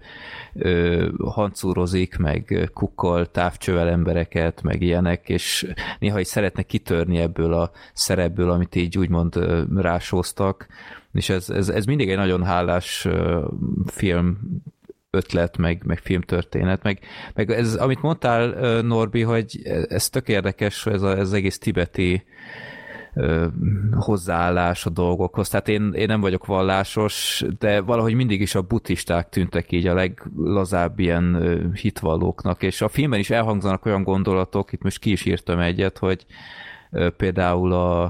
[0.54, 7.72] ő hancúrozik, meg kukkol távcsövel embereket, meg ilyenek, és néha is szeretne kitörni ebből a
[7.94, 9.40] szerepből, amit így úgymond
[9.76, 10.68] rásóztak,
[11.12, 13.08] és ez, ez, ez mindig egy nagyon hálás
[13.86, 14.40] film
[15.12, 17.00] ötlet, meg, meg filmtörténet, meg,
[17.34, 22.24] meg ez, amit mondtál, Norbi, hogy ez tök érdekes, ez, a, ez egész tibeti
[23.92, 25.50] hozzáállás a dolgokhoz.
[25.50, 29.94] Tehát én, én nem vagyok vallásos, de valahogy mindig is a buddhisták tűntek így a
[29.94, 35.60] leglazább ilyen hitvallóknak, és a filmben is elhangzanak olyan gondolatok, itt most ki is írtam
[35.60, 36.26] egyet, hogy
[37.18, 38.04] például a,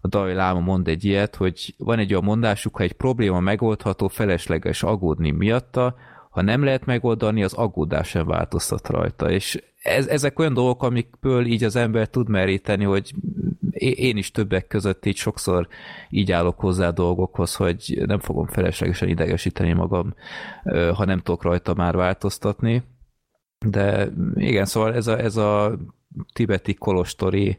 [0.00, 4.08] a Dalai Láma mond egy ilyet, hogy van egy olyan mondásuk, ha egy probléma megoldható,
[4.08, 5.94] felesleges aggódni miatta,
[6.34, 11.46] ha nem lehet megoldani, az aggódás sem változtat rajta, és ez, ezek olyan dolgok, amikből
[11.46, 13.14] így az ember tud meríteni, hogy
[13.78, 15.68] én is többek között így sokszor
[16.10, 20.14] így állok hozzá dolgokhoz, hogy nem fogom feleslegesen idegesíteni magam,
[20.94, 22.82] ha nem tudok rajta már változtatni.
[23.66, 25.78] De igen, szóval ez a, ez a
[26.32, 27.58] tibeti kolostori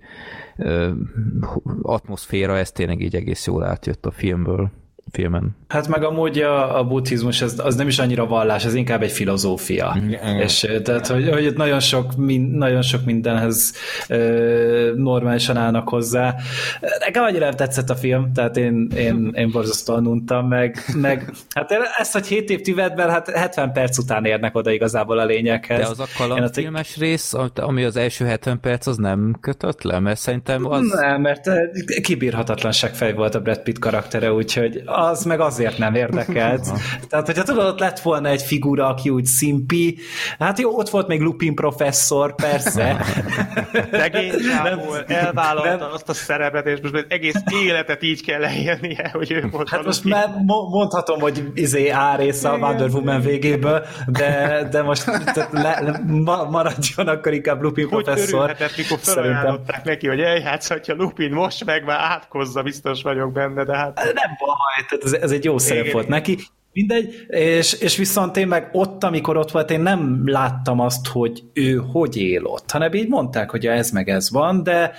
[1.82, 4.72] atmoszféra, ez tényleg így egész jól átjött a filmből
[5.16, 5.56] filmen.
[5.68, 9.12] Hát meg amúgy a, a buddhizmus az, az nem is annyira vallás, ez inkább egy
[9.12, 9.98] filozófia.
[10.00, 10.38] Mm.
[10.40, 13.74] És tehát, hogy, hogy nagyon sok, min, nagyon sok mindenhez
[14.08, 16.36] ö, normálisan állnak hozzá.
[17.00, 22.14] Nekem annyira tetszett a film, tehát én, én, én borzasztóan untam, meg, meg hát ezt,
[22.14, 25.80] hogy 7 év Tibetben, hát 70 perc után érnek oda igazából a lényekhez.
[25.80, 30.20] De az a kalandfilmes rész, ami az első 70 perc, az nem kötött le, mert
[30.20, 30.92] szerintem az...
[30.92, 31.50] Nem, mert
[32.02, 36.72] kibírhatatlan fej volt a Brad Pitt karaktere, úgyhogy az meg azért nem érdekelt.
[37.10, 39.98] Tehát, hogyha tudod, ott lett volna egy figura, aki úgy szimpi,
[40.40, 43.06] hát jó, ott volt még Lupin professzor, persze.
[43.92, 44.32] Szegény
[45.08, 45.94] elvállalta nem.
[45.94, 50.04] azt a szerepet, és most egész életet így kell leélnie, hogy ő volt Hát most
[50.04, 50.30] már
[50.70, 55.06] mondhatom, hogy izé A része a Wonder Woman végéből, de, de most
[55.52, 56.02] le, le,
[56.50, 58.40] maradjon akkor inkább Lupin hogy professzor.
[58.40, 63.64] Hogy örülhetett, mikor felajánlották neki, hogy eljátszhatja Lupin, most meg már átkozza, biztos vagyok benne,
[63.64, 63.96] de hát...
[63.96, 66.38] Nem baj, tehát ez, ez egy jó szerep volt neki.
[66.74, 71.44] Mindegy, és, és viszont én meg ott, amikor ott volt, én nem láttam azt, hogy
[71.54, 74.92] ő hogy él ott, hanem így mondták, hogy ez meg ez van, de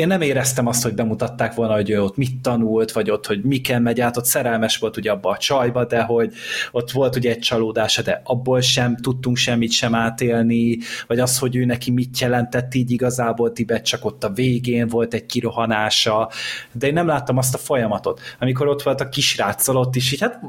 [0.00, 3.42] én nem éreztem azt, hogy bemutatták volna, hogy ő ott mit tanult, vagy ott, hogy
[3.42, 6.32] miken megy át, ott szerelmes volt ugye abba a csajba, de hogy
[6.72, 11.56] ott volt ugye egy csalódása, de abból sem tudtunk semmit sem átélni, vagy az, hogy
[11.56, 16.30] ő neki mit jelentett így igazából Tibet, csak ott a végén volt egy kirohanása,
[16.72, 18.20] de én nem láttam azt a folyamatot.
[18.38, 20.40] Amikor ott volt a kisráccal, ott is így, hát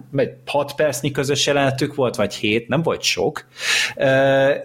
[0.45, 3.45] hat percnyi közös jelenetük volt, vagy hét, nem volt sok,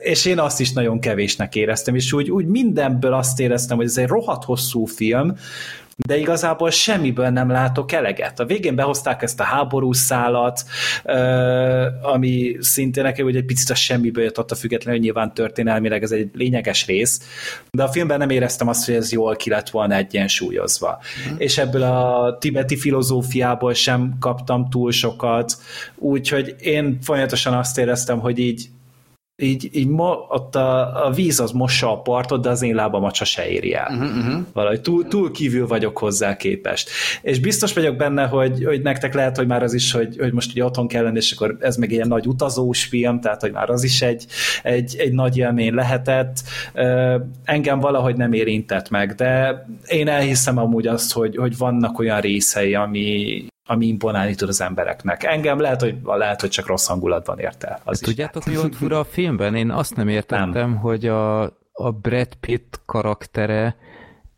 [0.01, 3.99] és én azt is nagyon kevésnek éreztem, és úgy, úgy mindenből azt éreztem, hogy ez
[3.99, 5.35] egy rohadt hosszú film,
[6.07, 8.41] de igazából semmiből nem látok eleget.
[8.41, 10.65] A végén behozták ezt a háborús szálat,
[12.03, 16.31] ami szintén nekem egy picit a semmiből jött ott a függetlenül, nyilván történelmileg ez egy
[16.35, 17.21] lényeges rész,
[17.71, 20.99] de a filmben nem éreztem azt, hogy ez jól ki lett volna egyensúlyozva.
[21.33, 21.35] Mm.
[21.39, 25.57] És ebből a tibeti filozófiából sem kaptam túl sokat,
[25.95, 28.69] úgyhogy én folyamatosan azt éreztem, hogy így
[29.43, 33.15] így, így ma, ott a, a víz az mossa a partot, de az én lábamat
[33.15, 33.89] se éri el.
[33.91, 34.45] Uh-huh, uh-huh.
[34.53, 36.91] Valahogy túl, túl kívül vagyok hozzá képest.
[37.23, 40.51] És biztos vagyok benne, hogy, hogy nektek lehet, hogy már az is, hogy, hogy most
[40.51, 43.71] ugye otthon kell lenni, és akkor ez meg ilyen nagy utazós film, tehát hogy már
[43.71, 44.27] az is egy,
[44.63, 46.43] egy, egy nagy élmény lehetett.
[47.45, 52.75] Engem valahogy nem érintett meg, de én elhiszem amúgy azt, hogy, hogy vannak olyan részei,
[52.75, 55.25] ami, ami imponálni tud az embereknek.
[55.25, 57.81] Engem lehet, hogy, lehet, hogy csak rossz hangulatban érte.
[57.85, 59.55] Az Tudjátok, mi volt fura a filmben?
[59.55, 60.77] Én azt nem értettem, nem.
[60.77, 63.77] hogy a, a Brad Pitt karaktere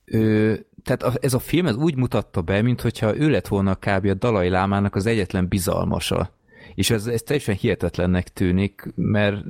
[0.04, 4.06] ő, tehát ez a film ez úgy mutatta be, mintha ő lett volna kb.
[4.06, 6.30] a Dalai Lámának az egyetlen bizalmasa.
[6.74, 9.44] És ez, ez teljesen hihetetlennek tűnik, mert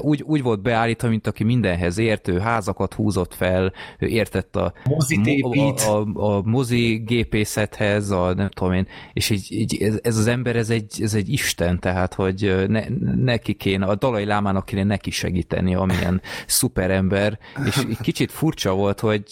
[0.00, 4.72] úgy, úgy volt beállítva, mint aki mindenhez ért, ő házakat húzott fel, ő értett a,
[4.84, 10.26] a, a, a mozi gépészethez, a nem tudom én, és így, így ez, ez, az
[10.26, 14.84] ember, ez egy, ez egy isten, tehát, hogy ne, neki kéne, a Dalai Lámának kéne
[14.84, 19.22] neki segíteni, amilyen szuperember, és egy kicsit furcsa volt, hogy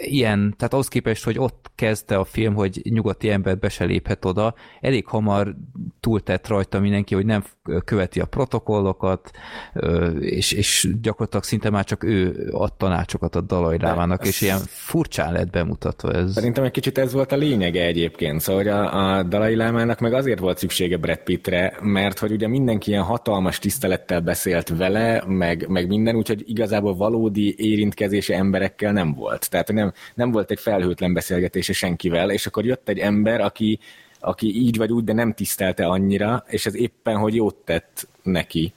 [0.00, 4.24] ilyen, tehát ahhoz képest, hogy ott kezdte a film, hogy nyugati ember be se léphet
[4.24, 5.56] oda, elég hamar
[6.00, 7.44] túltett rajta mindenki, hogy nem
[7.84, 9.30] követi a protokollokat,
[10.20, 15.32] és, és gyakorlatilag szinte már csak ő ad tanácsokat a Dalai Lámának, és ilyen furcsán
[15.32, 16.32] lett bemutatva ez.
[16.32, 20.12] Szerintem egy kicsit ez volt a lényege egyébként, szóval hogy a, a Dalai Lámának meg
[20.12, 25.68] azért volt szüksége Brad Pittre, mert hogy ugye mindenki ilyen hatalmas tisztelettel beszélt vele, meg,
[25.68, 29.50] meg minden, úgyhogy igazából valódi érintkezése emberekkel nem volt.
[29.50, 33.78] Tehát nem, nem volt egy felhőtlen beszélgetése senkivel, és akkor jött egy ember, aki
[34.20, 38.72] aki így vagy úgy, de nem tisztelte annyira, és ez éppen, hogy jót tett neki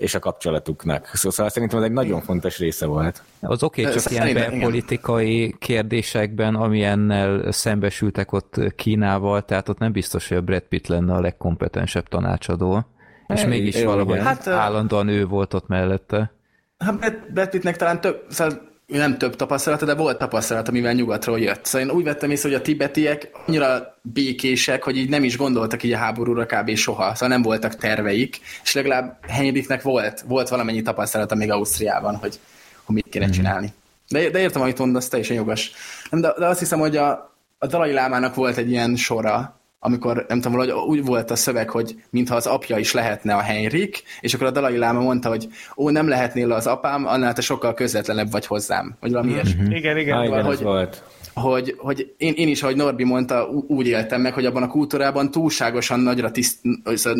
[0.00, 1.10] és a kapcsolatuknak.
[1.12, 3.22] Szóval szerintem ez egy nagyon fontos része volt.
[3.40, 10.28] Az oké, okay, csak ilyen politikai kérdésekben, amilyennel szembesültek ott Kínával, tehát ott nem biztos,
[10.28, 12.84] hogy a Brad Pitt lenne a legkompetensebb tanácsadó.
[13.26, 16.32] És mégis valahogy hát, állandóan ő volt ott mellette.
[16.78, 21.64] Hát Brad Pittnek talán több, szóval nem több tapasztalata, de volt tapasztalat, amivel nyugatról jött.
[21.64, 25.82] Szóval én úgy vettem észre, hogy a tibetiek annyira békések, hogy így nem is gondoltak
[25.82, 26.74] így a háborúra kb.
[26.76, 27.14] soha.
[27.14, 32.38] Szóval nem voltak terveik, és legalább Henriknek volt, volt valamennyi tapasztalata még Ausztriában, hogy,
[32.84, 33.34] hogy mit kéne mm-hmm.
[33.34, 33.72] csinálni.
[34.08, 35.70] De, de értem, amit mondasz, teljesen jogos.
[36.10, 40.40] De, de azt hiszem, hogy a, a Dalai Lámának volt egy ilyen sora, amikor nem
[40.40, 44.34] tudom, hogy úgy volt a szöveg, hogy mintha az apja is lehetne a Henrik, és
[44.34, 48.30] akkor a Dalai Láma mondta, hogy ó, nem lehetnél az apám, annál te sokkal közvetlenebb
[48.30, 48.96] vagy hozzám.
[49.00, 49.36] Vagy valami mm-hmm.
[49.36, 49.76] ilyesmi.
[49.76, 50.16] Igen, igen.
[50.16, 51.02] Ah, igen hogy, volt.
[51.34, 55.30] Hogy, hogy én, én is, ahogy Norbi mondta, úgy éltem meg, hogy abban a kultúrában
[55.30, 56.58] túlságosan nagyra tiszt,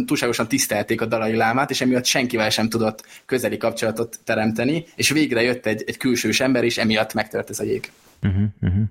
[0.06, 5.42] túlságosan tisztelték a Dalai Lámát, és emiatt senkivel sem tudott közeli kapcsolatot teremteni, és végre
[5.42, 7.90] jött egy, egy külsős ember, és emiatt megtört ez a jég.
[8.22, 8.82] Uh-huh, uh-huh.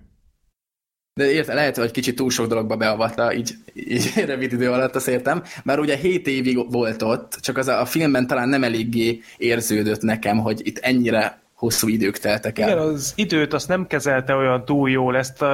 [1.19, 5.07] De érte, lehet, hogy kicsit túl sok dologba beavatta, így, így rövid idő alatt, azt
[5.07, 5.43] értem.
[5.63, 10.01] Mert ugye 7 évig volt ott, csak az a, a filmben talán nem eléggé érződött
[10.01, 12.67] nekem, hogy itt ennyire hosszú idők teltek el.
[12.67, 15.49] Igen, az időt azt nem kezelte olyan túl jól, ezt uh,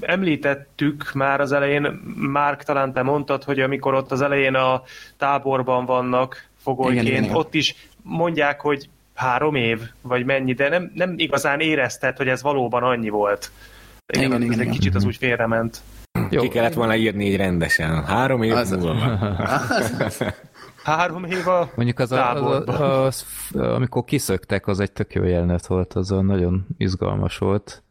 [0.00, 1.82] említettük már az elején,
[2.16, 4.82] Márk talán te mondtad, hogy amikor ott az elején a
[5.16, 7.36] táborban vannak fogolyként, igen, igen, igen.
[7.36, 12.42] ott is mondják, hogy három év, vagy mennyi, de nem, nem igazán érezted, hogy ez
[12.42, 13.50] valóban annyi volt.
[14.14, 15.80] Igen, igen, igen, egy kicsit az úgy félrement.
[16.30, 16.40] Jó.
[16.42, 18.04] Ki kellett volna írni így rendesen.
[18.04, 18.70] Három év az...
[18.70, 19.18] múlva.
[20.84, 25.24] Három év a Mondjuk az, a, az, a, az, amikor kiszöktek, az egy tök jó
[25.24, 27.82] jelenet volt, az nagyon izgalmas volt.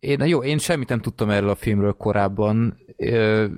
[0.00, 2.78] Én, jó, én semmit nem tudtam erről a filmről korábban.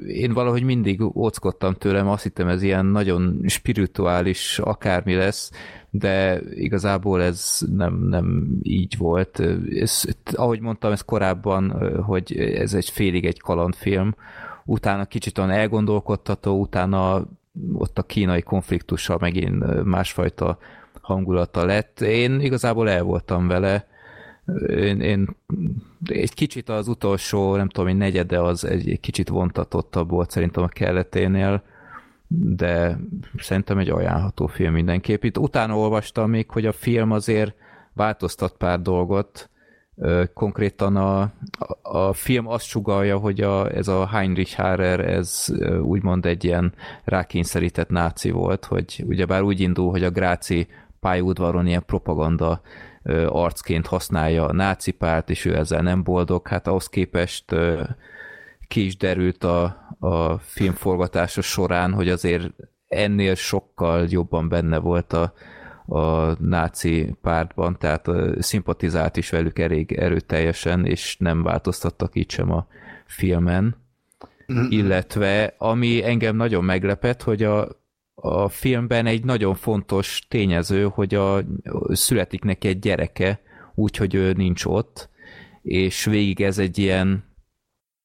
[0.06, 5.50] Én valahogy mindig óckodtam tőlem, azt hittem ez ilyen nagyon spirituális akármi lesz,
[5.91, 9.43] de igazából ez nem, nem így volt.
[9.75, 11.70] Ez, ahogy mondtam, ez korábban,
[12.02, 14.15] hogy ez egy félig egy kalandfilm,
[14.65, 17.25] utána kicsit olyan elgondolkodtató, utána
[17.73, 20.59] ott a kínai konfliktussal megint másfajta
[21.01, 22.01] hangulata lett.
[22.01, 23.89] Én igazából el voltam vele,
[24.69, 25.36] én, én
[26.05, 30.62] egy kicsit az utolsó, nem tudom, egy negyede az egy, egy kicsit vontatottabb volt szerintem
[30.62, 31.62] a kelleténél,
[32.33, 32.99] de
[33.39, 35.23] szerintem egy ajánlható film mindenképp.
[35.23, 37.55] Itt utána olvastam még, hogy a film azért
[37.92, 39.50] változtat pár dolgot,
[40.34, 41.33] konkrétan a,
[41.83, 45.47] a, film azt sugalja, hogy a, ez a Heinrich Harrer, ez
[45.83, 46.73] úgymond egy ilyen
[47.05, 50.67] rákényszerített náci volt, hogy ugyebár úgy indul, hogy a Gráci
[51.00, 52.60] pályaudvaron ilyen propaganda
[53.26, 56.49] arcként használja a náci párt, és ő ezzel nem boldog.
[56.49, 57.44] Hát ahhoz képest
[58.70, 59.62] ki is derült a,
[59.99, 62.50] a filmforgatása során, hogy azért
[62.89, 65.32] ennél sokkal jobban benne volt a,
[65.86, 68.08] a náci pártban, tehát
[68.39, 72.66] szimpatizált is velük elég erőteljesen, és nem változtattak itt sem a
[73.07, 73.76] filmen.
[74.52, 74.66] Mm-hmm.
[74.68, 77.68] Illetve, ami engem nagyon meglepett, hogy a,
[78.15, 81.42] a filmben egy nagyon fontos tényező, hogy a,
[81.89, 83.40] születik neki egy gyereke,
[83.74, 85.08] úgyhogy ő nincs ott,
[85.62, 87.28] és végig ez egy ilyen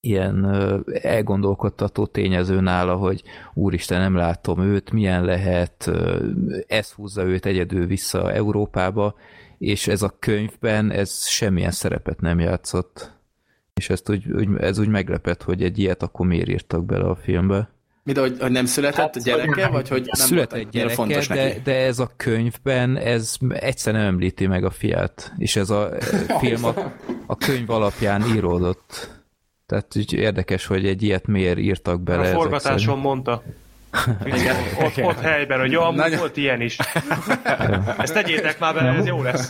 [0.06, 0.46] ilyen
[1.02, 5.92] elgondolkodtató tényező nála, hogy úristen, nem látom őt, milyen lehet,
[6.68, 9.16] ez húzza őt egyedül vissza Európába,
[9.58, 13.14] és ez a könyvben ez semmilyen szerepet nem játszott.
[13.74, 17.16] És ezt úgy, úgy, ez úgy meglepett, hogy egy ilyet akkor miért írtak bele a
[17.16, 17.70] filmbe.
[18.04, 21.36] Mint hogy, hogy nem született hát, a gyereke, vagy hogy nem született gyereke, fontos de,
[21.36, 21.60] neki?
[21.64, 25.92] de ez a könyvben, ez egyszer nem említi meg a fiát, és ez a
[26.42, 26.94] film a,
[27.26, 29.24] a könyv alapján íródott.
[29.66, 32.30] Tehát úgy érdekes, hogy egy ilyet miért írtak bele.
[32.30, 33.44] A forgatáson mondta.
[34.26, 36.78] Igen, ott, ott helyben, hogy jó, amúgy volt ilyen is.
[37.98, 39.50] Ezt tegyétek már bele, ez jó lesz.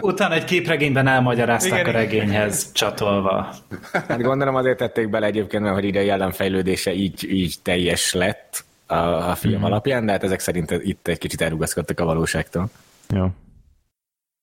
[0.00, 3.54] Utána egy képregényben elmagyarázták igen, a regényhez csatolva.
[3.92, 8.94] Hát gondolom azért tették bele egyébként, mert hogy ide jelenfejlődése így, így teljes lett a,
[8.94, 9.64] a film mm-hmm.
[9.64, 12.66] alapján, de hát ezek szerint itt egy kicsit elrugaszkodtak a valóságtól.
[13.08, 13.26] Jó.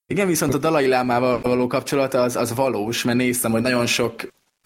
[0.07, 4.22] Igen, viszont a Dalai Lámával való kapcsolata az, az valós, mert néztem, hogy nagyon sok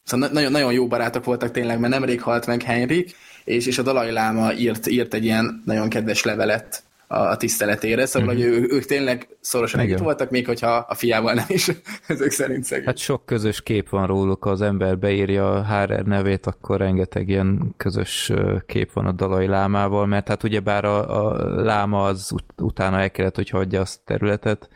[0.05, 3.81] Szóval nagyon, nagyon jó barátok voltak tényleg, mert nemrég halt meg Henrik, és, és a
[3.81, 8.43] Dalai Láma írt, írt egy ilyen nagyon kedves levelet a, a tiszteletére, szóval mm-hmm.
[8.43, 11.71] hogy ő, ők tényleg szorosan együtt voltak, még hogyha a fiával nem is,
[12.07, 12.85] ezek szerint szegény.
[12.85, 17.29] Hát sok közös kép van róluk, ha az ember beírja a HR nevét, akkor rengeteg
[17.29, 18.31] ilyen közös
[18.65, 23.11] kép van a Dalai Lámával, mert hát ugyebár a, a láma az ut- utána el
[23.11, 24.69] kellett, hogy hagyja azt területet,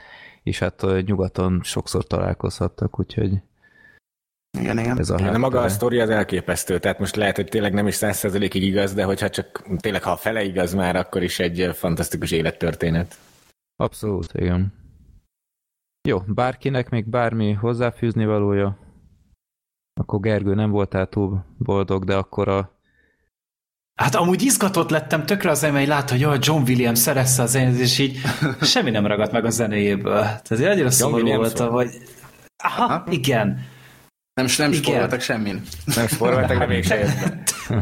[0.43, 3.32] és hát nyugaton sokszor találkozhattak, úgyhogy
[4.57, 4.99] igen, igen.
[4.99, 7.95] Ez a igen, maga a sztori az elképesztő, tehát most lehet, hogy tényleg nem is
[7.95, 12.31] százszerzelékig igaz, de hogyha csak tényleg ha a fele igaz már, akkor is egy fantasztikus
[12.31, 13.17] élettörténet.
[13.75, 14.73] Abszolút, igen.
[16.07, 18.77] Jó, bárkinek még bármi hozzáfűzni valója?
[19.93, 22.77] Akkor Gergő nem voltál túl boldog, de akkor a
[23.99, 27.79] Hát amúgy izgatott lettem tökre az hogy látta, hogy oh, John Williams szerezze a zenét,
[27.79, 28.17] és így
[28.61, 30.21] semmi nem ragadt meg a zenéjéből.
[30.21, 31.89] Tehát annyira szomorú volt, hogy...
[32.63, 33.59] Aha, Aha, igen.
[34.40, 35.61] Nem, nem spóroltak semmin.
[35.95, 37.00] Nem spóroltak, de mégsem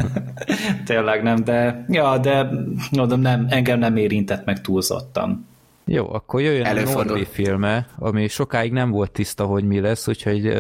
[0.86, 2.50] Tényleg nem, de, ja, de
[2.92, 5.48] mondom, nem, engem nem érintett meg túlzottan.
[5.86, 7.02] Jó, akkor jöjjön Előfordul.
[7.02, 10.58] a Norbi filme, ami sokáig nem volt tiszta, hogy mi lesz, úgyhogy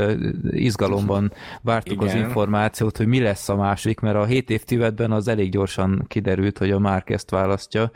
[0.49, 2.07] izgalomban vártuk Igen.
[2.07, 6.05] az információt, hogy mi lesz a másik, mert a 7 év Tibetben az elég gyorsan
[6.07, 7.91] kiderült, hogy a Márk ezt választja,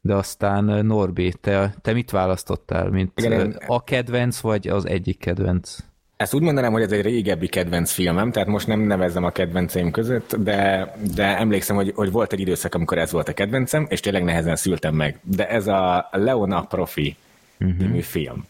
[0.00, 5.76] de aztán Norbi, te, te mit választottál, mint Igen, a kedvenc, vagy az egyik kedvenc?
[6.20, 9.90] Ezt úgy mondanám, hogy ez egy régebbi kedvenc filmem, tehát most nem nevezzem a kedvenceim
[9.90, 14.00] között, de, de emlékszem, hogy, hogy volt egy időszak, amikor ez volt a kedvencem, és
[14.00, 15.18] tényleg nehezen szültem meg.
[15.22, 17.16] De ez a Leona Profi
[17.60, 18.00] uh-huh.
[18.00, 18.46] film.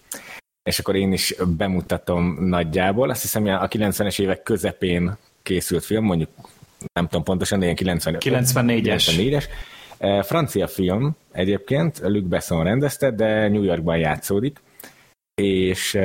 [0.62, 3.10] És akkor én is bemutatom nagyjából.
[3.10, 6.30] Azt hiszem, a 90-es évek közepén készült film, mondjuk
[6.92, 9.42] nem tudom pontosan, de ilyen 90, 94-es.
[9.98, 10.24] 94-es.
[10.24, 14.60] Francia film egyébként, Luc Besson rendezte, de New Yorkban játszódik,
[15.34, 15.98] és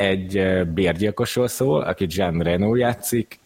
[0.00, 3.38] egy bérgyilkosról szól, aki Jean Reno játszik,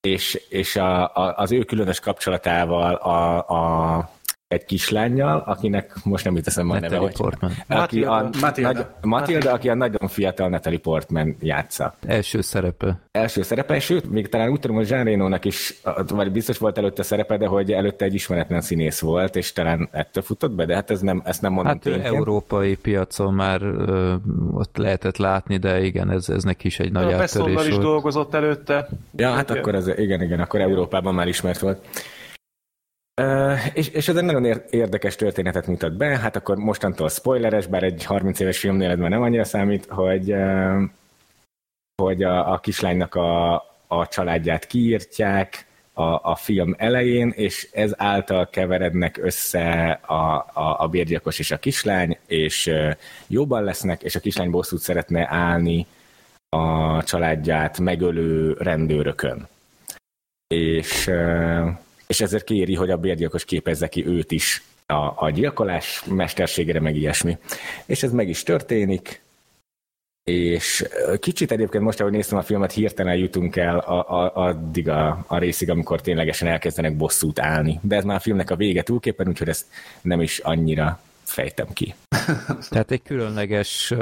[0.00, 4.10] és, és a, a, az ő különös kapcsolatával a, a
[4.48, 7.52] egy kislányjal, akinek most nem jut eszembe a neve, hogy, Portman.
[7.68, 8.72] Aki a, Matilda.
[8.72, 11.94] Nagy, Matilda, aki a nagyon fiatal Natalie Portman játsza.
[12.06, 13.00] Első szerepe.
[13.12, 17.02] Első szerepe, sőt, még talán úgy tudom, hogy Jean Reno-nak is, vagy biztos volt előtte
[17.02, 20.90] szerepe, de hogy előtte egy ismeretlen színész volt, és talán ettől futott be, de hát
[20.90, 22.14] ez nem, ezt nem mondom Hát tényleg.
[22.14, 24.14] európai piacon már ö,
[24.52, 27.66] ott lehetett látni, de igen, ez, ez neki is egy nagy a áttörés volt.
[27.68, 28.88] is dolgozott előtte.
[29.16, 31.78] Ja, hát akkor ez, igen, igen, akkor Európában már ismert volt.
[33.74, 38.04] És, és ez egy nagyon érdekes történetet mutat be, hát akkor mostantól spoileres, bár egy
[38.04, 40.34] 30 éves filmnél ez már nem annyira számít, hogy,
[42.02, 43.54] hogy a, a kislánynak a,
[43.86, 45.66] a családját kiírtják,
[45.98, 51.58] a, a film elején, és ez által keverednek össze a, a, a bérgyilkos és a
[51.58, 52.70] kislány, és
[53.26, 55.86] jobban lesznek, és a kislány bosszút szeretne állni
[56.48, 59.48] a családját megölő rendőrökön.
[60.46, 61.10] És,
[62.08, 66.96] és ezért kéri, hogy a bérgyilkos képezze ki őt is a, a gyilkolás mesterségére, meg
[66.96, 67.38] ilyesmi.
[67.86, 69.22] És ez meg is történik,
[70.24, 70.84] és
[71.18, 75.38] kicsit egyébként most, ahogy néztem a filmet, hirtelen jutunk el a, a, addig a, a
[75.38, 77.80] részig, amikor ténylegesen elkezdenek bosszút állni.
[77.82, 79.66] De ez már a filmnek a vége túlképpen, úgyhogy ezt
[80.00, 81.94] nem is annyira fejtem ki.
[82.70, 83.94] Tehát egy különleges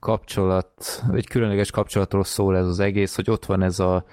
[0.00, 4.04] kapcsolat, egy különleges kapcsolatról szól ez az egész, hogy ott van ez a,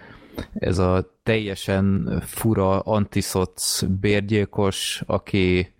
[0.53, 5.73] ez a teljesen fura antiszoc bérgyilkos, aki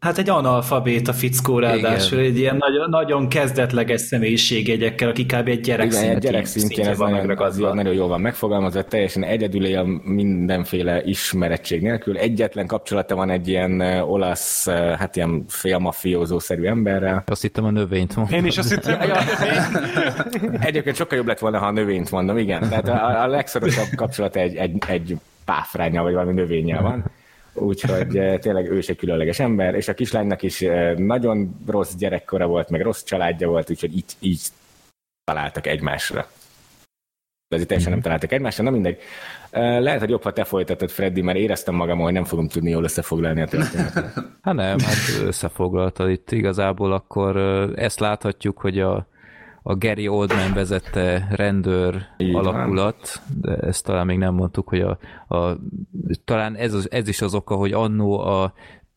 [0.00, 5.48] Hát egy analfabéta fickó ráadásul, egy ilyen nagyon, nagyon kezdetleges személyiségjegyekkel, aki kb.
[5.48, 9.66] egy gyerek Igen, egy gyerek szintjén ez nagyon, az nagyon jól van megfogalmazva, teljesen egyedül
[9.66, 12.16] él mindenféle ismerettség nélkül.
[12.16, 17.22] Egyetlen kapcsolata van egy ilyen olasz, hát ilyen félmafiózó-szerű emberrel.
[17.26, 18.38] Azt hittem a növényt mondom.
[18.38, 19.10] Én is azt hittem, hogy
[20.60, 22.68] Egyébként sokkal jobb lett volna, ha a növényt mondom, igen.
[22.68, 27.04] Tehát a, a legszorosabb kapcsolata egy, egy, egy páfrányjal, vagy valami növényel van
[27.56, 31.94] úgyhogy eh, tényleg ő is egy különleges ember, és a kislánynak is eh, nagyon rossz
[31.94, 34.40] gyerekkora volt, meg rossz családja volt, úgyhogy így, így
[35.24, 36.28] találtak egymásra.
[37.48, 38.98] De azért teljesen nem találtak egymásra, na mindegy.
[39.50, 42.70] Eh, lehet, hogy jobb, ha te folytatod, Freddy, mert éreztem magam, hogy nem fogom tudni
[42.70, 44.14] jól összefoglalni a történetet.
[44.42, 47.36] Hát nem, hát összefoglaltad itt igazából, akkor
[47.76, 49.06] ezt láthatjuk, hogy a
[49.68, 54.98] a Gary Oldman vezette rendőr Így alakulat, de ezt talán még nem mondtuk, hogy a,
[55.36, 55.58] a
[56.24, 58.52] talán ez, az, ez is az oka, hogy annó a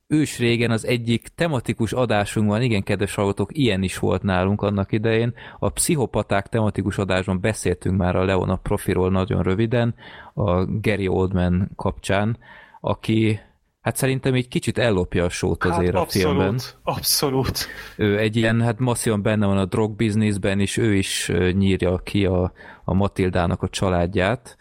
[0.07, 5.33] ős régen az egyik tematikus adásunkban, igen, kedves hallgatók, ilyen is volt nálunk annak idején.
[5.59, 9.95] A pszichopaták tematikus adásban beszéltünk már a Leona profiról nagyon röviden,
[10.33, 12.37] a Gary Oldman kapcsán,
[12.81, 13.39] aki
[13.81, 16.59] hát szerintem egy kicsit ellopja a sót hát azért hát, a abszolút, filmben.
[16.83, 17.67] Abszolút.
[17.97, 22.25] Ő egy ilyen, hát masszívan benne van a drog businessben, és ő is nyírja ki
[22.25, 22.51] a,
[22.83, 24.57] a Matildának a családját.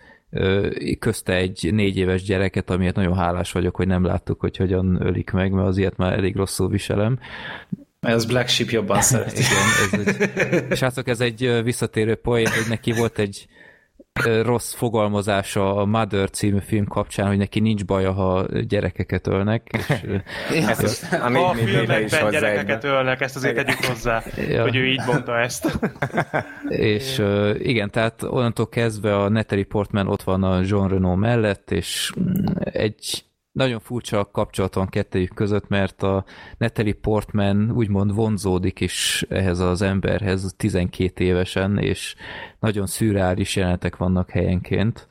[0.99, 5.31] Közte egy négy éves gyereket, amiért nagyon hálás vagyok, hogy nem láttuk, hogy hogyan ölik
[5.31, 7.19] meg, mert az ilyet már elég rosszul viselem.
[8.01, 9.39] Ez Black Sheep jobban szeret.
[9.39, 10.17] Igen, ez
[10.71, 13.47] egy, srácok, ez egy visszatérő poén, hogy neki volt egy
[14.43, 19.63] rossz fogalmazása a Mother című film kapcsán, hogy neki nincs baja, ha gyerekeket ölnek.
[20.53, 24.63] És, ezt, a, a filmekben gyerekeket ölnek, ezt azért tegyük hozzá, ja.
[24.63, 25.79] hogy ő így mondta ezt.
[26.69, 27.23] és
[27.59, 32.45] igen, tehát onnantól kezdve a Natalie Portman ott van a Jean Renault mellett, és mm,
[32.63, 33.27] egy
[33.59, 36.25] nagyon furcsa kapcsolat van kettőjük között, mert a
[36.59, 42.15] Natalie Portman úgymond vonzódik is ehhez az emberhez 12 évesen, és
[42.61, 45.09] nagyon szürreális jelenetek vannak helyenként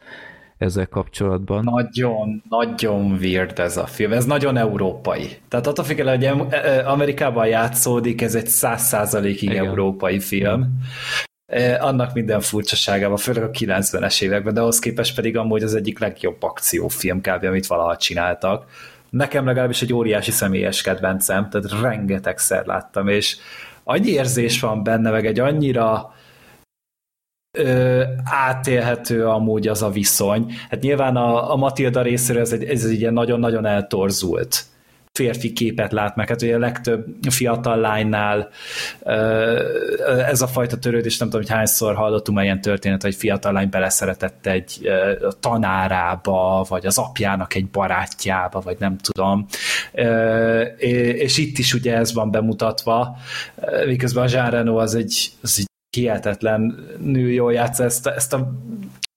[0.58, 1.64] ezzel kapcsolatban.
[1.64, 4.12] Nagyon, nagyon weird ez a film.
[4.12, 5.28] Ez nagyon európai.
[5.48, 6.48] Tehát attól függően, hogy
[6.86, 10.80] Amerikában játszódik, ez egy száz százalékig európai film.
[11.48, 16.00] Eh, annak minden furcsaságában, főleg a 90-es években, de ahhoz képest pedig amúgy az egyik
[16.00, 17.44] legjobb akciófilm kb.
[17.44, 18.66] amit valaha csináltak.
[19.10, 23.38] Nekem legalábbis egy óriási személyes kedvencem, tehát rengetegszer láttam, és
[23.84, 26.14] annyi érzés van benne, meg egy annyira
[27.58, 30.54] ö, átélhető amúgy az a viszony.
[30.70, 34.66] Hát nyilván a, a Matilda részéről ez egy, ez egy ilyen nagyon-nagyon eltorzult
[35.18, 36.28] férfi képet lát meg.
[36.28, 38.50] Hát ugye a legtöbb fiatal lánynál
[40.28, 44.46] ez a fajta törődés, nem tudom, hogy hányszor hallottunk ilyen történet, hogy fiatal lány beleszeretett
[44.46, 44.90] egy
[45.40, 49.46] tanárába, vagy az apjának egy barátjába, vagy nem tudom.
[51.18, 53.18] És itt is ugye ez van bemutatva,
[53.86, 55.66] miközben a Jean Reno az egy, az egy
[55.98, 58.52] hihetetlen nő jól játsza ezt, ezt a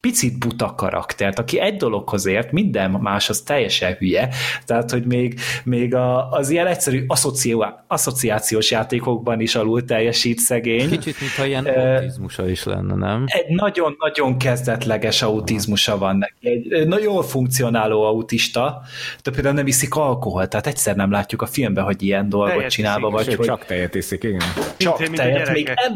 [0.01, 4.29] picit buta karaktert, aki egy dologhoz ért, minden más az teljesen hülye,
[4.65, 10.91] tehát, hogy még, még a, az ilyen egyszerű asszociá, asszociációs játékokban is alul teljesít szegény.
[10.91, 13.25] Kicsit, mintha ilyen uh, autizmusa is lenne, nem?
[13.27, 18.83] Egy nagyon-nagyon kezdetleges autizmusa van neki, egy nagyon funkcionáló autista,
[19.23, 22.71] de például nem iszik alkohol, tehát egyszer nem látjuk a filmben, hogy ilyen dolgot tejet
[22.71, 23.47] csinálva, vagy hogy...
[23.47, 24.41] Csak tejet iszik, igen.
[24.77, 25.93] Csak tejet, még, em,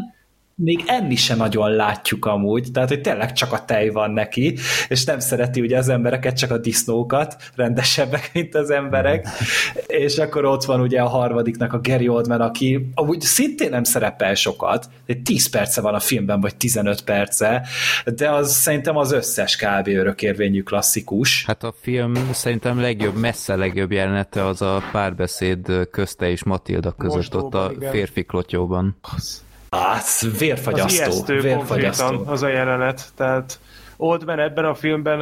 [0.56, 4.58] még enni se nagyon látjuk amúgy, tehát hogy tényleg csak a tej van neki,
[4.88, 9.28] és nem szereti ugye az embereket, csak a disznókat, rendesebbek, mint az emberek,
[9.86, 14.34] és akkor ott van ugye a harmadiknak a Gary Oldman, aki amúgy szintén nem szerepel
[14.34, 17.66] sokat, egy 10 perce van a filmben, vagy 15 perce,
[18.04, 19.88] de az szerintem az összes kb.
[19.88, 21.44] örökérvényű klasszikus.
[21.44, 27.16] Hát a film szerintem legjobb, messze legjobb jelenete az a párbeszéd közte és Matilda között
[27.16, 28.96] Most ott a férfi klotyóban.
[29.16, 29.43] Az.
[29.82, 30.84] Hát, vérfagyasztó.
[30.84, 32.22] Az ijesztő vérfagyasztó.
[32.26, 33.58] az a jelenet, tehát
[33.96, 35.18] Oldman ebben a filmben,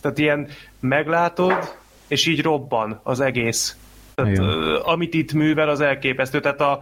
[0.00, 0.48] tehát ilyen
[0.80, 1.74] meglátod,
[2.06, 3.76] és így robban az egész.
[4.14, 4.38] Tehát,
[4.82, 6.40] amit itt művel, az elképesztő.
[6.40, 6.72] Tehát a,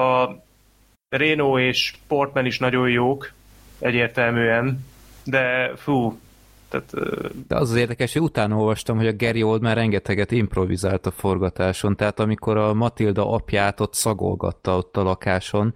[0.00, 0.36] a
[1.08, 3.32] Reno és Portman is nagyon jók,
[3.78, 4.86] egyértelműen,
[5.24, 6.18] de fú,
[6.68, 6.94] tehát,
[7.48, 11.96] De az az érdekes, hogy utána olvastam, hogy a Gary Oldman rengeteget improvizált a forgatáson,
[11.96, 15.74] tehát amikor a Matilda apját ott szagolgatta ott a lakáson,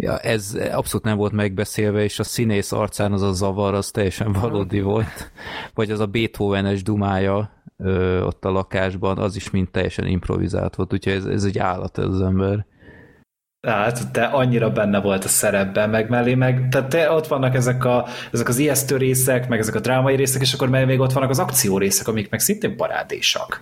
[0.00, 4.32] ja, ez abszolút nem volt megbeszélve, és a színész arcán az a zavar, az teljesen
[4.32, 5.30] valódi volt.
[5.74, 10.92] Vagy az a Beethoven-es dumája ö, ott a lakásban, az is mind teljesen improvizált volt,
[10.92, 12.66] úgyhogy ez, ez egy állat ez az ember.
[13.66, 17.84] Hát, te annyira benne volt a szerepben, meg mellé, meg tehát te, ott vannak ezek,
[17.84, 21.30] a, ezek az ijesztő részek, meg ezek a drámai részek, és akkor még ott vannak
[21.30, 23.60] az akció részek, amik meg szintén parádésak.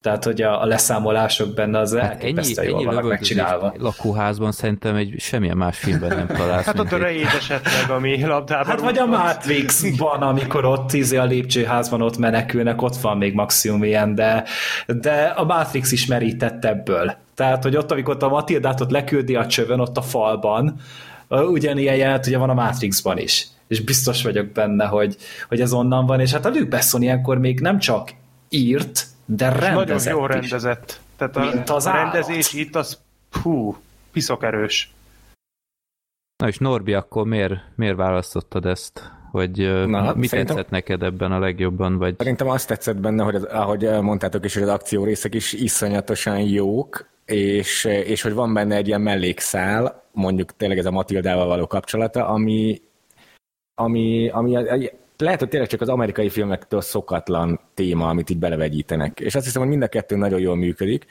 [0.00, 3.74] Tehát, hogy a, a leszámolások benne az hát elképesztően jól vannak megcsinálva.
[3.78, 6.64] lakóházban szerintem egy semmilyen más filmben nem találsz.
[6.64, 8.66] hát ott a rejét esetleg, ami labdában.
[8.66, 13.84] Hát vagy a Matrixban, amikor ott tízi a lépcsőházban ott menekülnek, ott van még maximum
[13.84, 14.44] ilyen, de,
[14.86, 17.14] de a Matrix is merített ebből.
[17.34, 20.80] Tehát, hogy ott, amikor ott a Matildát ott leküldi a csövön, ott a falban,
[21.28, 23.46] ugyanilyen jelent ugye van a Matrixban is.
[23.68, 25.16] És biztos vagyok benne, hogy,
[25.48, 28.14] hogy ez onnan van, és hát a Luke Besson ilyenkor még nem csak
[28.48, 31.00] írt, de rendezett Nagyon jó rendezett.
[31.16, 32.98] Tehát a, Mint az a rendezés itt az
[33.42, 33.76] hú,
[34.12, 34.90] piszok erős.
[36.36, 39.10] Na és Norbi, akkor miért, miért választottad ezt?
[39.30, 41.98] Hogy Na, mit szerintem, tetszett neked ebben a legjobban?
[41.98, 42.14] Vagy...
[42.18, 46.38] Szerintem azt tetszett benne, hogy az, ahogy mondtátok is, hogy az akció részek is iszonyatosan
[46.38, 51.66] jók, és, és hogy van benne egy ilyen mellékszál, mondjuk tényleg ez a Matildával való
[51.66, 52.82] kapcsolata, ami,
[53.74, 59.20] ami, ami lehet, hogy tényleg csak az amerikai filmektől szokatlan téma, amit így belevegyítenek.
[59.20, 61.06] És azt hiszem, hogy mind a kettő nagyon jól működik.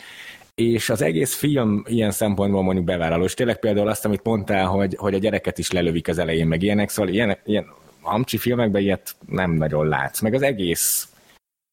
[0.56, 3.34] És az egész film ilyen szempontból mondjuk bevállalós.
[3.34, 6.90] Tényleg például azt, amit mondtál, hogy, hogy a gyereket is lelövik az elején, meg ilyenek,
[6.90, 7.66] szóval ilyen, ilyen
[8.01, 10.22] amcsi filmekben ilyet nem nagyon látsz.
[10.22, 11.08] Meg az egész,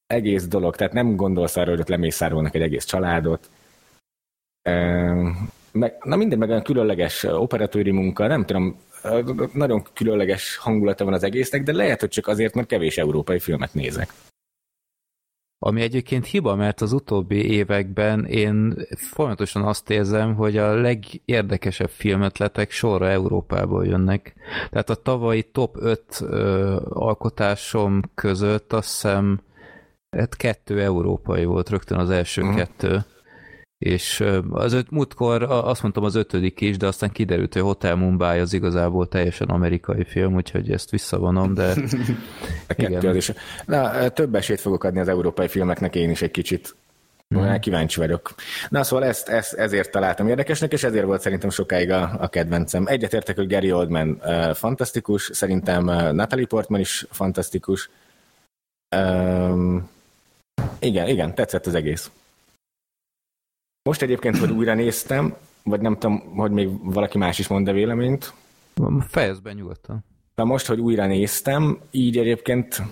[0.07, 3.51] egész dolog, tehát nem gondolsz arra, hogy ott lemészárolnak egy egész családot.
[5.73, 8.77] Meg, na minden, meg olyan különleges operatőri munka, nem tudom,
[9.53, 13.75] nagyon különleges hangulata van az egésznek, de lehet, hogy csak azért, mert kevés európai filmet
[13.75, 14.09] nézek.
[15.65, 22.71] Ami egyébként hiba, mert az utóbbi években én folyamatosan azt érzem, hogy a legérdekesebb filmetletek
[22.71, 24.35] sorra Európából jönnek.
[24.71, 29.41] Tehát a tavalyi top 5 ö, alkotásom között azt hiszem
[30.17, 32.57] hát kettő európai volt rögtön az első uh-huh.
[32.57, 33.05] kettő
[33.83, 38.39] és az öt, múltkor azt mondtam az ötödik is, de aztán kiderült, hogy Hotel Mumbai
[38.39, 41.75] az igazából teljesen amerikai film, úgyhogy ezt visszavonom, de
[42.69, 43.33] a kettő is.
[43.67, 46.75] Na, több esélyt fogok adni az európai filmeknek én is egy kicsit.
[47.29, 47.61] Hmm.
[47.61, 48.35] Kíváncsi vagyok.
[48.69, 52.87] Na szóval ezt, ezt, ezért találtam érdekesnek, és ezért volt szerintem sokáig a, a kedvencem.
[52.87, 57.91] Egyetértek, hogy Gary Oldman uh, fantasztikus, szerintem uh, Natalie Portman is fantasztikus.
[58.97, 59.91] Um,
[60.79, 62.11] igen, igen, tetszett az egész.
[63.83, 67.73] Most egyébként, hogy újra néztem, vagy nem tudom, hogy még valaki más is mond a
[67.73, 68.33] véleményt.
[69.09, 70.05] Fejezd be nyugodtan.
[70.35, 72.83] De most, hogy újra néztem, így egyébként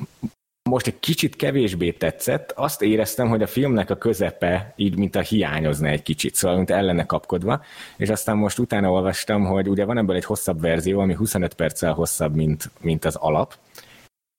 [0.70, 2.52] most egy kicsit kevésbé tetszett.
[2.52, 6.70] Azt éreztem, hogy a filmnek a közepe így, mint a hiányozna egy kicsit, szóval mint
[6.70, 7.62] ellene kapkodva,
[7.96, 11.92] és aztán most utána olvastam, hogy ugye van ebből egy hosszabb verzió, ami 25 perccel
[11.92, 13.54] hosszabb, mint, mint az alap,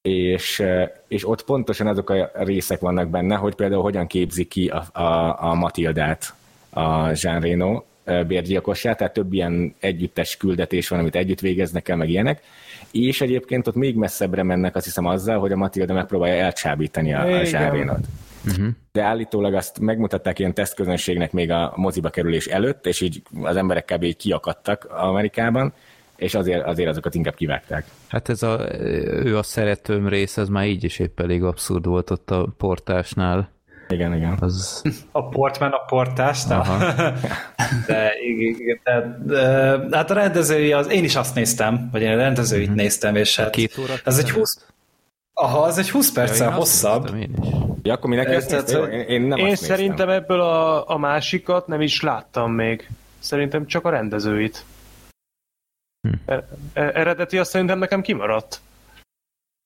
[0.02, 0.64] és,
[1.08, 5.44] és ott pontosan azok a részek vannak benne, hogy például hogyan képzi ki a, a,
[5.44, 6.34] a Matildát
[6.72, 7.84] a Jean Reno
[8.28, 12.42] bérgyilkosát, tehát több ilyen együttes küldetés van, amit együtt végeznek el, meg ilyenek,
[12.92, 17.22] és egyébként ott még messzebbre mennek, azt hiszem azzal, hogy a Matilda megpróbálja elcsábítani a,
[17.22, 18.06] a Jean Reno-t.
[18.46, 18.68] Uh-huh.
[18.92, 23.86] De állítólag azt megmutatták ilyen tesztközönségnek még a moziba kerülés előtt, és így az emberek
[23.86, 24.04] kb.
[24.04, 25.74] így kiakadtak Amerikában,
[26.16, 27.86] és azért, azért azokat inkább kivágták.
[28.08, 28.80] Hát ez a,
[29.24, 33.50] ő a szeretőm rész, ez már így is épp elég abszurd volt ott a portásnál.
[33.92, 34.38] Igen, igen.
[34.40, 34.82] Az...
[35.12, 36.46] A portman a portás,
[37.88, 39.18] de, igen, de,
[39.90, 42.82] de, hát a rendezői, az, én is azt néztem, vagy én a rendezőit uh-huh.
[42.82, 44.66] néztem, és hát Két óra ez egy 20,
[45.34, 47.16] Aha, az egy 20 perccel ja, hosszabb.
[47.16, 47.48] Én is.
[47.84, 51.82] Ja, akkor minek ezt tehát, én, én, nem én szerintem ebből a, a másikat nem
[51.82, 52.90] is láttam még.
[53.20, 54.66] Szerintem csak a rendezőit.
[56.08, 56.14] Hm.
[56.26, 56.34] E,
[56.74, 58.62] e, eredeti azt szerintem nekem kimaradt.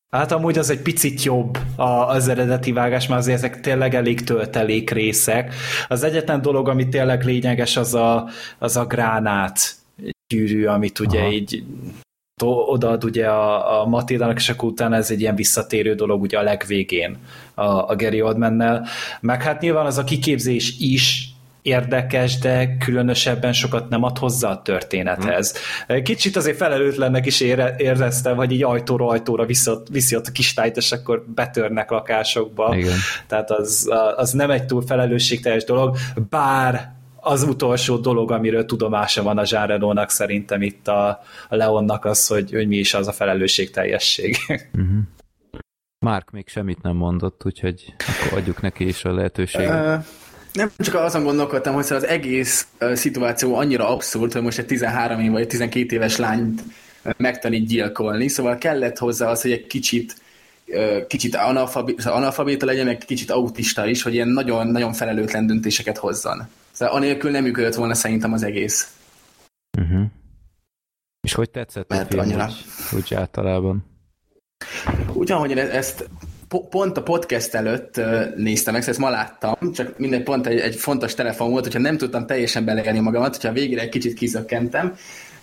[0.09, 1.58] Hát amúgy az egy picit jobb
[2.08, 5.53] az eredeti vágás, mert azért ezek tényleg elég töltelék részek.
[5.88, 9.75] Az egyetlen dolog, ami tényleg lényeges, az a, az a gránát
[10.27, 11.32] gyűrű, amit ugye Aha.
[11.32, 11.64] így
[12.43, 16.43] odaad ugye a, a Matildának, és akkor utána ez egy ilyen visszatérő dolog ugye a
[16.43, 17.17] legvégén
[17.53, 18.88] a, a Gary Oldmannel.
[19.22, 21.34] Meg hát nyilván az a kiképzés is
[21.66, 25.53] érdekes, de különösebben sokat nem ad hozzá a történethez.
[26.03, 30.77] Kicsit azért felelőtlennek is ére, éreztem, hogy így ajtóra ajtóra viszi, viszi ott a kislányt,
[30.77, 32.76] és akkor betörnek lakásokba.
[32.76, 32.98] Igen.
[33.27, 35.98] Tehát az, az nem egy túl felelősségteljes dolog,
[36.30, 41.08] bár az utolsó dolog, amiről tudomása van a Zsárenónak szerintem itt a,
[41.50, 44.38] a Leonnak az, hogy, hogy mi is az a felelősségteljesség.
[44.74, 44.98] Uh-huh.
[46.06, 49.98] Márk még semmit nem mondott, úgyhogy akkor adjuk neki is a lehetőséget.
[49.98, 50.06] Uh,
[50.56, 55.19] nem csak azon gondolkodtam, hogy szóval az egész szituáció annyira abszurd, hogy most egy 13
[55.19, 56.64] év vagy 12 éves lányt
[57.17, 60.16] megtanít gyilkolni, szóval kellett hozzá az, hogy egy kicsit
[61.08, 66.48] kicsit analfabéta, analfabéta legyen, meg kicsit autista is, hogy ilyen nagyon-nagyon felelőtlen döntéseket hozzon.
[66.72, 68.93] Szóval anélkül nem működött volna szerintem az egész.
[69.77, 70.06] Uh-huh.
[71.22, 72.45] És hogy tetszett Mert a film, annyira.
[72.45, 73.85] úgy, úgy általában?
[75.14, 76.09] Úgy, ahogy én ezt
[76.61, 78.01] pont a podcast előtt
[78.35, 81.80] néztem meg, szóval ezt ma láttam, csak mindegy pont egy, egy fontos telefon volt, hogyha
[81.80, 84.95] nem tudtam teljesen beleélni magamat, hogyha végére egy kicsit kizökkentem,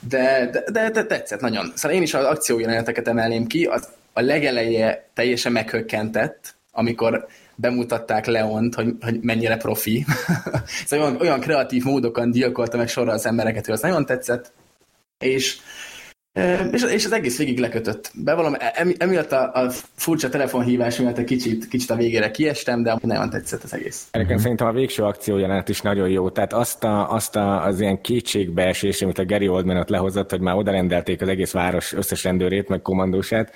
[0.08, 1.73] de, de, de, de tetszett nagyon.
[1.74, 8.74] Szóval én is az akciójeleneteket emelném ki, az, a legeleje teljesen meghökkentett, amikor bemutatták Leont,
[8.74, 10.05] hogy, hogy mennyire profi.
[10.86, 14.52] szóval olyan, olyan kreatív módokon gyilkolta meg sorra az embereket, hogy az nagyon tetszett,
[15.18, 15.57] és
[16.73, 18.11] és, és az egész végig lekötött.
[18.15, 22.97] Bevallom, em, emiatt a, a furcsa telefonhívás miatt egy kicsit, kicsit a végére kiestem, de
[23.02, 24.07] nagyon tetszett az egész.
[24.11, 26.31] Egyébként szerintem a végső akciójelenet is nagyon jó.
[26.31, 30.41] Tehát azt, a, azt a, az ilyen kétségbeesés, amit a Gary Oldman ott lehozott, hogy
[30.41, 33.52] már oda rendelték az egész város összes rendőrét, meg kommandósát,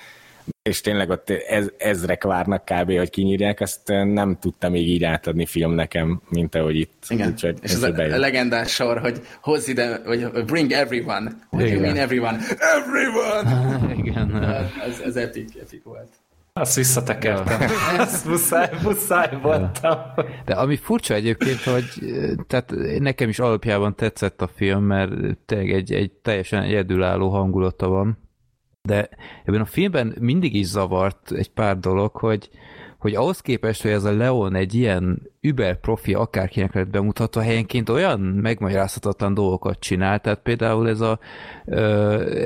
[0.62, 2.96] és tényleg ott ez, ezrek várnak kb.
[2.96, 7.04] hogy kinyírják, azt nem tudtam még így átadni film nekem, mint ahogy itt.
[7.08, 11.30] Igen, Úgyhogy és ez a, a legendás sor, hogy hozz ide, vagy bring everyone.
[11.50, 12.38] What do you mean everyone?
[12.58, 13.94] Everyone!
[14.02, 14.42] Igen.
[14.86, 16.08] ez, ez epic, epic volt.
[16.52, 17.60] Azt visszatekertem.
[17.98, 19.98] Ezt muszáj, muszáj voltam.
[20.44, 25.12] De ami furcsa egyébként, hogy eh, tehát nekem is alapjában tetszett a film, mert
[25.46, 28.18] tényleg egy, egy teljesen egyedülálló hangulata van,
[28.86, 29.08] de
[29.44, 32.50] ebben a filmben mindig is zavart egy pár dolog, hogy,
[32.98, 37.88] hogy ahhoz képest, hogy ez a Leon egy ilyen über profi akárkinek lett bemutatva, helyenként
[37.88, 41.18] olyan megmagyarázhatatlan dolgokat csinál, tehát például ez a,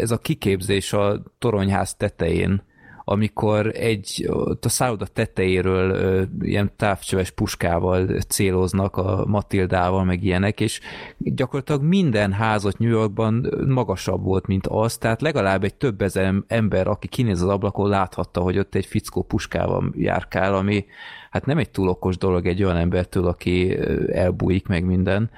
[0.00, 2.62] ez a kiképzés a toronyház tetején,
[3.10, 10.80] amikor egy ott a szálloda tetejéről ilyen távcsöves puskával céloznak a Matildával, meg ilyenek, és
[11.18, 16.88] gyakorlatilag minden házat New Yorkban magasabb volt, mint az, tehát legalább egy több ezer ember,
[16.88, 20.84] aki kinéz az ablakon, láthatta, hogy ott egy fickó puskával járkál, ami
[21.30, 23.78] hát nem egy túl okos dolog egy olyan embertől, aki
[24.12, 25.30] elbújik meg minden.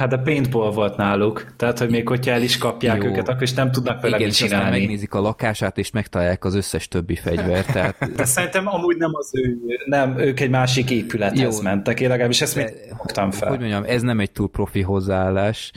[0.00, 3.08] Hát de paintball volt náluk, tehát hogy még hogyha el is kapják Jó.
[3.08, 4.78] őket, akkor is nem tudnak vele Igen, mit csinálni.
[4.78, 9.30] megnézik a lakását, és megtalálják az összes többi fegyvert, tehát De szerintem amúgy nem az
[9.32, 11.62] ő, nem, ők egy másik épülethez Jó.
[11.62, 13.48] mentek, én legalábbis ezt még fogtam fel.
[13.48, 15.72] hogy mondjam, ez nem egy túl profi hozzáállás,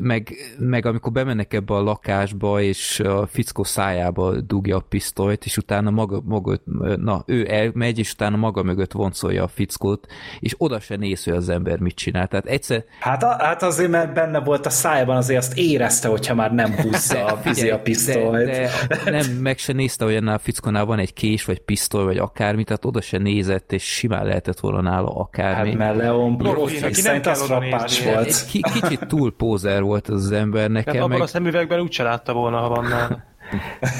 [0.00, 5.56] meg, meg amikor bemennek ebbe a lakásba, és a fickó szájába dugja a pisztolyt, és
[5.56, 6.58] utána maga, maga
[6.96, 10.06] na, ő elmegy, és utána maga mögött voncolja a fickót,
[10.40, 12.26] és oda se néz, hogy az ember mit csinál.
[12.26, 16.34] Tehát egyszer, Hát, a, hát azért, mert benne volt a szájban, azért azt érezte, hogyha
[16.34, 18.46] már nem húzza a, fizi a pisztolyt.
[18.46, 18.70] De,
[19.04, 22.18] de nem, meg se nézte, hogy ennél a fickónál van egy kés, vagy pisztoly, vagy
[22.18, 25.68] akármi, tehát oda se nézett, és simán lehetett volna nála akármi.
[25.68, 28.14] Hát mert Leon Profi, szerint az néznie.
[28.14, 28.26] volt.
[28.26, 31.80] egy ki, kicsit túl pózer volt az, az ember Tehát nekem, abban meg, a szemüvegben
[31.80, 33.26] úgyse látta volna, ha van nála.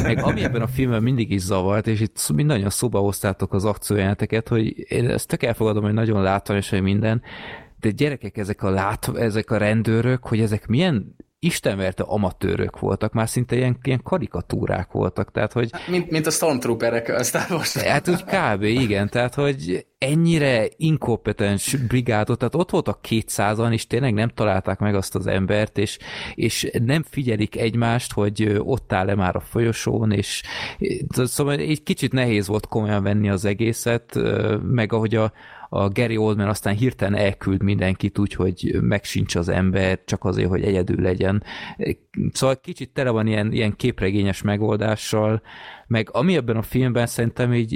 [0.02, 4.49] meg ami ebben a filmben mindig is zavart, és itt mindannyian szóba hoztátok az akciójeleneteket,
[4.49, 7.23] hogy én ezt tök elfogadom, hogy nagyon látványos, hogy minden,
[7.81, 13.28] de gyerekek, ezek a, lát, ezek a rendőrök, hogy ezek milyen istenverte amatőrök voltak, már
[13.28, 17.76] szinte ilyen, ilyen karikatúrák voltak, tehát hogy Mint, mint a Stormtrooperek a Star Wars.
[17.76, 18.62] Hát úgy kb.
[18.62, 24.94] igen, tehát hogy ennyire inkompetens brigádot, tehát ott voltak 200-an, és tényleg nem találták meg
[24.94, 25.98] azt az embert, és,
[26.34, 30.42] és nem figyelik egymást, hogy ott áll-e már a folyosón, és
[31.08, 34.18] szóval egy kicsit nehéz volt komolyan venni az egészet,
[34.62, 35.32] meg ahogy a,
[35.69, 40.63] a Gary Oldman aztán hirtelen elküld mindenkit úgy, hogy megsincs az ember, csak azért, hogy
[40.63, 41.43] egyedül legyen.
[42.33, 45.43] Szóval kicsit tele van ilyen, ilyen képregényes megoldással,
[45.87, 47.73] meg ami ebben a filmben szerintem így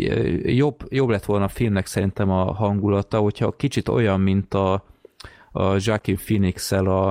[0.56, 4.84] jobb, jobb lett volna a filmnek szerintem a hangulata, hogyha kicsit olyan, mint a,
[5.52, 7.10] a Joaquin phoenix a,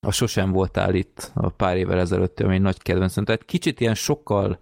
[0.00, 3.24] a Sosem voltál itt a pár évvel ezelőtt, ami egy nagy kedvencem.
[3.24, 4.58] Tehát kicsit ilyen sokkal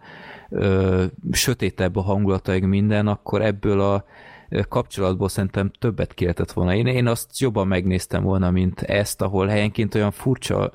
[0.50, 4.04] ö, sötétebb a hangulata, meg minden, akkor ebből a
[4.68, 6.74] kapcsolatból szerintem többet ki lehetett volna.
[6.74, 10.72] Én, én azt jobban megnéztem volna, mint ezt, ahol helyenként olyan furcsa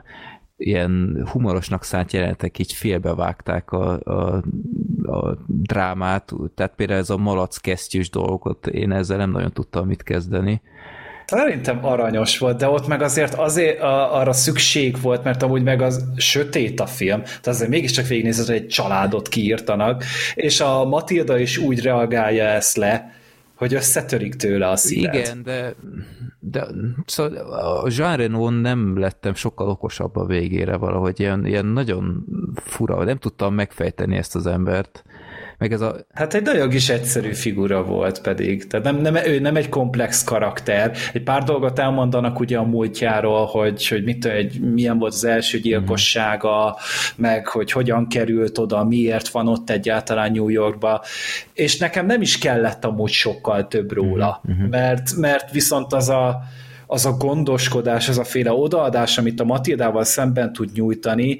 [0.60, 4.44] ilyen humorosnak szánt jelenetek így félbevágták a, a,
[5.12, 10.04] a drámát, tehát például ez a malac kesztyűs dolgot, én ezzel nem nagyon tudtam mit
[10.04, 10.62] kezdeni.
[11.26, 15.82] Szerintem aranyos volt, de ott meg azért azért a, arra szükség volt, mert amúgy meg
[15.82, 20.04] az sötét a film, tehát azért mégiscsak végignézed, hogy egy családot kiírtanak,
[20.36, 23.19] és a Matilda is úgy reagálja ezt le,
[23.60, 25.14] hogy összetörik tőle a szíved.
[25.14, 25.76] Igen, de,
[26.40, 26.68] de
[27.06, 27.38] szóval
[27.84, 33.18] a Jean Reno nem lettem sokkal okosabb a végére valahogy, ilyen, ilyen nagyon fura, nem
[33.18, 35.04] tudtam megfejteni ezt az embert.
[35.60, 35.96] Meg ez a...
[36.14, 38.68] Hát egy nagyon is egyszerű figura volt pedig.
[38.68, 40.98] Tehát nem, nem, ő nem egy komplex karakter.
[41.14, 45.60] Egy pár dolgot elmondanak ugye a múltjáról, hogy, hogy mit, egy, milyen volt az első
[45.60, 47.22] gyilkossága, mm.
[47.22, 51.04] meg hogy hogyan került oda, miért van ott egyáltalán New Yorkba.
[51.54, 54.42] És nekem nem is kellett amúgy sokkal több róla.
[54.52, 54.70] Mm-hmm.
[54.70, 56.40] Mert, mert viszont az a
[56.92, 61.40] az a gondoskodás, az a féle odaadás, amit a Matildával szemben tud nyújtani,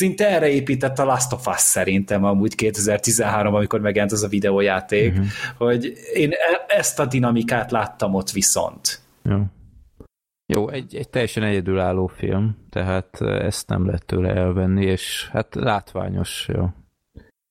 [0.00, 5.12] szinte erre épített a Last of Us szerintem amúgy 2013, amikor megjelent az a videójáték,
[5.12, 5.26] uh-huh.
[5.56, 9.00] hogy én e- ezt a dinamikát láttam ott viszont.
[9.22, 9.42] Jó.
[10.46, 16.48] Jó, egy, egy teljesen egyedülálló film, tehát ezt nem lehet tőle elvenni, és hát látványos,
[16.54, 16.68] jó.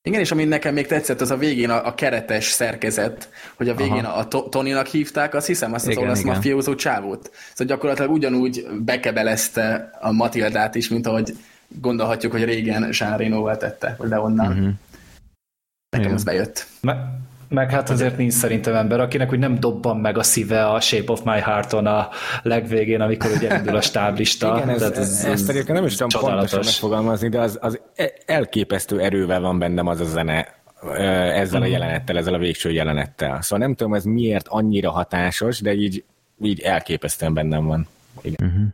[0.03, 3.75] Igen, és ami nekem még tetszett, az a végén a, a keretes szerkezet, hogy a
[3.75, 4.27] végén Aha.
[4.31, 7.31] a, a Tonynak hívták, azt hiszem, azt az igen, olasz mafiózó csávót.
[7.53, 11.33] Szóval gyakorlatilag ugyanúgy bekebelezte a Matildát is, mint ahogy
[11.81, 14.51] gondolhatjuk, hogy régen Jean Reno-val tette, vagy onnan.
[14.51, 14.69] Uh-huh.
[15.89, 16.67] Nekem ez bejött.
[16.81, 20.79] Me- meg hát azért nincs szerintem ember, akinek úgy nem dobban meg a szíve a
[20.79, 22.09] Shape of My Heart-on a
[22.43, 24.55] legvégén, amikor ugye indul a stáblista.
[24.55, 28.13] Igen, ez, ez, ez, ezt egyébként nem is tudom pontosan megfogalmazni, de az, az e-
[28.25, 30.57] elképesztő erővel van bennem az a zene
[31.33, 31.71] ezzel a mhm.
[31.71, 33.41] jelenettel, ezzel a végső jelenettel.
[33.41, 36.03] Szóval nem tudom, ez miért annyira hatásos, de így,
[36.41, 37.87] így elképesztően bennem van.
[38.21, 38.47] Igen.
[38.47, 38.67] Uh-huh.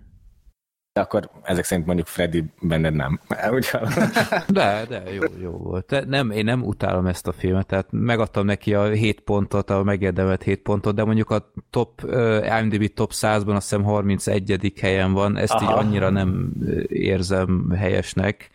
[0.96, 3.20] De akkor ezek szerint mondjuk Freddy benned nem.
[4.48, 6.06] de, de, jó, jó volt.
[6.08, 10.44] Nem, én nem utálom ezt a filmet, tehát megadtam neki a 7 pontot, a megérdemelt
[10.44, 14.74] 7 pontot, de mondjuk a top, uh, IMDb top 100-ban azt hiszem 31.
[14.82, 15.64] helyen van, ezt Aha.
[15.64, 16.54] így annyira nem
[16.88, 18.50] érzem helyesnek,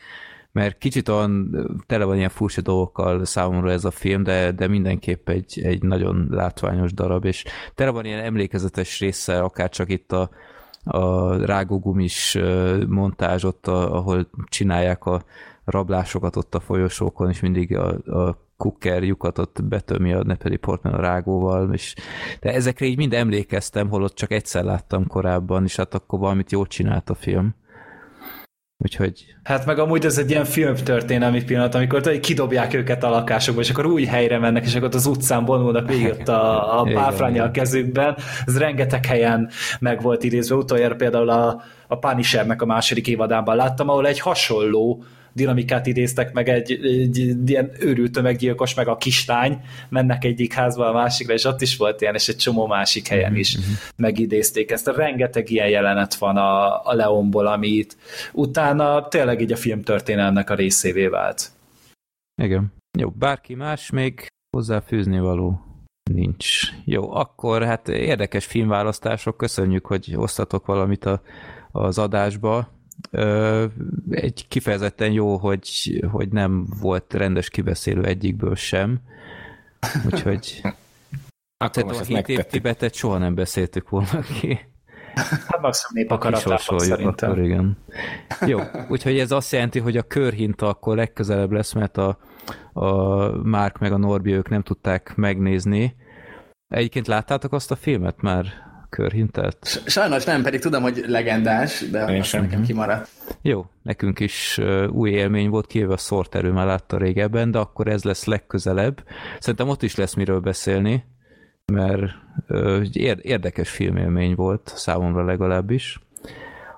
[0.52, 5.28] mert kicsit olyan tele van ilyen furcsa dolgokkal számomra ez a film, de, de mindenképp
[5.28, 7.44] egy, egy nagyon látványos darab, és
[7.74, 10.30] tele van ilyen emlékezetes része, akár csak itt a
[10.90, 12.38] a rágógumis
[12.88, 15.22] montázs ott, ahol csinálják a
[15.64, 17.88] rablásokat ott a folyosókon, és mindig a,
[18.26, 21.94] a kukker lyukat ott betömi a Nepeli Portman a rágóval, és
[22.40, 26.66] de ezekre így mind emlékeztem, holott csak egyszer láttam korábban, és hát akkor valamit jól
[26.66, 27.54] csinált a film.
[28.82, 29.24] Úgyhogy...
[29.42, 33.70] Hát meg amúgy ez egy ilyen filmtörténelmi pillanat, amikor tudod, kidobják őket a lakásokba, és
[33.70, 37.50] akkor új helyre mennek, és akkor az utcán vonulnak végig ott a, a páfránya a
[37.50, 38.16] kezükben.
[38.46, 39.50] Ez rengeteg helyen
[39.80, 40.54] meg volt idézve.
[40.54, 46.48] Utoljára például a, a Punishernek a második évadában láttam, ahol egy hasonló dinamikát idéztek meg
[46.48, 51.44] egy, egy, egy ilyen őrült tömeggyilkos, meg a kislány mennek egyik házba a másikra, és
[51.44, 53.72] ott is volt ilyen, és egy csomó másik helyen is mm-hmm.
[53.96, 54.88] megidézték ezt.
[54.88, 57.96] Rengeteg ilyen jelenet van a, a Leonból, amit
[58.32, 61.50] utána tényleg így a filmtörténelmnek a részévé vált.
[62.42, 62.72] Igen.
[62.98, 64.26] Jó, bárki más még
[64.56, 65.60] hozzáfűzni való?
[66.12, 66.60] Nincs.
[66.84, 71.22] Jó, akkor hát érdekes filmválasztások, köszönjük, hogy osztatok valamit a,
[71.70, 72.68] az adásba
[74.10, 79.00] egy kifejezetten jó, hogy, hogy nem volt rendes kibeszélő egyikből sem.
[80.04, 80.60] Úgyhogy
[81.64, 84.68] akkor most a hét év Tibetet soha nem beszéltük volna ki.
[85.14, 87.30] Hát maximum népakaratában szerintem.
[87.30, 87.78] Akkor igen.
[88.46, 92.18] Jó, úgyhogy ez azt jelenti, hogy a körhinta akkor legközelebb lesz, mert a,
[92.72, 95.96] a Márk meg a Norbi ők nem tudták megnézni.
[96.68, 98.46] Egyébként láttátok azt a filmet már?
[98.90, 99.82] Körhintet?
[99.86, 102.42] Sajnos nem, pedig tudom, hogy legendás, de Én sem.
[102.42, 103.08] nekem kimaradt.
[103.42, 104.60] Jó, nekünk is
[104.90, 109.04] új élmény volt, kivéve a szorterő már látta régebben, de akkor ez lesz legközelebb.
[109.38, 111.04] Szerintem ott is lesz miről beszélni,
[111.72, 112.12] mert
[113.22, 116.00] érdekes filmélmény volt, számomra legalábbis.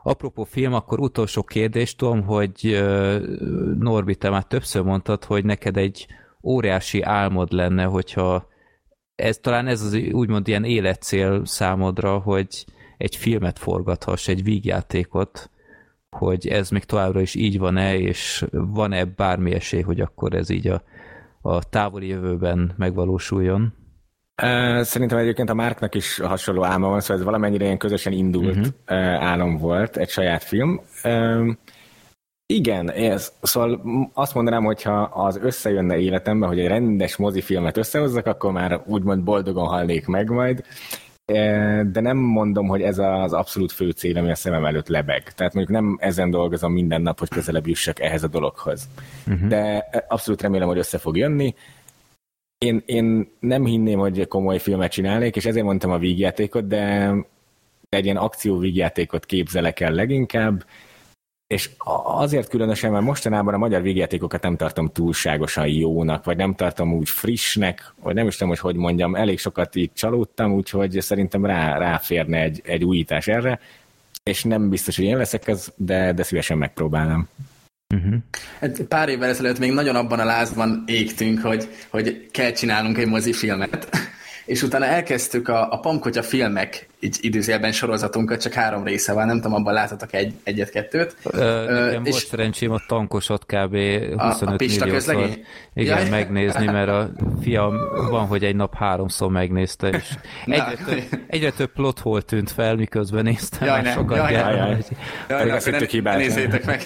[0.03, 2.83] Apropó film, akkor utolsó kérdés, tudom, hogy
[3.79, 6.07] Norbi, te már többször mondtad, hogy neked egy
[6.43, 8.51] óriási álmod lenne, hogyha
[9.23, 12.65] ez talán ez az úgymond ilyen életcél számodra, hogy
[12.99, 15.51] egy filmet forgathass, egy vígjátékot,
[16.11, 20.67] hogy ez még továbbra is így van-e, és van-e bármi esély, hogy akkor ez így
[20.67, 20.83] a,
[21.41, 23.75] a távoli jövőben megvalósuljon?
[24.81, 29.23] Szerintem egyébként a Márknak is hasonló álma van, szóval ez valamennyire ilyen közösen indult uh-huh.
[29.23, 30.81] álom volt, egy saját film.
[32.47, 38.53] Igen, ez, szóval azt mondanám, hogyha az összejönne életembe, hogy egy rendes mozifilmet összehozzak, akkor
[38.53, 40.65] már úgymond boldogan halnék meg majd,
[41.25, 45.33] e, de nem mondom, hogy ez az abszolút fő cél, ami a szemem előtt lebeg.
[45.33, 48.89] Tehát mondjuk nem ezen dolgozom minden nap, hogy közelebb jussak ehhez a dologhoz.
[49.27, 49.49] Uh-huh.
[49.49, 51.55] De abszolút remélem, hogy össze fog jönni.
[52.59, 57.15] Én, én nem hinném, hogy komoly filmet csinálnék, és ezért mondtam a vígjátékot, de
[57.89, 60.65] egy ilyen akcióvígjátékot képzelek el leginkább,
[61.53, 61.71] és
[62.05, 67.09] azért különösen, mert mostanában a magyar végjátékokat nem tartom túlságosan jónak, vagy nem tartom úgy
[67.09, 71.79] frissnek, vagy nem is tudom, hogy hogy mondjam, elég sokat így csalódtam, úgyhogy szerintem rá,
[71.79, 73.61] ráférne egy, egy újítás erre,
[74.23, 77.29] és nem biztos, hogy én leszek ez, de, de szívesen megpróbálnám.
[77.95, 78.87] Uh-huh.
[78.89, 83.89] Pár évvel ezelőtt még nagyon abban a lázban égtünk, hogy, hogy kell csinálnunk egy mozifilmet,
[84.53, 89.37] és utána elkezdtük a, a Pamkotya filmek így időzélben sorozatunkat, csak három része van, nem
[89.41, 91.17] tudom, abban láttatok egy, egyet-kettőt.
[91.33, 93.77] Nekem és volt szerencsém a tankosot kb.
[94.17, 95.31] 25 a, a milliószor
[95.75, 96.09] igen, Jaj.
[96.09, 97.11] megnézni, mert a
[97.43, 97.75] fiam
[98.11, 100.09] van, hogy egy nap háromszor megnézte, és
[100.47, 104.33] egyre, több, egyre több plot hole tűnt fel, miközben néztem, Jaj, már ne, sokat jaj,
[104.33, 104.79] jaj, jaj.
[105.29, 106.17] Jaj, akkor hittük hibát.
[106.17, 106.83] Nézzétek meg.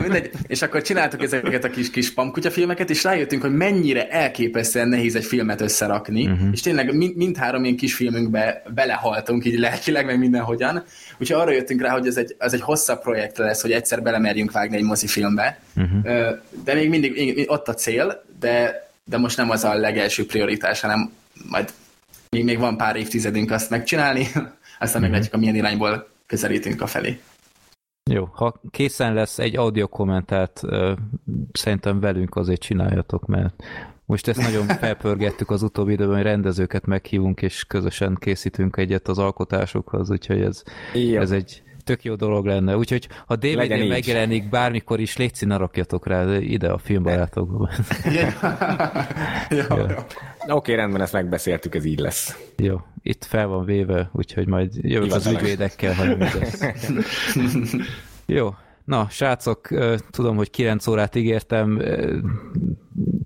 [0.00, 0.30] Mindegy.
[0.46, 5.16] És akkor csináltuk ezeket a kis, kis pamkutya filmeket, és rájöttünk, hogy mennyire elképesztően nehéz
[5.16, 6.48] egy filmet összerakni, uh-huh.
[6.52, 8.62] és tényleg mind, mindhárom ilyen kis filmünkbe
[9.02, 10.82] belehaltunk, így lelkileg, meg mindenhogyan.
[11.18, 14.52] Úgyhogy arra jöttünk rá, hogy ez egy, ez egy hosszabb projekt lesz, hogy egyszer belemerjünk
[14.52, 15.60] vágni egy mozifilmbe.
[15.76, 16.02] Uh-huh.
[16.64, 21.12] De még mindig ott a cél, de, de most nem az a legelső prioritás, hanem
[21.50, 21.72] majd
[22.30, 25.00] még, még van pár évtizedünk azt megcsinálni, aztán uh-huh.
[25.00, 27.20] meglátjuk, a milyen irányból közelítünk a felé.
[28.10, 30.60] Jó, ha készen lesz egy audio kommentát,
[31.52, 33.54] szerintem velünk azért csináljatok, mert
[34.12, 39.18] most ezt nagyon felpörgettük az utóbbi időben, hogy rendezőket meghívunk, és közösen készítünk egyet az
[39.18, 40.62] alkotásokhoz, úgyhogy ez,
[40.94, 41.20] Jó.
[41.20, 42.76] ez egy tök jó dolog lenne.
[42.76, 47.70] Úgyhogy ha DVD megjelenik bármikor is, légy színe rakjatok rá ide a filmbarátokba.
[49.68, 49.84] jó, jó.
[50.46, 52.38] Oké, rendben, ezt megbeszéltük, ez így lesz.
[52.56, 55.40] jó, itt fel van véve, úgyhogy majd jövök az Hivatalos.
[55.40, 56.28] ügyvédekkel, ha nem.
[58.26, 59.68] Jó, na, srácok,
[60.10, 61.82] tudom, hogy 9 órát ígértem,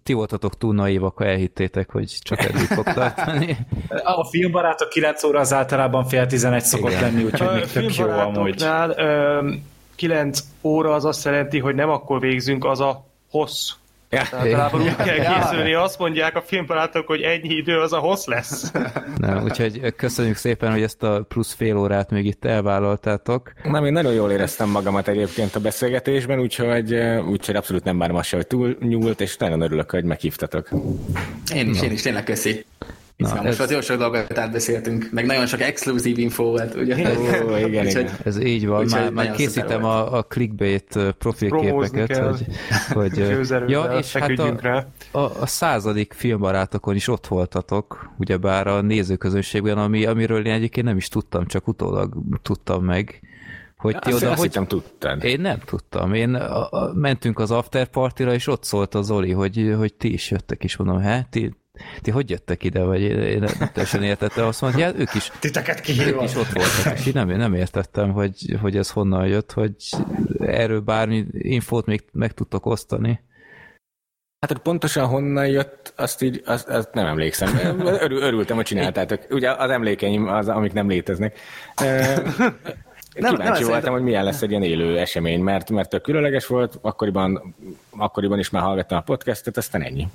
[0.06, 3.56] ti voltatok túl naívak, ha elhittétek, hogy csak eddig fog tartani.
[4.18, 7.02] A filmbarátok 9 óra az általában fél 11 szokott Igen.
[7.02, 8.60] lenni, úgyhogy még tök jó amúgy.
[8.60, 9.52] Filmbarátoknál ö,
[9.94, 13.70] 9 óra az azt jelenti, hogy nem akkor végzünk, az a hossz.
[14.10, 18.72] Általában úgy kell készülni, azt mondják a filmbarátok, hogy ennyi idő az a hossz lesz.
[19.16, 23.52] Nem, úgyhogy köszönjük szépen, hogy ezt a plusz fél órát még itt elvállaltátok.
[23.62, 26.94] Nem, én nagyon jól éreztem magamat egyébként a beszélgetésben, úgyhogy,
[27.28, 30.68] úgyhogy abszolút nem bánom azt hogy túl nyúlt, és nagyon örülök, hogy meghívtatok.
[31.54, 32.64] Én is, én is, tényleg köszi.
[33.16, 36.94] Na, ez- most az jó sok dolgot átbeszéltünk, meg nagyon sok exkluzív info volt, ugye?
[36.94, 38.16] Ó, igen, Úgyhogy- igen.
[38.24, 42.28] Ez így van, Úgyhogy már, már készítem a, a clickbait profilképeket, kell.
[42.28, 42.46] hogy,
[42.88, 43.18] hogy
[43.70, 44.86] ja, és hát feküdjünk a, rá.
[45.10, 50.96] a, a századik filmbarátokon is ott voltatok, ugyebár a nézőközönségben, ami, amiről én egyébként nem
[50.96, 53.20] is tudtam, csak utólag tudtam meg,
[53.76, 55.24] hogy ti Azt, oda, azt hogy hittem tudtad.
[55.24, 56.14] Én nem tudtam.
[56.14, 60.12] Én a, a, mentünk az after partira, és ott szólt a Zoli, hogy, hogy ti
[60.12, 61.54] is jöttek, és mondom, hát ti,
[62.00, 64.46] ti hogy jöttek ide, vagy én, nem teljesen értettem.
[64.46, 66.24] Azt mondta, hát ők is, Titeket ők kihívott.
[66.24, 69.74] is ott voltak, és én nem, nem értettem, hogy, hogy ez honnan jött, hogy
[70.38, 73.20] erről bármi infót még meg tudtok osztani.
[74.40, 77.58] Hát hogy pontosan honnan jött, azt így, azt, azt nem emlékszem.
[77.80, 79.20] Örül, örültem, hogy csináltátok.
[79.30, 81.38] Ugye az emlékeim, az, amik nem léteznek.
[83.18, 86.46] Nem, Kíváncsi voltam, szerintem- hogy milyen lesz egy ilyen élő esemény, mert, mert tök különleges
[86.46, 87.54] volt, akkoriban,
[87.90, 90.08] akkoriban is már hallgattam a podcastet, aztán ennyi.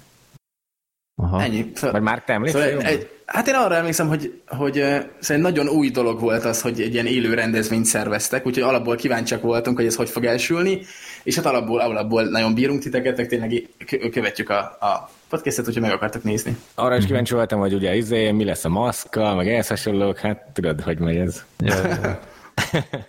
[1.21, 1.41] Aha.
[1.41, 1.71] Ennyi.
[1.73, 2.69] Szóval- Vagy már te emlékszel?
[2.69, 4.73] Szóval egy, hát én arra emlékszem, hogy, hogy
[5.19, 9.41] szerintem nagyon új dolog volt az, hogy egy ilyen élő rendezvényt szerveztek, úgyhogy alapból kíváncsiak
[9.41, 10.81] voltunk, hogy ez hogy fog elsülni,
[11.23, 15.81] és hát alapból, alapból nagyon bírunk titeket, meg tényleg kö- követjük a, a podcastet, hogyha
[15.81, 16.57] meg akartak nézni.
[16.75, 20.45] Arra is kíváncsi voltam, hogy ugye izé, mi lesz a maszkkal, meg ehhez hasonlók, hát
[20.53, 21.43] tudod, hogy megy ez.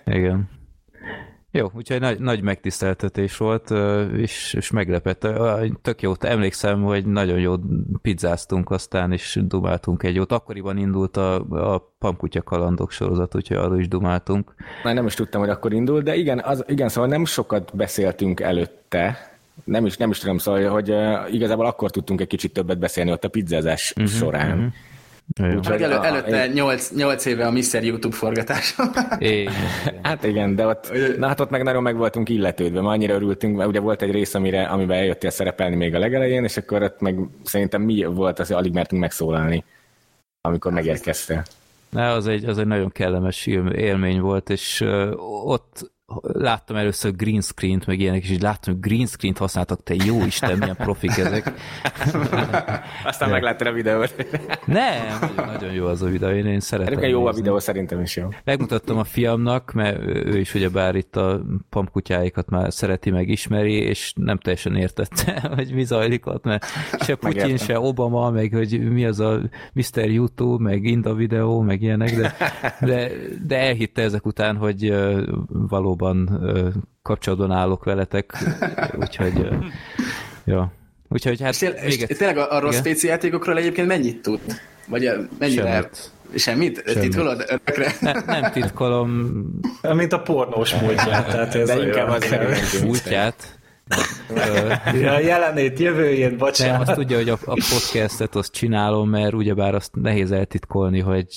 [0.05, 0.51] Igen.
[1.55, 3.71] Jó, úgyhogy nagy, nagy megtiszteltetés volt,
[4.17, 5.27] és, és meglepett.
[5.83, 7.55] Tök jó, emlékszem, hogy nagyon jó
[8.03, 10.33] pizzáztunk aztán, és dumáltunk egy jót.
[10.33, 11.35] Akkoriban indult a,
[11.75, 14.55] a Pamkutya kalandok sorozat, úgyhogy arról is dumáltunk.
[14.85, 18.41] Már nem is tudtam, hogy akkor indul, de igen, az, igen szóval nem sokat beszéltünk
[18.41, 19.31] előtte,
[19.65, 23.11] nem is, nem is tudom, szóval, hogy uh, igazából akkor tudtunk egy kicsit többet beszélni
[23.11, 24.59] ott a pizzázás uh-huh, során.
[24.59, 24.73] Uh-huh.
[25.41, 25.61] Jó.
[25.69, 27.85] Meg elő, előtte 8, 8 éve a Mr.
[27.85, 28.75] YouTube forgatás.
[29.19, 29.49] É,
[30.03, 33.57] Hát igen, de ott, na hát ott meg nagyon meg voltunk illetődve, már annyira örültünk,
[33.57, 37.01] mert ugye volt egy rész, amire, amiben eljöttél szerepelni még a legelején, és akkor ott
[37.01, 39.65] meg szerintem mi volt az, hogy alig mertünk megszólalni,
[40.41, 41.43] amikor megérkeztél.
[41.89, 44.85] Na, az egy, az egy nagyon kellemes film- élmény volt, és
[45.45, 49.95] ott láttam először green screen-t, meg ilyenek, és így láttam, hogy green screen-t használtak, te
[50.05, 51.53] jó Isten, milyen profik ezek.
[53.05, 54.27] Aztán megláttad a videót.
[54.65, 56.93] Nem, nagyon, jó az a videó, én, én szeretem.
[56.93, 57.41] Egyébként jó a nézni.
[57.41, 58.29] videó, szerintem is jó.
[58.45, 64.13] Megmutattam a fiamnak, mert ő is ugyebár itt a pamkutyáikat már szereti, meg ismeri, és
[64.17, 66.65] nem teljesen értette, hogy mi zajlik ott, mert
[67.01, 67.67] se Putin, Megértem.
[67.67, 69.41] se Obama, meg hogy mi az a
[69.73, 70.11] Mr.
[70.11, 72.35] YouTube, meg Inda videó, meg ilyenek, de,
[72.81, 73.11] de,
[73.47, 75.23] de elhitte ezek után, hogy ö,
[76.03, 78.33] valóban kapcsolatban állok veletek,
[79.01, 79.49] úgyhogy
[80.45, 80.73] ja.
[81.09, 82.95] Úgyhogy hát És, tél, és tényleg a, a rossz Igen?
[82.95, 84.41] PC játékokról egyébként mennyit tud?
[84.89, 85.71] Vagy mennyire?
[85.71, 86.11] Semmit.
[86.37, 86.83] Semmit?
[86.87, 87.01] Semmit.
[87.01, 87.95] Titkolod örökre?
[88.01, 89.41] ne, nem titkolom
[89.83, 91.27] Mint a pornós múltját.
[91.27, 92.89] Tehát ez De inkább az szerintem.
[95.01, 96.89] Ja, jelenét, jövőjét, Nem, bocsánat.
[96.89, 101.29] azt tudja, hogy a, a podcastet azt csinálom, mert ugyebár azt nehéz eltitkolni, hogy,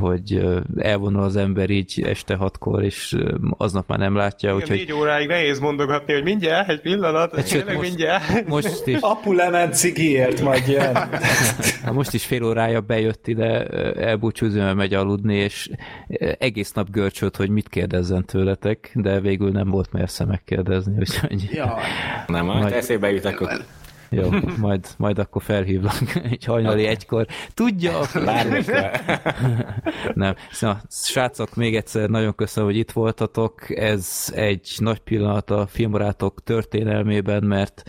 [0.00, 0.40] hogy
[0.76, 3.16] elvonul az ember így este hatkor, és
[3.56, 7.48] aznap már nem látja, Igen, úgyhogy négy óráig nehéz mondogatni, hogy mindjárt, egy pillanat, Hát,
[7.48, 8.46] sőt, most- mindjárt.
[8.46, 10.94] most is, Apu lement cigiért, majd jön.
[11.84, 15.70] hát most is fél órája bejött ide elbúcsúzni, mert megy aludni, és
[16.38, 21.78] egész nap görcsölt, hogy mit kérdezzen tőletek, de végül nem volt mersze megkérdezni, úgyhogy Ja,
[22.26, 23.64] Nem, most Majd- eszébe jut, akkor
[24.12, 24.28] jó,
[24.58, 27.26] majd, majd akkor felhívlak egy hajnali egykor.
[27.54, 28.90] Tudja, bármikor.
[30.14, 30.34] Nem.
[30.50, 33.78] Szóval, srácok, még egyszer nagyon köszönöm, hogy itt voltatok.
[33.78, 37.82] Ez egy nagy pillanat a filmbarátok történelmében, mert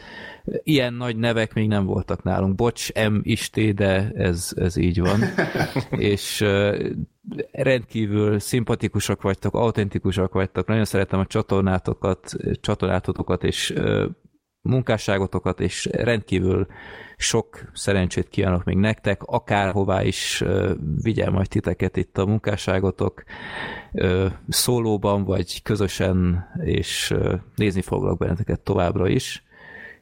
[0.64, 2.56] ilyen nagy nevek még nem voltak nálunk.
[2.56, 3.16] Bocs, M.
[3.22, 5.20] Isté, de ez, ez így van.
[6.12, 6.46] És
[7.52, 13.74] rendkívül szimpatikusak vagytok, autentikusak vagytok, nagyon szeretem a csatornátokat, csatornátotokat, és
[14.62, 16.68] munkásságotokat, és rendkívül
[17.18, 23.24] sok szerencsét kívánok még nektek, akárhová is ö, vigyen majd titeket itt a munkásságotok,
[24.48, 27.14] szólóban vagy közösen, és
[27.56, 29.44] nézni foglak benneteket továbbra is,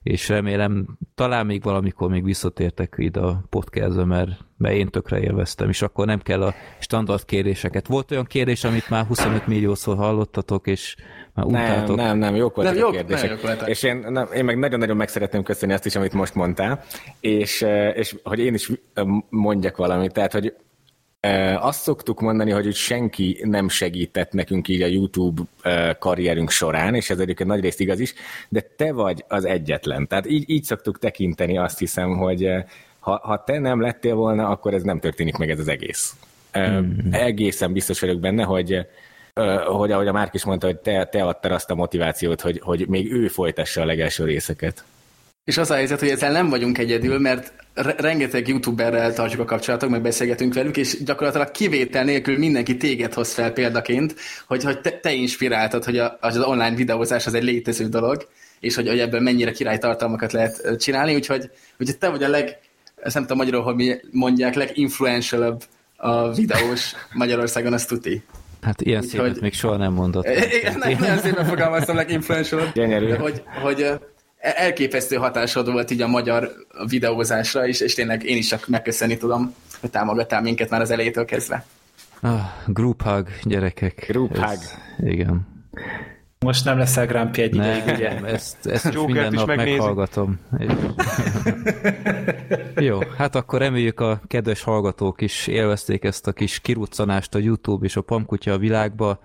[0.03, 5.69] és remélem talán még valamikor még visszatértek ide a podcastbe, mert, mert én tökre élveztem,
[5.69, 7.87] és akkor nem kell a standard kérdéseket.
[7.87, 10.95] Volt olyan kérdés, amit már 25 milliószor hallottatok, és
[11.33, 11.95] már Nem, utáltok.
[11.95, 13.29] nem, nem, jók voltak Nem, a jók, kérdések.
[13.29, 13.69] jók voltak.
[13.69, 16.83] És én, nem, én meg nagyon-nagyon meg szeretném köszönni azt is, amit most mondtál,
[17.19, 20.13] és, eh, és hogy én is eh, mondjak valamit.
[20.13, 20.53] Tehát, hogy
[21.59, 25.41] azt szoktuk mondani, hogy senki nem segített nekünk így a YouTube
[25.99, 28.13] karrierünk során, és ez egyébként nagy részt igaz is,
[28.49, 30.07] de te vagy az egyetlen.
[30.07, 32.49] Tehát így, így szoktuk tekinteni azt hiszem, hogy
[32.99, 36.15] ha, ha te nem lettél volna, akkor ez nem történik meg ez az egész.
[36.59, 37.11] Mm.
[37.11, 38.87] Egészen biztos vagyok benne, hogy
[39.65, 42.87] hogy ahogy a Márk is mondta, hogy te, te adtad azt a motivációt, hogy, hogy
[42.87, 44.83] még ő folytassa a legelső részeket.
[45.49, 49.45] És az a helyzet, hogy ezzel nem vagyunk egyedül, mert re- rengeteg youtuberrel tartjuk a
[49.45, 54.15] kapcsolatok, meg beszélgetünk velük, és gyakorlatilag kivétel nélkül mindenki téged hoz fel példaként,
[54.47, 58.27] hogy, hogy te, te inspiráltad, hogy a, az online videózás az egy létező dolog,
[58.59, 62.57] és hogy, hogy ebből mennyire király tartalmakat lehet csinálni, úgyhogy, úgyhogy te vagy a leg,
[62.95, 65.63] ezt nem tudom magyarul, hogy mi mondják, leginfluentialabb
[65.95, 68.23] a videós Magyarországon, az tuti.
[68.61, 70.25] Hát ilyen Úgyhogy- szépet még soha nem mondott.
[70.59, 72.73] Igen, nem, nagyon szépen fogalmaztam, leginfluentialabb.
[72.73, 73.09] Gyönyörű.
[73.13, 73.85] Hogy, hogy
[74.39, 76.51] elképesztő hatásod volt így a magyar
[76.87, 81.25] videózásra, és, és tényleg én is csak megköszönni tudom, hogy támogattál minket már az elejétől
[81.25, 81.65] kezdve.
[82.21, 84.05] Ah, group hug, gyerekek.
[84.07, 85.09] Group Ez- hug.
[85.09, 85.47] Igen.
[86.45, 88.09] Most nem leszel Grumpy egy ideig, Nem, ugye?
[88.25, 89.69] ezt, ezt Jokert minden is nap megnézi.
[89.77, 90.39] meghallgatom.
[92.75, 97.85] Jó, hát akkor reméljük a kedves hallgatók is élvezték ezt a kis kiruccanást a YouTube
[97.85, 99.19] és a Pamkutya a világba,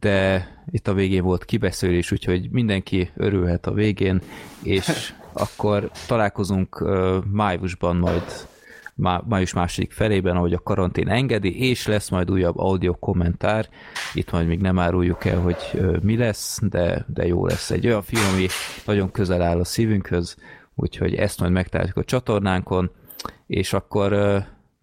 [0.00, 4.20] de itt a végén volt kibeszélés, úgyhogy mindenki örülhet a végén,
[4.62, 6.84] és akkor találkozunk
[7.30, 8.22] májusban majd
[8.94, 13.68] má, május második felében, ahogy a karantén engedi, és lesz majd újabb audio kommentár.
[14.14, 17.70] Itt majd még nem áruljuk el, hogy mi lesz, de, de jó lesz.
[17.70, 18.46] Egy olyan film, ami
[18.86, 20.36] nagyon közel áll a szívünkhöz,
[20.74, 22.90] úgyhogy ezt majd megtaláljuk a csatornánkon,
[23.46, 24.12] és akkor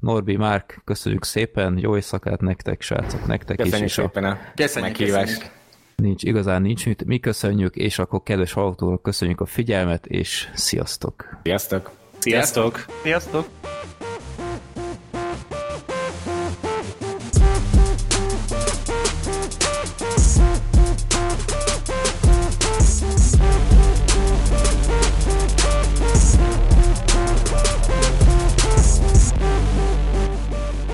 [0.01, 4.37] Norbi, Márk, köszönjük szépen, jó éjszakát nektek, srácok, nektek Köszönjük is, és a, szépen a
[4.55, 5.25] Köszönjük, meghívást.
[5.25, 5.53] köszönjük.
[5.95, 11.39] nincs, igazán nincs mit, mi köszönjük, és akkor kedves hallgatók, köszönjük a figyelmet, és sziasztok!
[11.43, 11.91] Sziasztok!
[12.19, 12.85] Sziasztok!
[13.01, 13.45] Sziasztok!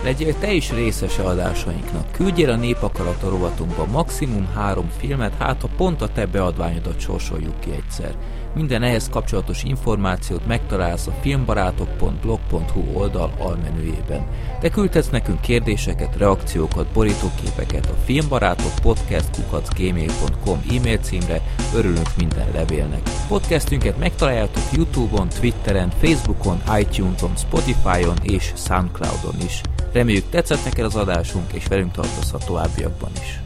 [0.08, 2.12] Legyél te is részese adásainknak.
[2.12, 7.72] Küldjél a Népakarata rovatunkba maximum három filmet, hát ha pont a te beadványodat sorsoljuk ki
[7.72, 8.16] egyszer.
[8.54, 14.28] Minden ehhez kapcsolatos információt megtalálsz a filmbarátok.blog.hu oldal almenüjében.
[14.60, 21.42] Te küldhetsz nekünk kérdéseket, reakciókat, borítóképeket a filmbarátok podcast.gmail.com e-mail címre,
[21.76, 23.02] örülünk minden levélnek.
[23.28, 29.62] Podcastünket megtaláljátok Youtube-on, Twitteren, Facebookon, iTunes-on, Spotify-on és Soundcloud-on is.
[29.92, 33.40] Reméljük tetszett neked az adásunk, és velünk tartozhat továbbiakban is.